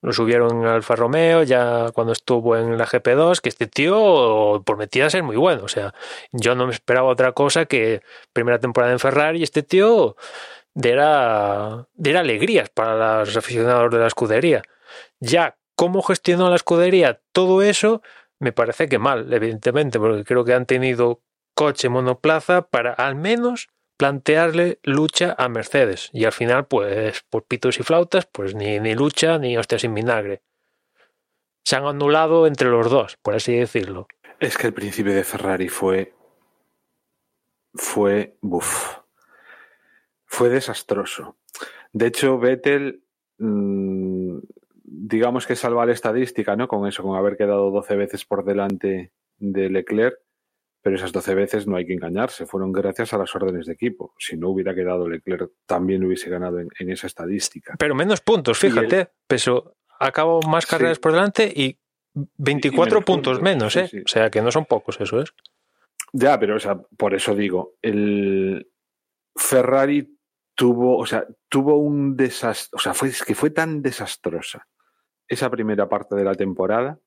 lo 0.00 0.12
subieron 0.12 0.64
al 0.64 0.76
Alfa 0.76 0.96
Romeo 0.96 1.42
ya 1.42 1.90
cuando 1.92 2.14
estuvo 2.14 2.56
en 2.56 2.78
la 2.78 2.86
GP2, 2.86 3.40
que 3.40 3.50
este 3.50 3.66
tío 3.66 4.62
prometía 4.64 5.10
ser 5.10 5.22
muy 5.22 5.36
bueno. 5.36 5.64
O 5.64 5.68
sea, 5.68 5.94
yo 6.32 6.54
no 6.54 6.66
me 6.66 6.72
esperaba 6.72 7.08
otra 7.08 7.32
cosa 7.32 7.66
que 7.66 8.02
primera 8.32 8.58
temporada 8.58 8.92
en 8.92 8.98
Ferrari 8.98 9.40
y 9.40 9.42
este 9.42 9.62
tío 9.62 10.16
diera, 10.72 11.86
diera 11.94 12.20
alegrías 12.20 12.70
para 12.70 13.20
los 13.20 13.36
aficionados 13.36 13.90
de 13.90 13.98
la 13.98 14.06
escudería. 14.06 14.62
Ya, 15.20 15.56
¿cómo 15.74 16.02
gestionó 16.02 16.48
la 16.48 16.56
escudería 16.56 17.20
todo 17.32 17.62
eso? 17.62 18.02
Me 18.38 18.52
parece 18.52 18.88
que 18.88 18.98
mal, 18.98 19.32
evidentemente, 19.32 19.98
porque 19.98 20.24
creo 20.24 20.44
que 20.44 20.54
han 20.54 20.66
tenido 20.66 21.20
coche 21.54 21.88
monoplaza 21.88 22.62
para 22.62 22.92
al 22.92 23.14
menos 23.14 23.68
plantearle 23.96 24.78
lucha 24.82 25.34
a 25.38 25.48
Mercedes. 25.48 26.10
Y 26.12 26.24
al 26.24 26.32
final, 26.32 26.66
pues, 26.66 27.24
por 27.28 27.44
pitos 27.44 27.78
y 27.78 27.82
flautas, 27.82 28.26
pues 28.26 28.54
ni, 28.54 28.80
ni 28.80 28.94
lucha 28.94 29.38
ni 29.38 29.56
hostia 29.56 29.78
sin 29.78 29.94
vinagre. 29.94 30.42
Se 31.64 31.76
han 31.76 31.84
anulado 31.84 32.46
entre 32.46 32.68
los 32.68 32.90
dos, 32.90 33.16
por 33.22 33.34
así 33.34 33.56
decirlo. 33.56 34.06
Es 34.40 34.58
que 34.58 34.66
el 34.66 34.74
principio 34.74 35.14
de 35.14 35.24
Ferrari 35.24 35.68
fue. 35.68 36.14
fue. 37.72 38.36
Buf. 38.40 38.98
Fue 40.26 40.48
desastroso. 40.48 41.36
De 41.92 42.06
hecho, 42.06 42.38
Vettel. 42.38 43.02
Mmm, 43.38 44.38
digamos 44.84 45.46
que 45.46 45.56
salva 45.56 45.86
la 45.86 45.92
estadística, 45.92 46.56
¿no? 46.56 46.68
Con 46.68 46.86
eso, 46.86 47.02
con 47.02 47.16
haber 47.16 47.36
quedado 47.36 47.70
12 47.70 47.96
veces 47.96 48.24
por 48.24 48.44
delante 48.44 49.12
de 49.38 49.68
Leclerc 49.68 50.23
pero 50.84 50.96
esas 50.96 51.12
12 51.12 51.34
veces 51.34 51.66
no 51.66 51.76
hay 51.76 51.86
que 51.86 51.94
engañarse, 51.94 52.44
fueron 52.44 52.70
gracias 52.70 53.14
a 53.14 53.16
las 53.16 53.34
órdenes 53.34 53.64
de 53.64 53.72
equipo. 53.72 54.14
Si 54.18 54.36
no 54.36 54.50
hubiera 54.50 54.74
quedado 54.74 55.08
Leclerc, 55.08 55.50
también 55.64 56.04
hubiese 56.04 56.28
ganado 56.28 56.60
en, 56.60 56.68
en 56.78 56.90
esa 56.90 57.06
estadística. 57.06 57.74
Pero 57.78 57.94
menos 57.94 58.20
puntos, 58.20 58.58
fíjate, 58.58 59.00
el... 59.00 59.08
peso, 59.26 59.78
acabo 59.98 60.42
más 60.42 60.66
carreras 60.66 60.98
sí. 60.98 61.00
por 61.00 61.12
delante 61.12 61.50
y 61.56 61.80
24 62.12 62.98
y 62.98 63.00
puntos, 63.00 63.38
puntos, 63.38 63.42
menos, 63.42 63.74
¿eh? 63.76 63.88
Sí, 63.88 63.96
sí. 63.96 64.02
O 64.04 64.08
sea, 64.08 64.28
que 64.28 64.42
no 64.42 64.52
son 64.52 64.66
pocos, 64.66 65.00
eso 65.00 65.22
es. 65.22 65.32
Ya, 66.12 66.38
pero 66.38 66.56
o 66.56 66.60
sea, 66.60 66.78
por 66.98 67.14
eso 67.14 67.34
digo, 67.34 67.78
el 67.80 68.70
Ferrari 69.34 70.18
tuvo, 70.54 70.98
o 70.98 71.06
sea, 71.06 71.26
tuvo 71.48 71.78
un 71.78 72.14
desastre, 72.14 72.76
o 72.76 72.78
sea, 72.78 72.92
fue, 72.92 73.08
es 73.08 73.22
que 73.22 73.34
fue 73.34 73.48
tan 73.48 73.80
desastrosa 73.80 74.68
esa 75.28 75.50
primera 75.50 75.88
parte 75.88 76.14
de 76.14 76.24
la 76.24 76.34
temporada 76.34 77.00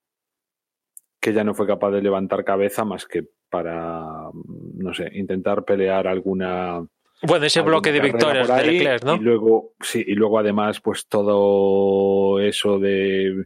que 1.19 1.31
ya 1.31 1.43
no 1.43 1.53
fue 1.53 1.67
capaz 1.67 1.91
de 1.91 2.01
levantar 2.01 2.43
cabeza 2.43 2.83
más 2.83 3.05
que 3.05 3.36
para, 3.49 4.30
no 4.76 4.94
sé, 4.94 5.10
intentar 5.14 5.64
pelear 5.64 6.07
alguna... 6.07 6.86
Bueno, 7.24 7.45
ese 7.45 7.61
bloque 7.61 7.91
de 7.91 7.99
victorias 7.99 8.48
de 8.48 8.64
Leclerc, 8.64 9.03
¿no? 9.03 9.15
Y 9.15 9.19
luego, 9.19 9.74
sí, 9.82 10.03
y 10.06 10.14
luego 10.14 10.40
además, 10.40 10.80
pues 10.82 11.07
todo 11.07 12.40
eso 12.40 12.80
de... 12.80 13.45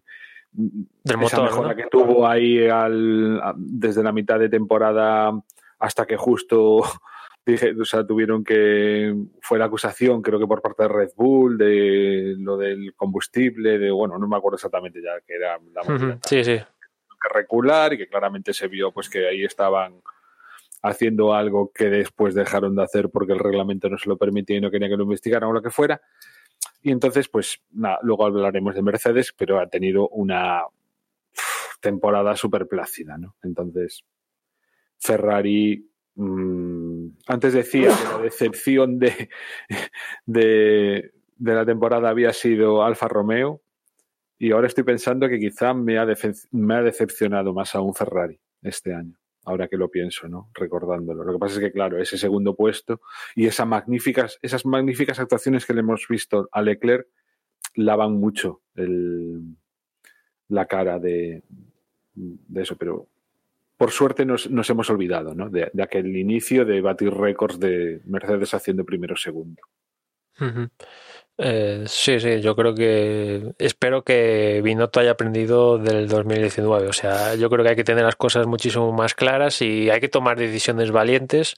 Del 0.53 0.89
esa 1.03 1.17
motor, 1.17 1.43
mejora 1.43 1.69
¿no? 1.69 1.75
que 1.75 1.87
tuvo 1.89 2.27
ahí 2.27 2.67
al, 2.67 3.41
desde 3.55 4.03
la 4.03 4.11
mitad 4.11 4.37
de 4.37 4.49
temporada 4.49 5.31
hasta 5.79 6.05
que 6.05 6.17
justo 6.17 6.81
dije, 7.45 7.73
o 7.79 7.85
sea, 7.85 8.05
tuvieron 8.05 8.43
que 8.43 9.15
fue 9.41 9.57
la 9.57 9.65
acusación, 9.65 10.21
creo 10.21 10.39
que 10.39 10.47
por 10.47 10.61
parte 10.61 10.83
de 10.83 10.89
Red 10.89 11.11
Bull, 11.15 11.57
de 11.57 12.35
lo 12.37 12.57
del 12.57 12.93
combustible, 12.95 13.79
de 13.79 13.91
bueno, 13.91 14.17
no 14.17 14.27
me 14.27 14.35
acuerdo 14.37 14.55
exactamente 14.55 15.01
ya 15.01 15.21
que 15.25 15.35
era 15.35 15.57
la 15.73 15.81
Uh 15.81 15.97
-huh. 15.97 16.19
Sí, 16.25 16.43
sí. 16.43 16.59
Que 17.21 17.33
recular 17.33 17.93
y 17.93 17.97
que 17.97 18.07
claramente 18.07 18.53
se 18.53 18.67
vio 18.67 18.91
pues 18.91 19.09
que 19.09 19.27
ahí 19.27 19.43
estaban 19.43 20.01
haciendo 20.83 21.33
algo 21.33 21.71
que 21.73 21.89
después 21.89 22.33
dejaron 22.33 22.75
de 22.75 22.83
hacer 22.83 23.09
porque 23.09 23.33
el 23.33 23.39
reglamento 23.39 23.89
no 23.89 23.97
se 23.97 24.09
lo 24.09 24.17
permitía 24.17 24.57
y 24.57 24.61
no 24.61 24.71
quería 24.71 24.89
que 24.89 24.97
lo 24.97 25.03
investigaran 25.03 25.49
o 25.49 25.53
lo 25.53 25.61
que 25.61 25.69
fuera. 25.69 26.01
Y 26.81 26.91
entonces, 26.91 27.29
pues 27.29 27.61
nada, 27.71 27.99
luego 28.01 28.25
hablaremos 28.25 28.73
de 28.73 28.81
Mercedes, 28.81 29.33
pero 29.37 29.59
ha 29.59 29.67
tenido 29.67 30.09
una 30.09 30.63
temporada 31.79 32.35
súper 32.35 32.67
plácida, 32.67 33.17
¿no? 33.17 33.35
Entonces, 33.43 34.03
Ferrari, 34.97 35.87
mmm, 36.15 37.07
antes 37.27 37.53
decía 37.53 37.89
que 37.89 38.03
la 38.03 38.17
decepción 38.19 38.97
de, 38.97 39.29
de, 40.25 41.11
de 41.37 41.53
la 41.53 41.65
temporada 41.65 42.09
había 42.09 42.33
sido 42.33 42.83
Alfa 42.83 43.07
Romeo, 43.07 43.61
y 44.41 44.51
ahora 44.53 44.65
estoy 44.65 44.83
pensando 44.83 45.29
que 45.29 45.39
quizá 45.39 45.71
me 45.75 45.99
ha, 45.99 46.05
decepcionado 46.07 47.53
más 47.53 47.75
a 47.75 47.81
un 47.81 47.93
Ferrari 47.93 48.39
este 48.63 48.91
año, 48.91 49.15
ahora 49.45 49.67
que 49.67 49.77
lo 49.77 49.91
pienso, 49.91 50.27
¿no? 50.27 50.49
Recordándolo. 50.55 51.23
Lo 51.23 51.33
que 51.33 51.37
pasa 51.37 51.53
es 51.53 51.59
que, 51.59 51.71
claro, 51.71 52.01
ese 52.01 52.17
segundo 52.17 52.55
puesto 52.55 53.01
y 53.35 53.45
esa 53.45 53.65
magníficas, 53.65 54.39
esas 54.41 54.65
magníficas 54.65 55.19
actuaciones 55.19 55.63
que 55.63 55.75
le 55.75 55.81
hemos 55.81 56.07
visto 56.07 56.49
a 56.51 56.63
Leclerc 56.63 57.07
lavan 57.75 58.13
mucho 58.13 58.63
la 60.47 60.65
cara 60.65 60.97
de, 60.97 61.43
eso, 62.55 62.75
pero 62.77 63.09
por 63.77 63.91
suerte 63.91 64.25
nos, 64.25 64.47
hemos 64.47 64.89
olvidado, 64.89 65.35
¿no? 65.35 65.51
De, 65.51 65.71
aquel 65.83 66.17
inicio 66.17 66.65
de 66.65 66.81
batir 66.81 67.13
récords 67.13 67.59
de 67.59 68.01
Mercedes 68.05 68.55
haciendo 68.55 68.85
primero 68.85 69.15
segundo. 69.15 69.61
Uh. 70.39 70.67
Eh, 71.43 71.85
sí, 71.87 72.19
sí, 72.19 72.39
yo 72.39 72.55
creo 72.55 72.75
que 72.75 73.55
espero 73.57 74.03
que 74.03 74.61
Binotto 74.63 74.99
haya 74.99 75.11
aprendido 75.11 75.79
del 75.79 76.07
2019. 76.07 76.87
O 76.87 76.93
sea, 76.93 77.33
yo 77.33 77.49
creo 77.49 77.63
que 77.63 77.71
hay 77.71 77.75
que 77.75 77.83
tener 77.83 78.05
las 78.05 78.15
cosas 78.15 78.45
muchísimo 78.45 78.91
más 78.91 79.15
claras 79.15 79.59
y 79.63 79.89
hay 79.89 79.99
que 79.99 80.07
tomar 80.07 80.37
decisiones 80.37 80.91
valientes. 80.91 81.55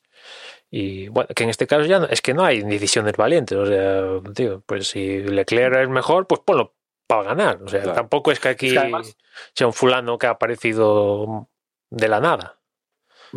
Y 0.71 1.09
bueno, 1.09 1.27
que 1.35 1.43
en 1.43 1.49
este 1.49 1.67
caso 1.67 1.83
ya 1.83 1.99
no, 1.99 2.05
es 2.05 2.21
que 2.21 2.33
no 2.33 2.45
hay 2.45 2.61
decisiones 2.61 3.17
valientes. 3.17 3.57
O 3.57 3.65
sea, 3.65 4.33
tío, 4.33 4.63
pues 4.65 4.87
si 4.87 5.19
Leclerc 5.19 5.75
es 5.75 5.89
mejor, 5.89 6.27
pues 6.27 6.39
ponlo 6.45 6.75
para 7.05 7.23
ganar. 7.23 7.61
O 7.61 7.67
sea, 7.67 7.81
claro. 7.81 7.97
tampoco 7.97 8.31
es 8.31 8.39
que 8.39 8.47
aquí 8.47 8.67
es 8.67 8.73
que 8.73 8.79
además, 8.79 9.17
sea 9.53 9.67
un 9.67 9.73
fulano 9.73 10.17
que 10.17 10.27
ha 10.27 10.31
aparecido 10.31 11.49
de 11.89 12.07
la 12.07 12.21
nada. 12.21 12.57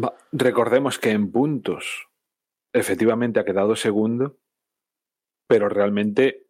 Va, 0.00 0.14
recordemos 0.30 1.00
que 1.00 1.10
en 1.10 1.32
puntos 1.32 2.06
efectivamente 2.72 3.40
ha 3.40 3.44
quedado 3.44 3.74
segundo 3.74 4.36
pero 5.46 5.68
realmente 5.68 6.46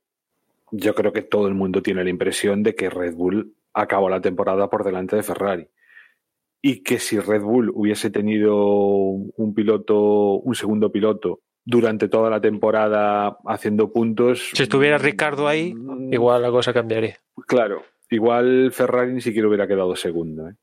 yo 0.70 0.94
creo 0.94 1.12
que 1.12 1.22
todo 1.22 1.48
el 1.48 1.54
mundo 1.54 1.82
tiene 1.82 2.04
la 2.04 2.10
impresión 2.10 2.62
de 2.62 2.74
que 2.74 2.90
Red 2.90 3.14
Bull 3.14 3.54
acabó 3.72 4.08
la 4.08 4.20
temporada 4.20 4.68
por 4.68 4.84
delante 4.84 5.16
de 5.16 5.22
Ferrari. 5.22 5.68
Y 6.62 6.82
que 6.82 6.98
si 6.98 7.18
Red 7.18 7.42
Bull 7.42 7.70
hubiese 7.74 8.10
tenido 8.10 8.56
un 8.56 9.54
piloto, 9.54 10.34
un 10.38 10.54
segundo 10.54 10.90
piloto 10.90 11.40
durante 11.64 12.08
toda 12.08 12.30
la 12.30 12.40
temporada 12.40 13.38
haciendo 13.44 13.92
puntos. 13.92 14.50
Si 14.54 14.62
estuviera 14.62 14.98
Ricardo 14.98 15.46
ahí, 15.46 15.74
igual 16.10 16.42
la 16.42 16.50
cosa 16.50 16.72
cambiaría. 16.72 17.18
Claro, 17.46 17.82
igual 18.10 18.72
Ferrari 18.72 19.12
ni 19.12 19.20
siquiera 19.20 19.48
hubiera 19.48 19.68
quedado 19.68 19.94
segundo. 19.94 20.48
¿eh? 20.48 20.54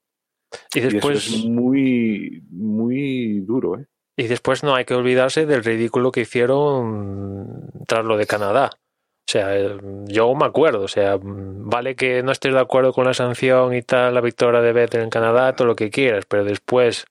Y 0.73 0.80
después. 0.80 1.30
Y 1.30 1.35
eso 1.35 1.38
es 1.39 1.45
muy, 1.45 2.43
muy 2.49 3.41
duro, 3.41 3.80
¿eh? 3.80 3.85
Y 4.15 4.27
después 4.27 4.64
no 4.64 4.76
hay 4.76 4.85
que 4.85 4.94
olvidarse 4.94 5.45
del 5.45 5.64
ridículo 5.64 6.11
que 6.11 6.22
hicieron 6.22 7.69
tras 7.88 8.06
lo 8.06 8.18
de 8.18 8.27
Canadá. 8.27 8.69
O 9.26 9.31
sea, 9.31 9.56
yo 10.06 10.35
me 10.35 10.45
acuerdo, 10.45 10.81
o 10.84 10.88
sea, 10.88 11.18
vale 11.22 11.95
que 11.95 12.22
no 12.23 12.31
estés 12.31 12.53
de 12.53 12.60
acuerdo 12.60 12.94
con 12.94 13.06
la 13.06 13.14
sanción 13.14 13.73
y 13.73 13.81
tal, 13.81 14.14
la 14.14 14.22
victoria 14.22 14.61
de 14.61 14.73
Vettel 14.73 15.02
en 15.02 15.10
Canadá, 15.10 15.56
todo 15.56 15.68
lo 15.68 15.76
que 15.76 15.90
quieras, 15.90 16.26
pero 16.27 16.44
después 16.44 17.06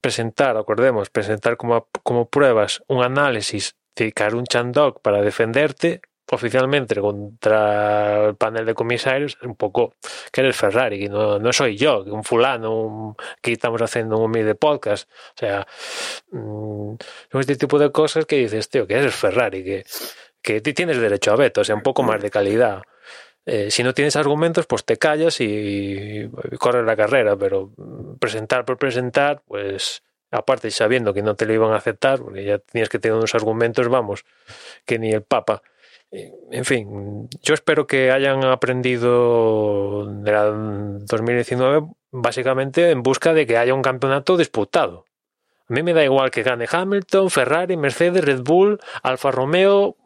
presentar, 0.00 0.56
acordemos, 0.56 1.10
presentar 1.10 1.56
como, 1.56 1.88
como 2.02 2.28
pruebas 2.28 2.82
un 2.88 3.02
análisis 3.02 3.74
de 3.96 4.12
Karun 4.12 4.44
Chandok 4.44 5.00
para 5.00 5.22
defenderte 5.22 6.02
oficialmente 6.30 7.00
contra 7.00 8.28
el 8.28 8.36
panel 8.36 8.64
de 8.64 8.74
comisarios 8.74 9.36
un 9.42 9.56
poco 9.56 9.94
que 10.32 10.40
eres 10.40 10.56
Ferrari, 10.56 10.98
que 10.98 11.08
no, 11.08 11.38
no 11.38 11.52
soy 11.52 11.76
yo, 11.76 12.02
un 12.04 12.24
fulano, 12.24 12.74
un, 12.74 13.16
que 13.40 13.52
estamos 13.52 13.82
haciendo 13.82 14.18
un 14.18 14.32
de 14.32 14.54
podcast. 14.54 15.10
O 15.10 15.38
sea, 15.38 15.66
mmm, 16.30 16.94
este 17.32 17.56
tipo 17.56 17.78
de 17.78 17.90
cosas 17.90 18.26
que 18.26 18.36
dices, 18.36 18.68
tío, 18.68 18.86
que 18.86 18.94
eres 18.94 19.14
Ferrari, 19.14 19.64
que, 19.64 19.84
que 20.42 20.60
tienes 20.60 20.98
derecho 20.98 21.32
a 21.32 21.36
veto, 21.36 21.62
o 21.62 21.64
sea, 21.64 21.74
un 21.74 21.82
poco 21.82 22.02
más 22.02 22.20
de 22.22 22.30
calidad. 22.30 22.82
Eh, 23.46 23.70
si 23.70 23.82
no 23.82 23.94
tienes 23.94 24.16
argumentos, 24.16 24.66
pues 24.66 24.84
te 24.84 24.96
callas 24.96 25.40
y, 25.40 25.44
y 25.44 26.56
corres 26.58 26.84
la 26.84 26.94
carrera, 26.94 27.36
pero 27.36 27.72
presentar 28.20 28.64
por 28.64 28.78
presentar, 28.78 29.42
pues 29.46 30.02
aparte 30.30 30.70
sabiendo 30.70 31.12
que 31.12 31.22
no 31.22 31.34
te 31.34 31.46
lo 31.46 31.54
iban 31.54 31.72
a 31.72 31.76
aceptar, 31.76 32.20
porque 32.20 32.44
ya 32.44 32.58
tienes 32.58 32.88
que 32.88 32.98
tener 32.98 33.16
unos 33.16 33.34
argumentos, 33.34 33.88
vamos, 33.88 34.24
que 34.84 34.98
ni 34.98 35.10
el 35.10 35.22
Papa. 35.22 35.62
En 36.12 36.64
fin, 36.64 37.28
yo 37.40 37.54
espero 37.54 37.86
que 37.86 38.10
hayan 38.10 38.42
aprendido 38.44 40.06
de 40.06 40.32
la 40.32 40.44
2019 40.46 41.86
básicamente 42.10 42.90
en 42.90 43.02
busca 43.02 43.32
de 43.32 43.46
que 43.46 43.56
haya 43.56 43.74
un 43.74 43.82
campeonato 43.82 44.36
disputado. 44.36 45.04
A 45.68 45.72
mí 45.72 45.84
me 45.84 45.94
da 45.94 46.02
igual 46.02 46.32
que 46.32 46.42
gane 46.42 46.66
Hamilton, 46.68 47.30
Ferrari, 47.30 47.76
Mercedes, 47.76 48.24
Red 48.24 48.40
Bull, 48.40 48.80
Alfa 49.04 49.30
Romeo, 49.30 49.96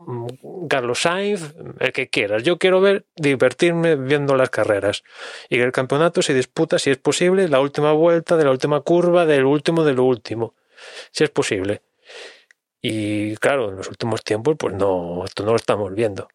Carlos 0.69 1.01
Sainz, 1.01 1.55
el 1.81 1.93
que 1.93 2.11
quieras. 2.11 2.43
Yo 2.43 2.59
quiero 2.59 2.83
ver, 2.83 3.07
divertirme 3.17 3.97
viendo 3.97 4.37
las 4.37 4.51
carreras. 4.51 5.05
Y 5.49 5.57
que 5.57 5.63
el 5.63 5.73
campeonato 5.73 6.21
se 6.21 6.35
disputa, 6.35 6.79
si 6.79 6.91
es 6.91 6.99
posible, 6.99 7.49
la 7.49 7.61
última 7.61 7.93
vuelta, 7.93 8.37
de 8.37 8.45
la 8.45 8.51
última 8.51 8.83
curva, 8.83 9.25
del 9.25 9.47
último 9.47 9.85
de 9.85 9.95
lo 9.95 10.05
último. 10.05 10.53
Si 11.13 11.25
es 11.25 11.31
posible. 11.31 11.81
Y 12.86 13.35
claro, 13.36 13.70
en 13.70 13.77
los 13.77 13.89
últimos 13.89 14.23
tiempos, 14.23 14.56
pues 14.59 14.74
no, 14.74 15.24
esto 15.24 15.43
no 15.43 15.52
lo 15.52 15.56
estamos 15.56 15.94
viendo. 15.94 16.28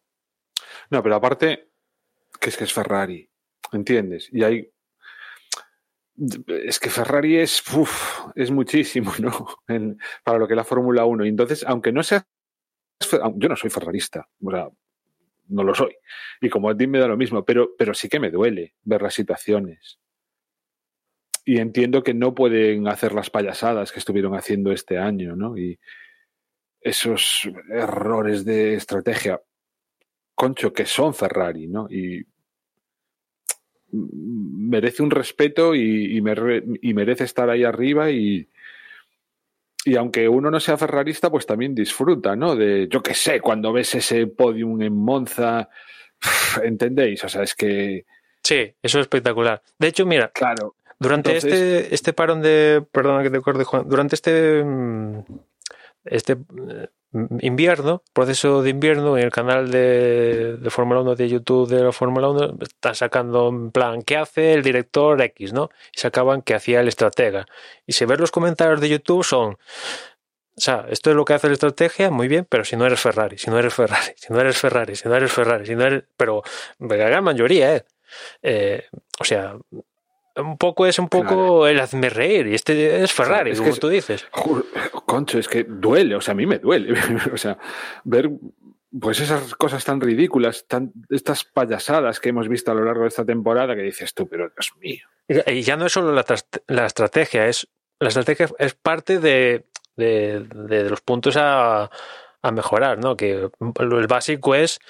No, 0.90 1.00
pero 1.00 1.14
aparte, 1.14 1.70
que 2.40 2.48
es 2.48 2.56
que 2.56 2.64
es 2.64 2.72
Ferrari, 2.72 3.30
¿entiendes? 3.70 4.28
Y 4.32 4.42
hay... 4.42 4.68
Es 6.48 6.80
que 6.80 6.90
Ferrari 6.90 7.36
es, 7.36 7.62
uf, 7.72 8.26
es 8.34 8.50
muchísimo, 8.50 9.12
¿no? 9.20 9.46
Para 10.24 10.38
lo 10.38 10.48
que 10.48 10.54
es 10.54 10.56
la 10.56 10.64
Fórmula 10.64 11.04
1. 11.04 11.24
Y 11.24 11.28
entonces, 11.28 11.64
aunque 11.64 11.92
no 11.92 12.02
sea... 12.02 12.26
Yo 13.36 13.48
no 13.48 13.54
soy 13.54 13.70
ferrarista, 13.70 14.28
o 14.44 14.50
sea, 14.50 14.68
no 15.50 15.62
lo 15.62 15.72
soy. 15.72 15.94
Y 16.40 16.48
como 16.48 16.68
a 16.68 16.76
ti 16.76 16.88
me 16.88 16.98
da 16.98 17.06
lo 17.06 17.16
mismo, 17.16 17.44
pero, 17.44 17.76
pero 17.78 17.94
sí 17.94 18.08
que 18.08 18.18
me 18.18 18.32
duele 18.32 18.74
ver 18.82 19.02
las 19.02 19.14
situaciones. 19.14 20.00
Y 21.44 21.60
entiendo 21.60 22.02
que 22.02 22.12
no 22.12 22.34
pueden 22.34 22.88
hacer 22.88 23.12
las 23.12 23.30
payasadas 23.30 23.92
que 23.92 24.00
estuvieron 24.00 24.34
haciendo 24.34 24.72
este 24.72 24.98
año, 24.98 25.36
¿no? 25.36 25.56
Y 25.56 25.78
esos 26.80 27.48
errores 27.70 28.44
de 28.44 28.74
estrategia, 28.74 29.40
concho, 30.34 30.72
que 30.72 30.86
son 30.86 31.14
Ferrari, 31.14 31.66
¿no? 31.68 31.86
Y 31.90 32.24
merece 33.92 35.02
un 35.02 35.10
respeto 35.10 35.74
y, 35.74 36.16
y 36.16 36.20
mere- 36.22 36.62
y 36.80 36.94
merece 36.94 37.24
estar 37.24 37.50
ahí 37.50 37.64
arriba 37.64 38.10
y, 38.10 38.48
y 39.84 39.96
aunque 39.96 40.28
uno 40.28 40.50
no 40.50 40.60
sea 40.60 40.76
ferrarista, 40.76 41.28
pues 41.30 41.44
también 41.46 41.74
disfruta, 41.74 42.36
¿no? 42.36 42.54
De, 42.54 42.86
yo 42.88 43.02
qué 43.02 43.14
sé, 43.14 43.40
cuando 43.40 43.72
ves 43.72 43.94
ese 43.96 44.26
podium 44.28 44.80
en 44.82 44.94
Monza, 44.94 45.68
¿entendéis? 46.62 47.24
O 47.24 47.28
sea, 47.28 47.42
es 47.42 47.54
que, 47.54 48.04
Sí, 48.42 48.56
eso 48.82 48.98
es 48.98 49.02
espectacular. 49.04 49.60
De 49.78 49.88
hecho, 49.88 50.06
mira, 50.06 50.30
claro, 50.30 50.74
Durante 50.98 51.34
Entonces- 51.34 51.52
este, 51.82 51.94
este 51.94 52.12
parón 52.12 52.42
de. 52.42 52.84
Perdona 52.92 53.22
que 53.22 53.30
te 53.30 53.40
corte, 53.40 53.64
Juan. 53.64 53.88
Durante 53.88 54.14
este. 54.16 54.62
Este 56.04 56.32
eh, 56.32 56.88
invierno, 57.40 58.02
proceso 58.12 58.62
de 58.62 58.70
invierno, 58.70 59.18
en 59.18 59.24
el 59.24 59.30
canal 59.30 59.70
de, 59.70 60.56
de 60.56 60.70
Fórmula 60.70 61.00
1 61.00 61.14
de 61.16 61.28
YouTube 61.28 61.68
de 61.68 61.82
la 61.82 61.92
Fórmula 61.92 62.28
1 62.28 62.58
están 62.62 62.94
sacando 62.94 63.48
en 63.48 63.70
plan 63.70 64.02
qué 64.02 64.16
hace 64.16 64.54
el 64.54 64.62
director 64.62 65.20
X, 65.20 65.52
¿no? 65.52 65.70
Y 65.94 66.00
sacaban 66.00 66.42
qué 66.42 66.54
hacía 66.54 66.80
el 66.80 66.88
estratega. 66.88 67.46
Y 67.86 67.92
si 67.92 68.04
ves 68.04 68.20
los 68.20 68.30
comentarios 68.30 68.80
de 68.80 68.88
YouTube 68.88 69.24
son. 69.24 69.58
O 70.56 70.62
sea, 70.62 70.86
esto 70.90 71.10
es 71.10 71.16
lo 71.16 71.24
que 71.24 71.32
hace 71.32 71.46
la 71.46 71.54
estrategia, 71.54 72.10
muy 72.10 72.28
bien, 72.28 72.46
pero 72.48 72.64
si 72.64 72.76
no 72.76 72.84
eres 72.84 73.00
Ferrari, 73.00 73.38
si 73.38 73.50
no 73.50 73.58
eres 73.58 73.72
Ferrari, 73.72 74.12
si 74.16 74.32
no 74.32 74.40
eres 74.40 74.58
Ferrari, 74.58 74.94
si 74.94 75.08
no 75.08 75.14
eres 75.16 75.32
Ferrari, 75.32 75.66
si 75.66 75.74
no 75.74 75.84
eres. 75.86 76.04
Pero 76.16 76.42
la 76.78 76.96
gran 76.96 77.24
mayoría, 77.24 77.76
¿eh? 77.76 77.84
Eh, 78.42 78.84
o 79.18 79.24
sea, 79.24 79.56
un 80.40 80.56
poco 80.58 80.86
es 80.86 80.98
un 80.98 81.08
poco 81.08 81.66
el 81.66 81.78
hazme 81.80 82.10
reír. 82.10 82.46
Y 82.48 82.54
este 82.54 83.02
es 83.02 83.12
Ferrari, 83.12 83.50
es 83.52 83.58
que 83.58 83.62
como 83.64 83.74
es- 83.74 83.80
tú 83.80 83.88
dices. 83.88 84.26
Concho, 85.06 85.38
es 85.38 85.48
que 85.48 85.64
duele, 85.64 86.14
o 86.16 86.20
sea, 86.20 86.32
a 86.32 86.34
mí 86.34 86.46
me 86.46 86.58
duele. 86.58 86.94
o 87.32 87.36
sea, 87.36 87.58
ver 88.04 88.30
pues 89.00 89.20
esas 89.20 89.54
cosas 89.54 89.84
tan 89.84 90.00
ridículas, 90.00 90.66
tan, 90.66 90.92
estas 91.10 91.44
payasadas 91.44 92.18
que 92.18 92.30
hemos 92.30 92.48
visto 92.48 92.72
a 92.72 92.74
lo 92.74 92.84
largo 92.84 93.02
de 93.02 93.08
esta 93.08 93.24
temporada 93.24 93.76
que 93.76 93.82
dices 93.82 94.14
tú, 94.14 94.26
pero 94.26 94.48
Dios 94.50 94.72
mío. 94.80 95.06
Y 95.46 95.62
ya 95.62 95.76
no 95.76 95.86
es 95.86 95.92
solo 95.92 96.12
la, 96.12 96.24
la 96.66 96.86
estrategia, 96.86 97.46
es 97.46 97.68
la 98.00 98.08
estrategia 98.08 98.48
es 98.58 98.74
parte 98.74 99.20
de, 99.20 99.64
de- 99.96 100.40
de 100.40 100.90
los 100.90 101.02
puntos 101.02 101.36
a, 101.36 101.88
a 102.42 102.50
mejorar, 102.50 102.98
¿no? 102.98 103.16
Que 103.16 103.48
lo- 103.60 103.98
el 104.00 104.06
básico 104.08 104.56
es 104.56 104.80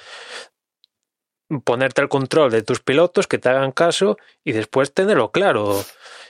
ponerte 1.64 2.00
al 2.00 2.08
control 2.08 2.50
de 2.50 2.62
tus 2.62 2.80
pilotos, 2.80 3.26
que 3.26 3.38
te 3.38 3.48
hagan 3.48 3.72
caso 3.72 4.16
y 4.44 4.52
después 4.52 4.94
tenerlo 4.94 5.30
claro. 5.32 5.84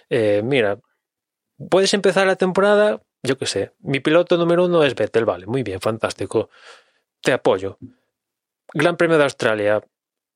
Eh, 0.09 0.43
mira, 0.45 0.79
puedes 1.69 1.93
empezar 1.95 2.27
la 2.27 2.37
temporada, 2.37 3.03
yo 3.23 3.37
qué 3.37 3.47
sé, 3.47 3.73
mi 3.81 4.01
piloto 4.01 4.37
número 4.37 4.65
uno 4.65 4.83
es 4.85 4.95
Vettel, 4.95 5.25
vale, 5.25 5.47
muy 5.47 5.63
bien, 5.63 5.81
fantástico. 5.81 6.51
Te 7.23 7.33
apoyo. 7.33 7.79
Gran 8.73 8.97
Premio 8.97 9.19
de 9.19 9.25
Australia. 9.25 9.83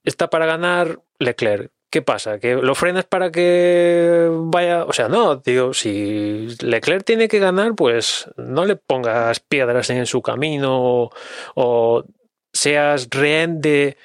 Está 0.03 0.29
para 0.29 0.45
ganar 0.45 1.01
Leclerc. 1.19 1.71
¿Qué 1.91 2.03
pasa? 2.03 2.41
¿Que 2.41 2.57
lo 2.57 2.75
frenas 2.75 3.05
para 3.05 3.31
que 3.31 4.29
vaya? 4.29 4.85
O 4.85 4.93
sea, 4.93 5.09
no, 5.09 5.37
digo, 5.37 5.73
si 5.73 6.49
Leclerc 6.61 7.05
tiene 7.05 7.29
que 7.29 7.39
ganar, 7.39 7.77
pues 7.77 8.29
no 8.37 8.65
le 8.65 8.75
pongas 8.75 9.39
piedras 9.39 9.91
en 9.91 10.05
su 10.05 10.21
camino 10.21 10.77
o, 10.77 11.11
o 11.55 12.05
seas 12.53 13.09
rehén 13.11 13.61
de 13.61 13.97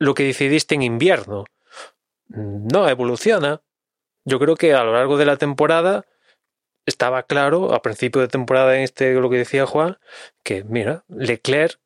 lo 0.00 0.14
que 0.14 0.24
decidiste 0.24 0.74
en 0.74 0.82
invierno. 0.82 1.44
No, 2.28 2.88
evoluciona. 2.88 3.60
Yo 4.24 4.40
creo 4.40 4.56
que 4.56 4.74
a 4.74 4.82
lo 4.82 4.94
largo 4.94 5.16
de 5.16 5.26
la 5.26 5.36
temporada 5.36 6.06
estaba 6.86 7.22
claro, 7.24 7.74
a 7.74 7.82
principio 7.82 8.20
de 8.20 8.28
temporada 8.28 8.76
en 8.76 8.82
este, 8.82 9.14
lo 9.14 9.30
que 9.30 9.36
decía 9.36 9.66
Juan, 9.66 9.98
que 10.42 10.64
mira, 10.64 11.04
Leclerc 11.08 11.78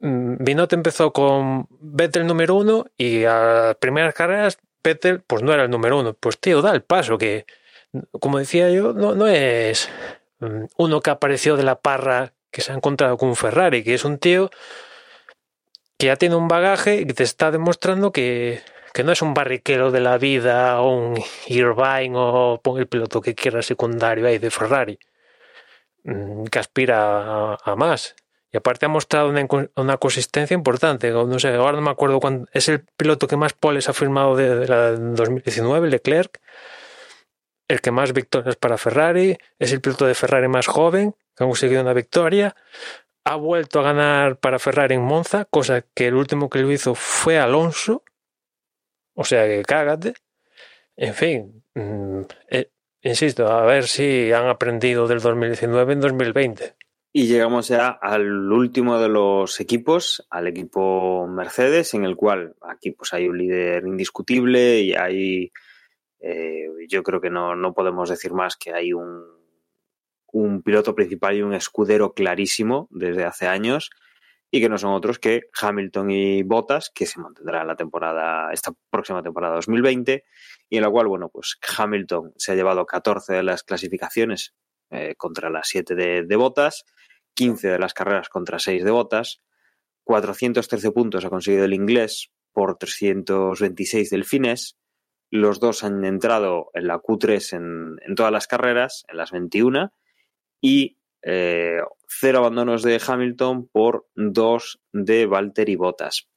mm, 0.00 0.44
Binotto 0.44 0.76
empezó 0.76 1.12
con 1.12 1.66
Vettel 1.80 2.26
número 2.26 2.54
uno 2.54 2.86
y 2.96 3.24
a 3.24 3.66
las 3.66 3.76
primeras 3.76 4.14
carreras 4.14 4.58
Vettel 4.84 5.20
pues 5.20 5.42
no 5.42 5.52
era 5.52 5.64
el 5.64 5.70
número 5.70 5.98
uno. 5.98 6.14
Pues 6.14 6.38
tío, 6.38 6.60
da 6.60 6.72
el 6.72 6.82
paso 6.82 7.16
que, 7.16 7.46
como 8.20 8.38
decía 8.38 8.70
yo, 8.70 8.92
no, 8.92 9.14
no 9.14 9.26
es 9.26 9.88
mm, 10.40 10.64
uno 10.76 11.00
que 11.00 11.10
apareció 11.10 11.56
de 11.56 11.62
la 11.62 11.80
parra 11.80 12.34
que 12.50 12.60
se 12.60 12.72
ha 12.72 12.74
encontrado 12.74 13.16
con 13.16 13.34
Ferrari, 13.36 13.82
que 13.82 13.94
es 13.94 14.04
un 14.04 14.18
tío 14.18 14.50
que 16.02 16.08
ya 16.08 16.16
tiene 16.16 16.34
un 16.34 16.48
bagaje 16.48 16.96
y 16.96 17.04
te 17.06 17.22
está 17.22 17.52
demostrando 17.52 18.10
que, 18.10 18.60
que 18.92 19.04
no 19.04 19.12
es 19.12 19.22
un 19.22 19.34
barriquero 19.34 19.92
de 19.92 20.00
la 20.00 20.18
vida 20.18 20.80
o 20.80 20.96
un 20.96 21.22
Irvine 21.46 22.14
o 22.16 22.60
pon 22.60 22.80
el 22.80 22.88
piloto 22.88 23.20
que 23.20 23.36
quiera 23.36 23.62
secundario 23.62 24.26
ahí 24.26 24.38
de 24.38 24.50
Ferrari, 24.50 24.98
mm, 26.02 26.46
que 26.46 26.58
aspira 26.58 27.52
a, 27.52 27.58
a 27.64 27.76
más. 27.76 28.16
Y 28.50 28.56
aparte 28.56 28.86
ha 28.86 28.88
mostrado 28.88 29.28
una, 29.28 29.46
una 29.76 29.96
consistencia 29.98 30.56
importante. 30.56 31.12
No 31.12 31.38
sé, 31.38 31.54
ahora 31.54 31.76
no 31.76 31.82
me 31.82 31.92
acuerdo 31.92 32.18
cuándo. 32.18 32.48
Es 32.52 32.68
el 32.68 32.80
piloto 32.96 33.28
que 33.28 33.36
más 33.36 33.52
poles 33.52 33.88
ha 33.88 33.92
firmado 33.92 34.34
de, 34.34 34.56
de 34.56 34.66
la 34.66 34.90
2019, 34.90 35.88
Leclerc. 35.88 36.40
El 37.68 37.80
que 37.80 37.92
más 37.92 38.12
victorias 38.12 38.56
para 38.56 38.76
Ferrari. 38.76 39.38
Es 39.60 39.70
el 39.70 39.80
piloto 39.80 40.04
de 40.06 40.16
Ferrari 40.16 40.48
más 40.48 40.66
joven 40.66 41.14
que 41.36 41.44
ha 41.44 41.46
conseguido 41.46 41.80
una 41.80 41.92
victoria. 41.92 42.56
Ha 43.24 43.36
vuelto 43.36 43.80
a 43.80 43.84
ganar 43.84 44.38
para 44.38 44.58
Ferrari 44.58 44.96
en 44.96 45.02
Monza, 45.02 45.44
cosa 45.44 45.82
que 45.94 46.08
el 46.08 46.14
último 46.14 46.50
que 46.50 46.58
lo 46.58 46.72
hizo 46.72 46.94
fue 46.94 47.38
Alonso. 47.38 48.02
O 49.14 49.24
sea 49.24 49.46
que 49.46 49.62
cágate. 49.62 50.14
En 50.96 51.14
fin, 51.14 51.64
mm, 51.74 52.22
eh, 52.50 52.70
insisto, 53.02 53.46
a 53.46 53.64
ver 53.64 53.84
si 53.84 54.32
han 54.32 54.48
aprendido 54.48 55.06
del 55.06 55.20
2019 55.20 55.92
en 55.92 56.00
2020. 56.00 56.76
Y 57.14 57.26
llegamos 57.26 57.68
ya 57.68 57.88
al 57.88 58.50
último 58.50 58.98
de 58.98 59.10
los 59.10 59.60
equipos, 59.60 60.26
al 60.30 60.46
equipo 60.46 61.26
Mercedes, 61.26 61.92
en 61.92 62.04
el 62.04 62.16
cual 62.16 62.56
aquí 62.62 62.92
pues 62.92 63.12
hay 63.12 63.28
un 63.28 63.36
líder 63.36 63.86
indiscutible 63.86 64.80
y 64.80 64.94
hay, 64.94 65.52
eh, 66.20 66.68
yo 66.88 67.02
creo 67.02 67.20
que 67.20 67.28
no, 67.28 67.54
no 67.54 67.74
podemos 67.74 68.08
decir 68.08 68.32
más 68.32 68.56
que 68.56 68.72
hay 68.72 68.94
un, 68.94 69.41
un 70.32 70.62
piloto 70.62 70.94
principal 70.94 71.36
y 71.36 71.42
un 71.42 71.54
escudero 71.54 72.14
clarísimo 72.14 72.88
desde 72.90 73.24
hace 73.24 73.46
años 73.46 73.90
y 74.50 74.60
que 74.60 74.68
no 74.68 74.76
son 74.76 74.92
otros 74.92 75.18
que 75.18 75.44
Hamilton 75.58 76.10
y 76.10 76.42
Bottas, 76.42 76.90
que 76.94 77.06
se 77.06 77.20
mantendrá 77.20 77.62
en 77.62 77.68
la 77.68 77.76
temporada, 77.76 78.52
esta 78.52 78.72
próxima 78.90 79.22
temporada 79.22 79.54
2020, 79.54 80.24
y 80.68 80.76
en 80.76 80.82
la 80.82 80.90
cual, 80.90 81.06
bueno, 81.06 81.30
pues 81.30 81.58
Hamilton 81.78 82.34
se 82.36 82.52
ha 82.52 82.54
llevado 82.54 82.84
14 82.84 83.32
de 83.32 83.42
las 83.42 83.62
clasificaciones 83.62 84.54
eh, 84.90 85.14
contra 85.16 85.48
las 85.48 85.68
7 85.68 85.94
de, 85.94 86.24
de 86.24 86.36
Bottas, 86.36 86.84
15 87.32 87.68
de 87.68 87.78
las 87.78 87.94
carreras 87.94 88.28
contra 88.28 88.58
6 88.58 88.84
de 88.84 88.90
Bottas, 88.90 89.40
413 90.04 90.90
puntos 90.90 91.24
ha 91.24 91.30
conseguido 91.30 91.64
el 91.64 91.72
inglés 91.72 92.30
por 92.52 92.76
326 92.76 94.10
del 94.10 94.24
Fines. 94.24 94.76
Los 95.30 95.60
dos 95.60 95.82
han 95.82 96.04
entrado 96.04 96.70
en 96.74 96.88
la 96.88 96.98
Q3 96.98 97.56
en, 97.56 97.96
en 98.06 98.14
todas 98.14 98.32
las 98.32 98.46
carreras, 98.46 99.04
en 99.08 99.16
las 99.16 99.30
21, 99.30 99.92
y 100.62 100.96
eh, 101.22 101.80
cero 102.08 102.38
abandonos 102.38 102.82
de 102.82 102.98
Hamilton 103.06 103.68
por 103.68 104.06
dos 104.14 104.80
de 104.92 105.26
Valtteri 105.26 105.76
Bottas. 105.76 106.28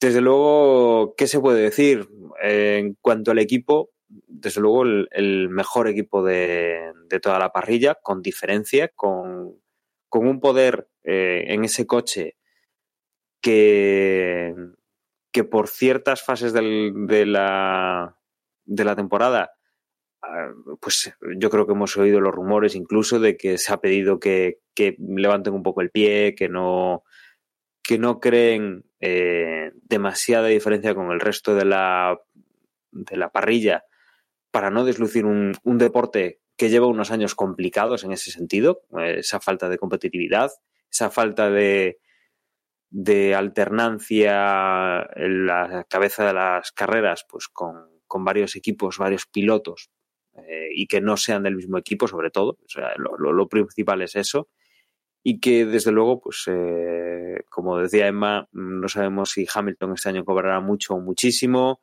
Desde 0.00 0.22
luego, 0.22 1.14
¿qué 1.16 1.26
se 1.26 1.40
puede 1.40 1.60
decir? 1.60 2.08
En 2.42 2.96
cuanto 3.02 3.32
al 3.32 3.38
equipo, 3.38 3.90
desde 4.08 4.62
luego 4.62 4.84
el, 4.84 5.48
mejor 5.50 5.88
equipo 5.88 6.24
de, 6.24 6.92
de, 7.10 7.20
toda 7.20 7.38
la 7.38 7.52
parrilla, 7.52 7.96
con 7.96 8.22
diferencia, 8.22 8.88
con, 8.88 9.60
con 10.08 10.26
un 10.26 10.40
poder 10.40 10.88
eh, 11.04 11.44
en 11.48 11.64
ese 11.64 11.86
coche 11.86 12.36
que, 13.42 14.54
que 15.32 15.44
por 15.44 15.68
ciertas 15.68 16.22
fases 16.22 16.52
de, 16.52 17.26
la, 17.26 18.16
de 18.64 18.84
la 18.84 18.96
temporada 18.96 19.52
pues 20.80 21.12
yo 21.38 21.50
creo 21.50 21.66
que 21.66 21.72
hemos 21.72 21.96
oído 21.96 22.20
los 22.20 22.34
rumores 22.34 22.74
incluso 22.74 23.20
de 23.20 23.36
que 23.36 23.58
se 23.58 23.72
ha 23.72 23.80
pedido 23.80 24.18
que, 24.20 24.60
levanten 24.98 25.52
un 25.52 25.62
poco 25.62 25.82
el 25.82 25.90
pie, 25.90 26.34
que 26.34 26.48
no, 26.48 27.04
que 27.82 27.98
no 27.98 28.18
creen 28.18 28.84
eh, 29.00 29.72
demasiada 29.82 30.48
diferencia 30.48 30.94
con 30.94 31.10
el 31.10 31.20
resto 31.20 31.54
de 31.54 31.66
la, 31.66 32.18
de 32.90 33.16
la 33.16 33.30
parrilla 33.30 33.84
para 34.50 34.70
no 34.70 34.84
deslucir 34.84 35.26
un, 35.26 35.52
deporte 35.64 36.40
que 36.56 36.70
lleva 36.70 36.86
unos 36.86 37.10
años 37.10 37.34
complicados 37.34 38.04
en 38.04 38.12
ese 38.12 38.30
sentido, 38.30 38.82
esa 38.98 39.40
falta 39.40 39.68
de 39.68 39.78
competitividad, 39.78 40.50
esa 40.90 41.10
falta 41.10 41.50
de, 41.50 41.98
alternancia 43.36 45.06
en 45.14 45.46
la 45.46 45.86
cabeza 45.88 46.26
de 46.26 46.32
las 46.32 46.72
carreras, 46.72 47.24
pues 47.28 47.48
con 47.48 48.24
varios 48.24 48.56
equipos, 48.56 48.98
varios 48.98 49.26
pilotos, 49.26 49.90
eh, 50.46 50.68
y 50.74 50.86
que 50.86 51.00
no 51.00 51.16
sean 51.16 51.42
del 51.42 51.56
mismo 51.56 51.78
equipo, 51.78 52.08
sobre 52.08 52.30
todo. 52.30 52.58
O 52.76 53.32
lo, 53.32 53.48
principal 53.48 54.02
es 54.02 54.16
eso. 54.16 54.48
Y 55.22 55.40
que, 55.40 55.66
desde 55.66 55.92
luego, 55.92 56.20
pues, 56.20 56.44
eh, 56.46 57.44
como 57.50 57.78
decía 57.78 58.06
Emma, 58.06 58.48
no 58.52 58.88
sabemos 58.88 59.30
si 59.30 59.46
Hamilton 59.52 59.92
este 59.94 60.08
año 60.08 60.24
cobrará 60.24 60.60
mucho 60.60 60.94
o 60.94 61.00
muchísimo. 61.00 61.80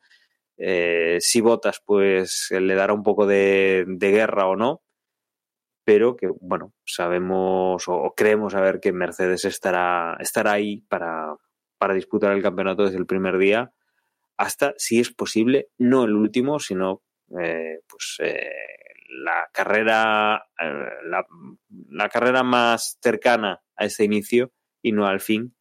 Eh, 0.57 1.17
si 1.19 1.41
Botas, 1.41 1.81
pues, 1.85 2.49
le 2.51 2.75
dará 2.75 2.93
un 2.93 3.03
poco 3.03 3.27
de, 3.27 3.85
guerra 3.99 4.47
o 4.47 4.55
no 4.55 4.81
pero 5.83 6.17
que, 6.17 6.27
bueno, 6.41 6.73
sabemos 6.83 7.85
o, 7.87 8.13
creemos 8.13 8.51
saber 8.51 8.81
que 8.81 8.91
Mercedes 8.91 9.45
estará, 9.45 10.17
estará 10.19 10.51
ahí 10.51 10.81
para, 10.81 11.37
para 11.77 11.93
disputar 11.93 12.33
el 12.33 12.43
campeonato 12.43 12.83
desde 12.83 12.97
el 12.97 13.05
primer 13.05 13.37
día, 13.37 13.71
hasta, 14.37 14.73
si 14.77 14.99
es 14.99 15.11
posible, 15.11 15.69
no 15.77 16.03
el 16.03 16.13
último, 16.13 16.59
sino 16.59 17.01
eh, 17.39 17.81
pues 17.87 18.17
eh, 18.19 18.51
la 19.09 19.49
carrera 19.51 20.45
eh, 20.59 21.25
la, 21.89 22.09
carrera 22.09 22.43
más 22.43 22.97
cercana 23.01 23.61
a 23.75 23.85
ese 23.85 24.05
inicio 24.05 24.51
y 24.81 24.93
no 24.93 25.07
al 25.07 25.19
fin 25.19 25.53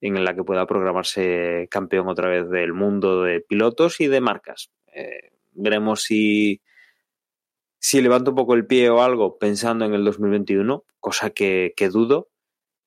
en 0.00 0.24
la 0.24 0.34
que 0.34 0.44
pueda 0.44 0.66
programarse 0.66 1.66
campeón 1.70 2.08
otra 2.08 2.28
vez 2.28 2.48
del 2.50 2.72
mundo 2.72 3.22
de 3.22 3.40
pilotos 3.40 4.00
y 4.00 4.06
de 4.06 4.20
marcas. 4.20 4.70
veremos 5.52 6.02
si 6.02 6.62
si 7.80 8.00
levanto 8.00 8.30
un 8.30 8.36
poco 8.36 8.54
el 8.54 8.66
pie 8.66 8.90
o 8.90 9.02
algo 9.02 9.38
pensando 9.38 9.84
en 9.84 9.94
el 9.94 10.04
2021, 10.04 10.84
cosa 11.00 11.30
que, 11.30 11.74
que 11.76 11.88
dudo, 11.88 12.28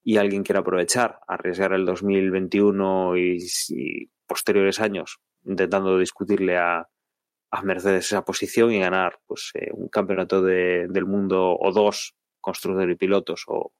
y 0.03 0.17
alguien 0.17 0.43
quiere 0.43 0.59
aprovechar, 0.59 1.19
arriesgar 1.27 1.73
el 1.73 1.85
2021 1.85 3.17
y, 3.17 3.37
y 3.69 4.09
posteriores 4.25 4.79
años 4.79 5.19
intentando 5.43 5.97
discutirle 5.97 6.57
a, 6.57 6.90
a, 7.51 7.61
Mercedes 7.63 8.05
esa 8.05 8.23
posición 8.23 8.71
y 8.71 8.79
ganar 8.79 9.19
pues 9.27 9.51
eh, 9.53 9.69
un 9.73 9.89
campeonato 9.89 10.41
de, 10.41 10.87
del 10.89 11.05
mundo 11.05 11.57
o 11.59 11.71
dos 11.71 12.15
constructores 12.39 12.93
y 12.93 12.97
pilotos 12.97 13.43
o, 13.47 13.73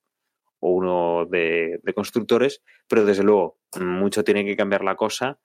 o 0.59 0.69
uno 0.69 1.25
de, 1.25 1.79
de, 1.81 1.93
constructores, 1.93 2.61
pero 2.87 3.05
desde 3.05 3.23
luego 3.23 3.57
mucho 3.79 4.23
tiene 4.23 4.45
que 4.45 4.55
cambiar 4.55 4.83
la 4.83 4.95
cosa 4.95 5.39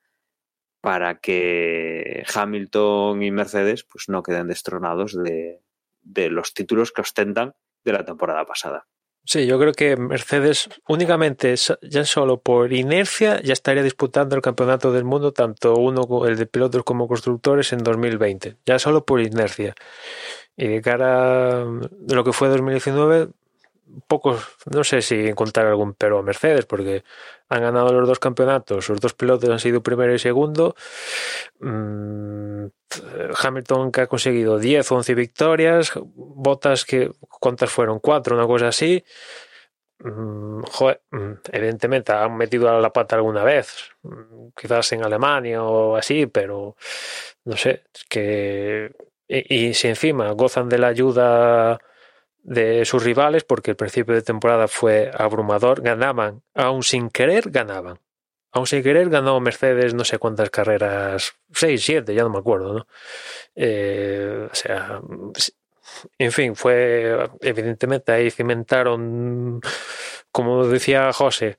para 0.80 1.18
que 1.18 2.24
Hamilton 2.34 3.22
y 3.22 3.30
Mercedes 3.30 3.84
pues 3.84 4.08
no 4.08 4.22
queden 4.22 4.48
destronados 4.48 5.16
de, 5.16 5.62
de 6.02 6.30
los 6.30 6.54
títulos 6.54 6.92
que 6.92 7.00
ostentan 7.00 7.54
de 7.84 7.92
la 7.92 8.04
temporada 8.04 8.44
pasada. 8.44 8.86
Sí, 9.26 9.44
yo 9.44 9.58
creo 9.58 9.72
que 9.72 9.96
Mercedes 9.96 10.68
únicamente, 10.86 11.56
ya 11.82 12.04
solo 12.04 12.40
por 12.40 12.72
inercia, 12.72 13.40
ya 13.42 13.54
estaría 13.54 13.82
disputando 13.82 14.36
el 14.36 14.42
campeonato 14.42 14.92
del 14.92 15.02
mundo, 15.04 15.32
tanto 15.32 15.74
uno, 15.74 16.26
el 16.26 16.36
de 16.36 16.46
pilotos 16.46 16.84
como 16.84 17.08
constructores, 17.08 17.72
en 17.72 17.82
2020. 17.82 18.56
Ya 18.64 18.78
solo 18.78 19.04
por 19.04 19.20
inercia. 19.20 19.74
Y 20.56 20.68
de 20.68 20.80
cara 20.80 21.62
a 21.62 21.64
lo 21.64 22.24
que 22.24 22.32
fue 22.32 22.48
2019, 22.48 23.30
pocos, 24.06 24.46
no 24.72 24.84
sé 24.84 25.02
si 25.02 25.16
encontrar 25.26 25.66
algún 25.66 25.94
pero 25.94 26.18
a 26.18 26.22
Mercedes, 26.22 26.64
porque 26.64 27.02
han 27.48 27.62
ganado 27.62 27.92
los 27.92 28.08
dos 28.08 28.18
campeonatos, 28.20 28.84
sus 28.84 29.00
dos 29.00 29.14
pilotos 29.14 29.50
han 29.50 29.58
sido 29.58 29.82
primero 29.82 30.14
y 30.14 30.18
segundo. 30.18 30.76
Mm, 31.60 32.66
Hamilton 33.42 33.92
que 33.92 34.02
ha 34.02 34.06
conseguido 34.06 34.58
10 34.58 34.90
o 34.92 34.96
11 34.96 35.14
victorias, 35.14 35.92
Botas 36.14 36.84
que, 36.84 37.10
¿cuántas 37.46 37.70
fueron? 37.70 38.00
Cuatro, 38.00 38.34
una 38.34 38.44
cosa 38.44 38.68
así. 38.68 39.04
Mm, 40.00 40.62
mm, 41.10 41.32
evidentemente 41.52 42.12
han 42.12 42.36
metido 42.36 42.68
a 42.68 42.80
la 42.80 42.92
pata 42.92 43.14
alguna 43.14 43.44
vez, 43.44 43.92
quizás 44.56 44.90
en 44.92 45.04
Alemania 45.04 45.62
o 45.62 45.94
así, 45.96 46.26
pero 46.26 46.76
no 47.44 47.56
sé, 47.56 47.84
que. 48.08 48.90
y 49.28 49.74
si 49.74 49.88
encima 49.88 50.32
gozan 50.32 50.68
de 50.68 50.78
la 50.78 50.88
ayuda 50.88 51.78
de 52.42 52.84
sus 52.84 53.04
rivales 53.04 53.44
porque 53.44 53.72
el 53.72 53.76
principio 53.76 54.14
de 54.14 54.22
temporada 54.22 54.66
fue 54.66 55.10
abrumador, 55.16 55.82
ganaban, 55.82 56.42
aún 56.54 56.82
sin 56.82 57.10
querer 57.10 57.50
ganaban. 57.50 58.00
Aún 58.52 58.66
sin 58.66 58.82
querer 58.82 59.08
ganó 59.10 59.38
Mercedes 59.40 59.94
no 59.94 60.04
sé 60.04 60.18
cuántas 60.18 60.50
carreras, 60.50 61.34
seis, 61.52 61.84
siete, 61.84 62.14
ya 62.14 62.22
no 62.22 62.30
me 62.30 62.38
acuerdo, 62.38 62.74
¿no? 62.74 62.86
Eh, 63.54 64.48
o 64.50 64.54
sea, 64.54 65.00
en 66.18 66.32
fin, 66.32 66.56
fue 66.56 67.28
evidentemente 67.40 68.12
ahí 68.12 68.30
cimentaron, 68.30 69.60
como 70.30 70.66
decía 70.66 71.12
José, 71.12 71.58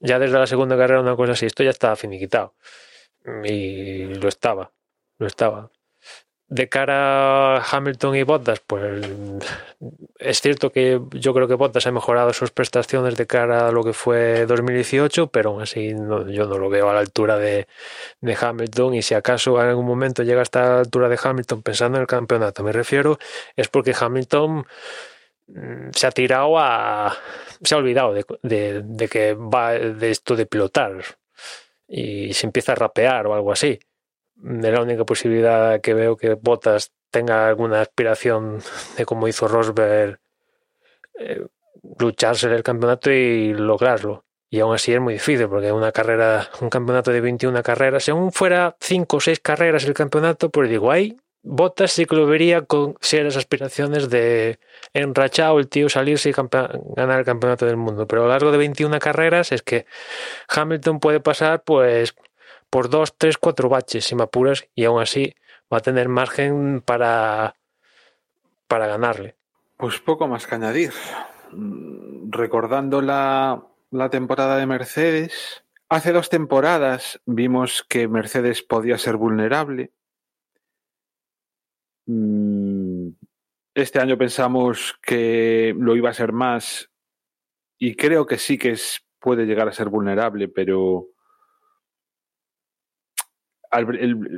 ya 0.00 0.18
desde 0.18 0.38
la 0.38 0.46
segunda 0.46 0.76
carrera 0.76 1.00
una 1.00 1.16
cosa 1.16 1.32
así, 1.32 1.46
esto 1.46 1.62
ya 1.62 1.70
estaba 1.70 1.96
finiquitado. 1.96 2.54
Y 3.44 4.04
lo 4.14 4.28
estaba, 4.28 4.72
lo 5.18 5.26
estaba 5.26 5.70
de 6.50 6.68
cara 6.68 7.58
a 7.58 7.62
Hamilton 7.62 8.16
y 8.16 8.24
Bottas, 8.24 8.60
pues 8.66 9.08
es 10.18 10.40
cierto 10.40 10.72
que 10.72 11.00
yo 11.12 11.32
creo 11.32 11.46
que 11.46 11.54
Bottas 11.54 11.86
ha 11.86 11.92
mejorado 11.92 12.32
sus 12.32 12.50
prestaciones 12.50 13.16
de 13.16 13.26
cara 13.28 13.68
a 13.68 13.72
lo 13.72 13.84
que 13.84 13.92
fue 13.92 14.46
2018, 14.46 15.28
pero 15.28 15.50
aún 15.50 15.62
así 15.62 15.90
yo 15.90 16.46
no 16.46 16.58
lo 16.58 16.68
veo 16.68 16.90
a 16.90 16.94
la 16.94 17.00
altura 17.00 17.38
de, 17.38 17.68
de, 18.20 18.36
Hamilton. 18.38 18.94
Y 18.94 19.02
si 19.02 19.14
acaso 19.14 19.62
en 19.62 19.68
algún 19.68 19.86
momento 19.86 20.24
llega 20.24 20.40
a 20.40 20.42
esta 20.42 20.80
altura 20.80 21.08
de 21.08 21.20
Hamilton 21.22 21.62
pensando 21.62 21.98
en 21.98 22.02
el 22.02 22.08
campeonato, 22.08 22.64
me 22.64 22.72
refiero, 22.72 23.18
es 23.54 23.68
porque 23.68 23.94
Hamilton 23.98 24.66
mm, 25.46 25.90
se 25.94 26.06
ha 26.08 26.10
tirado 26.10 26.58
a... 26.58 27.16
se 27.62 27.76
ha 27.76 27.78
olvidado 27.78 28.12
de, 28.12 28.24
de, 28.42 28.82
de 28.84 29.08
que 29.08 29.34
va 29.34 29.72
de 29.74 30.10
esto 30.10 30.34
de 30.34 30.46
pilotar. 30.46 31.04
Y 31.86 32.34
se 32.34 32.46
empieza 32.46 32.72
a 32.72 32.76
rapear 32.76 33.28
o 33.28 33.34
algo 33.34 33.52
así 33.52 33.78
es 34.44 34.72
la 34.72 34.82
única 34.82 35.04
posibilidad 35.04 35.80
que 35.80 35.94
veo 35.94 36.16
que 36.16 36.34
Bottas 36.34 36.92
tenga 37.10 37.48
alguna 37.48 37.80
aspiración 37.80 38.62
de 38.96 39.04
como 39.04 39.28
hizo 39.28 39.48
Rosberg 39.48 40.20
eh, 41.18 41.46
lucharse 41.98 42.48
el 42.48 42.62
campeonato 42.62 43.10
y 43.10 43.52
lograrlo. 43.52 44.24
Y 44.48 44.60
aún 44.60 44.74
así 44.74 44.92
es 44.92 45.00
muy 45.00 45.14
difícil 45.14 45.48
porque 45.48 45.70
una 45.70 45.92
carrera, 45.92 46.48
un 46.60 46.70
campeonato 46.70 47.12
de 47.12 47.20
21 47.20 47.62
carreras, 47.62 48.04
si 48.04 48.10
aún 48.10 48.32
fuera 48.32 48.76
5 48.80 49.16
o 49.16 49.20
6 49.20 49.40
carreras 49.40 49.84
el 49.84 49.94
campeonato, 49.94 50.50
pues 50.50 50.68
digo, 50.68 50.90
ahí 50.90 51.16
Bottas 51.42 51.92
sí 51.92 52.04
que 52.04 52.16
lo 52.16 52.26
vería 52.26 52.62
con 52.62 52.96
serias 53.00 53.36
aspiraciones 53.36 54.10
de 54.10 54.58
enrachado 54.92 55.58
el 55.58 55.68
tío 55.68 55.88
salirse 55.88 56.28
y 56.28 56.32
ganar 56.32 57.18
el 57.18 57.24
campeonato 57.24 57.64
del 57.64 57.78
mundo. 57.78 58.06
Pero 58.06 58.22
a 58.22 58.24
lo 58.26 58.30
largo 58.30 58.52
de 58.52 58.58
21 58.58 58.98
carreras 58.98 59.52
es 59.52 59.62
que 59.62 59.86
Hamilton 60.48 61.00
puede 61.00 61.20
pasar 61.20 61.62
pues 61.62 62.14
por 62.70 62.88
dos, 62.88 63.16
tres, 63.18 63.36
cuatro 63.36 63.68
baches, 63.68 64.04
si 64.04 64.14
me 64.14 64.22
apuras, 64.22 64.66
y 64.74 64.84
aún 64.84 65.02
así 65.02 65.34
va 65.72 65.78
a 65.78 65.82
tener 65.82 66.08
margen 66.08 66.80
para, 66.80 67.56
para 68.68 68.86
ganarle. 68.86 69.36
Pues 69.76 70.00
poco 70.00 70.28
más 70.28 70.46
que 70.46 70.54
añadir. 70.54 70.92
Recordando 72.28 73.02
la, 73.02 73.66
la 73.90 74.08
temporada 74.08 74.56
de 74.56 74.66
Mercedes, 74.66 75.64
hace 75.88 76.12
dos 76.12 76.30
temporadas 76.30 77.20
vimos 77.26 77.84
que 77.88 78.08
Mercedes 78.08 78.62
podía 78.62 78.98
ser 78.98 79.16
vulnerable. 79.16 79.92
Mm, 82.06 83.08
este 83.74 84.00
año 84.00 84.16
pensamos 84.16 84.98
que 85.02 85.74
lo 85.76 85.96
iba 85.96 86.10
a 86.10 86.14
ser 86.14 86.32
más 86.32 86.90
y 87.78 87.94
creo 87.96 88.26
que 88.26 88.38
sí 88.38 88.58
que 88.58 88.70
es, 88.70 89.04
puede 89.18 89.46
llegar 89.46 89.68
a 89.68 89.72
ser 89.72 89.88
vulnerable, 89.88 90.48
pero 90.48 91.08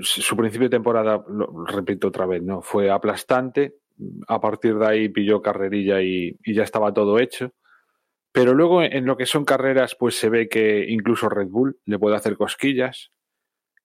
su 0.02 0.36
principio 0.36 0.68
de 0.68 0.76
temporada, 0.76 1.24
lo 1.28 1.64
repito 1.64 2.09
otra 2.09 2.26
vez, 2.26 2.42
no 2.42 2.62
fue 2.62 2.90
aplastante. 2.90 3.76
A 4.28 4.40
partir 4.40 4.76
de 4.76 4.86
ahí 4.86 5.09
pilló 5.09 5.42
carrerilla 5.42 6.02
y, 6.02 6.36
y, 6.44 6.54
ya 6.54 6.62
estaba 6.62 6.92
todo 6.92 7.18
hecho. 7.18 7.52
Pero 8.32 8.54
luego 8.54 8.82
en 8.82 9.04
lo 9.04 9.16
que 9.16 9.26
son 9.26 9.44
carreras, 9.44 9.94
pues 9.94 10.18
se 10.18 10.30
ve 10.30 10.48
que 10.48 10.86
incluso 10.88 11.28
Red 11.28 11.48
Bull 11.48 11.78
le 11.84 11.98
puede 11.98 12.16
hacer 12.16 12.36
cosquillas, 12.36 13.12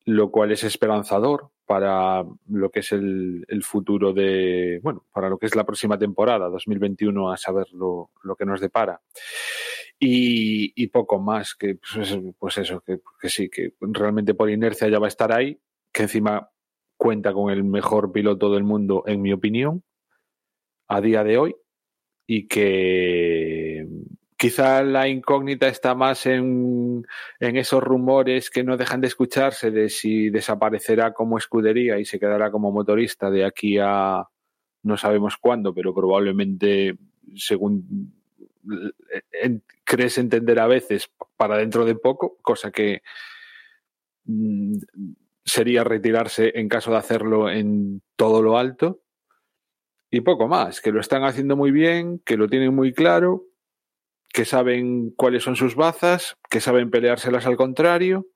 lo 0.05 0.31
cual 0.31 0.51
es 0.51 0.63
esperanzador 0.63 1.49
para 1.65 2.23
lo 2.47 2.69
que 2.71 2.79
es 2.79 2.93
el, 2.93 3.45
el 3.49 3.61
futuro 3.61 4.13
de, 4.13 4.79
bueno, 4.81 5.05
para 5.11 5.29
lo 5.29 5.37
que 5.37 5.47
es 5.47 5.55
la 5.55 5.65
próxima 5.65 5.99
temporada, 5.99 6.47
2021, 6.47 7.29
a 7.29 7.35
saber 7.35 7.67
lo, 7.73 8.11
lo 8.23 8.35
que 8.37 8.45
nos 8.45 8.61
depara. 8.61 9.01
Y, 9.99 10.87
poco 10.87 11.19
más, 11.19 11.55
que 11.55 11.75
pues, 11.75 12.17
pues 12.37 12.57
eso, 12.59 12.81
que, 12.81 12.99
que, 13.19 13.29
sí, 13.29 13.49
que 13.49 13.73
realmente 13.81 14.35
por 14.35 14.49
inercia 14.49 14.87
ya 14.87 14.99
va 14.99 15.07
a 15.07 15.09
estar 15.09 15.31
ahí, 15.31 15.59
que 15.91 16.03
encima 16.03 16.51
cuenta 16.97 17.33
con 17.33 17.51
el 17.51 17.63
mejor 17.63 18.11
piloto 18.11 18.53
del 18.53 18.63
mundo, 18.63 19.03
en 19.07 19.21
mi 19.21 19.33
opinión, 19.33 19.83
a 20.87 21.01
día 21.01 21.23
de 21.23 21.37
hoy, 21.37 21.55
y 22.27 22.47
que 22.47 23.87
quizá 24.37 24.83
la 24.83 25.07
incógnita 25.07 25.67
está 25.67 25.95
más 25.95 26.25
en, 26.27 27.05
en 27.39 27.57
esos 27.57 27.81
rumores 27.81 28.49
que 28.51 28.63
no 28.63 28.77
dejan 28.77 29.01
de 29.01 29.07
escucharse 29.07 29.71
de 29.71 29.89
si 29.89 30.29
desaparecerá 30.29 31.13
como 31.13 31.37
escudería 31.37 31.97
y 31.99 32.05
se 32.05 32.19
quedará 32.19 32.51
como 32.51 32.71
motorista 32.71 33.31
de 33.31 33.45
aquí 33.45 33.77
a 33.79 34.27
no 34.83 34.95
sabemos 34.95 35.37
cuándo, 35.37 35.73
pero 35.73 35.93
probablemente 35.93 36.97
según 37.35 38.13
crees 39.83 40.17
entender 40.17 40.59
a 40.59 40.67
veces 40.67 41.09
para 41.35 41.57
dentro 41.57 41.85
de 41.85 41.95
poco, 41.95 42.37
cosa 42.41 42.71
que 42.71 43.01
mm, 44.25 44.77
sería 45.45 45.83
retirarse 45.83 46.51
en 46.55 46.67
caso 46.69 46.91
de 46.91 46.97
hacerlo 46.97 47.49
en 47.49 48.01
todo 48.15 48.41
lo 48.41 48.57
alto. 48.57 49.01
Y 50.09 50.21
poco 50.21 50.47
más, 50.47 50.81
que 50.81 50.91
lo 50.91 51.01
están 51.01 51.23
haciendo 51.23 51.55
muy 51.55 51.71
bien, 51.71 52.19
que 52.19 52.37
lo 52.37 52.47
tienen 52.47 52.73
muy 52.73 52.93
claro, 52.93 53.45
que 54.29 54.45
saben 54.45 55.11
cuáles 55.11 55.43
son 55.43 55.55
sus 55.55 55.75
bazas, 55.75 56.37
que 56.49 56.61
saben 56.61 56.91
peleárselas 56.91 57.45
al 57.45 57.57
contrario 57.57 58.27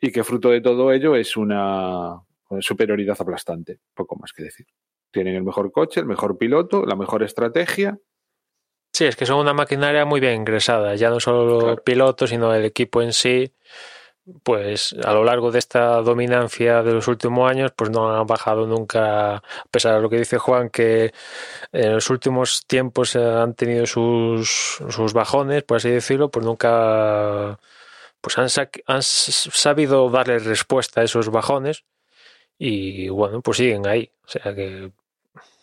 y 0.00 0.12
que 0.12 0.24
fruto 0.24 0.50
de 0.50 0.60
todo 0.60 0.92
ello 0.92 1.16
es 1.16 1.36
una 1.36 2.22
superioridad 2.60 3.16
aplastante. 3.18 3.80
Poco 3.94 4.16
más 4.16 4.32
que 4.32 4.44
decir. 4.44 4.66
Tienen 5.10 5.34
el 5.34 5.44
mejor 5.44 5.72
coche, 5.72 6.00
el 6.00 6.06
mejor 6.06 6.38
piloto, 6.38 6.84
la 6.84 6.96
mejor 6.96 7.22
estrategia. 7.22 7.98
Sí, 8.94 9.06
es 9.06 9.16
que 9.16 9.26
son 9.26 9.38
una 9.40 9.52
maquinaria 9.52 10.04
muy 10.04 10.20
bien 10.20 10.34
ingresada, 10.34 10.94
ya 10.94 11.10
no 11.10 11.18
solo 11.18 11.72
el 11.72 11.78
piloto, 11.78 12.28
sino 12.28 12.54
el 12.54 12.64
equipo 12.64 13.02
en 13.02 13.12
sí 13.12 13.52
pues 14.42 14.94
a 15.04 15.12
lo 15.12 15.24
largo 15.24 15.50
de 15.50 15.58
esta 15.58 16.00
dominancia 16.00 16.82
de 16.82 16.92
los 16.94 17.08
últimos 17.08 17.50
años, 17.50 17.72
pues 17.76 17.90
no 17.90 18.10
han 18.14 18.26
bajado 18.26 18.66
nunca, 18.66 19.36
a 19.36 19.42
pesar 19.70 19.96
de 19.96 20.00
lo 20.02 20.08
que 20.08 20.18
dice 20.18 20.38
Juan, 20.38 20.70
que 20.70 21.12
en 21.72 21.92
los 21.94 22.08
últimos 22.08 22.64
tiempos 22.66 23.16
han 23.16 23.54
tenido 23.54 23.86
sus, 23.86 24.78
sus 24.88 25.12
bajones, 25.12 25.64
por 25.64 25.76
así 25.78 25.90
decirlo, 25.90 26.30
pues 26.30 26.46
nunca 26.46 27.58
pues 28.20 28.38
han, 28.38 28.48
han 28.86 29.02
sabido 29.02 30.08
darle 30.08 30.38
respuesta 30.38 31.00
a 31.02 31.04
esos 31.04 31.30
bajones 31.30 31.84
y 32.58 33.08
bueno, 33.10 33.42
pues 33.42 33.58
siguen 33.58 33.86
ahí. 33.86 34.10
O 34.26 34.28
sea 34.28 34.54
que, 34.54 34.90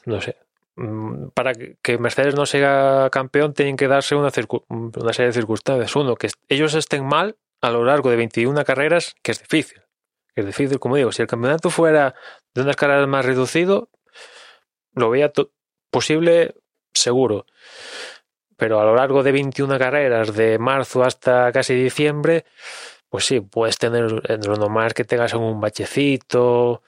no 0.06 0.22
sé, 0.22 0.38
para 1.34 1.54
que 1.54 1.98
Mercedes 1.98 2.36
no 2.36 2.46
sea 2.46 3.10
campeón 3.12 3.54
tienen 3.54 3.76
que 3.76 3.88
darse 3.88 4.16
una, 4.16 4.32
una 4.70 5.14
serie 5.14 5.28
de 5.28 5.34
circunstancias. 5.34 5.96
Uno, 5.96 6.16
que 6.16 6.30
ellos 6.50 6.74
estén 6.74 7.06
mal 7.06 7.38
a 7.62 7.70
lo 7.70 7.84
largo 7.84 8.10
de 8.10 8.16
21 8.16 8.64
carreras, 8.66 9.16
que 9.22 9.32
es 9.32 9.40
difícil. 9.40 9.82
es 10.36 10.46
difícil, 10.46 10.80
como 10.80 10.96
digo, 10.96 11.12
si 11.12 11.22
el 11.22 11.28
campeonato 11.28 11.70
fuera 11.70 12.16
de 12.54 12.62
unas 12.62 12.76
carreras 12.76 13.08
más 13.08 13.26
reducido, 13.26 13.90
lo 14.94 15.10
veía 15.10 15.32
posible 15.90 16.56
seguro. 16.94 17.46
Pero 18.58 18.80
a 18.80 18.86
lo 18.86 18.96
largo 18.96 19.24
de 19.24 19.32
21 19.32 19.78
carreras, 19.78 20.34
de 20.36 20.58
marzo 20.58 21.04
hasta 21.04 21.52
casi 21.52 21.76
diciembre, 21.76 22.46
pues 23.12 23.26
sí, 23.26 23.42
puedes 23.42 23.78
tener 23.78 24.12
lo 24.12 24.56
normal 24.56 24.96
que 24.96 25.04
tengas 25.04 25.36
un 25.36 25.62
bachecito 25.62 26.82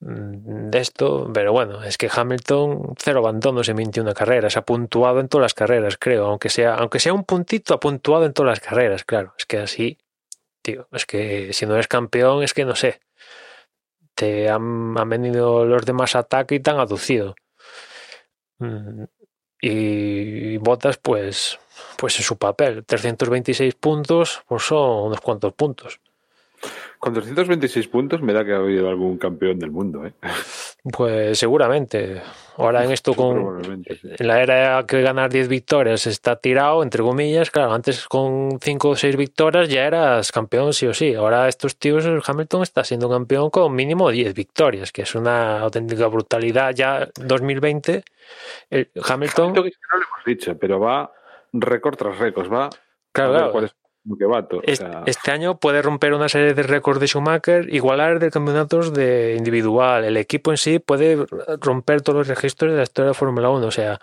mm, 0.00 0.70
de 0.70 0.78
esto, 0.78 1.30
pero 1.34 1.52
bueno, 1.52 1.82
es 1.84 1.98
que 1.98 2.08
Hamilton 2.10 2.94
cero 2.96 3.18
abandonos 3.20 3.68
en 3.68 3.76
21 3.76 4.14
carreras, 4.14 4.56
ha 4.56 4.64
puntuado 4.64 5.20
en 5.20 5.28
todas 5.28 5.42
las 5.42 5.54
carreras, 5.54 5.98
creo, 5.98 6.26
aunque 6.26 6.48
sea, 6.48 6.76
aunque 6.76 7.00
sea 7.00 7.12
un 7.12 7.24
puntito, 7.24 7.74
ha 7.74 7.80
puntuado 7.80 8.24
en 8.24 8.32
todas 8.32 8.52
las 8.52 8.60
carreras, 8.60 9.04
claro, 9.04 9.34
es 9.36 9.44
que 9.44 9.58
así 9.58 9.98
tío, 10.64 10.88
es 10.92 11.06
que 11.06 11.52
si 11.52 11.66
no 11.66 11.74
eres 11.74 11.88
campeón, 11.88 12.42
es 12.42 12.54
que 12.54 12.64
no 12.64 12.74
sé. 12.74 13.00
Te 14.14 14.48
han, 14.48 14.94
venido 15.08 15.64
los 15.66 15.84
demás 15.84 16.16
ataques 16.16 16.58
y 16.58 16.62
te 16.62 16.70
han 16.70 16.80
aducido. 16.80 17.34
Mm, 18.58 19.04
y 19.60 20.56
Botas, 20.58 20.98
pues, 20.98 21.58
pues 21.96 22.18
en 22.18 22.24
su 22.24 22.36
papel, 22.36 22.84
326 22.84 23.74
puntos, 23.74 24.42
pues 24.46 24.62
son 24.62 25.06
unos 25.06 25.20
cuantos 25.20 25.52
puntos. 25.52 26.00
Con 26.98 27.12
326 27.12 27.88
puntos 27.88 28.22
me 28.22 28.32
da 28.32 28.44
que 28.44 28.52
ha 28.52 28.56
habido 28.56 28.88
algún 28.88 29.18
campeón 29.18 29.58
del 29.58 29.70
mundo, 29.70 30.06
¿eh? 30.06 30.14
Pues 30.92 31.38
seguramente. 31.38 32.22
Ahora 32.56 32.84
en 32.84 32.92
esto 32.92 33.14
con 33.14 33.60
en 33.64 34.26
la 34.26 34.42
era 34.42 34.84
que 34.86 35.02
ganar 35.02 35.30
10 35.30 35.48
victorias 35.48 36.06
está 36.06 36.36
tirado, 36.36 36.82
entre 36.82 37.02
comillas, 37.02 37.50
claro, 37.50 37.72
antes 37.72 38.06
con 38.06 38.58
5 38.60 38.88
o 38.88 38.96
6 38.96 39.16
victorias 39.16 39.68
ya 39.68 39.86
eras 39.86 40.30
campeón 40.30 40.72
sí 40.72 40.86
o 40.86 40.94
sí. 40.94 41.14
Ahora 41.14 41.48
estos 41.48 41.76
tíos, 41.76 42.06
Hamilton 42.26 42.62
está 42.62 42.84
siendo 42.84 43.10
campeón 43.10 43.50
con 43.50 43.74
mínimo 43.74 44.10
10 44.10 44.34
victorias, 44.34 44.92
que 44.92 45.02
es 45.02 45.14
una 45.14 45.60
auténtica 45.60 46.06
brutalidad. 46.06 46.74
Ya 46.74 47.08
2020, 47.16 48.04
el 48.70 48.90
Hamilton... 49.06 49.52
no 49.52 49.62
lo 49.62 49.66
hemos 49.66 50.24
dicho, 50.24 50.56
pero 50.58 50.80
va 50.80 51.12
récord 51.54 51.96
tras 51.96 52.18
récord, 52.18 52.52
va... 52.52 52.70
Claro, 53.12 53.52
claro 53.52 53.68
este, 55.06 55.30
año 55.30 55.58
puede 55.58 55.80
romper 55.80 56.12
una 56.12 56.28
serie 56.28 56.52
de 56.52 56.62
récords 56.62 57.00
de 57.00 57.06
Schumacher, 57.06 57.72
igualar 57.72 58.18
de 58.18 58.30
campeonatos 58.30 58.92
de 58.92 59.34
individual. 59.36 60.04
El 60.04 60.18
equipo 60.18 60.50
en 60.50 60.58
sí 60.58 60.78
puede 60.78 61.24
romper 61.60 62.02
todos 62.02 62.18
los 62.18 62.28
registros 62.28 62.72
de 62.72 62.76
la 62.76 62.82
historia 62.82 63.08
de 63.08 63.14
Fórmula 63.14 63.48
1. 63.48 63.66
O 63.66 63.70
sea, 63.70 64.00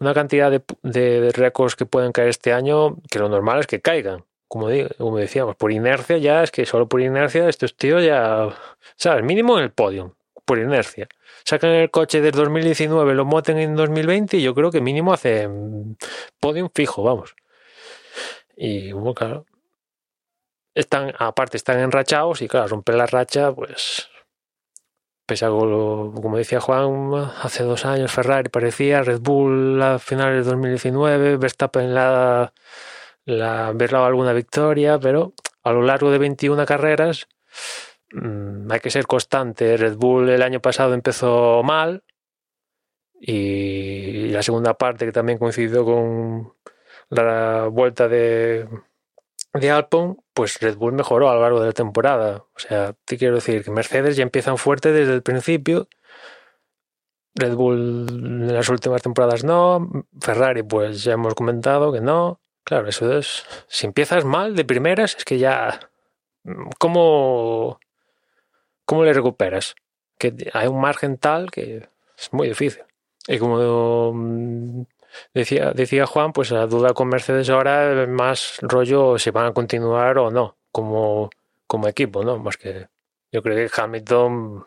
una 0.00 0.14
cantidad 0.14 0.50
de, 0.50 0.62
de, 0.82 1.30
récords 1.32 1.76
que 1.76 1.86
pueden 1.86 2.10
caer 2.10 2.28
este 2.28 2.52
año, 2.52 2.96
que 3.08 3.20
lo 3.20 3.28
normal 3.28 3.60
es 3.60 3.66
que 3.66 3.80
caigan. 3.80 4.24
Como, 4.48 4.68
como 4.98 5.16
decíamos, 5.16 5.56
por 5.56 5.72
inercia 5.72 6.18
ya, 6.18 6.42
es 6.42 6.50
que 6.50 6.66
solo 6.66 6.88
por 6.88 7.00
inercia 7.00 7.48
estos 7.48 7.76
tíos 7.76 8.04
ya, 8.04 8.48
¿sabes? 8.96 9.24
Mínimo 9.24 9.58
en 9.58 9.64
el 9.64 9.70
podio, 9.70 10.16
por 10.44 10.58
inercia. 10.58 11.08
Sacan 11.46 11.70
el 11.70 11.92
coche 11.92 12.20
del 12.20 12.32
2019, 12.32 13.14
lo 13.14 13.24
moten 13.24 13.58
en 13.58 13.76
2020 13.76 14.38
y 14.38 14.42
yo 14.42 14.52
creo 14.52 14.72
que 14.72 14.80
mínimo 14.80 15.12
hacen 15.12 15.96
podium 16.40 16.68
fijo, 16.74 17.04
vamos. 17.04 17.36
Y 18.56 18.90
bueno, 18.90 19.14
claro, 19.14 19.46
están, 20.74 21.14
aparte 21.16 21.56
están 21.56 21.78
enrachados 21.78 22.42
y 22.42 22.48
claro, 22.48 22.66
romper 22.66 22.96
la 22.96 23.06
racha, 23.06 23.52
pues 23.52 24.08
pese 25.24 25.44
a 25.44 25.48
como 25.48 26.36
decía 26.36 26.60
Juan, 26.60 27.14
hace 27.40 27.62
dos 27.62 27.84
años 27.84 28.10
Ferrari 28.10 28.48
parecía, 28.48 29.02
Red 29.02 29.20
Bull 29.20 29.80
a 29.80 30.00
finales 30.00 30.44
de 30.46 30.50
2019, 30.50 31.36
Verstappen 31.36 31.94
la, 31.94 32.52
la 33.24 33.68
haber 33.68 33.94
alguna 33.94 34.32
victoria, 34.32 34.98
pero 34.98 35.32
a 35.62 35.70
lo 35.70 35.82
largo 35.82 36.10
de 36.10 36.18
21 36.18 36.66
carreras 36.66 37.28
mmm, 38.12 38.70
hay 38.70 38.80
que 38.80 38.90
ser 38.90 39.06
constante. 39.06 39.76
Red 39.76 39.96
Bull 39.96 40.28
el 40.28 40.42
año 40.42 40.60
pasado 40.60 40.94
empezó 40.94 41.62
mal 41.62 42.04
y 43.20 44.28
la 44.28 44.42
segunda 44.42 44.74
parte 44.74 45.06
que 45.06 45.12
también 45.12 45.38
coincidió 45.38 45.84
con 45.84 46.52
la 47.08 47.68
vuelta 47.70 48.08
de, 48.08 48.68
de 49.54 49.70
Alpine, 49.70 50.16
pues 50.34 50.60
Red 50.60 50.76
Bull 50.76 50.92
mejoró 50.92 51.30
a 51.30 51.34
lo 51.34 51.42
largo 51.42 51.60
de 51.60 51.66
la 51.66 51.72
temporada. 51.72 52.44
O 52.54 52.58
sea, 52.58 52.94
te 53.04 53.16
quiero 53.16 53.36
decir 53.36 53.64
que 53.64 53.70
Mercedes 53.70 54.16
ya 54.16 54.22
empiezan 54.22 54.58
fuerte 54.58 54.92
desde 54.92 55.14
el 55.14 55.22
principio. 55.22 55.88
Red 57.34 57.54
Bull 57.54 58.06
en 58.08 58.54
las 58.54 58.68
últimas 58.68 59.02
temporadas 59.02 59.44
no. 59.44 60.06
Ferrari, 60.20 60.62
pues 60.62 61.04
ya 61.04 61.12
hemos 61.12 61.34
comentado 61.34 61.92
que 61.92 62.00
no. 62.00 62.40
Claro, 62.64 62.88
eso 62.88 63.16
es. 63.16 63.44
Si 63.68 63.86
empiezas 63.86 64.24
mal 64.24 64.56
de 64.56 64.64
primeras, 64.64 65.16
es 65.16 65.24
que 65.24 65.38
ya. 65.38 65.90
¿Cómo, 66.78 67.78
cómo 68.86 69.04
le 69.04 69.12
recuperas? 69.12 69.74
Que 70.18 70.34
hay 70.54 70.66
un 70.66 70.80
margen 70.80 71.18
tal 71.18 71.50
que 71.50 71.88
es 72.16 72.32
muy 72.32 72.48
difícil. 72.48 72.84
Y 73.28 73.38
como 73.38 74.86
Decía, 75.32 75.72
decía 75.72 76.06
Juan, 76.06 76.32
pues 76.32 76.50
la 76.50 76.66
duda 76.66 76.92
con 76.92 77.08
Mercedes 77.08 77.48
ahora 77.50 78.02
es 78.02 78.08
más 78.08 78.58
rollo 78.60 79.18
si 79.18 79.30
van 79.30 79.46
a 79.46 79.52
continuar 79.52 80.18
o 80.18 80.30
no 80.30 80.56
como, 80.70 81.30
como 81.66 81.88
equipo, 81.88 82.22
¿no? 82.22 82.38
Más 82.38 82.56
que 82.56 82.88
yo 83.32 83.42
creo 83.42 83.56
que 83.56 83.80
Hamilton, 83.80 84.64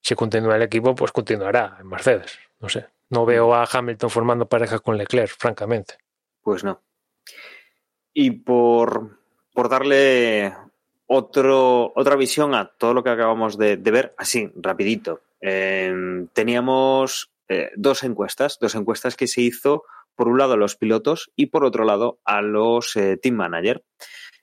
si 0.00 0.14
continúa 0.14 0.56
el 0.56 0.62
equipo, 0.62 0.94
pues 0.94 1.12
continuará 1.12 1.76
en 1.80 1.88
Mercedes. 1.88 2.38
No 2.60 2.68
sé. 2.68 2.86
No 3.10 3.24
veo 3.24 3.54
a 3.54 3.64
Hamilton 3.64 4.10
formando 4.10 4.48
pareja 4.48 4.80
con 4.80 4.98
Leclerc, 4.98 5.34
francamente. 5.38 5.94
Pues 6.42 6.62
no. 6.62 6.82
Y 8.12 8.32
por, 8.32 9.18
por 9.54 9.68
darle 9.68 10.52
otro, 11.08 11.90
otra 11.96 12.16
visión 12.16 12.54
a 12.54 12.66
todo 12.66 12.94
lo 12.94 13.02
que 13.02 13.10
acabamos 13.10 13.56
de, 13.58 13.76
ver, 13.76 14.14
así, 14.18 14.52
rapidito. 14.54 15.22
Eh, 15.40 15.92
teníamos 16.34 17.32
eh, 17.48 17.70
dos 17.76 18.02
encuestas, 18.02 18.58
dos 18.60 18.74
encuestas 18.74 19.16
que 19.16 19.26
se 19.26 19.40
hizo 19.40 19.84
por 20.14 20.28
un 20.28 20.36
lado 20.36 20.52
a 20.52 20.58
los 20.58 20.76
pilotos 20.76 21.30
y 21.34 21.46
por 21.46 21.64
otro 21.64 21.84
lado 21.84 22.20
a 22.24 22.42
los 22.42 22.94
eh, 22.96 23.16
team 23.16 23.36
manager. 23.36 23.82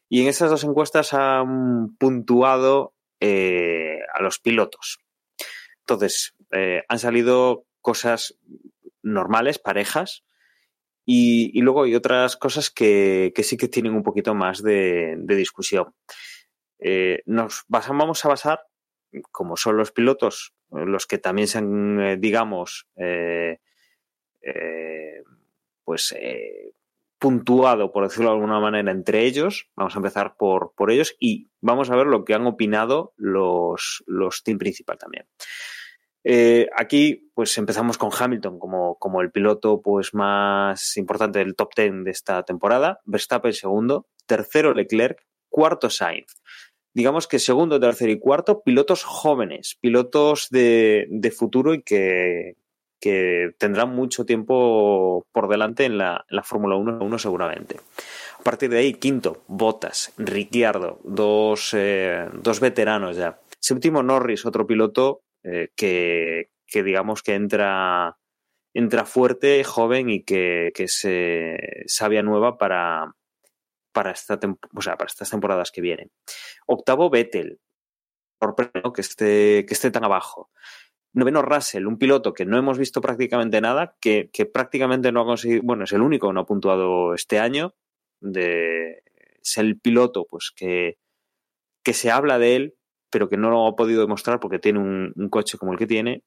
Y 0.10 0.22
en 0.22 0.28
esas 0.28 0.50
dos 0.50 0.64
encuestas 0.64 1.14
han 1.14 1.96
puntuado 1.98 2.94
eh, 3.20 4.00
a 4.14 4.24
los 4.24 4.40
pilotos. 4.40 5.00
Entonces, 5.82 6.34
han 6.88 7.00
salido 7.00 7.66
cosas 7.82 8.40
normales, 9.04 9.60
parejas, 9.60 10.24
y, 11.06 11.62
luego 11.62 11.84
hay 11.84 11.94
otras 11.94 12.38
cosas 12.38 12.72
que, 12.72 13.32
sí 13.44 13.58
que 13.58 13.68
tienen 13.68 13.94
un 13.94 14.02
poquito 14.02 14.34
más 14.34 14.64
de 14.64 15.16
discusión. 15.28 15.94
Nos 17.26 17.66
vamos 17.68 18.26
a 18.26 18.28
basar, 18.30 18.62
como 19.32 19.58
son 19.58 19.78
los 19.78 19.92
pilotos 19.92 20.56
los 20.72 21.08
que 21.08 21.18
también 21.18 21.48
se 21.48 21.60
han, 21.60 22.00
eh, 22.02 22.18
digamos, 22.18 22.88
eh, 22.96 23.60
eh, 24.42 25.24
pues 25.84 26.16
puntuado, 27.18 27.92
por 27.92 28.04
decirlo 28.04 28.30
de 28.30 28.36
alguna 28.36 28.60
manera, 28.60 28.92
entre 28.92 29.26
ellos. 29.26 29.70
Vamos 29.76 29.96
a 29.96 30.00
empezar 30.00 30.36
por, 30.38 30.74
por 30.76 30.92
ellos 30.92 31.16
y 31.20 31.50
vamos 31.62 31.90
a 31.90 31.96
ver 31.96 32.08
lo 32.08 32.26
que 32.26 32.34
han 32.34 32.46
opinado 32.46 33.14
los, 33.18 34.04
los 34.06 34.44
team 34.44 34.58
principal 34.58 34.98
también. 34.98 35.28
Eh, 36.24 36.68
aquí, 36.76 37.30
pues 37.36 37.56
empezamos 37.60 38.00
con 38.00 38.10
Hamilton 38.12 38.58
como, 38.58 38.98
como 38.98 39.22
el 39.22 39.32
piloto 39.32 39.82
pues, 39.82 40.14
más 40.16 40.98
importante 40.98 41.40
del 41.40 41.56
top 41.56 41.70
10 41.76 42.04
de 42.04 42.12
esta 42.12 42.44
temporada. 42.44 43.00
Verstappen 43.06 43.54
segundo, 43.54 44.08
tercero 44.26 44.74
Leclerc, 44.74 45.24
cuarto 45.50 45.90
Sainz. 45.90 46.42
Digamos 46.96 47.28
que 47.28 47.40
segundo, 47.40 47.78
tercero 47.78 48.10
y 48.10 48.20
cuarto, 48.20 48.64
pilotos 48.64 49.04
jóvenes, 49.04 49.78
pilotos 49.82 50.48
de, 50.50 51.08
de 51.10 51.30
futuro 51.30 51.74
y 51.74 51.82
que, 51.84 52.56
que 53.02 53.52
tendrán 53.58 53.94
mucho 53.94 54.26
tiempo 54.26 55.28
por 55.34 55.50
delante 55.50 55.84
en 55.84 55.98
la, 55.98 56.26
la 56.30 56.42
Fórmula 56.42 56.78
1, 56.78 57.00
1 57.02 57.20
seguramente. 57.20 57.76
A 58.40 58.44
partir 58.44 58.70
de 58.70 58.78
ahí, 58.78 58.94
quinto, 58.94 59.44
Bottas, 59.48 60.14
Ricciardo, 60.18 61.02
dos, 61.04 61.74
eh, 61.74 62.30
dos 62.32 62.62
veteranos 62.62 63.18
ya. 63.18 63.42
Séptimo, 63.60 64.02
Norris, 64.02 64.46
otro 64.46 64.66
piloto 64.66 65.24
eh, 65.44 65.72
que, 65.76 66.52
que, 66.66 66.82
digamos 66.82 67.24
que 67.24 67.34
entra, 67.34 68.16
entra 68.74 69.04
fuerte, 69.04 69.66
joven 69.66 70.10
y 70.10 70.24
que, 70.24 70.72
que 70.74 70.86
es 70.86 71.06
sabia 71.94 72.24
nueva 72.24 72.58
para, 72.58 73.14
para, 73.96 74.12
esta 74.12 74.38
o 74.76 74.82
sea, 74.82 74.98
para 74.98 75.08
estas 75.08 75.30
temporadas 75.30 75.72
que 75.72 75.80
vienen. 75.80 76.12
Octavo, 76.68 77.10
Vettel. 77.10 77.62
Sorprende 78.42 78.92
que 78.94 79.02
esté, 79.02 79.66
que 79.66 79.74
esté 79.74 79.90
tan 79.90 80.04
abajo. 80.04 80.52
Noveno, 81.14 81.42
Russell, 81.42 81.88
un 81.88 81.98
piloto 81.98 82.34
que 82.34 82.46
no 82.46 82.58
hemos 82.58 82.78
visto 82.78 83.00
prácticamente 83.00 83.62
nada, 83.62 83.96
que, 84.02 84.30
que 84.34 84.46
prácticamente 84.46 85.14
no 85.14 85.22
ha 85.22 85.26
conseguido, 85.26 85.62
bueno, 85.64 85.86
es 85.86 85.94
el 85.94 86.02
único 86.02 86.28
que 86.28 86.34
no 86.34 86.42
ha 86.42 86.46
puntuado 86.46 87.14
este 87.14 87.40
año. 87.40 87.74
De, 88.20 89.02
es 89.42 89.58
el 89.58 89.80
piloto 89.80 90.26
pues 90.30 90.52
que, 90.54 90.98
que 91.82 91.94
se 91.94 92.12
habla 92.12 92.38
de 92.38 92.58
él, 92.58 92.76
pero 93.10 93.30
que 93.30 93.38
no 93.38 93.50
lo 93.50 93.66
ha 93.66 93.78
podido 93.78 94.02
demostrar 94.02 94.42
porque 94.42 94.60
tiene 94.60 94.80
un 94.80 95.30
coche 95.30 95.58
como 95.58 95.72
el 95.72 95.78
que 95.80 95.88
tiene. 95.88 96.24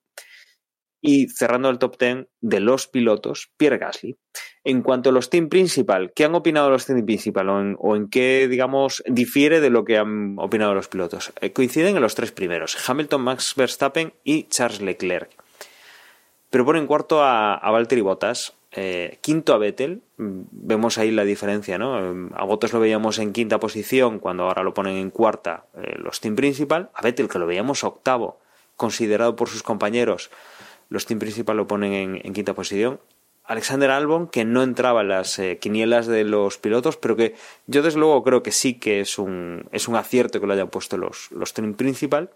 Y 1.01 1.29
cerrando 1.29 1.71
el 1.71 1.79
top 1.79 1.99
10 1.99 2.27
de 2.41 2.61
los 2.61 2.89
pilotos, 2.89 3.51
Pierre 3.57 3.79
Gasly. 3.79 4.17
En 4.65 4.83
cuanto 4.83 5.11
a 5.11 5.13
los 5.13 5.31
team 5.31 5.49
principal, 5.49 6.13
¿qué 6.15 6.25
han 6.25 6.35
opinado 6.35 6.71
los 6.71 6.87
team 6.87 7.05
principal 7.07 7.49
o 7.79 7.97
en, 7.97 8.09
qué, 8.09 8.49
digamos, 8.49 9.03
difiere 9.07 9.61
de 9.61 9.71
lo 9.71 9.85
que 9.85 9.97
han 9.97 10.37
opinado 10.39 10.75
los 10.75 10.89
pilotos? 10.89 11.33
Eh, 11.41 11.53
coinciden 11.53 11.97
en 11.97 12.03
los 12.03 12.15
tres 12.15 12.33
primeros, 12.33 12.77
Hamilton, 12.89 13.23
Max 13.23 13.55
Verstappen 13.57 14.13
y 14.25 14.45
Charles 14.49 14.81
Leclerc. 14.81 15.31
Pero 16.51 16.65
ponen 16.65 16.87
cuarto 16.87 17.23
a, 17.23 17.55
a 17.55 17.71
Valtteri 17.71 18.01
Bottas, 18.01 18.55
eh, 18.73 19.19
quinto 19.23 19.55
a 19.55 19.59
Vettel, 19.59 20.03
vemos 20.19 20.99
ahí 20.99 21.11
la 21.11 21.25
diferencia, 21.25 21.79
¿no? 21.79 22.31
A 22.35 22.45
Bottas 22.45 22.73
lo 22.73 22.81
veíamos 22.81 23.19
en 23.19 23.33
quinta 23.33 23.59
posición, 23.59 24.19
cuando 24.19 24.45
ahora 24.45 24.63
lo 24.63 24.75
ponen 24.75 24.97
en 24.97 25.11
cuarta 25.11 25.65
eh, 25.75 25.95
los 25.97 26.21
team 26.21 26.37
principal, 26.37 26.91
a 26.93 27.01
Vettel 27.01 27.29
que 27.29 27.39
lo 27.39 27.47
veíamos 27.47 27.83
octavo, 27.83 28.39
considerado 28.77 29.37
por 29.37 29.49
sus 29.49 29.63
compañeros 29.63 30.31
los 30.89 31.07
team 31.07 31.19
principal 31.19 31.57
lo 31.57 31.67
ponen 31.67 32.21
en, 32.25 32.33
quinta 32.33 32.55
posición. 32.55 33.01
Alexander 33.45 33.91
Albon, 33.91 34.29
que 34.29 34.45
no 34.45 34.63
entraba 34.63 35.01
en 35.01 35.09
las 35.09 35.39
eh, 35.39 35.59
quinielas 35.59 36.07
de 36.07 36.25
los 36.25 36.59
pilotos, 36.59 36.99
pero 36.99 37.17
que 37.17 37.35
yo 37.67 37.83
desde 37.83 37.99
luego 37.99 38.23
creo 38.23 38.43
que 38.43 38.53
sí 38.53 38.75
que 38.75 39.01
es 39.01 39.19
un, 39.19 39.67
es 39.73 39.89
un 39.89 39.97
acierto 39.97 40.41
que 40.41 40.47
lo 40.47 40.53
hayan 40.53 40.69
puesto 40.69 40.99
los, 40.99 41.31
los 41.31 41.55
team 41.55 41.75
principal. 41.75 42.31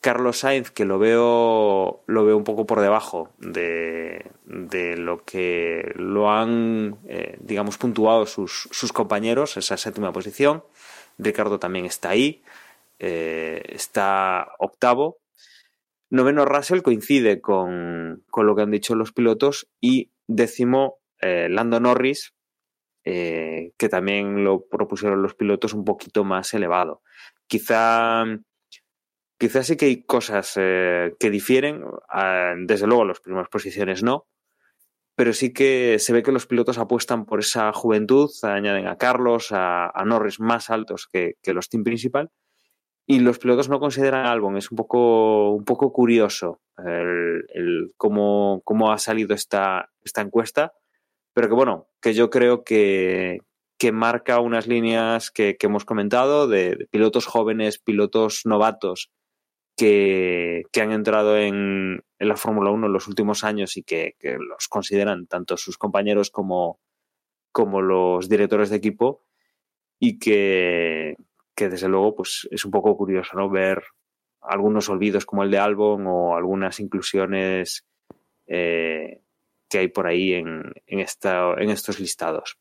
Carlos 0.00 0.38
Sainz, 0.38 0.70
que 0.70 0.84
lo 0.84 0.98
veo, 0.98 2.02
lo 2.06 2.24
veo 2.24 2.36
un 2.36 2.44
poco 2.44 2.66
por 2.66 2.80
debajo 2.80 3.30
de, 3.38 4.30
de 4.44 4.96
lo 4.96 5.24
que 5.24 5.92
lo 5.96 6.30
han, 6.30 6.98
eh, 7.08 7.36
digamos, 7.40 7.78
puntuado 7.78 8.26
sus, 8.26 8.68
sus, 8.70 8.92
compañeros, 8.92 9.56
esa 9.56 9.76
séptima 9.76 10.12
posición. 10.12 10.62
Ricardo 11.18 11.58
también 11.58 11.86
está 11.86 12.10
ahí, 12.10 12.42
eh, 12.98 13.62
está 13.68 14.52
octavo. 14.58 15.18
Noveno 16.10 16.44
Russell 16.44 16.82
coincide 16.82 17.40
con, 17.40 18.24
con, 18.30 18.46
lo 18.46 18.54
que 18.54 18.62
han 18.62 18.70
dicho 18.70 18.94
los 18.94 19.12
pilotos 19.12 19.68
y 19.80 20.12
décimo 20.26 20.98
eh, 21.20 21.48
Lando 21.48 21.80
Norris, 21.80 22.34
eh, 23.04 23.72
que 23.76 23.88
también 23.88 24.44
lo 24.44 24.66
propusieron 24.66 25.22
los 25.22 25.34
pilotos 25.34 25.74
un 25.74 25.84
poquito 25.84 26.24
más 26.24 26.52
elevado. 26.54 27.02
Quizá, 27.46 28.24
quizá 29.38 29.62
sí 29.62 29.76
que 29.76 29.86
hay 29.86 30.04
cosas 30.04 30.54
eh, 30.56 31.14
que 31.18 31.30
difieren, 31.30 31.82
ah, 32.08 32.54
desde 32.56 32.86
luego 32.86 33.04
las 33.04 33.20
primeras 33.20 33.48
posiciones 33.48 34.02
no, 34.02 34.26
pero 35.16 35.32
sí 35.32 35.52
que 35.52 35.98
se 35.98 36.12
ve 36.12 36.22
que 36.22 36.32
los 36.32 36.46
pilotos 36.46 36.78
apuestan 36.78 37.24
por 37.24 37.40
esa 37.40 37.72
juventud, 37.72 38.30
añaden 38.42 38.86
a 38.86 38.96
Carlos, 38.98 39.50
a, 39.50 39.88
a 39.88 40.04
Norris 40.04 40.38
más 40.38 40.70
altos 40.70 41.08
que, 41.10 41.34
que 41.42 41.54
los 41.54 41.68
team 41.68 41.84
principal 41.84 42.30
y 43.06 43.20
los 43.20 43.38
pilotos 43.38 43.68
no 43.68 43.78
consideran 43.78 44.26
Albon. 44.26 44.56
Es 44.56 44.70
un 44.70 44.76
poco, 44.76 45.52
un 45.52 45.64
poco 45.64 45.92
curioso 45.92 46.60
el, 46.78 47.46
el 47.54 47.92
cómo, 47.96 48.60
cómo, 48.64 48.90
ha 48.92 48.98
salido 48.98 49.34
esta, 49.34 49.90
esta 50.02 50.20
encuesta, 50.20 50.72
pero 51.32 51.48
que 51.48 51.54
bueno, 51.54 51.88
que 52.00 52.14
yo 52.14 52.30
creo 52.30 52.64
que, 52.64 53.38
que 53.78 53.92
marca 53.92 54.40
unas 54.40 54.66
líneas 54.66 55.30
que, 55.30 55.56
que 55.56 55.66
hemos 55.66 55.84
comentado 55.84 56.48
de, 56.48 56.76
de, 56.76 56.86
pilotos 56.86 57.26
jóvenes, 57.26 57.78
pilotos 57.78 58.42
novatos 58.44 59.10
que, 59.76 60.64
que 60.72 60.80
han 60.80 60.90
entrado 60.90 61.38
en, 61.38 62.02
en 62.18 62.28
la 62.28 62.36
Fórmula 62.36 62.70
1 62.70 62.86
en 62.86 62.92
los 62.92 63.06
últimos 63.06 63.44
años 63.44 63.76
y 63.76 63.84
que, 63.84 64.16
que, 64.18 64.36
los 64.38 64.68
consideran 64.68 65.26
tanto 65.26 65.56
sus 65.56 65.78
compañeros 65.78 66.30
como, 66.30 66.80
como 67.52 67.82
los 67.82 68.28
directores 68.28 68.70
de 68.70 68.76
equipo 68.76 69.22
y 69.98 70.18
que, 70.18 71.16
que 71.56 71.68
desde 71.68 71.88
luego 71.88 72.16
pues 72.16 72.46
es 72.50 72.64
un 72.64 72.70
poco 72.70 72.96
curioso 72.96 73.36
no 73.36 73.50
ver 73.50 73.82
algunos 74.42 74.88
olvidos 74.88 75.26
como 75.26 75.42
el 75.42 75.50
de 75.50 75.58
Albon 75.58 76.06
o 76.06 76.36
algunas 76.36 76.78
inclusiones 76.78 77.84
eh, 78.46 79.22
que 79.68 79.78
hay 79.78 79.88
por 79.88 80.06
ahí 80.06 80.34
en, 80.34 80.74
estos 80.86 81.98
listados. 81.98 82.58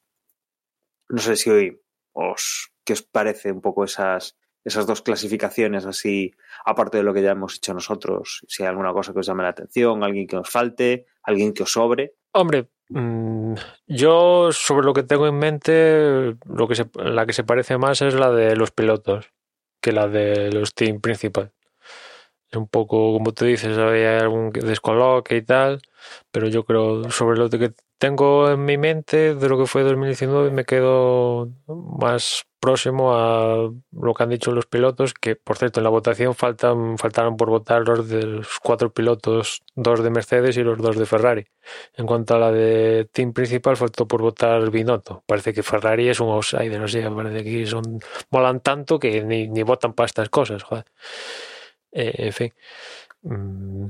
No 1.10 1.20
sé 1.20 1.36
si 1.36 1.50
hoy 1.52 1.80
os 2.14 2.72
qué 2.84 2.94
os 2.94 3.04
parece 3.04 3.52
un 3.52 3.62
poco 3.62 3.84
esas 3.84 4.38
esas 4.64 4.88
dos 4.88 5.04
clasificaciones 5.04 5.86
así, 5.86 6.32
aparte 6.66 6.98
de 6.98 7.04
lo 7.04 7.14
que 7.14 7.22
ya 7.22 7.32
hemos 7.32 7.58
hecho 7.58 7.76
nosotros, 7.76 8.44
si 8.48 8.64
hay 8.64 8.70
alguna 8.70 8.94
cosa 8.94 9.14
que 9.14 9.20
os 9.20 9.28
llame 9.28 9.44
la 9.44 9.50
atención, 9.50 10.04
alguien 10.04 10.26
que 10.26 10.38
os 10.38 10.50
falte, 10.50 11.06
alguien 11.22 11.54
que 11.54 11.62
os 11.62 11.72
sobre. 11.72 12.16
Hombre, 12.32 12.70
yo 12.90 14.52
sobre 14.52 14.86
lo 14.86 14.94
que 14.94 15.04
tengo 15.04 15.28
en 15.28 15.38
mente, 15.40 16.36
lo 16.46 16.68
que 16.68 16.76
se, 16.76 16.86
la 16.96 17.26
que 17.26 17.34
se 17.34 17.44
parece 17.44 17.78
más 17.78 18.02
es 18.02 18.14
la 18.14 18.32
de 18.32 18.56
los 18.56 18.72
pilotos 18.72 19.32
que 19.82 19.92
la 19.92 20.08
de 20.08 20.52
los 20.52 20.74
team 20.74 21.02
principal. 21.02 21.52
Un 22.56 22.68
poco, 22.68 23.14
como 23.14 23.34
tú 23.34 23.46
dices, 23.46 23.78
hay 23.78 24.04
algún 24.04 24.52
descoloque 24.52 25.38
y 25.38 25.42
tal, 25.42 25.82
pero 26.32 26.48
yo 26.48 26.66
creo 26.66 27.10
sobre 27.12 27.38
lo 27.38 27.50
que 27.50 27.74
tengo 27.98 28.52
en 28.52 28.66
mi 28.66 28.78
mente 28.78 29.36
de 29.36 29.50
lo 29.50 29.58
que 29.58 29.66
fue 29.68 29.84
2019 29.84 30.52
me 30.52 30.66
quedo 30.66 31.50
más 31.68 32.46
próximo 32.60 33.14
a 33.14 33.72
lo 33.92 34.14
que 34.14 34.24
han 34.24 34.30
dicho 34.30 34.52
los 34.52 34.66
pilotos, 34.66 35.14
que 35.14 35.36
por 35.36 35.58
cierto 35.58 35.80
en 35.80 35.84
la 35.84 35.90
votación 35.92 36.34
faltan, 36.34 36.98
faltaron 36.98 37.38
por 37.38 37.50
votar 37.50 37.88
los 37.88 38.60
cuatro 38.60 38.92
pilotos, 38.92 39.62
dos 39.76 40.04
de 40.04 40.10
Mercedes 40.10 40.58
y 40.58 40.64
los 40.64 40.78
dos 40.80 40.98
de 40.98 41.06
Ferrari. 41.06 41.46
En 41.96 42.08
cuanto 42.08 42.36
a 42.36 42.40
la 42.40 42.52
de 42.52 43.08
team 43.12 43.34
principal, 43.34 43.78
faltó 43.78 44.08
por 44.08 44.22
votar 44.22 44.70
Binotto. 44.72 45.24
Parece 45.28 45.54
que 45.54 45.64
Ferrari 45.64 46.10
es 46.10 46.20
un 46.20 46.30
outsider, 46.30 46.80
no 46.80 46.88
sé, 46.88 47.08
parece 47.10 47.44
que 47.44 47.66
son, 47.68 48.00
molan 48.32 48.62
tanto 48.62 49.00
que 49.00 49.24
ni, 49.24 49.48
ni 49.48 49.62
votan 49.64 49.94
para 49.94 50.08
estas 50.08 50.30
cosas, 50.30 50.64
joder. 50.64 50.86
Eh, 51.96 52.14
en 52.18 52.34
fin. 52.34 52.54
Mm, 53.24 53.88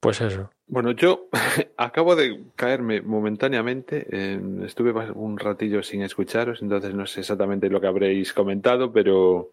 pues 0.00 0.20
eso. 0.20 0.50
Bueno, 0.66 0.90
yo 0.90 1.28
acabo 1.76 2.16
de 2.16 2.46
caerme 2.56 3.00
momentáneamente. 3.00 4.06
Estuve 4.64 4.90
un 5.12 5.38
ratillo 5.38 5.82
sin 5.84 6.02
escucharos, 6.02 6.60
entonces 6.60 6.92
no 6.92 7.06
sé 7.06 7.20
exactamente 7.20 7.70
lo 7.70 7.80
que 7.80 7.86
habréis 7.86 8.32
comentado, 8.32 8.92
pero, 8.92 9.52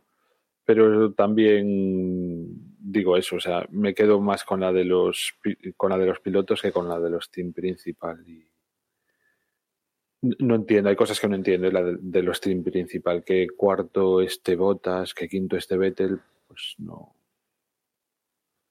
pero 0.65 1.13
también 1.13 2.47
digo 2.79 3.15
eso, 3.15 3.35
o 3.35 3.39
sea, 3.39 3.67
me 3.69 3.93
quedo 3.93 4.19
más 4.19 4.43
con 4.43 4.61
la 4.61 4.73
de 4.73 4.85
los 4.85 5.33
con 5.77 5.91
la 5.91 5.97
de 5.99 6.07
los 6.07 6.19
pilotos 6.19 6.61
que 6.63 6.71
con 6.71 6.89
la 6.89 6.99
de 6.99 7.11
los 7.11 7.29
team 7.29 7.53
principal. 7.53 8.25
No 10.21 10.55
entiendo, 10.55 10.89
hay 10.89 10.95
cosas 10.95 11.19
que 11.19 11.27
no 11.27 11.35
entiendo, 11.35 11.69
la 11.71 11.83
de, 11.83 11.97
de 12.01 12.23
los 12.23 12.41
team 12.41 12.63
principal, 12.63 13.23
que 13.23 13.47
cuarto 13.55 14.19
este 14.19 14.55
Botas, 14.55 15.13
que 15.13 15.29
quinto 15.29 15.55
este 15.55 15.77
Vettel, 15.77 16.19
pues 16.47 16.73
no 16.79 17.18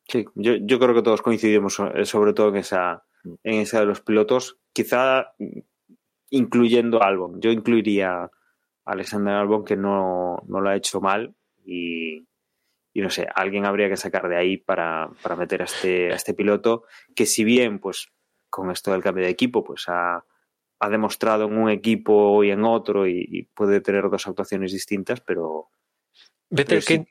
Sí, 0.08 0.24
yo, 0.34 0.54
yo 0.56 0.78
creo 0.78 0.94
que 0.94 1.02
todos 1.02 1.20
coincidimos 1.20 1.78
eh, 1.94 2.06
sobre 2.06 2.32
todo 2.32 2.48
en 2.48 2.56
esa, 2.56 3.04
en 3.24 3.60
esa 3.60 3.80
de 3.80 3.86
los 3.86 4.00
pilotos, 4.00 4.58
quizá 4.72 5.34
incluyendo 6.30 7.02
a 7.02 7.08
Albon. 7.08 7.40
Yo 7.40 7.50
incluiría 7.50 8.24
a 8.24 8.30
Alexander 8.86 9.34
Albon 9.34 9.66
que 9.66 9.76
no, 9.76 10.42
no 10.46 10.60
lo 10.62 10.70
ha 10.70 10.76
hecho 10.76 11.02
mal 11.02 11.34
y, 11.62 12.26
y, 12.94 13.00
no 13.02 13.10
sé, 13.10 13.26
alguien 13.34 13.66
habría 13.66 13.90
que 13.90 13.98
sacar 13.98 14.28
de 14.28 14.36
ahí 14.36 14.56
para, 14.56 15.10
para 15.22 15.36
meter 15.36 15.60
a 15.60 15.66
este, 15.66 16.10
a 16.10 16.16
este 16.16 16.32
piloto 16.32 16.84
que 17.14 17.26
si 17.26 17.44
bien 17.44 17.78
pues 17.78 18.08
con 18.48 18.70
esto 18.70 18.92
del 18.92 19.02
cambio 19.02 19.26
de 19.26 19.30
equipo 19.30 19.62
pues 19.62 19.84
ha, 19.88 20.24
ha 20.80 20.88
demostrado 20.88 21.44
en 21.44 21.58
un 21.58 21.68
equipo 21.68 22.42
y 22.42 22.50
en 22.50 22.64
otro 22.64 23.06
y, 23.06 23.26
y 23.30 23.42
puede 23.42 23.82
tener 23.82 24.08
dos 24.08 24.26
actuaciones 24.26 24.72
distintas, 24.72 25.20
pero... 25.20 25.68
Vettel, 26.50 26.80
sí, 26.80 27.04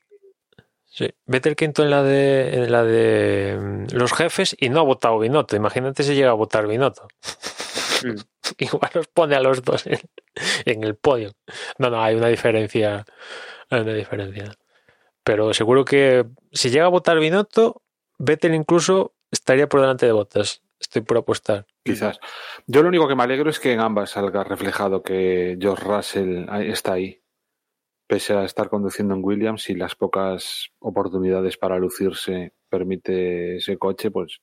Sí, 0.98 1.14
vete 1.28 1.48
el 1.48 1.56
quinto 1.56 1.84
en 1.84 1.92
la 1.92 2.02
de 2.02 2.56
en 2.56 2.72
la 2.72 2.84
de 2.84 3.56
mm, 3.56 3.96
los 3.96 4.14
jefes 4.14 4.56
y 4.60 4.70
no 4.70 4.80
ha 4.80 4.84
votado 4.84 5.20
Binotto. 5.20 5.56
Imagínate 5.56 6.02
si 6.02 6.16
llega 6.16 6.32
a 6.32 6.34
votar 6.34 6.66
Binotto. 6.66 7.08
Mm. 8.04 8.16
Igual 8.58 8.92
los 8.96 9.08
pone 9.08 9.36
a 9.36 9.40
los 9.40 9.62
dos 9.62 9.86
en, 9.86 10.00
en 10.66 10.84
el 10.84 10.96
podio. 10.96 11.34
No, 11.78 11.92
no, 11.92 12.02
hay 12.02 12.16
una 12.16 12.30
diferencia. 12.30 13.06
Hay 13.70 13.82
una 13.82 13.94
diferencia. 13.94 14.52
Pero 15.24 15.54
seguro 15.54 15.86
que 15.86 16.26
si 16.52 16.72
llega 16.72 16.86
a 16.86 16.90
votar 16.90 17.20
Binotto, 17.20 17.84
Vettel 18.18 18.56
incluso 18.56 19.14
estaría 19.30 19.70
por 19.70 19.82
delante 19.82 20.08
de 20.08 20.14
Bottas. 20.14 20.64
Estoy 20.80 21.04
por 21.04 21.18
apostar. 21.18 21.68
Quizás. 21.84 22.20
Yo 22.66 22.82
lo 22.82 22.90
único 22.90 23.08
que 23.08 23.16
me 23.16 23.22
alegro 23.22 23.52
es 23.52 23.60
que 23.60 23.72
en 23.72 23.82
ambas 23.82 24.10
salga 24.12 24.44
reflejado 24.44 25.04
que 25.04 25.60
George 25.62 25.84
Russell 25.84 26.48
está 26.64 26.94
ahí. 26.94 27.22
Pese 28.08 28.34
a 28.34 28.46
estar 28.46 28.70
conduciendo 28.70 29.14
en 29.14 29.24
Williams 29.24 29.70
y 29.70 29.76
las 29.76 29.96
pocas 29.96 30.70
oportunidades 30.80 31.58
para 31.58 31.78
lucirse 31.78 32.54
permite 32.70 33.58
ese 33.58 33.78
coche, 33.78 34.12
pues 34.12 34.40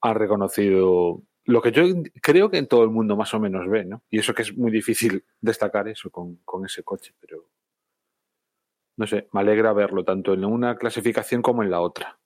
han 0.00 0.14
reconocido 0.14 1.22
lo 1.44 1.60
que 1.60 1.72
yo 1.72 1.84
creo 2.22 2.50
que 2.50 2.58
en 2.58 2.68
todo 2.68 2.84
el 2.84 2.90
mundo 2.90 3.16
más 3.16 3.34
o 3.34 3.40
menos 3.40 3.68
ve, 3.68 3.84
¿no? 3.84 4.02
Y 4.10 4.20
eso 4.20 4.34
que 4.34 4.42
es 4.42 4.56
muy 4.56 4.70
difícil 4.70 5.24
destacar 5.40 5.88
eso 5.88 6.10
con, 6.10 6.36
con 6.44 6.64
ese 6.64 6.84
coche, 6.84 7.12
pero 7.20 7.48
no 8.96 9.06
sé, 9.06 9.28
me 9.32 9.40
alegra 9.40 9.72
verlo 9.72 10.04
tanto 10.04 10.34
en 10.34 10.44
una 10.44 10.76
clasificación 10.76 11.42
como 11.42 11.62
en 11.62 11.70
la 11.70 11.80
otra. 11.80 12.18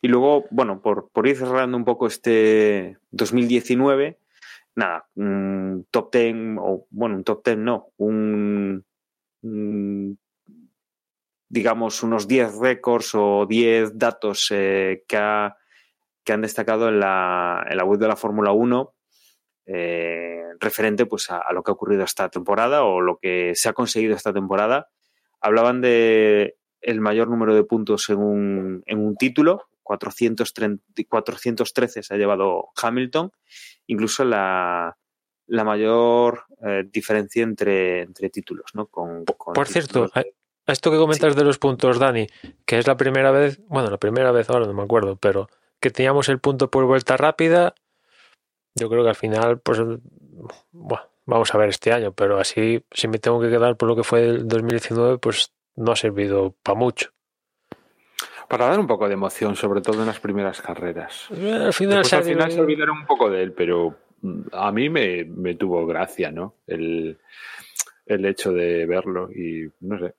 Y 0.00 0.08
luego, 0.08 0.46
bueno, 0.50 0.80
por, 0.80 1.10
por 1.10 1.26
ir 1.26 1.36
cerrando 1.36 1.76
un 1.76 1.84
poco 1.84 2.06
este 2.06 2.98
2019, 3.10 4.18
nada, 4.76 5.08
un 5.16 5.86
top 5.90 6.12
10, 6.12 6.34
o 6.60 6.86
bueno, 6.90 7.16
un 7.16 7.24
top 7.24 7.44
10 7.44 7.58
no, 7.58 7.88
un, 7.96 8.84
digamos, 11.48 12.02
unos 12.02 12.26
10 12.26 12.58
récords 12.58 13.14
o 13.14 13.46
10 13.46 13.96
datos 13.96 14.48
eh, 14.50 15.04
que, 15.08 15.16
ha- 15.16 15.56
que 16.24 16.32
han 16.32 16.42
destacado 16.42 16.88
en 16.88 17.00
la, 17.00 17.64
en 17.68 17.76
la 17.76 17.84
web 17.84 17.98
de 18.00 18.08
la 18.08 18.16
Fórmula 18.16 18.52
1 18.52 18.94
eh, 19.66 20.42
referente 20.60 21.06
pues, 21.06 21.30
a, 21.30 21.38
a 21.38 21.52
lo 21.52 21.62
que 21.62 21.70
ha 21.70 21.74
ocurrido 21.74 22.04
esta 22.04 22.28
temporada 22.28 22.84
o 22.84 23.00
lo 23.00 23.18
que 23.18 23.52
se 23.54 23.68
ha 23.68 23.72
conseguido 23.72 24.14
esta 24.14 24.32
temporada. 24.32 24.88
Hablaban 25.40 25.80
de 25.80 26.56
el 26.80 27.00
mayor 27.00 27.28
número 27.28 27.54
de 27.54 27.64
puntos 27.64 28.08
en 28.10 28.18
un, 28.18 28.82
en 28.86 28.98
un 28.98 29.16
título, 29.16 29.64
430 29.82 30.82
413 31.08 32.02
se 32.02 32.14
ha 32.14 32.16
llevado 32.16 32.68
Hamilton, 32.80 33.30
incluso 33.86 34.24
la, 34.24 34.96
la 35.48 35.64
mayor 35.64 36.44
eh, 36.64 36.84
diferencia 36.90 37.42
entre, 37.42 38.02
entre 38.02 38.30
títulos, 38.30 38.74
¿no? 38.74 38.86
Con, 38.86 39.24
con 39.24 39.54
Por 39.54 39.68
cierto, 39.68 40.06
títulos- 40.06 40.16
a 40.16 40.24
a 40.68 40.72
esto 40.72 40.90
que 40.90 40.96
comentas 40.96 41.36
de 41.36 41.44
los 41.44 41.58
puntos, 41.58 42.00
Dani, 42.00 42.26
que 42.64 42.78
es 42.78 42.88
la 42.88 42.96
primera 42.96 43.30
vez, 43.30 43.60
bueno, 43.68 43.88
la 43.88 43.98
primera 43.98 44.32
vez 44.32 44.50
ahora 44.50 44.66
no 44.66 44.72
me 44.72 44.82
acuerdo, 44.82 45.14
pero 45.14 45.48
que 45.78 45.90
teníamos 45.92 46.28
el 46.28 46.40
punto 46.40 46.70
por 46.72 46.84
vuelta 46.86 47.16
rápida, 47.16 47.72
yo 48.74 48.88
creo 48.88 49.04
que 49.04 49.10
al 49.10 49.14
final, 49.14 49.60
pues, 49.60 49.78
bueno, 50.72 51.04
vamos 51.24 51.54
a 51.54 51.58
ver 51.58 51.68
este 51.68 51.92
año, 51.92 52.10
pero 52.12 52.40
así, 52.40 52.84
si 52.90 53.06
me 53.06 53.18
tengo 53.20 53.40
que 53.40 53.48
quedar 53.48 53.76
por 53.76 53.88
lo 53.88 53.94
que 53.94 54.02
fue 54.02 54.24
el 54.24 54.48
2019, 54.48 55.18
pues 55.18 55.52
no 55.76 55.92
ha 55.92 55.96
servido 55.96 56.56
para 56.64 56.76
mucho. 56.76 57.10
Para 58.48 58.66
dar 58.66 58.78
un 58.80 58.86
poco 58.88 59.06
de 59.06 59.14
emoción, 59.14 59.54
sobre 59.54 59.80
todo 59.80 60.00
en 60.00 60.06
las 60.06 60.18
primeras 60.20 60.60
carreras. 60.62 61.28
Eh, 61.32 61.52
Al 61.66 61.72
final, 61.72 61.98
Después, 61.98 62.12
al 62.12 62.24
final 62.24 62.50
se 62.50 62.60
olvidaron 62.60 62.98
un 62.98 63.06
poco 63.06 63.30
de 63.30 63.42
él, 63.42 63.52
pero 63.52 63.96
a 64.52 64.72
mí 64.72 64.88
me, 64.88 65.24
me 65.24 65.54
tuvo 65.54 65.86
gracia, 65.86 66.30
¿no? 66.30 66.54
El, 66.66 67.18
el 68.06 68.24
hecho 68.24 68.52
de 68.52 68.86
verlo 68.86 69.30
y 69.30 69.70
no 69.80 69.98
sé. 69.98 70.14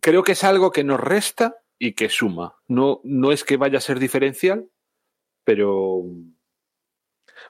Creo 0.00 0.22
que 0.22 0.32
es 0.32 0.44
algo 0.44 0.70
que 0.72 0.84
nos 0.84 1.00
resta 1.00 1.58
y 1.78 1.92
que 1.92 2.08
suma. 2.08 2.56
No, 2.68 3.00
no 3.04 3.32
es 3.32 3.44
que 3.44 3.56
vaya 3.56 3.78
a 3.78 3.82
ser 3.82 3.98
diferencial, 3.98 4.68
pero 5.44 6.02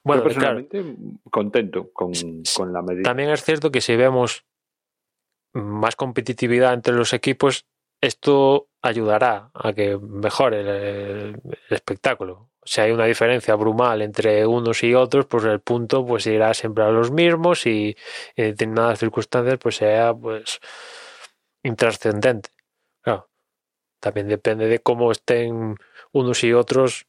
bueno, 0.02 0.22
yo 0.28 0.34
claro, 0.38 0.64
personalmente 0.64 0.96
contento 1.30 1.90
con, 1.92 2.12
con 2.56 2.72
la 2.72 2.82
medida. 2.82 3.04
También 3.04 3.30
es 3.30 3.42
cierto 3.42 3.70
que 3.70 3.80
si 3.80 3.96
vemos 3.96 4.44
más 5.54 5.96
competitividad 5.96 6.74
entre 6.74 6.94
los 6.94 7.12
equipos, 7.12 7.66
esto 8.00 8.68
ayudará 8.82 9.50
a 9.54 9.72
que 9.72 9.96
mejore 9.96 10.60
el, 10.60 10.68
el 10.68 11.40
espectáculo. 11.70 12.50
Si 12.64 12.80
hay 12.80 12.92
una 12.92 13.04
diferencia 13.04 13.54
brumal 13.54 14.02
entre 14.02 14.46
unos 14.46 14.82
y 14.82 14.94
otros, 14.94 15.26
pues 15.26 15.44
el 15.44 15.60
punto 15.60 16.04
pues 16.06 16.26
irá 16.26 16.52
siempre 16.54 16.84
a 16.84 16.90
los 16.90 17.10
mismos 17.10 17.66
y 17.66 17.96
en 18.36 18.46
determinadas 18.46 18.98
circunstancias 18.98 19.58
pues 19.58 19.76
sea 19.76 20.14
pues 20.14 20.60
intrascendente. 21.62 22.50
Claro, 23.02 23.28
también 24.00 24.28
depende 24.28 24.66
de 24.66 24.78
cómo 24.78 25.12
estén 25.12 25.76
unos 26.12 26.44
y 26.44 26.52
otros 26.52 27.06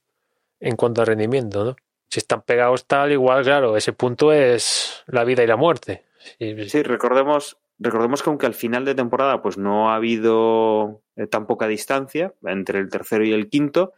en 0.59 0.75
cuanto 0.75 1.01
a 1.01 1.05
rendimiento, 1.05 1.63
¿no? 1.63 1.75
Si 2.09 2.19
están 2.19 2.41
pegados 2.41 2.85
tal, 2.85 3.11
igual, 3.11 3.43
claro, 3.43 3.77
ese 3.77 3.93
punto 3.93 4.31
es 4.31 5.03
la 5.07 5.23
vida 5.23 5.43
y 5.43 5.47
la 5.47 5.57
muerte. 5.57 6.05
Sí, 6.39 6.69
Sí, 6.69 6.83
recordemos, 6.83 7.57
recordemos 7.77 8.23
que 8.23 8.29
aunque 8.29 8.45
al 8.45 8.53
final 8.53 8.85
de 8.85 8.95
temporada 8.95 9.41
pues 9.41 9.57
no 9.57 9.91
ha 9.91 9.95
habido 9.95 11.01
eh, 11.15 11.27
tan 11.27 11.45
poca 11.45 11.67
distancia 11.67 12.33
entre 12.43 12.79
el 12.79 12.89
tercero 12.89 13.25
y 13.25 13.33
el 13.33 13.49
quinto, 13.49 13.93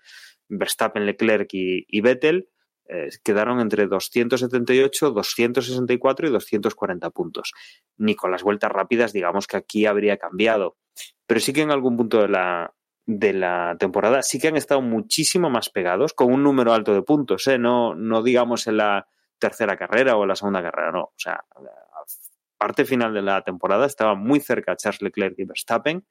Verstappen, 0.49 1.05
Leclerc 1.05 1.49
y, 1.51 2.01
Vettel 2.01 2.49
eh, 2.89 3.09
quedaron 3.23 3.59
entre 3.59 3.87
278, 3.87 5.11
264 5.11 6.27
y 6.27 6.31
240 6.31 7.09
puntos. 7.09 7.53
Ni 7.97 8.15
con 8.15 8.31
las 8.31 8.43
vueltas 8.43 8.71
rápidas, 8.71 9.13
digamos 9.13 9.47
que 9.47 9.57
aquí 9.57 9.85
habría 9.85 10.17
cambiado. 10.17 10.77
Pero 11.25 11.39
sí 11.39 11.53
que 11.53 11.61
en 11.61 11.71
algún 11.71 11.97
punto 11.97 12.21
de 12.21 12.29
la, 12.29 12.73
de 13.05 13.33
la 13.33 13.75
temporada 13.79 14.21
sí 14.21 14.39
que 14.39 14.47
han 14.47 14.55
estado 14.55 14.81
muchísimo 14.81 15.49
más 15.49 15.69
pegados, 15.69 16.13
con 16.13 16.31
un 16.31 16.43
número 16.43 16.73
alto 16.73 16.93
de 16.93 17.01
puntos, 17.01 17.47
¿eh? 17.47 17.57
no, 17.57 17.93
no 17.95 18.23
digamos 18.23 18.67
en 18.67 18.77
la 18.77 19.07
tercera 19.39 19.77
carrera 19.77 20.15
o 20.15 20.23
en 20.23 20.29
la 20.29 20.35
segunda 20.35 20.61
carrera, 20.61 20.91
no. 20.91 21.01
O 21.01 21.13
sea, 21.17 21.43
parte 22.57 22.85
final 22.85 23.13
de 23.13 23.21
la 23.21 23.43
temporada 23.43 23.85
estaba 23.85 24.15
muy 24.15 24.39
cerca 24.39 24.75
Charles 24.75 25.01
Leclerc 25.01 25.35
y 25.37 25.45
Verstappen 25.45 26.05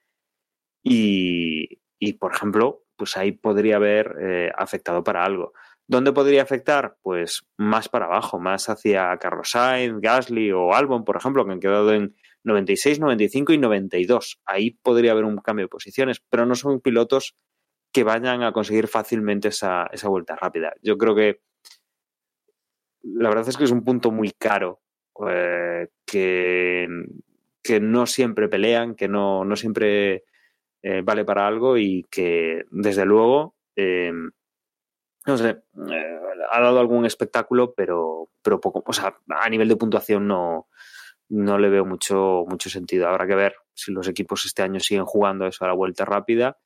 y 0.83 2.13
por 2.21 2.33
ejemplo, 2.33 2.86
pues 2.97 3.17
ahí 3.17 3.33
podría 3.33 3.77
haber 3.77 4.17
eh, 4.21 4.51
afectado 4.57 5.05
para 5.05 5.25
algo. 5.25 5.53
¿Dónde 5.89 6.13
podría 6.13 6.43
afectar? 6.43 6.97
Pues 7.03 7.47
más 7.57 7.89
para 7.89 8.07
abajo, 8.07 8.41
más 8.41 8.69
hacia 8.69 9.17
Carlos 9.19 9.51
Sainz, 9.51 10.01
Gasly 10.01 10.51
o 10.51 10.75
Albon, 10.75 11.05
por 11.05 11.17
ejemplo, 11.17 11.45
que 11.45 11.53
han 11.53 11.61
quedado 11.61 11.93
en 11.93 12.17
96, 12.43 12.99
95 12.99 13.53
y 13.53 13.59
92. 13.59 14.41
Ahí 14.47 14.73
podría 14.83 15.13
haber 15.13 15.25
un 15.25 15.37
cambio 15.39 15.67
de 15.67 15.69
posiciones, 15.69 16.21
pero 16.29 16.45
no 16.45 16.57
son 16.57 16.81
pilotos 16.81 17.37
que 17.93 18.05
vayan 18.05 18.43
a 18.43 18.53
conseguir 18.53 18.89
fácilmente 18.89 19.49
esa, 19.49 19.89
esa 19.93 20.09
vuelta 20.09 20.35
rápida. 20.37 20.75
Yo 20.83 20.99
creo 20.99 21.15
que 21.15 21.41
la 23.03 23.29
verdad 23.29 23.49
es 23.49 23.57
que 23.57 23.65
es 23.65 23.71
un 23.71 23.85
punto 23.85 24.11
muy 24.11 24.33
caro 24.33 24.81
eh, 25.29 25.89
que, 26.05 26.89
que, 27.63 27.81
no 27.81 28.07
siempre 28.07 28.49
pelean, 28.49 28.97
que 28.97 29.09
no, 29.09 29.45
no 29.45 29.57
siempre 29.57 30.25
eh, 30.83 31.03
vale 31.03 31.25
para 31.25 31.47
algo 31.47 31.77
y 31.77 32.05
que 32.11 32.65
desde 32.71 33.05
luego, 33.05 33.55
eh, 33.75 34.13
no 35.27 35.37
sé, 35.37 35.63
eh, 35.91 36.19
ha 36.51 36.61
dado 36.61 36.79
algún 36.79 37.05
espectáculo, 37.05 37.75
pero, 37.75 38.29
pero 38.43 38.61
poco, 38.61 38.83
o 38.87 38.93
sea, 38.93 39.19
a 39.29 39.49
nivel 39.49 39.69
de 39.69 39.77
puntuación 39.77 40.27
no, 40.29 40.69
no 41.29 41.59
le 41.59 41.69
veo 41.69 41.85
mucho, 41.85 42.45
mucho 42.49 42.71
sentido. 42.71 43.09
Habrá 43.09 43.27
que 43.27 43.35
ver 43.35 43.57
si 43.75 43.93
los 43.93 44.09
equipos 44.09 44.45
este 44.45 44.63
año 44.63 44.81
siguen 44.81 45.05
jugando 45.05 45.47
eso 45.47 45.65
a 45.65 45.69
la 45.69 45.75
vuelta 45.75 46.05
rápida 46.05 46.59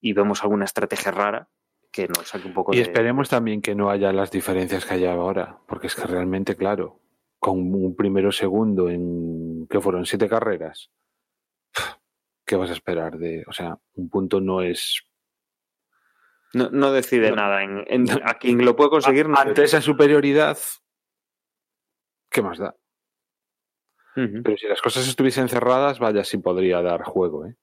y 0.00 0.12
vemos 0.12 0.42
alguna 0.42 0.64
estrategia 0.64 1.10
rara 1.10 1.48
que 1.90 2.08
nos 2.08 2.28
saque 2.28 2.46
un 2.46 2.54
poco 2.54 2.72
y 2.72 2.76
de... 2.76 2.82
esperemos 2.82 3.28
también 3.28 3.60
que 3.60 3.74
no 3.74 3.90
haya 3.90 4.12
las 4.12 4.30
diferencias 4.30 4.84
que 4.84 4.94
hay 4.94 5.06
ahora, 5.06 5.58
porque 5.66 5.88
es 5.88 5.96
que 5.96 6.06
realmente, 6.06 6.56
claro, 6.56 7.00
con 7.38 7.58
un 7.74 7.96
primero 7.96 8.30
segundo 8.30 8.88
en 8.88 9.66
que 9.68 9.80
fueron 9.80 10.06
siete 10.06 10.28
carreras, 10.28 10.90
¿qué 12.50 12.56
vas 12.56 12.70
a 12.70 12.72
esperar 12.72 13.16
de, 13.16 13.44
o 13.46 13.52
sea, 13.52 13.78
un 13.94 14.10
punto 14.10 14.40
no 14.40 14.60
es 14.60 15.02
no, 16.52 16.68
no 16.70 16.90
decide 16.90 17.30
No. 17.30 17.36
nada. 17.36 17.62
En, 17.62 17.84
en- 17.86 18.10
a 18.24 18.34
quien 18.34 18.64
lo 18.64 18.74
puede 18.74 18.90
conseguir 18.90 19.28
no 19.28 19.38
ante 19.38 19.62
esa 19.62 19.80
superioridad, 19.80 20.58
¿qué 22.28 22.42
más 22.42 22.58
da? 22.58 22.74
Pero 24.16 24.56
si 24.56 24.66
las 24.66 24.82
cosas 24.82 25.06
estuviesen 25.06 25.48
cerradas, 25.48 26.00
vaya, 26.00 26.24
sí 26.24 26.38
podría 26.38 26.82
dar 26.82 27.04
juego, 27.04 27.46
¿eh? 27.46 27.54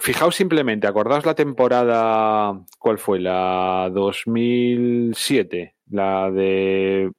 Fijaos 0.00 0.34
simplemente, 0.34 0.88
acordaos 0.88 1.24
la 1.24 1.36
temporada, 1.36 2.60
¿cuál 2.80 2.98
fue? 2.98 3.20
La 3.20 3.88
2007, 3.94 5.76
la 5.90 6.32
de 6.32 7.12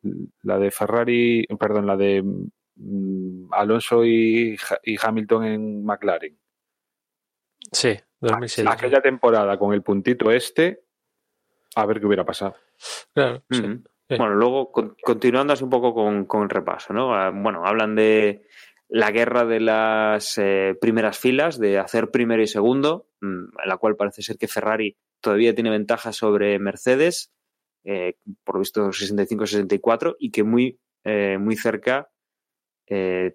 la 0.44 0.60
de 0.60 0.72
Ferrari, 0.72 1.48
perdón, 1.58 1.88
la 1.88 1.96
de 1.96 2.22
Alonso 3.52 4.04
y, 4.06 4.56
Ha- 4.70 4.80
y 4.84 4.98
Hamilton 5.02 5.46
en 5.46 5.86
McLaren. 5.86 6.38
Sí, 7.72 7.98
2007. 8.20 8.70
Aquella 8.70 9.02
temporada 9.02 9.58
con 9.58 9.74
el 9.74 9.82
puntito 9.82 10.32
este, 10.32 10.84
a 11.76 11.86
ver 11.86 12.00
qué 12.00 12.06
hubiera 12.08 12.26
pasado. 12.26 12.56
Claro, 13.14 13.44
sí. 13.50 13.62
Bueno, 14.10 14.36
luego, 14.36 14.72
con- 14.72 14.96
continuando 15.02 15.54
así 15.54 15.64
un 15.64 15.70
poco 15.70 15.94
con, 15.94 16.26
con 16.26 16.44
el 16.44 16.50
repaso, 16.50 16.92
¿no? 16.94 17.16
Ah, 17.16 17.32
Bueno, 17.34 17.66
hablan 17.66 17.96
de 17.96 18.46
la 18.90 19.10
guerra 19.12 19.46
de 19.46 19.62
las 19.62 20.38
eh, 20.38 20.76
primeras 20.82 21.18
filas, 21.18 21.58
de 21.58 21.80
hacer 21.80 22.12
primero 22.12 22.42
y 22.42 22.48
segundo, 22.48 23.08
mm, 23.22 23.44
en 23.64 23.70
la 23.70 23.78
cual 23.78 23.96
parece 23.96 24.22
ser 24.22 24.38
que 24.38 24.50
Ferrari 24.50 24.98
todavía 25.22 25.56
tiene 25.56 25.70
ventaja 25.70 26.12
sobre 26.12 26.60
Mercedes, 26.60 27.32
eh, 27.86 28.18
por 28.44 28.60
visto 28.60 28.92
65-64, 28.92 30.18
y 30.20 30.32
que 30.32 30.44
muy, 30.44 30.78
eh, 31.06 31.38
muy 31.40 31.56
cerca 31.56 32.12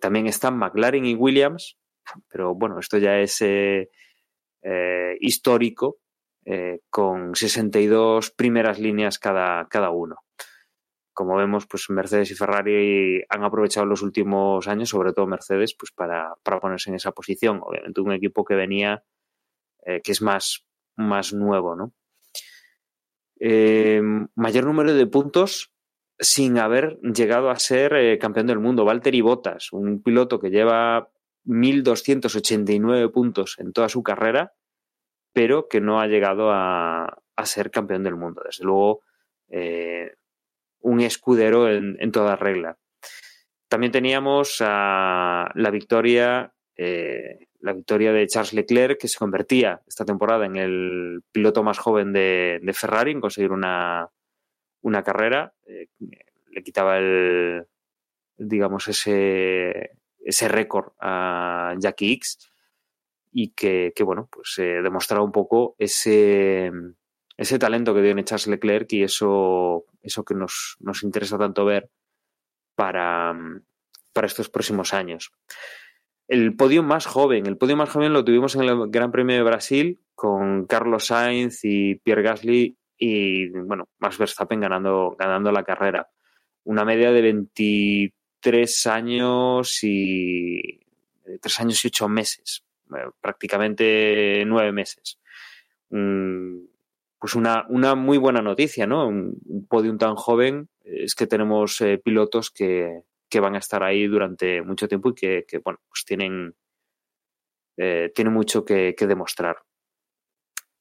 también 0.01 0.27
están 0.27 0.59
McLaren 0.59 1.07
y 1.07 1.15
Williams, 1.15 1.79
pero 2.29 2.55
bueno, 2.55 2.79
esto 2.79 2.99
ya 2.99 3.19
es 3.19 3.43
histórico, 5.21 5.99
con 6.91 7.35
62 7.35 8.31
primeras 8.33 8.79
líneas 8.79 9.19
cada, 9.19 9.67
cada 9.69 9.91
uno 9.91 10.17
como 11.17 11.37
vemos, 11.37 11.67
pues 11.67 11.89
Mercedes 11.89 12.31
y 12.31 12.35
Ferrari 12.35 13.25
han 13.31 13.43
aprovechado 13.43 13.87
los 13.87 14.03
últimos 14.03 14.69
años, 14.69 14.91
sobre 14.91 15.15
todo 15.15 15.27
Mercedes, 15.27 15.75
pues 15.75 15.91
para, 15.91 16.35
ponerse 16.61 16.91
en 16.91 16.97
esa 16.97 17.11
posición. 17.13 17.61
Obviamente 17.63 18.03
un 18.03 18.13
equipo 18.13 18.45
que 18.45 18.55
venía, 18.55 19.03
eh, 19.87 20.03
que 20.05 20.13
es 20.13 20.21
más, 20.21 20.67
más 20.95 21.33
nuevo, 21.33 21.75
¿no? 21.75 21.95
Eh, 23.41 24.03
mayor 24.35 24.67
número 24.67 24.93
de 24.93 25.07
puntos 25.07 25.73
sin 26.19 26.59
haber 26.59 26.99
llegado 27.01 27.51
a 27.51 27.59
ser 27.59 27.95
eh, 27.95 28.19
campeón 28.19 28.47
del 28.47 28.59
mundo. 28.59 28.85
Valtteri 28.85 29.21
Bottas, 29.21 29.73
un 29.73 30.03
piloto 30.03 30.41
que 30.41 30.51
lleva 30.51 31.11
1.289 31.45 33.11
puntos 33.13 33.57
en 33.59 33.73
toda 33.73 33.89
su 33.89 34.03
carrera, 34.03 34.53
pero 35.33 35.69
que 35.69 35.81
no 35.81 36.01
ha 36.01 36.07
llegado 36.07 36.51
a, 36.51 37.19
a 37.37 37.47
ser 37.47 37.71
campeón 37.71 38.03
del 38.03 38.17
mundo. 38.17 38.43
Desde 38.45 38.65
luego, 38.65 39.03
un 40.87 41.01
escudero 41.01 41.69
en, 41.69 42.13
toda 42.13 42.37
regla. 42.37 42.79
También 43.69 43.93
teníamos 43.93 44.61
la 44.61 45.71
victoria, 45.73 46.53
eh, 46.77 47.49
la 47.61 47.73
victoria 47.73 48.13
de 48.13 48.27
Charles 48.29 48.53
Leclerc, 48.53 49.01
que 49.01 49.09
se 49.09 49.19
convertía 49.19 49.83
esta 49.87 50.05
temporada 50.05 50.47
en 50.47 50.57
el 50.57 51.23
piloto 51.33 51.65
más 51.65 51.79
joven 51.79 52.13
de, 52.13 52.61
Ferrari 52.73 53.11
en 53.11 53.21
conseguir 53.21 53.51
una, 53.51 54.09
una 54.87 55.03
carrera. 55.03 55.53
Eh, 55.67 55.89
le 56.51 56.63
quitaba 56.63 56.99
el, 56.99 57.67
digamos, 58.37 58.89
ese, 58.89 59.91
ese 60.25 60.49
récord 60.49 60.93
a 61.01 61.75
Jackie 61.79 62.13
X 62.13 62.51
y 63.33 63.51
que, 63.51 63.93
bueno, 64.05 64.29
pues 64.31 64.57
eh, 64.59 64.81
demostraba 64.83 65.25
un 65.25 65.33
poco 65.33 65.75
ese, 65.79 66.71
ese 67.37 67.59
talento 67.59 67.95
que 67.95 68.01
tiene 68.01 68.25
Charles 68.25 68.47
Leclerc 68.47 68.91
y 68.93 69.03
eso, 69.03 69.85
eso 70.03 70.25
que 70.25 70.35
nos, 70.35 70.77
nos 70.81 71.03
interesa 71.03 71.37
tanto 71.37 71.65
ver 71.65 71.91
para, 72.75 73.37
para 74.15 74.27
estos 74.27 74.49
próximos 74.49 74.95
años. 74.95 75.33
El 76.29 76.57
podio 76.57 76.83
más 76.83 77.07
joven, 77.07 77.47
el 77.47 77.59
podio 77.59 77.77
más 77.77 77.91
joven 77.91 78.13
lo 78.13 78.25
tuvimos 78.25 78.55
en 78.55 78.63
el 78.63 78.91
Gran 78.91 79.13
Premio 79.13 79.37
de 79.37 79.43
Brasil 79.43 80.01
con 80.15 80.67
Carlos 80.67 81.07
Sainz 81.07 81.61
y 81.63 81.97
Pierre 81.97 82.23
Gasly 82.23 82.79
y 82.99 83.49
bueno, 83.49 83.89
Max 83.99 84.19
Verstappen 84.19 84.61
ganando, 84.61 85.17
ganando 85.19 85.53
la 85.53 85.65
carrera. 85.65 86.09
Una 86.65 86.85
media 86.85 87.13
de 87.13 87.23
23 87.23 88.87
años 88.87 89.79
y 89.83 90.81
3 91.41 91.61
años 91.61 91.85
y 91.85 91.89
8 91.89 92.09
meses, 92.09 92.65
eh, 92.95 93.11
prácticamente 93.21 94.45
9 94.47 94.73
meses 94.73 95.19
pues 97.19 97.35
una, 97.35 97.67
una 97.69 97.95
muy 97.95 98.19
buena 98.19 98.43
noticia, 98.43 98.87
¿no? 98.87 99.09
Un, 99.09 99.67
podium 99.69 99.99
tan 99.99 100.15
joven 100.15 100.69
es 100.85 101.15
que 101.15 101.27
tenemos 101.27 101.81
eh, 101.81 101.99
pilotos 101.99 102.51
que, 102.51 103.03
van 103.41 103.55
a 103.55 103.59
estar 103.59 103.83
ahí 103.83 104.07
durante 104.07 104.63
mucho 104.63 104.89
tiempo 104.89 105.11
y 105.11 105.15
que, 105.15 105.61
bueno, 105.63 105.79
pues 105.89 106.05
tienen, 106.07 106.55
eh, 107.77 108.11
mucho 108.31 108.65
que, 108.65 108.95
demostrar. 108.99 109.57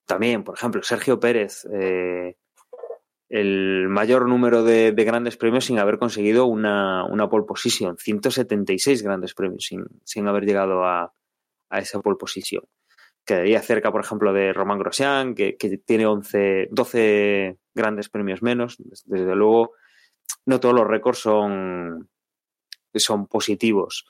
También, 0.06 0.44
por 0.44 0.56
ejemplo, 0.56 0.84
Sergio 0.84 1.20
Pérez, 1.20 1.66
eh, 1.72 2.36
el 3.30 3.88
mayor 3.90 4.28
número 4.28 4.64
de, 4.64 4.92
grandes 4.92 5.38
premios 5.38 5.66
sin 5.66 5.80
haber 5.80 5.98
conseguido 5.98 6.46
una, 6.46 7.08
pole 7.30 7.46
position, 7.46 7.98
176 7.98 9.02
grandes 9.02 9.34
premios 9.34 9.66
sin, 9.66 9.86
sin 10.04 10.28
haber 10.28 10.46
llegado 10.46 10.84
a, 10.84 11.14
a 11.70 11.80
esa 11.80 12.00
pole 12.02 12.18
position 12.18 12.64
quedaría 13.26 13.62
cerca, 13.62 13.92
por 13.92 14.02
ejemplo, 14.02 14.32
de 14.32 14.54
Román 14.54 14.80
Grosjean, 14.80 15.34
que, 15.34 15.58
tiene 15.86 16.06
11, 16.06 16.70
12 16.72 17.58
grandes 17.74 18.10
premios 18.10 18.42
menos. 18.42 18.78
Desde 19.06 19.36
luego, 19.36 19.74
no 20.46 20.60
todos 20.60 20.76
los 20.76 20.88
récords 20.88 21.20
son, 21.20 22.10
son 22.94 23.28
positivos. 23.28 24.06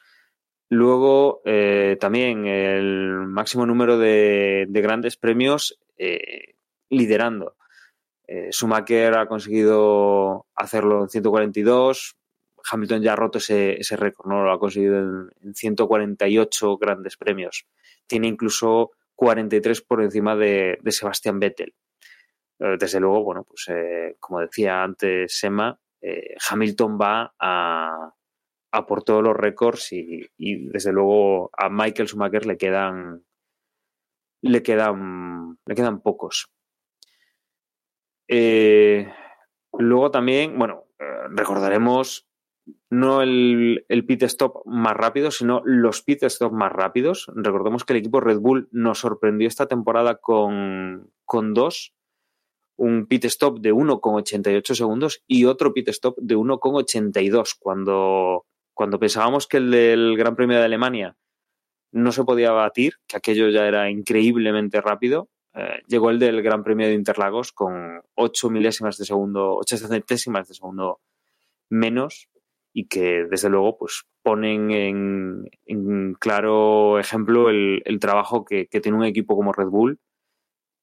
Luego, 0.70 1.42
eh, 1.46 1.98
también 2.00 2.46
el 2.46 3.28
máximo 3.28 3.66
número 3.66 3.98
de, 3.98 4.68
grandes 4.70 5.16
premios 5.16 5.80
eh, 5.98 6.56
liderando. 6.90 7.56
Eh, 8.28 8.52
Schumacher 8.52 9.18
ha 9.18 9.28
conseguido 9.28 10.48
hacerlo 10.56 11.04
en 11.04 11.10
142. 11.10 12.18
Hamilton 12.72 13.02
ya 13.02 13.14
ha 13.14 13.16
roto 13.16 13.38
ese, 13.38 13.78
récord, 13.92 14.28
¿no? 14.28 14.44
Lo 14.44 14.52
ha 14.52 14.60
conseguido 14.60 14.98
en, 14.98 15.30
en 15.44 15.54
148 15.54 16.78
grandes 16.78 17.18
premios. 17.18 17.68
Tiene 18.08 18.28
incluso 18.28 18.92
43 19.16 19.82
por 19.82 20.02
encima 20.02 20.36
de, 20.36 20.80
Sebastián 20.88 21.40
Vettel. 21.40 21.74
Eh, 22.60 22.76
desde 22.80 23.00
luego, 23.00 23.24
bueno, 23.24 23.44
pues 23.44 23.68
como 24.20 24.40
decía 24.40 24.84
antes 24.84 25.44
eh, 26.08 26.36
Hamilton 26.50 27.00
va 27.02 27.34
a, 27.40 28.12
por 28.88 29.04
todos 29.04 29.24
los 29.24 29.36
récords 29.36 29.92
y, 29.94 30.30
desde 30.38 30.92
luego 30.92 31.50
a 31.58 31.70
Michael 31.70 32.08
Schumacher 32.08 32.46
le 32.46 32.58
quedan 32.58 33.24
le 34.50 34.64
quedan 34.64 35.58
le 35.66 35.76
quedan 35.76 36.02
pocos. 36.02 36.50
luego 38.30 40.12
también, 40.12 40.58
bueno, 40.58 40.86
recordaremos 41.30 42.28
no 42.90 43.22
el, 43.22 43.86
pit 44.08 44.24
stop 44.24 44.66
más 44.66 44.96
rápido, 44.96 45.30
sino 45.32 45.62
los 45.66 46.02
pit 46.02 46.24
stop 46.24 46.52
más 46.52 46.72
rápidos. 46.72 47.28
Recordemos 47.36 47.84
que 47.84 47.94
el 47.94 48.00
equipo 48.00 48.22
Red 48.22 48.40
Bull 48.40 48.70
nos 48.72 49.00
sorprendió 49.00 49.48
esta 49.48 49.68
temporada 49.68 50.16
con, 50.16 51.12
dos, 51.54 51.94
un 52.78 53.06
pit 53.08 53.26
stop 53.26 53.60
de 53.60 53.74
1,88 53.74 54.74
segundos 54.74 55.24
y 55.28 55.46
otro 55.46 55.74
pit 55.74 55.90
stop 55.90 56.18
de 56.18 56.36
1,82. 56.36 57.56
Cuando, 57.60 58.46
cuando 58.74 59.00
pensábamos 59.00 59.48
que 59.48 59.58
el 59.58 59.72
del 59.72 60.18
Gran 60.18 60.36
Premio 60.36 60.58
de 60.58 60.66
Alemania 60.66 61.16
no 61.96 62.12
se 62.12 62.26
podía 62.26 62.52
batir, 62.52 62.96
que 63.08 63.16
aquello 63.16 63.50
ya 63.50 63.66
era 63.66 63.90
increíblemente 63.90 64.82
rápido, 64.82 65.30
eh, 65.54 65.82
llegó 65.88 66.10
el 66.10 66.20
del 66.20 66.42
Gran 66.42 66.62
Premio 66.62 66.88
de 66.88 66.94
Interlagos 66.94 67.54
con 67.54 68.02
8 68.16 68.50
milésimas 68.50 68.98
de 68.98 69.06
segundo, 69.06 69.56
8 69.56 69.78
centésimas 69.78 70.50
de 70.50 70.56
segundo 70.56 71.00
menos 71.70 72.28
y 72.74 72.88
que 72.88 73.26
desde 73.30 73.50
luego 73.50 73.78
pues 73.78 74.04
ponen 74.22 74.72
en, 75.66 76.14
claro 76.20 77.00
ejemplo 77.00 77.50
el, 77.50 77.82
trabajo 78.02 78.44
que, 78.44 78.66
tiene 78.66 78.98
un 78.98 79.06
equipo 79.06 79.38
como 79.38 79.54
Red 79.54 79.68
Bull 79.68 80.00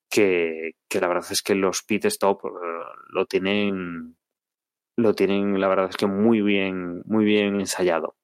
que, 0.09 0.73
la 0.99 1.09
verdad 1.09 1.31
es 1.31 1.43
que 1.43 1.55
los 1.55 1.83
pit 1.83 2.07
stop 2.07 2.47
eh, 2.47 2.49
lo 3.11 3.27
tienen 3.27 4.17
lo 4.97 5.15
tienen 5.15 5.61
la 5.61 5.69
verdad 5.69 5.91
es 5.91 5.97
que 5.97 6.07
muy 6.07 6.41
bien 6.41 7.03
muy 7.05 7.27
bien 7.27 7.61
ensayado 7.61 8.15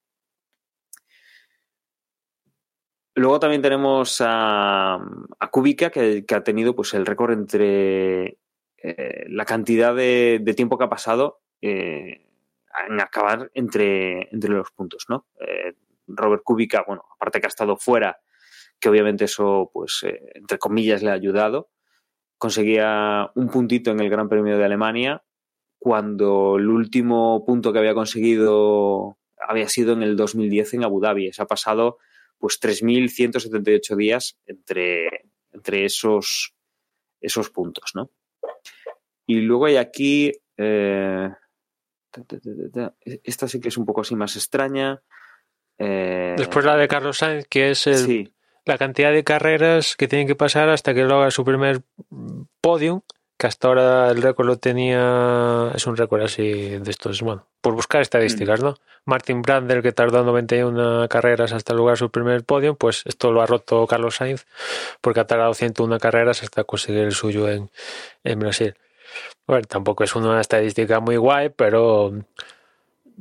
Luego 3.15 3.39
también 3.39 3.61
tenemos 3.61 4.21
a, 4.21 4.95
a 5.39 5.51
Kubica, 5.51 5.89
que, 5.89 6.23
ha 6.29 6.43
tenido 6.43 6.75
pues, 6.75 6.93
el 6.93 7.05
récord 7.05 7.33
entre 7.33 8.37
eh, 8.77 9.25
la 9.27 9.45
cantidad 9.45 9.95
de, 9.95 10.53
tiempo 10.55 10.77
que 10.77 10.85
ha 10.85 10.89
pasado 10.89 11.41
eh, 11.61 12.25
en 12.87 13.01
acabar 13.01 13.51
entre, 13.53 14.29
entre 14.31 14.51
los 14.51 14.71
puntos, 14.71 15.05
¿no? 15.09 15.25
Eh, 15.39 15.73
Robert 16.07 16.43
Kubica, 16.43 16.83
bueno, 16.87 17.03
aparte 17.15 17.39
que 17.39 17.47
ha 17.47 17.49
estado 17.49 17.77
fuera, 17.77 18.19
que 18.79 18.89
obviamente 18.89 19.25
eso, 19.25 19.69
pues, 19.73 20.05
entre 20.33 20.57
comillas, 20.57 21.03
le 21.03 21.11
ha 21.11 21.13
ayudado, 21.13 21.69
conseguía 22.37 23.31
un 23.35 23.49
puntito 23.49 23.91
en 23.91 23.99
el 23.99 24.09
Gran 24.09 24.29
Premio 24.29 24.57
de 24.57 24.65
Alemania, 24.65 25.23
cuando 25.77 26.57
el 26.57 26.67
último 26.67 27.43
punto 27.45 27.71
que 27.71 27.79
había 27.79 27.93
conseguido 27.93 29.17
había 29.39 29.69
sido 29.69 29.93
en 29.93 30.03
el 30.03 30.15
2010 30.15 30.75
en 30.75 30.83
Abu 30.83 30.99
Dhabi. 30.99 31.31
Se 31.31 31.41
ha 31.41 31.45
pasado, 31.45 31.97
pues, 32.39 32.59
3.178 32.61 33.95
días 33.95 34.37
entre, 34.45 35.25
entre 35.51 35.85
esos, 35.85 36.55
esos 37.21 37.49
puntos, 37.49 37.91
¿no? 37.93 38.11
Y 39.27 39.41
luego 39.41 39.65
hay 39.65 39.77
aquí... 39.77 40.31
Eh, 40.57 41.29
esta 43.23 43.47
sí 43.47 43.59
que 43.59 43.67
es 43.67 43.77
un 43.77 43.85
poco 43.85 44.01
así 44.01 44.15
más 44.15 44.35
extraña. 44.35 45.03
Eh, 45.77 46.33
Después 46.37 46.65
la 46.65 46.75
de 46.75 46.87
Carlos 46.87 47.19
Sainz, 47.19 47.45
que 47.47 47.69
es 47.69 47.87
la 48.65 48.77
cantidad 48.77 49.11
de 49.11 49.23
carreras 49.23 49.95
que 49.95 50.07
tienen 50.07 50.27
que 50.27 50.35
pasar 50.35 50.69
hasta 50.69 50.93
que 50.93 51.03
lo 51.03 51.17
haga 51.17 51.31
su 51.31 51.45
primer 51.45 51.81
podium 52.61 53.01
que 53.39 53.47
hasta 53.47 53.69
ahora 53.69 54.11
el 54.11 54.21
récord 54.21 54.45
lo 54.45 54.57
tenía, 54.57 55.71
es 55.73 55.87
un 55.87 55.95
récord 55.95 56.21
así 56.23 56.77
de 56.77 56.91
estos, 56.91 57.21
bueno, 57.21 57.47
por 57.61 57.73
buscar 57.73 58.01
estadísticas, 58.01 58.61
¿no? 58.61 58.75
Martin 59.05 59.41
Brandel, 59.41 59.81
que 59.81 59.93
tardó 59.93 60.25
91 60.25 61.07
carreras 61.07 61.53
hasta 61.53 61.73
lograr 61.73 61.97
su 61.97 62.11
primer 62.11 62.43
podio, 62.43 62.75
pues 62.75 63.03
esto 63.05 63.31
lo 63.31 63.41
ha 63.41 63.45
roto 63.45 63.87
Carlos 63.87 64.17
Sainz, 64.17 64.45
porque 64.99 65.21
ha 65.21 65.25
tardado 65.25 65.53
101 65.53 65.99
carreras 65.99 66.43
hasta 66.43 66.65
conseguir 66.65 67.03
el 67.03 67.13
suyo 67.13 67.49
en, 67.49 67.71
en 68.25 68.39
Brasil. 68.39 68.75
Bueno, 69.47 69.65
tampoco 69.69 70.03
es 70.03 70.13
una 70.17 70.41
estadística 70.41 70.99
muy 70.99 71.15
guay, 71.15 71.47
pero 71.47 72.11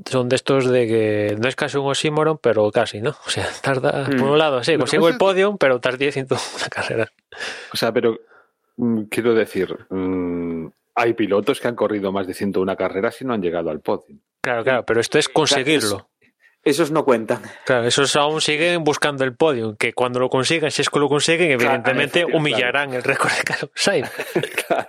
son 0.05 0.29
de 0.29 0.35
estos 0.35 0.67
de 0.67 0.89
que 0.89 1.37
no 1.39 1.49
es 1.49 1.55
casi 1.55 1.77
un 1.77 1.87
oxímoron, 1.87 2.39
pero 2.39 2.73
casi, 2.73 3.01
¿no? 3.01 3.11
O 3.25 3.31
sea, 3.31 3.49
tarda, 3.63 4.05
por 4.05 4.23
un 4.23 4.39
lado, 4.39 4.65
sí, 4.65 4.77
consigo 4.77 5.09
el 5.09 5.17
podio, 5.17 5.57
pero 5.59 5.79
tardé 5.79 6.11
101 6.11 6.41
carreras. 6.71 7.11
O 7.73 7.77
sea, 7.77 7.93
pero 7.93 8.15
mm, 8.15 8.17
quiero 9.11 9.35
decir, 9.35 9.77
mm, 9.91 10.67
hay 10.95 11.15
pilotos 11.15 11.61
que 11.61 11.69
han 11.69 11.77
corrido 11.77 12.13
más 12.13 12.27
de 12.27 12.35
101 12.35 12.77
carreras 12.77 13.21
y 13.21 13.25
no 13.25 13.35
han 13.35 13.43
llegado 13.43 13.71
al 13.71 13.81
podio. 13.81 14.17
Claro, 14.43 14.65
claro, 14.65 14.85
pero 14.85 15.01
esto 15.01 15.19
es 15.19 15.29
conseguirlo. 15.29 16.11
Esos 16.65 16.91
no 16.91 17.05
cuentan. 17.05 17.41
Claro, 17.65 17.87
esos 17.87 18.15
aún 18.17 18.41
siguen 18.41 18.85
buscando 18.85 19.25
el 19.25 19.35
podio, 19.35 19.77
que 19.77 19.93
cuando 19.93 20.21
lo 20.21 20.29
consigan, 20.29 20.71
si 20.71 20.83
es 20.83 20.91
que 20.91 20.99
lo 20.99 21.09
consiguen, 21.09 21.53
evidentemente 21.53 22.25
Claro, 22.25 22.37
humillarán 22.37 22.95
el 22.95 23.03
récord 23.03 23.31
de 23.33 23.43
Carlos 23.45 23.71
Sainz. 23.75 24.11
Claro. 24.67 24.89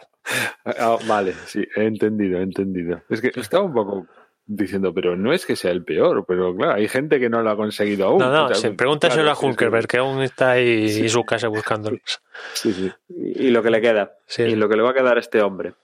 Ah, 0.65 0.97
vale, 1.07 1.33
sí, 1.47 1.65
he 1.75 1.85
entendido, 1.85 2.39
he 2.39 2.43
entendido. 2.43 3.01
Es 3.09 3.21
que 3.21 3.31
estaba 3.35 3.63
un 3.63 3.73
poco 3.73 4.07
diciendo, 4.51 4.93
pero 4.93 5.15
no 5.15 5.31
es 5.31 5.45
que 5.45 5.55
sea 5.55 5.69
el 5.71 5.83
peor, 5.83 6.25
pero 6.27 6.55
claro, 6.55 6.73
hay 6.73 6.87
gente 6.87 7.19
que 7.19 7.29
no 7.29 7.41
lo 7.43 7.51
ha 7.51 7.55
conseguido 7.55 8.07
aún. 8.07 8.17
No, 8.19 8.31
no, 8.31 8.45
O 8.47 8.55
sea, 8.55 8.73
pregúntaselo 8.73 9.21
claro, 9.23 9.39
a. 9.39 9.45
Hulkerberg, 9.45 9.87
que 9.87 9.97
aún 9.97 10.23
está 10.23 10.51
ahí 10.51 11.01
en 11.01 11.09
su 11.09 11.23
casa 11.23 11.47
buscándolos. 11.49 12.21
Sí, 12.53 12.73
sí. 12.73 12.91
Y 13.09 13.51
lo 13.51 13.61
que 13.61 13.69
le 13.69 13.79
queda. 13.79 14.15
Sí. 14.25 14.41
Y 14.43 14.55
lo 14.55 14.67
que 14.67 14.75
le 14.75 14.81
va 14.81 14.89
a 14.89 14.93
quedar 14.95 15.17
a 15.17 15.19
este 15.19 15.41
hombre. 15.43 15.75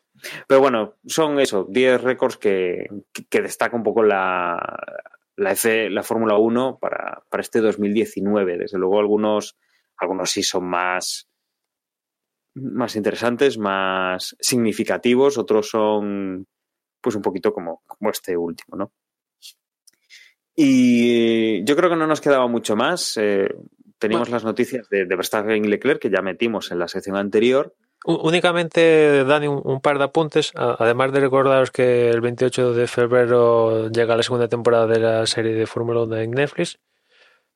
Pero 0.47 0.61
bueno, 0.61 0.95
son 1.05 1.39
eso, 1.39 1.67
10 1.69 2.01
récords 2.01 2.37
que, 2.37 2.87
que 3.29 3.41
destaca 3.41 3.75
un 3.75 3.83
poco 3.83 4.01
la, 4.01 4.57
la, 5.35 5.51
F- 5.51 5.89
la 5.91 6.01
Fórmula 6.01 6.35
1 6.37 6.79
para, 6.81 7.21
para 7.29 7.41
este 7.41 7.61
2019. 7.61 8.57
Desde 8.57 8.79
luego, 8.79 8.99
algunos, 8.99 9.57
algunos 9.97 10.31
sí 10.31 10.41
son 10.41 10.65
más, 10.65 11.29
más 12.55 12.95
interesantes, 12.95 13.59
más 13.59 14.35
significativos, 14.39 15.37
otros 15.37 15.69
son 15.69 16.47
pues 17.05 17.15
un 17.15 17.21
poquito 17.21 17.53
como, 17.53 17.83
como 17.85 18.09
este 18.09 18.35
último, 18.35 18.75
¿no? 18.75 18.91
Y 20.55 21.63
yo 21.63 21.75
creo 21.75 21.91
que 21.91 21.95
no 21.95 22.07
nos 22.07 22.19
quedaba 22.19 22.47
mucho 22.47 22.75
más. 22.75 23.15
Eh, 23.17 23.47
teníamos 23.99 24.29
las 24.31 24.43
noticias 24.43 24.89
de, 24.89 25.05
de 25.05 25.15
Verstappen 25.15 25.63
y 25.63 25.67
Leclerc 25.67 26.01
que 26.01 26.09
ya 26.09 26.23
metimos 26.23 26.71
en 26.71 26.79
la 26.79 26.87
sección 26.87 27.15
anterior. 27.15 27.75
Únicamente, 28.05 29.23
Dani, 29.23 29.47
un, 29.47 29.61
un 29.63 29.81
par 29.81 29.99
de 29.99 30.05
apuntes. 30.05 30.51
Además 30.55 31.11
de 31.11 31.19
recordaros 31.19 31.69
que 31.69 32.09
el 32.09 32.21
28 32.21 32.73
de 32.73 32.87
febrero 32.87 33.87
llega 33.91 34.17
la 34.17 34.23
segunda 34.23 34.47
temporada 34.47 34.87
de 34.87 34.99
la 34.99 35.27
serie 35.27 35.53
de 35.53 35.67
Fórmula 35.67 36.01
1 36.01 36.17
en 36.17 36.31
Netflix, 36.31 36.79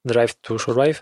Drive 0.04 0.34
to 0.42 0.60
Survive. 0.60 0.98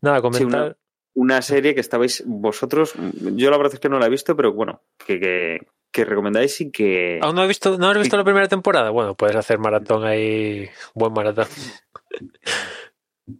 Nada, 0.00 0.18
Sí, 0.18 0.22
comentar. 0.22 0.46
una, 0.46 0.76
una 1.14 1.42
serie 1.42 1.74
que 1.74 1.80
estabais 1.80 2.22
vosotros, 2.24 2.94
yo 3.34 3.50
la 3.50 3.56
verdad 3.56 3.74
es 3.74 3.80
que 3.80 3.88
no 3.88 3.98
la 3.98 4.06
he 4.06 4.10
visto, 4.10 4.36
pero 4.36 4.52
bueno, 4.52 4.82
que, 5.04 5.18
que, 5.18 5.58
que 5.92 6.04
recomendáis 6.04 6.60
y 6.60 6.70
que... 6.70 7.18
¿Aún 7.22 7.34
no 7.34 7.42
has 7.42 7.48
visto, 7.48 7.78
no 7.78 7.88
has 7.88 7.98
visto 7.98 8.16
la 8.16 8.24
primera 8.24 8.48
temporada? 8.48 8.90
Bueno, 8.90 9.14
puedes 9.14 9.36
hacer 9.36 9.58
maratón 9.58 10.04
ahí, 10.04 10.68
buen 10.94 11.12
maratón. 11.12 11.46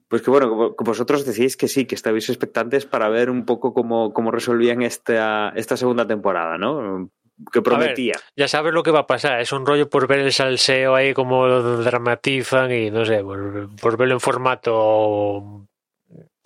Pues 0.08 0.22
que 0.22 0.30
bueno, 0.30 0.74
vosotros 0.78 1.24
decís 1.24 1.56
que 1.56 1.68
sí, 1.68 1.84
que 1.84 1.94
estabais 1.94 2.28
expectantes 2.28 2.86
para 2.86 3.08
ver 3.08 3.30
un 3.30 3.44
poco 3.44 3.72
cómo, 3.72 4.12
cómo 4.12 4.30
resolvían 4.30 4.82
esta, 4.82 5.52
esta 5.56 5.76
segunda 5.76 6.06
temporada, 6.06 6.58
¿no? 6.58 7.10
Que 7.52 7.62
prometía. 7.62 8.14
Ya 8.36 8.48
sabes 8.48 8.72
lo 8.72 8.82
que 8.82 8.90
va 8.90 9.00
a 9.00 9.06
pasar, 9.06 9.40
es 9.40 9.52
un 9.52 9.64
rollo 9.66 9.88
por 9.88 10.06
ver 10.06 10.20
el 10.20 10.32
salseo 10.32 10.94
ahí, 10.94 11.14
como 11.14 11.46
lo 11.46 11.82
dramatizan 11.82 12.70
y 12.70 12.90
no 12.90 13.04
sé, 13.04 13.22
por, 13.22 13.74
por 13.76 13.96
verlo 13.96 14.14
en 14.14 14.20
formato 14.20 15.66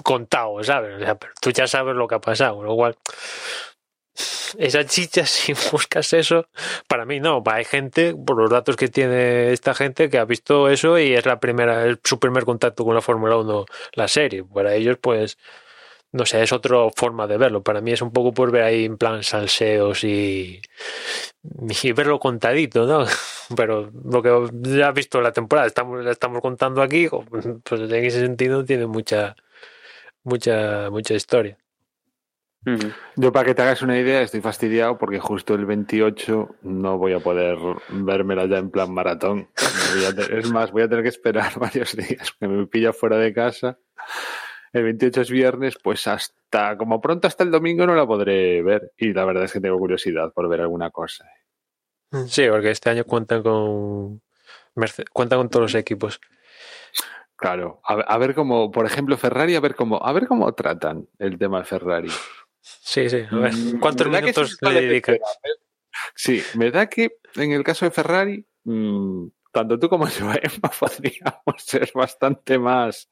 contado, 0.03 0.63
¿sabes? 0.63 1.03
O 1.03 1.05
sea, 1.05 1.17
pero 1.17 1.33
tú 1.41 1.51
ya 1.51 1.67
sabes 1.67 1.97
lo 1.97 2.07
que 2.07 2.15
ha 2.15 2.21
pasado, 2.21 2.63
lo 2.63 2.77
cual 2.77 2.97
esa 4.59 4.85
chicha, 4.87 5.27
si 5.27 5.55
buscas 5.73 6.13
eso, 6.13 6.47
para 6.89 7.05
mí 7.05 7.21
no, 7.21 7.43
hay 7.47 7.65
gente, 7.65 8.15
por 8.15 8.37
los 8.39 8.51
datos 8.51 8.77
que 8.77 8.89
tiene 8.89 9.53
esta 9.53 9.75
gente, 9.75 10.11
que 10.11 10.19
ha 10.19 10.25
visto 10.25 10.69
eso 10.69 10.99
y 10.99 11.15
es 11.15 11.27
la 11.27 11.41
primera, 11.41 11.87
es 11.87 11.99
su 12.05 12.19
primer 12.19 12.45
contacto 12.45 12.85
con 12.85 12.95
la 12.95 13.01
Fórmula 13.03 13.37
1, 13.37 13.67
la 13.95 14.09
serie. 14.09 14.45
Para 14.45 14.75
ellos, 14.75 14.99
pues, 15.01 15.39
no 16.13 16.27
sé, 16.27 16.43
es 16.43 16.53
otra 16.53 16.77
forma 16.97 17.27
de 17.27 17.39
verlo. 17.39 17.63
Para 17.63 17.81
mí 17.81 17.93
es 17.93 18.03
un 18.03 18.13
poco 18.13 18.33
por 18.33 18.51
ver 18.53 18.63
ahí 18.63 18.85
en 18.85 18.99
plan 18.99 19.23
salseos 19.25 20.05
y, 20.05 20.63
y 21.83 21.93
verlo 21.93 22.19
contadito, 22.21 22.87
¿no? 22.87 23.05
Pero 23.57 23.91
lo 24.05 24.23
que 24.23 24.31
ya 24.79 24.93
visto 24.93 25.21
la 25.21 25.33
temporada, 25.33 25.67
estamos, 25.67 26.05
la 26.05 26.13
estamos 26.13 26.41
contando 26.41 26.83
aquí, 26.83 27.09
pues 27.65 27.81
en 27.81 28.05
ese 28.05 28.21
sentido 28.21 28.65
tiene 28.65 28.87
mucha, 28.87 29.37
mucha, 30.25 30.91
mucha 30.91 31.15
historia. 31.15 31.59
Yo 33.17 33.31
para 33.33 33.45
que 33.47 33.55
te 33.55 33.63
hagas 33.63 33.83
una 33.83 33.99
idea 33.99 34.23
estoy 34.23 34.41
fastidiado 34.41 34.97
porque 34.97 35.19
justo 35.21 35.55
el 35.55 35.67
28 35.67 36.57
no 36.63 36.97
voy 36.99 37.13
a 37.13 37.19
poder 37.21 37.59
vérmela 37.91 38.47
ya 38.47 38.59
en 38.59 38.71
plan 38.71 38.93
maratón. 38.93 39.49
Es 40.39 40.51
más, 40.51 40.73
voy 40.73 40.83
a 40.83 40.89
tener 40.89 41.03
que 41.03 41.11
esperar 41.11 41.53
varios 41.59 41.95
días 41.97 42.33
porque 42.39 42.55
me 42.55 42.67
pilla 42.67 42.93
fuera 42.93 43.17
de 43.19 43.33
casa. 43.35 43.79
El 44.73 44.85
28 44.85 45.21
es 45.21 45.31
viernes, 45.31 45.77
pues 45.83 46.07
hasta 46.07 46.77
como 46.77 47.01
pronto 47.01 47.29
hasta 47.29 47.45
el 47.45 47.51
domingo 47.51 47.87
no 47.87 47.95
la 47.95 48.07
podré 48.07 48.63
ver 48.63 48.93
y 48.97 49.13
la 49.13 49.25
verdad 49.25 49.45
es 49.45 49.53
que 49.53 49.61
tengo 49.61 49.79
curiosidad 49.79 50.33
por 50.33 50.49
ver 50.49 50.63
alguna 50.63 50.91
cosa. 50.91 51.25
Sí, 52.27 52.47
porque 52.49 52.71
este 52.71 52.91
año 52.91 53.05
cuentan 53.05 53.43
con 53.43 54.21
Merce- 54.75 55.05
cuentan 55.13 55.39
con 55.41 55.49
todos 55.51 55.63
los 55.65 55.75
equipos. 55.75 56.21
Claro, 57.37 57.81
a, 57.85 57.95
a 57.95 58.19
ver 58.19 58.35
cómo, 58.35 58.71
por 58.71 58.87
ejemplo, 58.87 59.17
Ferrari, 59.17 59.55
a 59.57 59.61
ver 59.61 59.75
cómo, 59.75 60.05
a 60.05 60.13
ver 60.13 60.27
cómo 60.29 60.53
tratan 60.55 61.09
el 61.19 61.37
tema 61.39 61.59
de 61.59 61.65
Ferrari. 61.65 62.09
Sí, 62.67 63.11
sí. 63.11 63.19
A 63.31 63.37
ver, 63.37 63.53
Mm, 63.53 63.79
¿cuántos 63.79 64.07
¿verdad 64.07 64.21
que 64.21 64.25
minutos 64.27 64.51
sí 64.59 64.73
le 64.73 65.01
pena? 65.03 65.19
Sí, 66.15 66.43
¿verdad 66.55 66.89
que 66.89 67.19
en 67.37 67.53
el 67.53 67.63
caso 67.63 67.85
de 67.85 67.91
Ferrari, 67.91 68.45
mm, 68.65 69.27
tanto 69.53 69.79
tú 69.79 69.89
como 69.91 70.09
yo, 70.09 70.27
Emma, 70.43 70.71
podríamos 70.81 71.57
ser 71.59 71.91
bastante 71.95 72.59
más 72.59 73.09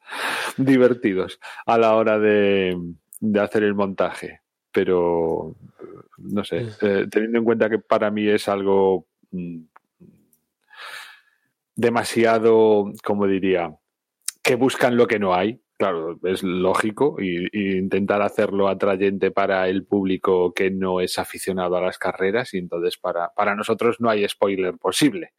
divertidos 0.57 1.39
a 1.67 1.77
la 1.77 1.93
hora 1.95 2.17
de, 2.17 2.75
de 3.19 3.39
hacer 3.39 3.63
el 3.63 3.75
montaje? 3.75 4.41
Pero, 4.71 5.55
no 6.17 6.43
sé, 6.43 6.61
Mm. 6.61 6.69
eh, 6.81 7.07
teniendo 7.11 7.37
en 7.37 7.45
cuenta 7.45 7.69
que 7.69 7.77
para 7.77 8.09
mí 8.09 8.27
es 8.27 8.49
algo 8.49 9.05
demasiado, 11.75 12.91
como 13.03 13.27
diría, 13.27 13.75
que 14.41 14.55
buscan 14.55 14.97
lo 14.97 15.07
que 15.07 15.19
no 15.19 15.33
hay. 15.33 15.61
Claro, 15.83 16.17
es 16.23 16.43
lógico 16.43 17.17
y, 17.19 17.77
intentar 17.77 18.21
hacerlo 18.21 18.69
atrayente 18.69 19.31
para 19.31 19.67
el 19.67 19.85
público 19.85 20.53
que 20.53 20.71
no 20.71 21.01
es 21.01 21.19
aficionado 21.19 21.75
a 21.75 21.81
las 21.81 21.97
carreras 21.97 22.53
y 22.53 22.59
entonces 22.59 22.95
para, 22.97 23.33
para 23.35 23.53
nosotros 23.53 23.97
no 23.99 24.09
hay 24.09 24.25
spoiler 24.29 24.77
posible. 24.77 25.33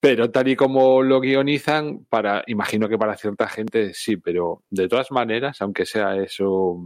Pero 0.00 0.30
tal 0.30 0.48
y 0.48 0.54
como 0.54 1.02
lo 1.02 1.18
guionizan, 1.18 2.04
para, 2.10 2.44
imagino 2.46 2.90
que 2.90 2.98
para 2.98 3.16
cierta 3.16 3.48
gente 3.48 3.94
sí, 3.94 4.18
pero 4.18 4.64
de 4.68 4.86
todas 4.86 5.10
maneras, 5.10 5.62
aunque 5.62 5.86
sea 5.86 6.14
eso, 6.16 6.76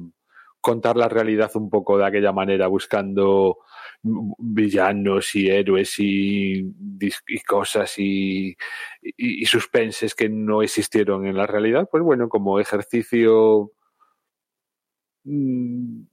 contar 0.60 0.96
la 0.96 1.08
realidad 1.08 1.50
un 1.56 1.68
poco 1.68 1.98
de 1.98 2.06
aquella 2.06 2.30
manera, 2.30 2.68
buscando 2.68 3.58
villanos 4.02 5.34
y 5.34 5.48
héroes 5.48 5.94
y, 5.98 6.72
cosas 7.46 7.98
y, 7.98 8.56
y, 9.02 9.42
y 9.42 9.44
suspenses 9.46 10.14
que 10.14 10.28
no 10.28 10.62
existieron 10.62 11.26
en 11.26 11.36
la 11.36 11.46
realidad, 11.46 11.88
pues 11.90 12.02
bueno, 12.02 12.28
como 12.28 12.60
ejercicio 12.60 13.72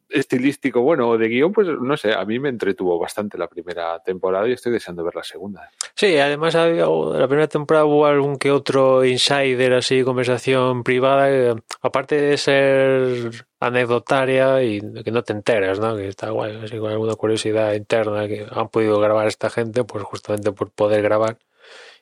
estilístico, 0.09 0.81
bueno, 0.81 1.09
o 1.09 1.17
de 1.17 1.27
guion, 1.27 1.51
pues 1.51 1.67
no 1.67 1.97
sé, 1.97 2.13
a 2.13 2.25
mí 2.25 2.39
me 2.39 2.49
entretuvo 2.49 2.97
bastante 2.97 3.37
la 3.37 3.47
primera 3.47 3.99
temporada 3.99 4.47
y 4.47 4.53
estoy 4.53 4.71
deseando 4.71 5.03
ver 5.03 5.15
la 5.15 5.23
segunda. 5.23 5.69
Sí, 5.95 6.17
además 6.17 6.55
había, 6.55 6.87
la 6.87 7.27
primera 7.27 7.47
temporada 7.47 7.85
hubo 7.85 8.05
algún 8.05 8.37
que 8.37 8.51
otro 8.51 9.05
insider, 9.05 9.73
así, 9.73 10.03
conversación 10.03 10.83
privada, 10.83 11.27
que, 11.27 11.61
aparte 11.81 12.19
de 12.19 12.37
ser 12.37 13.45
anecdotaria 13.59 14.63
y 14.63 14.81
que 15.03 15.11
no 15.11 15.23
te 15.23 15.33
enteras, 15.33 15.79
¿no? 15.79 15.95
Que 15.95 16.07
está 16.07 16.31
guay, 16.31 16.59
así 16.63 16.77
con 16.77 16.91
alguna 16.91 17.15
curiosidad 17.15 17.73
interna 17.73 18.27
que 18.27 18.47
han 18.49 18.69
podido 18.69 18.99
grabar 18.99 19.27
esta 19.27 19.49
gente, 19.49 19.83
pues 19.83 20.03
justamente 20.03 20.51
por 20.51 20.71
poder 20.71 21.03
grabar 21.03 21.37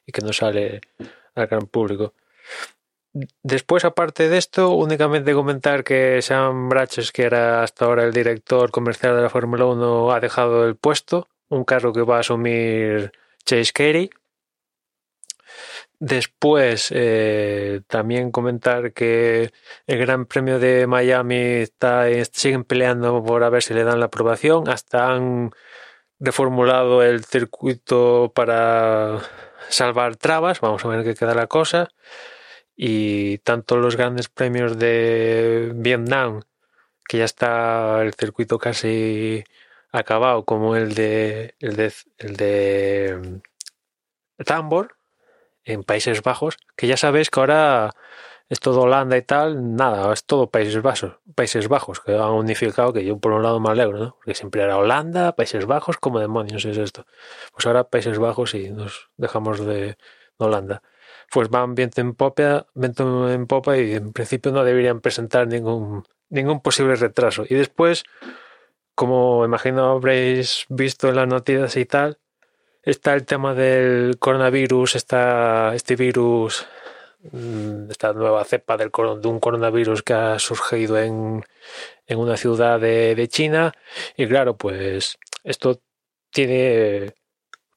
y 0.06 0.12
que 0.12 0.22
no 0.22 0.32
sale 0.32 0.82
al 1.36 1.48
gran 1.48 1.68
público. 1.68 2.14
Después, 3.14 3.84
aparte 3.84 4.30
de 4.30 4.38
esto, 4.38 4.70
únicamente 4.72 5.34
comentar 5.34 5.84
que 5.84 6.22
Sam 6.22 6.70
Braches, 6.70 7.12
que 7.12 7.24
era 7.24 7.62
hasta 7.62 7.86
ahora 7.86 8.06
el 8.06 8.14
director 8.14 8.72
comercial 8.72 9.16
de 9.16 9.22
la 9.24 9.30
Fórmula 9.30 9.66
1, 9.66 10.12
ha 10.12 10.20
dejado 10.22 10.66
el 10.66 10.78
puesto, 10.78 11.28
un 11.50 11.66
cargo 11.66 11.92
que 11.92 12.04
va 12.04 12.18
a 12.18 12.20
asumir 12.22 13.12
Chase 13.46 13.74
Carey. 13.74 14.10
Después, 16.00 16.92
eh, 16.96 17.82
también 17.88 18.32
comentar 18.32 18.94
que 18.94 19.52
el 19.88 19.98
Gran 20.00 20.26
Premio 20.26 20.58
de 20.58 20.88
Miami 20.88 21.36
está, 21.36 22.06
siguen 22.32 22.64
peleando 22.64 23.24
por 23.24 23.44
a 23.44 23.50
ver 23.50 23.62
si 23.62 23.74
le 23.74 23.84
dan 23.84 24.00
la 24.00 24.08
aprobación. 24.08 24.70
Hasta 24.70 25.12
han 25.12 25.52
reformulado 26.20 27.04
el 27.04 27.26
circuito 27.26 28.32
para 28.34 29.20
salvar 29.70 30.16
trabas. 30.16 30.62
Vamos 30.62 30.84
a 30.86 30.88
ver 30.88 31.04
qué 31.04 31.14
queda 31.16 31.36
la 31.36 31.48
cosa. 31.48 31.90
Y 32.84 33.38
tanto 33.40 33.78
los 33.78 33.96
grandes 33.96 34.28
premios 34.28 34.80
de 34.80 35.72
Vietnam, 35.76 36.42
que 37.08 37.20
ya 37.20 37.26
está 37.26 38.02
el 38.02 38.16
circuito 38.16 38.58
casi 38.58 39.44
acabado, 39.92 40.46
como 40.46 40.76
el 40.76 40.96
de 40.96 41.54
el 41.60 41.76
de, 41.76 41.94
el 42.18 42.38
de 42.38 43.42
Tambor 44.46 44.96
en 45.64 45.84
Países 45.84 46.24
Bajos, 46.24 46.58
que 46.76 46.88
ya 46.88 46.98
sabéis 46.98 47.30
que 47.30 47.40
ahora 47.40 47.92
es 48.50 48.60
todo 48.60 48.82
Holanda 48.82 49.16
y 49.16 49.22
tal, 49.22 49.76
nada, 49.76 50.12
es 50.12 50.26
todo 50.26 50.50
Países 50.50 50.82
Bajos, 50.82 51.20
Países 51.36 51.68
Bajos, 51.68 52.00
que 52.00 52.16
han 52.16 52.32
unificado, 52.32 52.94
que 52.94 53.06
yo 53.06 53.20
por 53.20 53.34
un 53.34 53.44
lado 53.44 53.60
me 53.60 53.70
alegro, 53.70 54.00
¿no? 54.00 54.16
Porque 54.16 54.34
siempre 54.34 54.64
era 54.64 54.78
Holanda, 54.78 55.36
Países 55.36 55.68
Bajos, 55.68 55.98
como 55.98 56.20
demonios 56.20 56.66
es 56.66 56.78
esto? 56.78 57.06
Pues 57.54 57.68
ahora 57.68 57.84
Países 57.84 58.18
Bajos 58.18 58.56
y 58.56 58.72
nos 58.72 59.10
dejamos 59.18 59.64
de, 59.64 59.98
Holanda. 60.46 60.82
Pues 61.32 61.50
van 61.50 61.76
viento 61.76 62.02
en 62.02 62.14
popa, 62.14 62.68
viento 62.74 63.32
en 63.32 63.48
popa 63.48 63.78
y 63.78 63.94
en 63.94 64.12
principio 64.14 64.52
no 64.52 64.64
deberían 64.64 65.00
presentar 65.00 65.48
ningún, 65.48 66.04
ningún 66.30 66.62
posible 66.62 66.96
retraso. 66.96 67.46
Y 67.48 67.56
después, 67.56 68.04
como 68.96 69.46
imagino 69.46 69.92
habréis 69.92 70.66
visto 70.70 71.10
en 71.10 71.16
las 71.16 71.28
noticias 71.28 71.78
y 71.78 71.86
tal, 71.86 72.20
está 72.84 73.14
el 73.14 73.26
tema 73.26 73.54
del 73.54 74.18
coronavirus, 74.20 74.96
está 74.96 75.74
este 75.76 75.96
virus, 75.96 76.66
mm, 77.32 77.92
esta 77.92 78.14
nueva 78.14 78.44
cepa 78.44 78.78
del, 78.78 78.92
de 78.92 79.28
un 79.28 79.40
coronavirus 79.40 80.04
que 80.04 80.14
ha 80.14 80.40
surgido 80.40 80.98
en, 80.98 81.44
en 82.08 82.20
una 82.20 82.38
ciudad 82.38 82.80
de, 82.80 83.16
de, 83.16 83.28
China. 83.28 83.72
Y 84.18 84.28
claro, 84.28 84.58
pues 84.58 85.18
esto 85.44 85.82
tiene. 86.32 87.14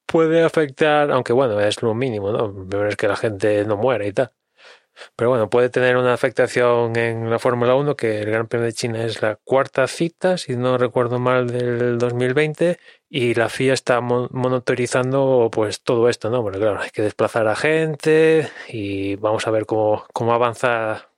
Puede 0.07 0.43
afectar, 0.45 1.11
aunque 1.11 1.33
bueno, 1.33 1.61
es 1.61 1.83
lo 1.83 1.95
mínimo, 1.95 2.33
¿no? 2.33 2.87
Es 2.89 2.97
que 2.97 3.09
la 3.09 3.17
gente 3.17 3.65
no 3.65 3.77
muera 3.77 4.07
y 4.07 4.13
tal. 4.13 4.33
Pero 5.17 5.31
bueno, 5.31 5.51
puede 5.51 5.71
tener 5.71 5.97
una 5.97 6.15
afectación 6.15 6.97
en 6.97 7.31
la 7.31 7.39
Fórmula 7.39 7.75
1, 7.75 7.97
que 7.97 8.21
el 8.21 8.31
Gran 8.31 8.47
Premio 8.47 8.67
de 8.67 8.73
China 8.73 9.05
es 9.05 9.23
la 9.23 9.37
cuarta 9.37 9.87
cita, 9.89 10.39
si 10.39 10.57
no 10.57 10.79
recuerdo 10.79 11.19
mal, 11.19 11.49
del 11.49 11.99
2020, 11.99 12.79
y 13.09 13.35
la 13.35 13.49
FIA 13.49 13.75
está 13.75 14.01
monitorizando 14.01 15.49
pues 15.53 15.83
todo 15.83 16.09
esto, 16.09 16.31
¿no? 16.31 16.43
Porque 16.43 16.59
claro, 16.61 16.81
hay 16.81 16.91
que 16.91 17.03
desplazar 17.03 17.49
a 17.49 17.57
gente 17.57 18.49
y 18.69 19.17
vamos 19.17 19.47
a 19.47 19.51
ver 19.51 19.67
cómo, 19.67 20.05
cómo 20.13 20.33
avanza 20.33 21.09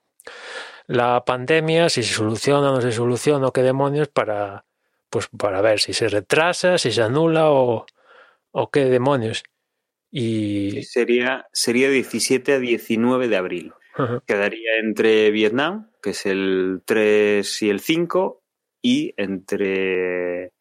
la 0.87 1.23
pandemia, 1.25 1.89
si 1.89 2.03
se 2.03 2.13
soluciona 2.15 2.71
o 2.71 2.75
no 2.75 2.81
se 2.81 2.91
soluciona, 2.91 3.47
o 3.47 3.53
qué 3.53 3.61
demonios, 3.61 4.07
para, 4.07 4.65
pues, 5.09 5.29
para 5.37 5.61
ver 5.61 5.79
si 5.79 5.93
se 5.93 6.09
retrasa, 6.09 6.77
si 6.77 6.91
se 6.91 7.01
anula 7.03 7.51
o, 7.51 7.85
o 8.59 8.71
qué 8.71 8.85
demonios. 8.85 9.43
Y 10.09 10.81
sería, 10.81 11.47
sería 11.53 11.91
17 11.91 12.53
a 12.53 12.59
19 12.59 13.27
de 13.27 13.37
abril. 13.37 13.73
Quedaría 14.25 14.77
entre 14.79 15.29
Vietnam, 15.29 15.91
que 16.01 16.11
es 16.11 16.25
el 16.25 16.81
3 16.85 17.61
y 17.61 17.69
el 17.69 17.79
5, 17.79 18.43
y 18.81 19.13
entre 19.17 20.53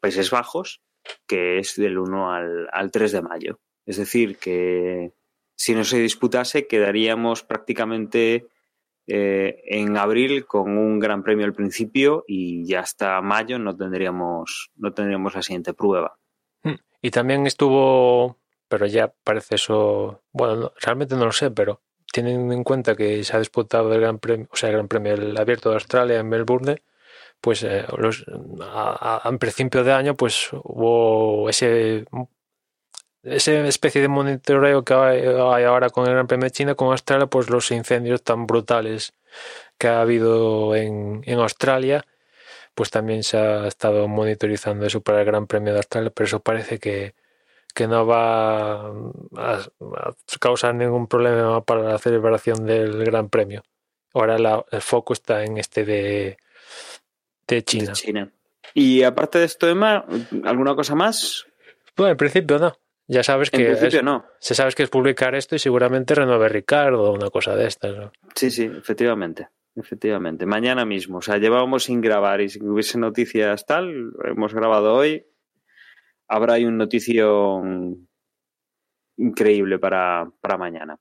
Países 0.00 0.30
Bajos, 0.30 0.80
que 1.28 1.58
es 1.58 1.76
del 1.76 1.98
1 1.98 2.32
al, 2.32 2.68
al 2.72 2.90
3 2.90 3.12
de 3.12 3.22
mayo. 3.22 3.60
Es 3.86 3.98
decir, 3.98 4.36
que 4.38 5.12
si 5.54 5.76
no 5.76 5.84
se 5.84 5.98
disputase, 5.98 6.66
quedaríamos 6.66 7.44
prácticamente 7.44 8.48
eh, 9.06 9.62
en 9.66 9.96
abril 9.96 10.44
con 10.46 10.76
un 10.76 10.98
gran 10.98 11.22
premio 11.22 11.44
al 11.44 11.52
principio 11.52 12.24
y 12.26 12.64
ya 12.66 12.80
hasta 12.80 13.20
mayo 13.20 13.60
no 13.60 13.76
tendríamos, 13.76 14.72
no 14.76 14.92
tendríamos 14.92 15.36
la 15.36 15.42
siguiente 15.42 15.72
prueba. 15.72 16.18
Y 17.04 17.10
también 17.10 17.46
estuvo 17.46 18.38
pero 18.68 18.86
ya 18.86 19.12
parece 19.22 19.56
eso. 19.56 20.22
Bueno, 20.32 20.72
realmente 20.80 21.14
no 21.16 21.26
lo 21.26 21.32
sé, 21.32 21.50
pero 21.50 21.80
tienen 22.12 22.52
en 22.52 22.64
cuenta 22.64 22.96
que 22.96 23.22
se 23.24 23.36
ha 23.36 23.38
disputado 23.38 23.92
el 23.92 24.00
Gran 24.00 24.18
Premio, 24.18 24.48
o 24.50 24.56
sea, 24.56 24.68
el 24.68 24.74
Gran 24.74 24.88
Premio, 24.88 25.14
el 25.14 25.36
Abierto 25.36 25.68
de 25.68 25.76
Australia 25.76 26.18
en 26.18 26.28
Melbourne, 26.28 26.82
pues 27.40 27.62
eh, 27.62 27.84
los, 27.98 28.24
a, 28.62 29.30
principio 29.38 29.84
de 29.84 29.92
año, 29.92 30.16
pues 30.16 30.48
hubo 30.52 31.48
ese 31.48 32.04
esa 33.22 33.52
especie 33.68 34.02
de 34.02 34.08
monitoreo 34.08 34.84
que 34.84 34.94
hay, 34.94 35.24
ahora 35.64 35.90
con 35.90 36.06
el 36.06 36.14
Gran 36.14 36.26
Premio 36.26 36.44
de 36.46 36.50
China, 36.50 36.74
con 36.74 36.88
Australia, 36.90 37.26
pues 37.26 37.50
los 37.50 37.70
incendios 37.70 38.22
tan 38.22 38.46
brutales 38.46 39.12
que 39.78 39.88
ha 39.88 40.00
habido 40.00 40.74
en, 40.74 41.22
en 41.26 41.38
Australia, 41.38 42.04
pues 42.74 42.90
también 42.90 43.22
se 43.22 43.38
ha 43.38 43.66
estado 43.66 44.08
monitorizando 44.08 44.86
eso 44.86 45.00
para 45.00 45.20
el 45.20 45.26
Gran 45.26 45.46
Premio 45.46 45.72
de 45.72 45.78
Australia, 45.78 46.10
pero 46.14 46.26
eso 46.26 46.40
parece 46.40 46.78
que, 46.78 47.14
que 47.72 47.86
no 47.86 48.06
va 48.06 48.86
a, 48.86 49.66
causar 50.40 50.74
ningún 50.74 51.06
problema 51.06 51.62
para 51.62 51.82
la 51.82 51.98
celebración 51.98 52.66
del 52.66 53.04
Gran 53.04 53.28
Premio. 53.28 53.62
Ahora 54.12 54.64
el 54.70 54.80
foco 54.80 55.12
está 55.12 55.44
en 55.44 55.58
este 55.58 55.84
de, 55.84 56.38
de 57.46 57.64
China. 57.64 57.92
China. 57.92 58.30
Y 58.72 59.02
aparte 59.02 59.38
de 59.38 59.44
esto, 59.44 59.68
Emma, 59.68 60.04
¿alguna 60.44 60.74
cosa 60.74 60.94
más? 60.94 61.46
Bueno, 61.96 62.12
en 62.12 62.16
principio 62.16 62.58
no. 62.58 62.76
Ya 63.06 63.22
sabes 63.22 63.50
que. 63.50 63.58
En 63.58 63.76
principio 63.76 64.02
no. 64.02 64.24
Se 64.38 64.54
sabes 64.54 64.74
que 64.74 64.82
es 64.82 64.90
publicar 64.90 65.34
esto 65.34 65.54
y 65.54 65.58
seguramente 65.58 66.14
renove 66.14 66.48
Ricardo 66.48 67.02
o 67.02 67.12
una 67.12 67.30
cosa 67.30 67.54
de 67.54 67.66
estas. 67.66 68.10
Sí, 68.34 68.50
sí, 68.50 68.64
efectivamente. 68.64 69.48
Efectivamente. 69.76 70.46
Mañana 70.46 70.84
mismo. 70.84 71.18
O 71.18 71.22
sea, 71.22 71.38
llevábamos 71.38 71.84
sin 71.84 72.00
grabar 72.00 72.40
y 72.40 72.48
que 72.48 72.64
hubiese 72.64 72.98
noticias 72.98 73.66
tal. 73.66 74.12
Hemos 74.24 74.54
grabado 74.54 74.94
hoy 74.94 75.26
habrá 76.28 76.54
ahí 76.54 76.64
un 76.64 76.76
noticio 76.76 77.62
increíble 79.16 79.78
para, 79.78 80.32
mañana. 80.58 80.98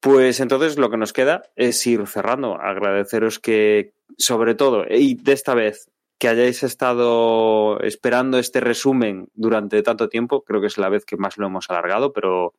Pues 0.00 0.40
entonces 0.40 0.78
lo 0.78 0.90
que 0.90 0.96
nos 0.96 1.12
queda 1.12 1.42
es 1.56 1.86
ir 1.86 2.06
cerrando. 2.06 2.60
Agradeceros 2.60 3.38
que, 3.38 3.94
sobre 4.18 4.54
todo, 4.54 4.84
y 4.88 5.14
de 5.14 5.32
esta 5.32 5.54
vez, 5.54 5.90
que 6.18 6.28
hayáis 6.28 6.62
estado 6.62 7.80
esperando 7.80 8.38
este 8.38 8.60
resumen 8.60 9.28
durante 9.34 9.82
tanto 9.82 10.08
tiempo. 10.08 10.44
Creo 10.44 10.60
que 10.60 10.68
es 10.68 10.78
la 10.78 10.88
vez 10.88 11.04
que 11.04 11.16
más 11.16 11.38
lo 11.38 11.46
hemos 11.46 11.68
alargado, 11.70 12.12
pero 12.12 12.54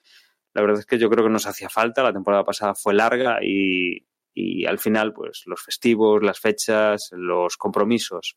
la 0.53 0.61
verdad 0.61 0.79
es 0.79 0.85
que 0.85 0.97
yo 0.97 1.09
creo 1.09 1.23
que 1.23 1.31
nos 1.31 1.47
hacía 1.47 1.69
falta. 1.69 2.03
La 2.03 2.13
temporada 2.13 2.43
pasada 2.43 2.75
fue 2.75 2.93
larga 2.93 3.39
y, 3.43 4.05
y 4.35 4.65
al 4.65 4.79
final, 4.79 5.13
pues 5.13 5.43
los 5.45 5.63
festivos, 5.63 6.21
las 6.21 6.39
fechas, 6.39 7.09
los 7.13 7.55
compromisos 7.55 8.35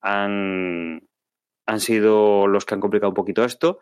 han, 0.00 1.08
han 1.66 1.80
sido 1.80 2.48
los 2.48 2.64
que 2.64 2.74
han 2.74 2.80
complicado 2.80 3.10
un 3.10 3.14
poquito 3.14 3.44
esto 3.44 3.78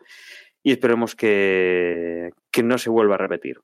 y 0.61 0.71
esperemos 0.71 1.15
que, 1.15 2.31
no 2.63 2.77
se 2.77 2.89
vuelva 2.89 3.15
a 3.15 3.17
repetir. 3.17 3.59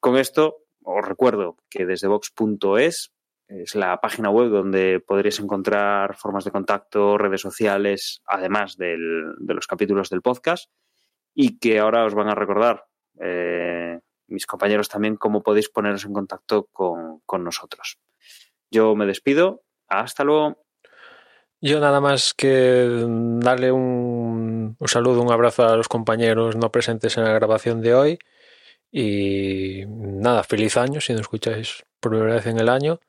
Con 0.00 0.16
esto 0.16 0.64
os 0.82 1.06
recuerdo 1.06 1.56
que 1.68 1.86
desde 1.86 2.08
vox.es 2.08 3.12
es 3.46 3.74
la 3.74 4.00
página 4.00 4.30
web 4.30 4.48
donde 4.48 5.00
podréis 5.00 5.40
encontrar 5.40 6.16
formas 6.16 6.44
de 6.44 6.52
contacto, 6.52 7.18
redes 7.18 7.40
sociales, 7.40 8.22
además 8.26 8.76
de 8.76 8.96
los 8.96 9.66
capítulos 9.66 10.08
del 10.08 10.22
podcast, 10.22 10.70
y 11.34 11.58
que 11.58 11.78
ahora 11.78 12.04
os 12.04 12.14
van 12.14 12.28
a 12.28 12.34
recordar 12.34 12.86
eh, 13.20 14.00
mis 14.30 14.46
compañeros 14.46 14.88
también 14.88 15.16
cómo 15.16 15.42
podéis 15.42 15.68
poneros 15.68 16.04
en 16.04 16.12
contacto 16.12 16.68
con, 16.72 17.20
con 17.26 17.44
nosotros. 17.44 17.98
Yo 18.70 18.94
me 18.94 19.06
despido. 19.06 19.62
Hasta 19.88 20.24
luego. 20.24 20.64
Yo 21.60 21.80
nada 21.80 22.00
más 22.00 22.32
que 22.32 23.06
darle 23.40 23.70
un, 23.70 24.76
un, 24.78 24.88
saludo, 24.88 25.20
un 25.20 25.30
abrazo 25.30 25.68
a 25.68 25.76
los 25.76 25.88
compañeros 25.88 26.56
no 26.56 26.72
presentes 26.72 27.18
en 27.18 27.24
la 27.24 27.32
grabación 27.32 27.82
de 27.82 27.94
hoy. 27.94 28.18
Y 28.90 29.84
nada, 29.86 30.42
feliz 30.42 30.76
año 30.76 31.00
si 31.00 31.12
nos 31.12 31.22
escucháis 31.22 31.84
por 32.00 32.12
primera 32.12 32.36
vez 32.36 32.46
en 32.46 32.58
el 32.58 32.68
año. 32.68 33.00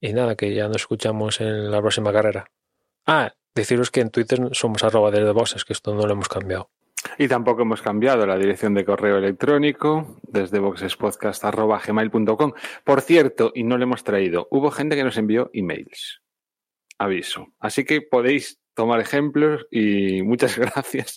Y 0.00 0.14
nada, 0.14 0.34
que 0.36 0.54
ya 0.54 0.68
nos 0.68 0.78
escuchamos 0.78 1.40
en 1.40 1.70
la 1.70 1.80
próxima 1.80 2.12
carrera. 2.12 2.50
Ah, 3.06 3.34
deciros 3.54 3.90
que 3.90 4.00
en 4.00 4.10
Twitter 4.10 4.40
somos 4.52 4.82
arroba 4.84 5.10
desde 5.10 5.30
voces, 5.32 5.64
que 5.64 5.72
esto 5.72 5.94
no 5.94 6.06
lo 6.06 6.12
hemos 6.12 6.28
cambiado. 6.28 6.70
Y 7.18 7.28
tampoco 7.28 7.62
hemos 7.62 7.82
cambiado 7.82 8.26
la 8.26 8.38
dirección 8.38 8.74
de 8.74 8.84
correo 8.84 9.18
electrónico 9.18 10.16
desde 10.22 10.58
boxespodcast.gmail.com. 10.58 12.52
Por 12.84 13.00
cierto, 13.00 13.52
y 13.54 13.64
no 13.64 13.76
le 13.78 13.84
hemos 13.84 14.04
traído, 14.04 14.48
hubo 14.50 14.70
gente 14.70 14.96
que 14.96 15.04
nos 15.04 15.16
envió 15.16 15.50
emails 15.52 16.22
aviso. 17.02 17.48
Así 17.58 17.84
que 17.84 18.00
podéis 18.00 18.58
tomar 18.74 19.00
ejemplos 19.00 19.66
y 19.70 20.22
muchas 20.22 20.58
gracias 20.58 21.16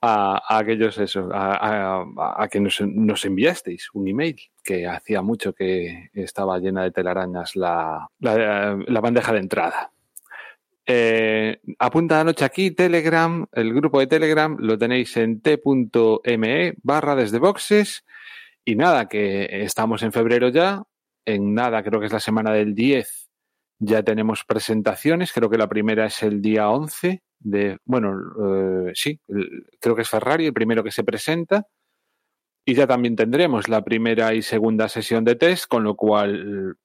a, 0.00 0.58
aquellos 0.58 0.98
a, 1.32 2.48
que 2.50 2.60
nos, 2.60 3.24
enviasteis 3.24 3.90
un 3.94 4.08
email, 4.08 4.36
que 4.62 4.86
hacía 4.86 5.22
mucho 5.22 5.52
que 5.52 6.10
estaba 6.12 6.58
llena 6.58 6.82
de 6.82 6.90
telarañas 6.90 7.54
la, 7.56 8.08
bandeja 8.20 9.32
de 9.32 9.38
entrada. 9.38 9.92
Eh, 10.86 11.60
apunta 11.78 12.18
la 12.18 12.24
noche 12.24 12.44
aquí, 12.44 12.70
Telegram, 12.70 13.46
el 13.52 13.72
grupo 13.72 14.00
de 14.00 14.06
Telegram 14.06 14.54
lo 14.58 14.76
tenéis 14.76 15.16
en 15.16 15.40
t.me 15.40 16.74
barra 16.82 17.16
desde 17.16 17.38
boxes 17.38 18.04
Y 18.66 18.76
nada, 18.76 19.08
que 19.08 19.64
estamos 19.64 20.02
en 20.02 20.12
febrero 20.12 20.48
ya. 20.48 20.82
En 21.26 21.54
nada, 21.54 21.82
creo 21.82 22.00
que 22.00 22.06
es 22.06 22.12
la 22.12 22.20
semana 22.20 22.52
del 22.52 22.74
10. 22.74 23.30
Ya 23.80 24.02
tenemos 24.02 24.44
presentaciones. 24.44 25.32
Creo 25.32 25.50
que 25.50 25.58
la 25.58 25.68
primera 25.68 26.06
es 26.06 26.22
el 26.22 26.42
día 26.42 26.70
11 26.70 27.22
de. 27.40 27.78
Bueno, 27.84 28.14
eh, 28.88 28.92
sí, 28.94 29.20
creo 29.80 29.96
que 29.96 30.02
es 30.02 30.08
Ferrari 30.08 30.46
el 30.46 30.52
primero 30.54 30.84
que 30.84 30.90
se 30.90 31.04
presenta. 31.04 31.66
Y 32.66 32.74
ya 32.74 32.86
también 32.86 33.16
tendremos 33.16 33.68
la 33.68 33.82
primera 33.84 34.34
y 34.34 34.42
segunda 34.42 34.88
sesión 34.88 35.24
de 35.24 35.36
test, 35.36 35.66
con 35.68 35.84
lo 35.84 35.96
cual, 35.96 36.76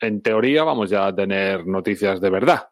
en 0.00 0.22
teoría, 0.22 0.64
vamos 0.64 0.90
ya 0.90 1.06
a 1.06 1.14
tener 1.14 1.66
noticias 1.66 2.20
de 2.20 2.30
verdad 2.30 2.68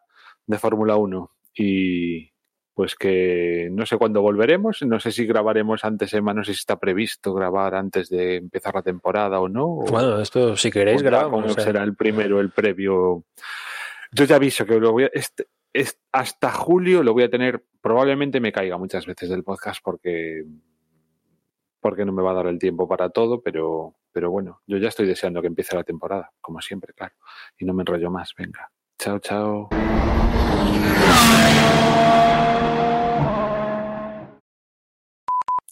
de 0.47 0.57
Fórmula 0.57 0.95
1. 0.97 1.31
Y 1.55 2.31
pues 2.75 2.95
que 2.95 3.69
no 3.71 3.85
sé 3.85 3.97
cuándo 3.97 4.21
volveremos, 4.23 4.81
no 4.81 4.99
sé 4.99 5.11
si 5.11 5.27
grabaremos 5.27 5.85
antes, 5.85 6.11
Emma, 6.13 6.33
no 6.33 6.43
sé 6.43 6.53
si 6.53 6.59
está 6.59 6.79
previsto 6.79 7.31
grabar 7.33 7.75
antes 7.75 8.09
de 8.09 8.37
empezar 8.37 8.73
la 8.73 8.81
temporada 8.81 9.39
o 9.39 9.47
no. 9.47 9.65
o- 9.65 9.85
Bueno, 9.85 10.19
esto 10.19 10.55
si 10.57 10.71
queréis 10.71 11.03
grabamos. 11.03 11.51
o 11.51 11.53
sea. 11.53 11.63
será 11.65 11.83
el 11.83 11.95
primero, 11.95 12.39
el 12.39 12.49
previo. 12.51 13.25
Yo 14.11 14.25
ya 14.25 14.37
aviso 14.37 14.65
que 14.65 14.79
lo 14.79 14.91
voy 14.91 15.03
a, 15.03 15.09
este- 15.13 15.47
es- 15.71 15.99
hasta 16.11 16.51
julio 16.51 17.03
lo 17.03 17.13
voy 17.13 17.23
a 17.23 17.29
tener, 17.29 17.63
probablemente 17.79 18.39
me 18.39 18.51
caiga 18.51 18.77
muchas 18.77 19.05
veces 19.05 19.29
del 19.29 19.43
podcast 19.43 19.79
porque 19.83 20.43
porque 21.79 22.05
no 22.05 22.13
me 22.13 22.23
va 22.23 22.31
a 22.31 22.35
dar 22.35 22.47
el 22.47 22.59
tiempo 22.59 22.87
para 22.87 23.09
todo, 23.09 23.41
pero, 23.41 23.97
pero 24.13 24.31
bueno, 24.31 24.61
yo 24.65 24.77
ya 24.77 24.87
estoy 24.87 25.05
deseando 25.05 25.41
que 25.41 25.47
empiece 25.47 25.75
la 25.75 25.83
temporada, 25.83 26.31
como 26.39 26.61
siempre, 26.61 26.93
claro. 26.93 27.13
Y 27.59 27.65
no 27.65 27.73
me 27.73 27.81
enrollo 27.81 28.09
más, 28.09 28.33
venga. 28.37 28.71
Chao, 28.99 29.19
chao. 29.19 29.69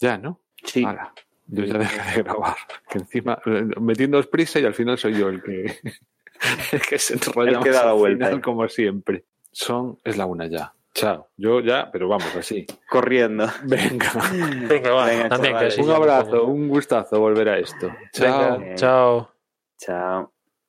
Ya, 0.00 0.18
¿no? 0.18 0.40
Sí. 0.64 0.84
Hala, 0.84 1.12
yo 1.46 1.64
ya 1.64 1.78
dejé 1.78 2.16
de 2.16 2.22
grabar. 2.22 2.56
Que 2.88 2.98
encima, 2.98 3.38
eh, 3.46 3.64
metiendo 3.80 4.20
prisa 4.24 4.58
y 4.60 4.64
al 4.64 4.74
final 4.74 4.98
soy 4.98 5.14
yo 5.14 5.28
el 5.28 5.42
que, 5.42 5.64
el 6.72 6.80
que 6.80 6.98
se 6.98 7.14
enrolla 7.14 7.58
El 7.58 7.64
que 7.64 7.70
más 7.70 7.78
da 7.78 7.84
la 7.84 7.90
al 7.92 7.96
vuelta. 7.98 8.26
final, 8.26 8.42
como 8.42 8.68
siempre. 8.68 9.24
Son, 9.50 9.98
es 10.04 10.16
la 10.16 10.26
una 10.26 10.46
ya. 10.46 10.74
Chao. 10.94 11.28
Yo 11.36 11.60
ya, 11.60 11.90
pero 11.90 12.08
vamos 12.08 12.34
así. 12.36 12.66
Corriendo. 12.88 13.46
Venga. 13.64 14.12
Venga, 14.68 14.90
va, 14.92 15.06
Venga, 15.06 15.28
también, 15.30 15.56
que 15.56 15.80
un 15.80 15.90
abrazo, 15.90 16.44
un 16.44 16.68
gustazo 16.68 17.18
volver 17.18 17.48
a 17.48 17.58
esto. 17.58 17.90
Chao. 18.12 18.58
Venga, 18.58 18.74
chao. 18.74 19.30
Chao. 19.78 20.32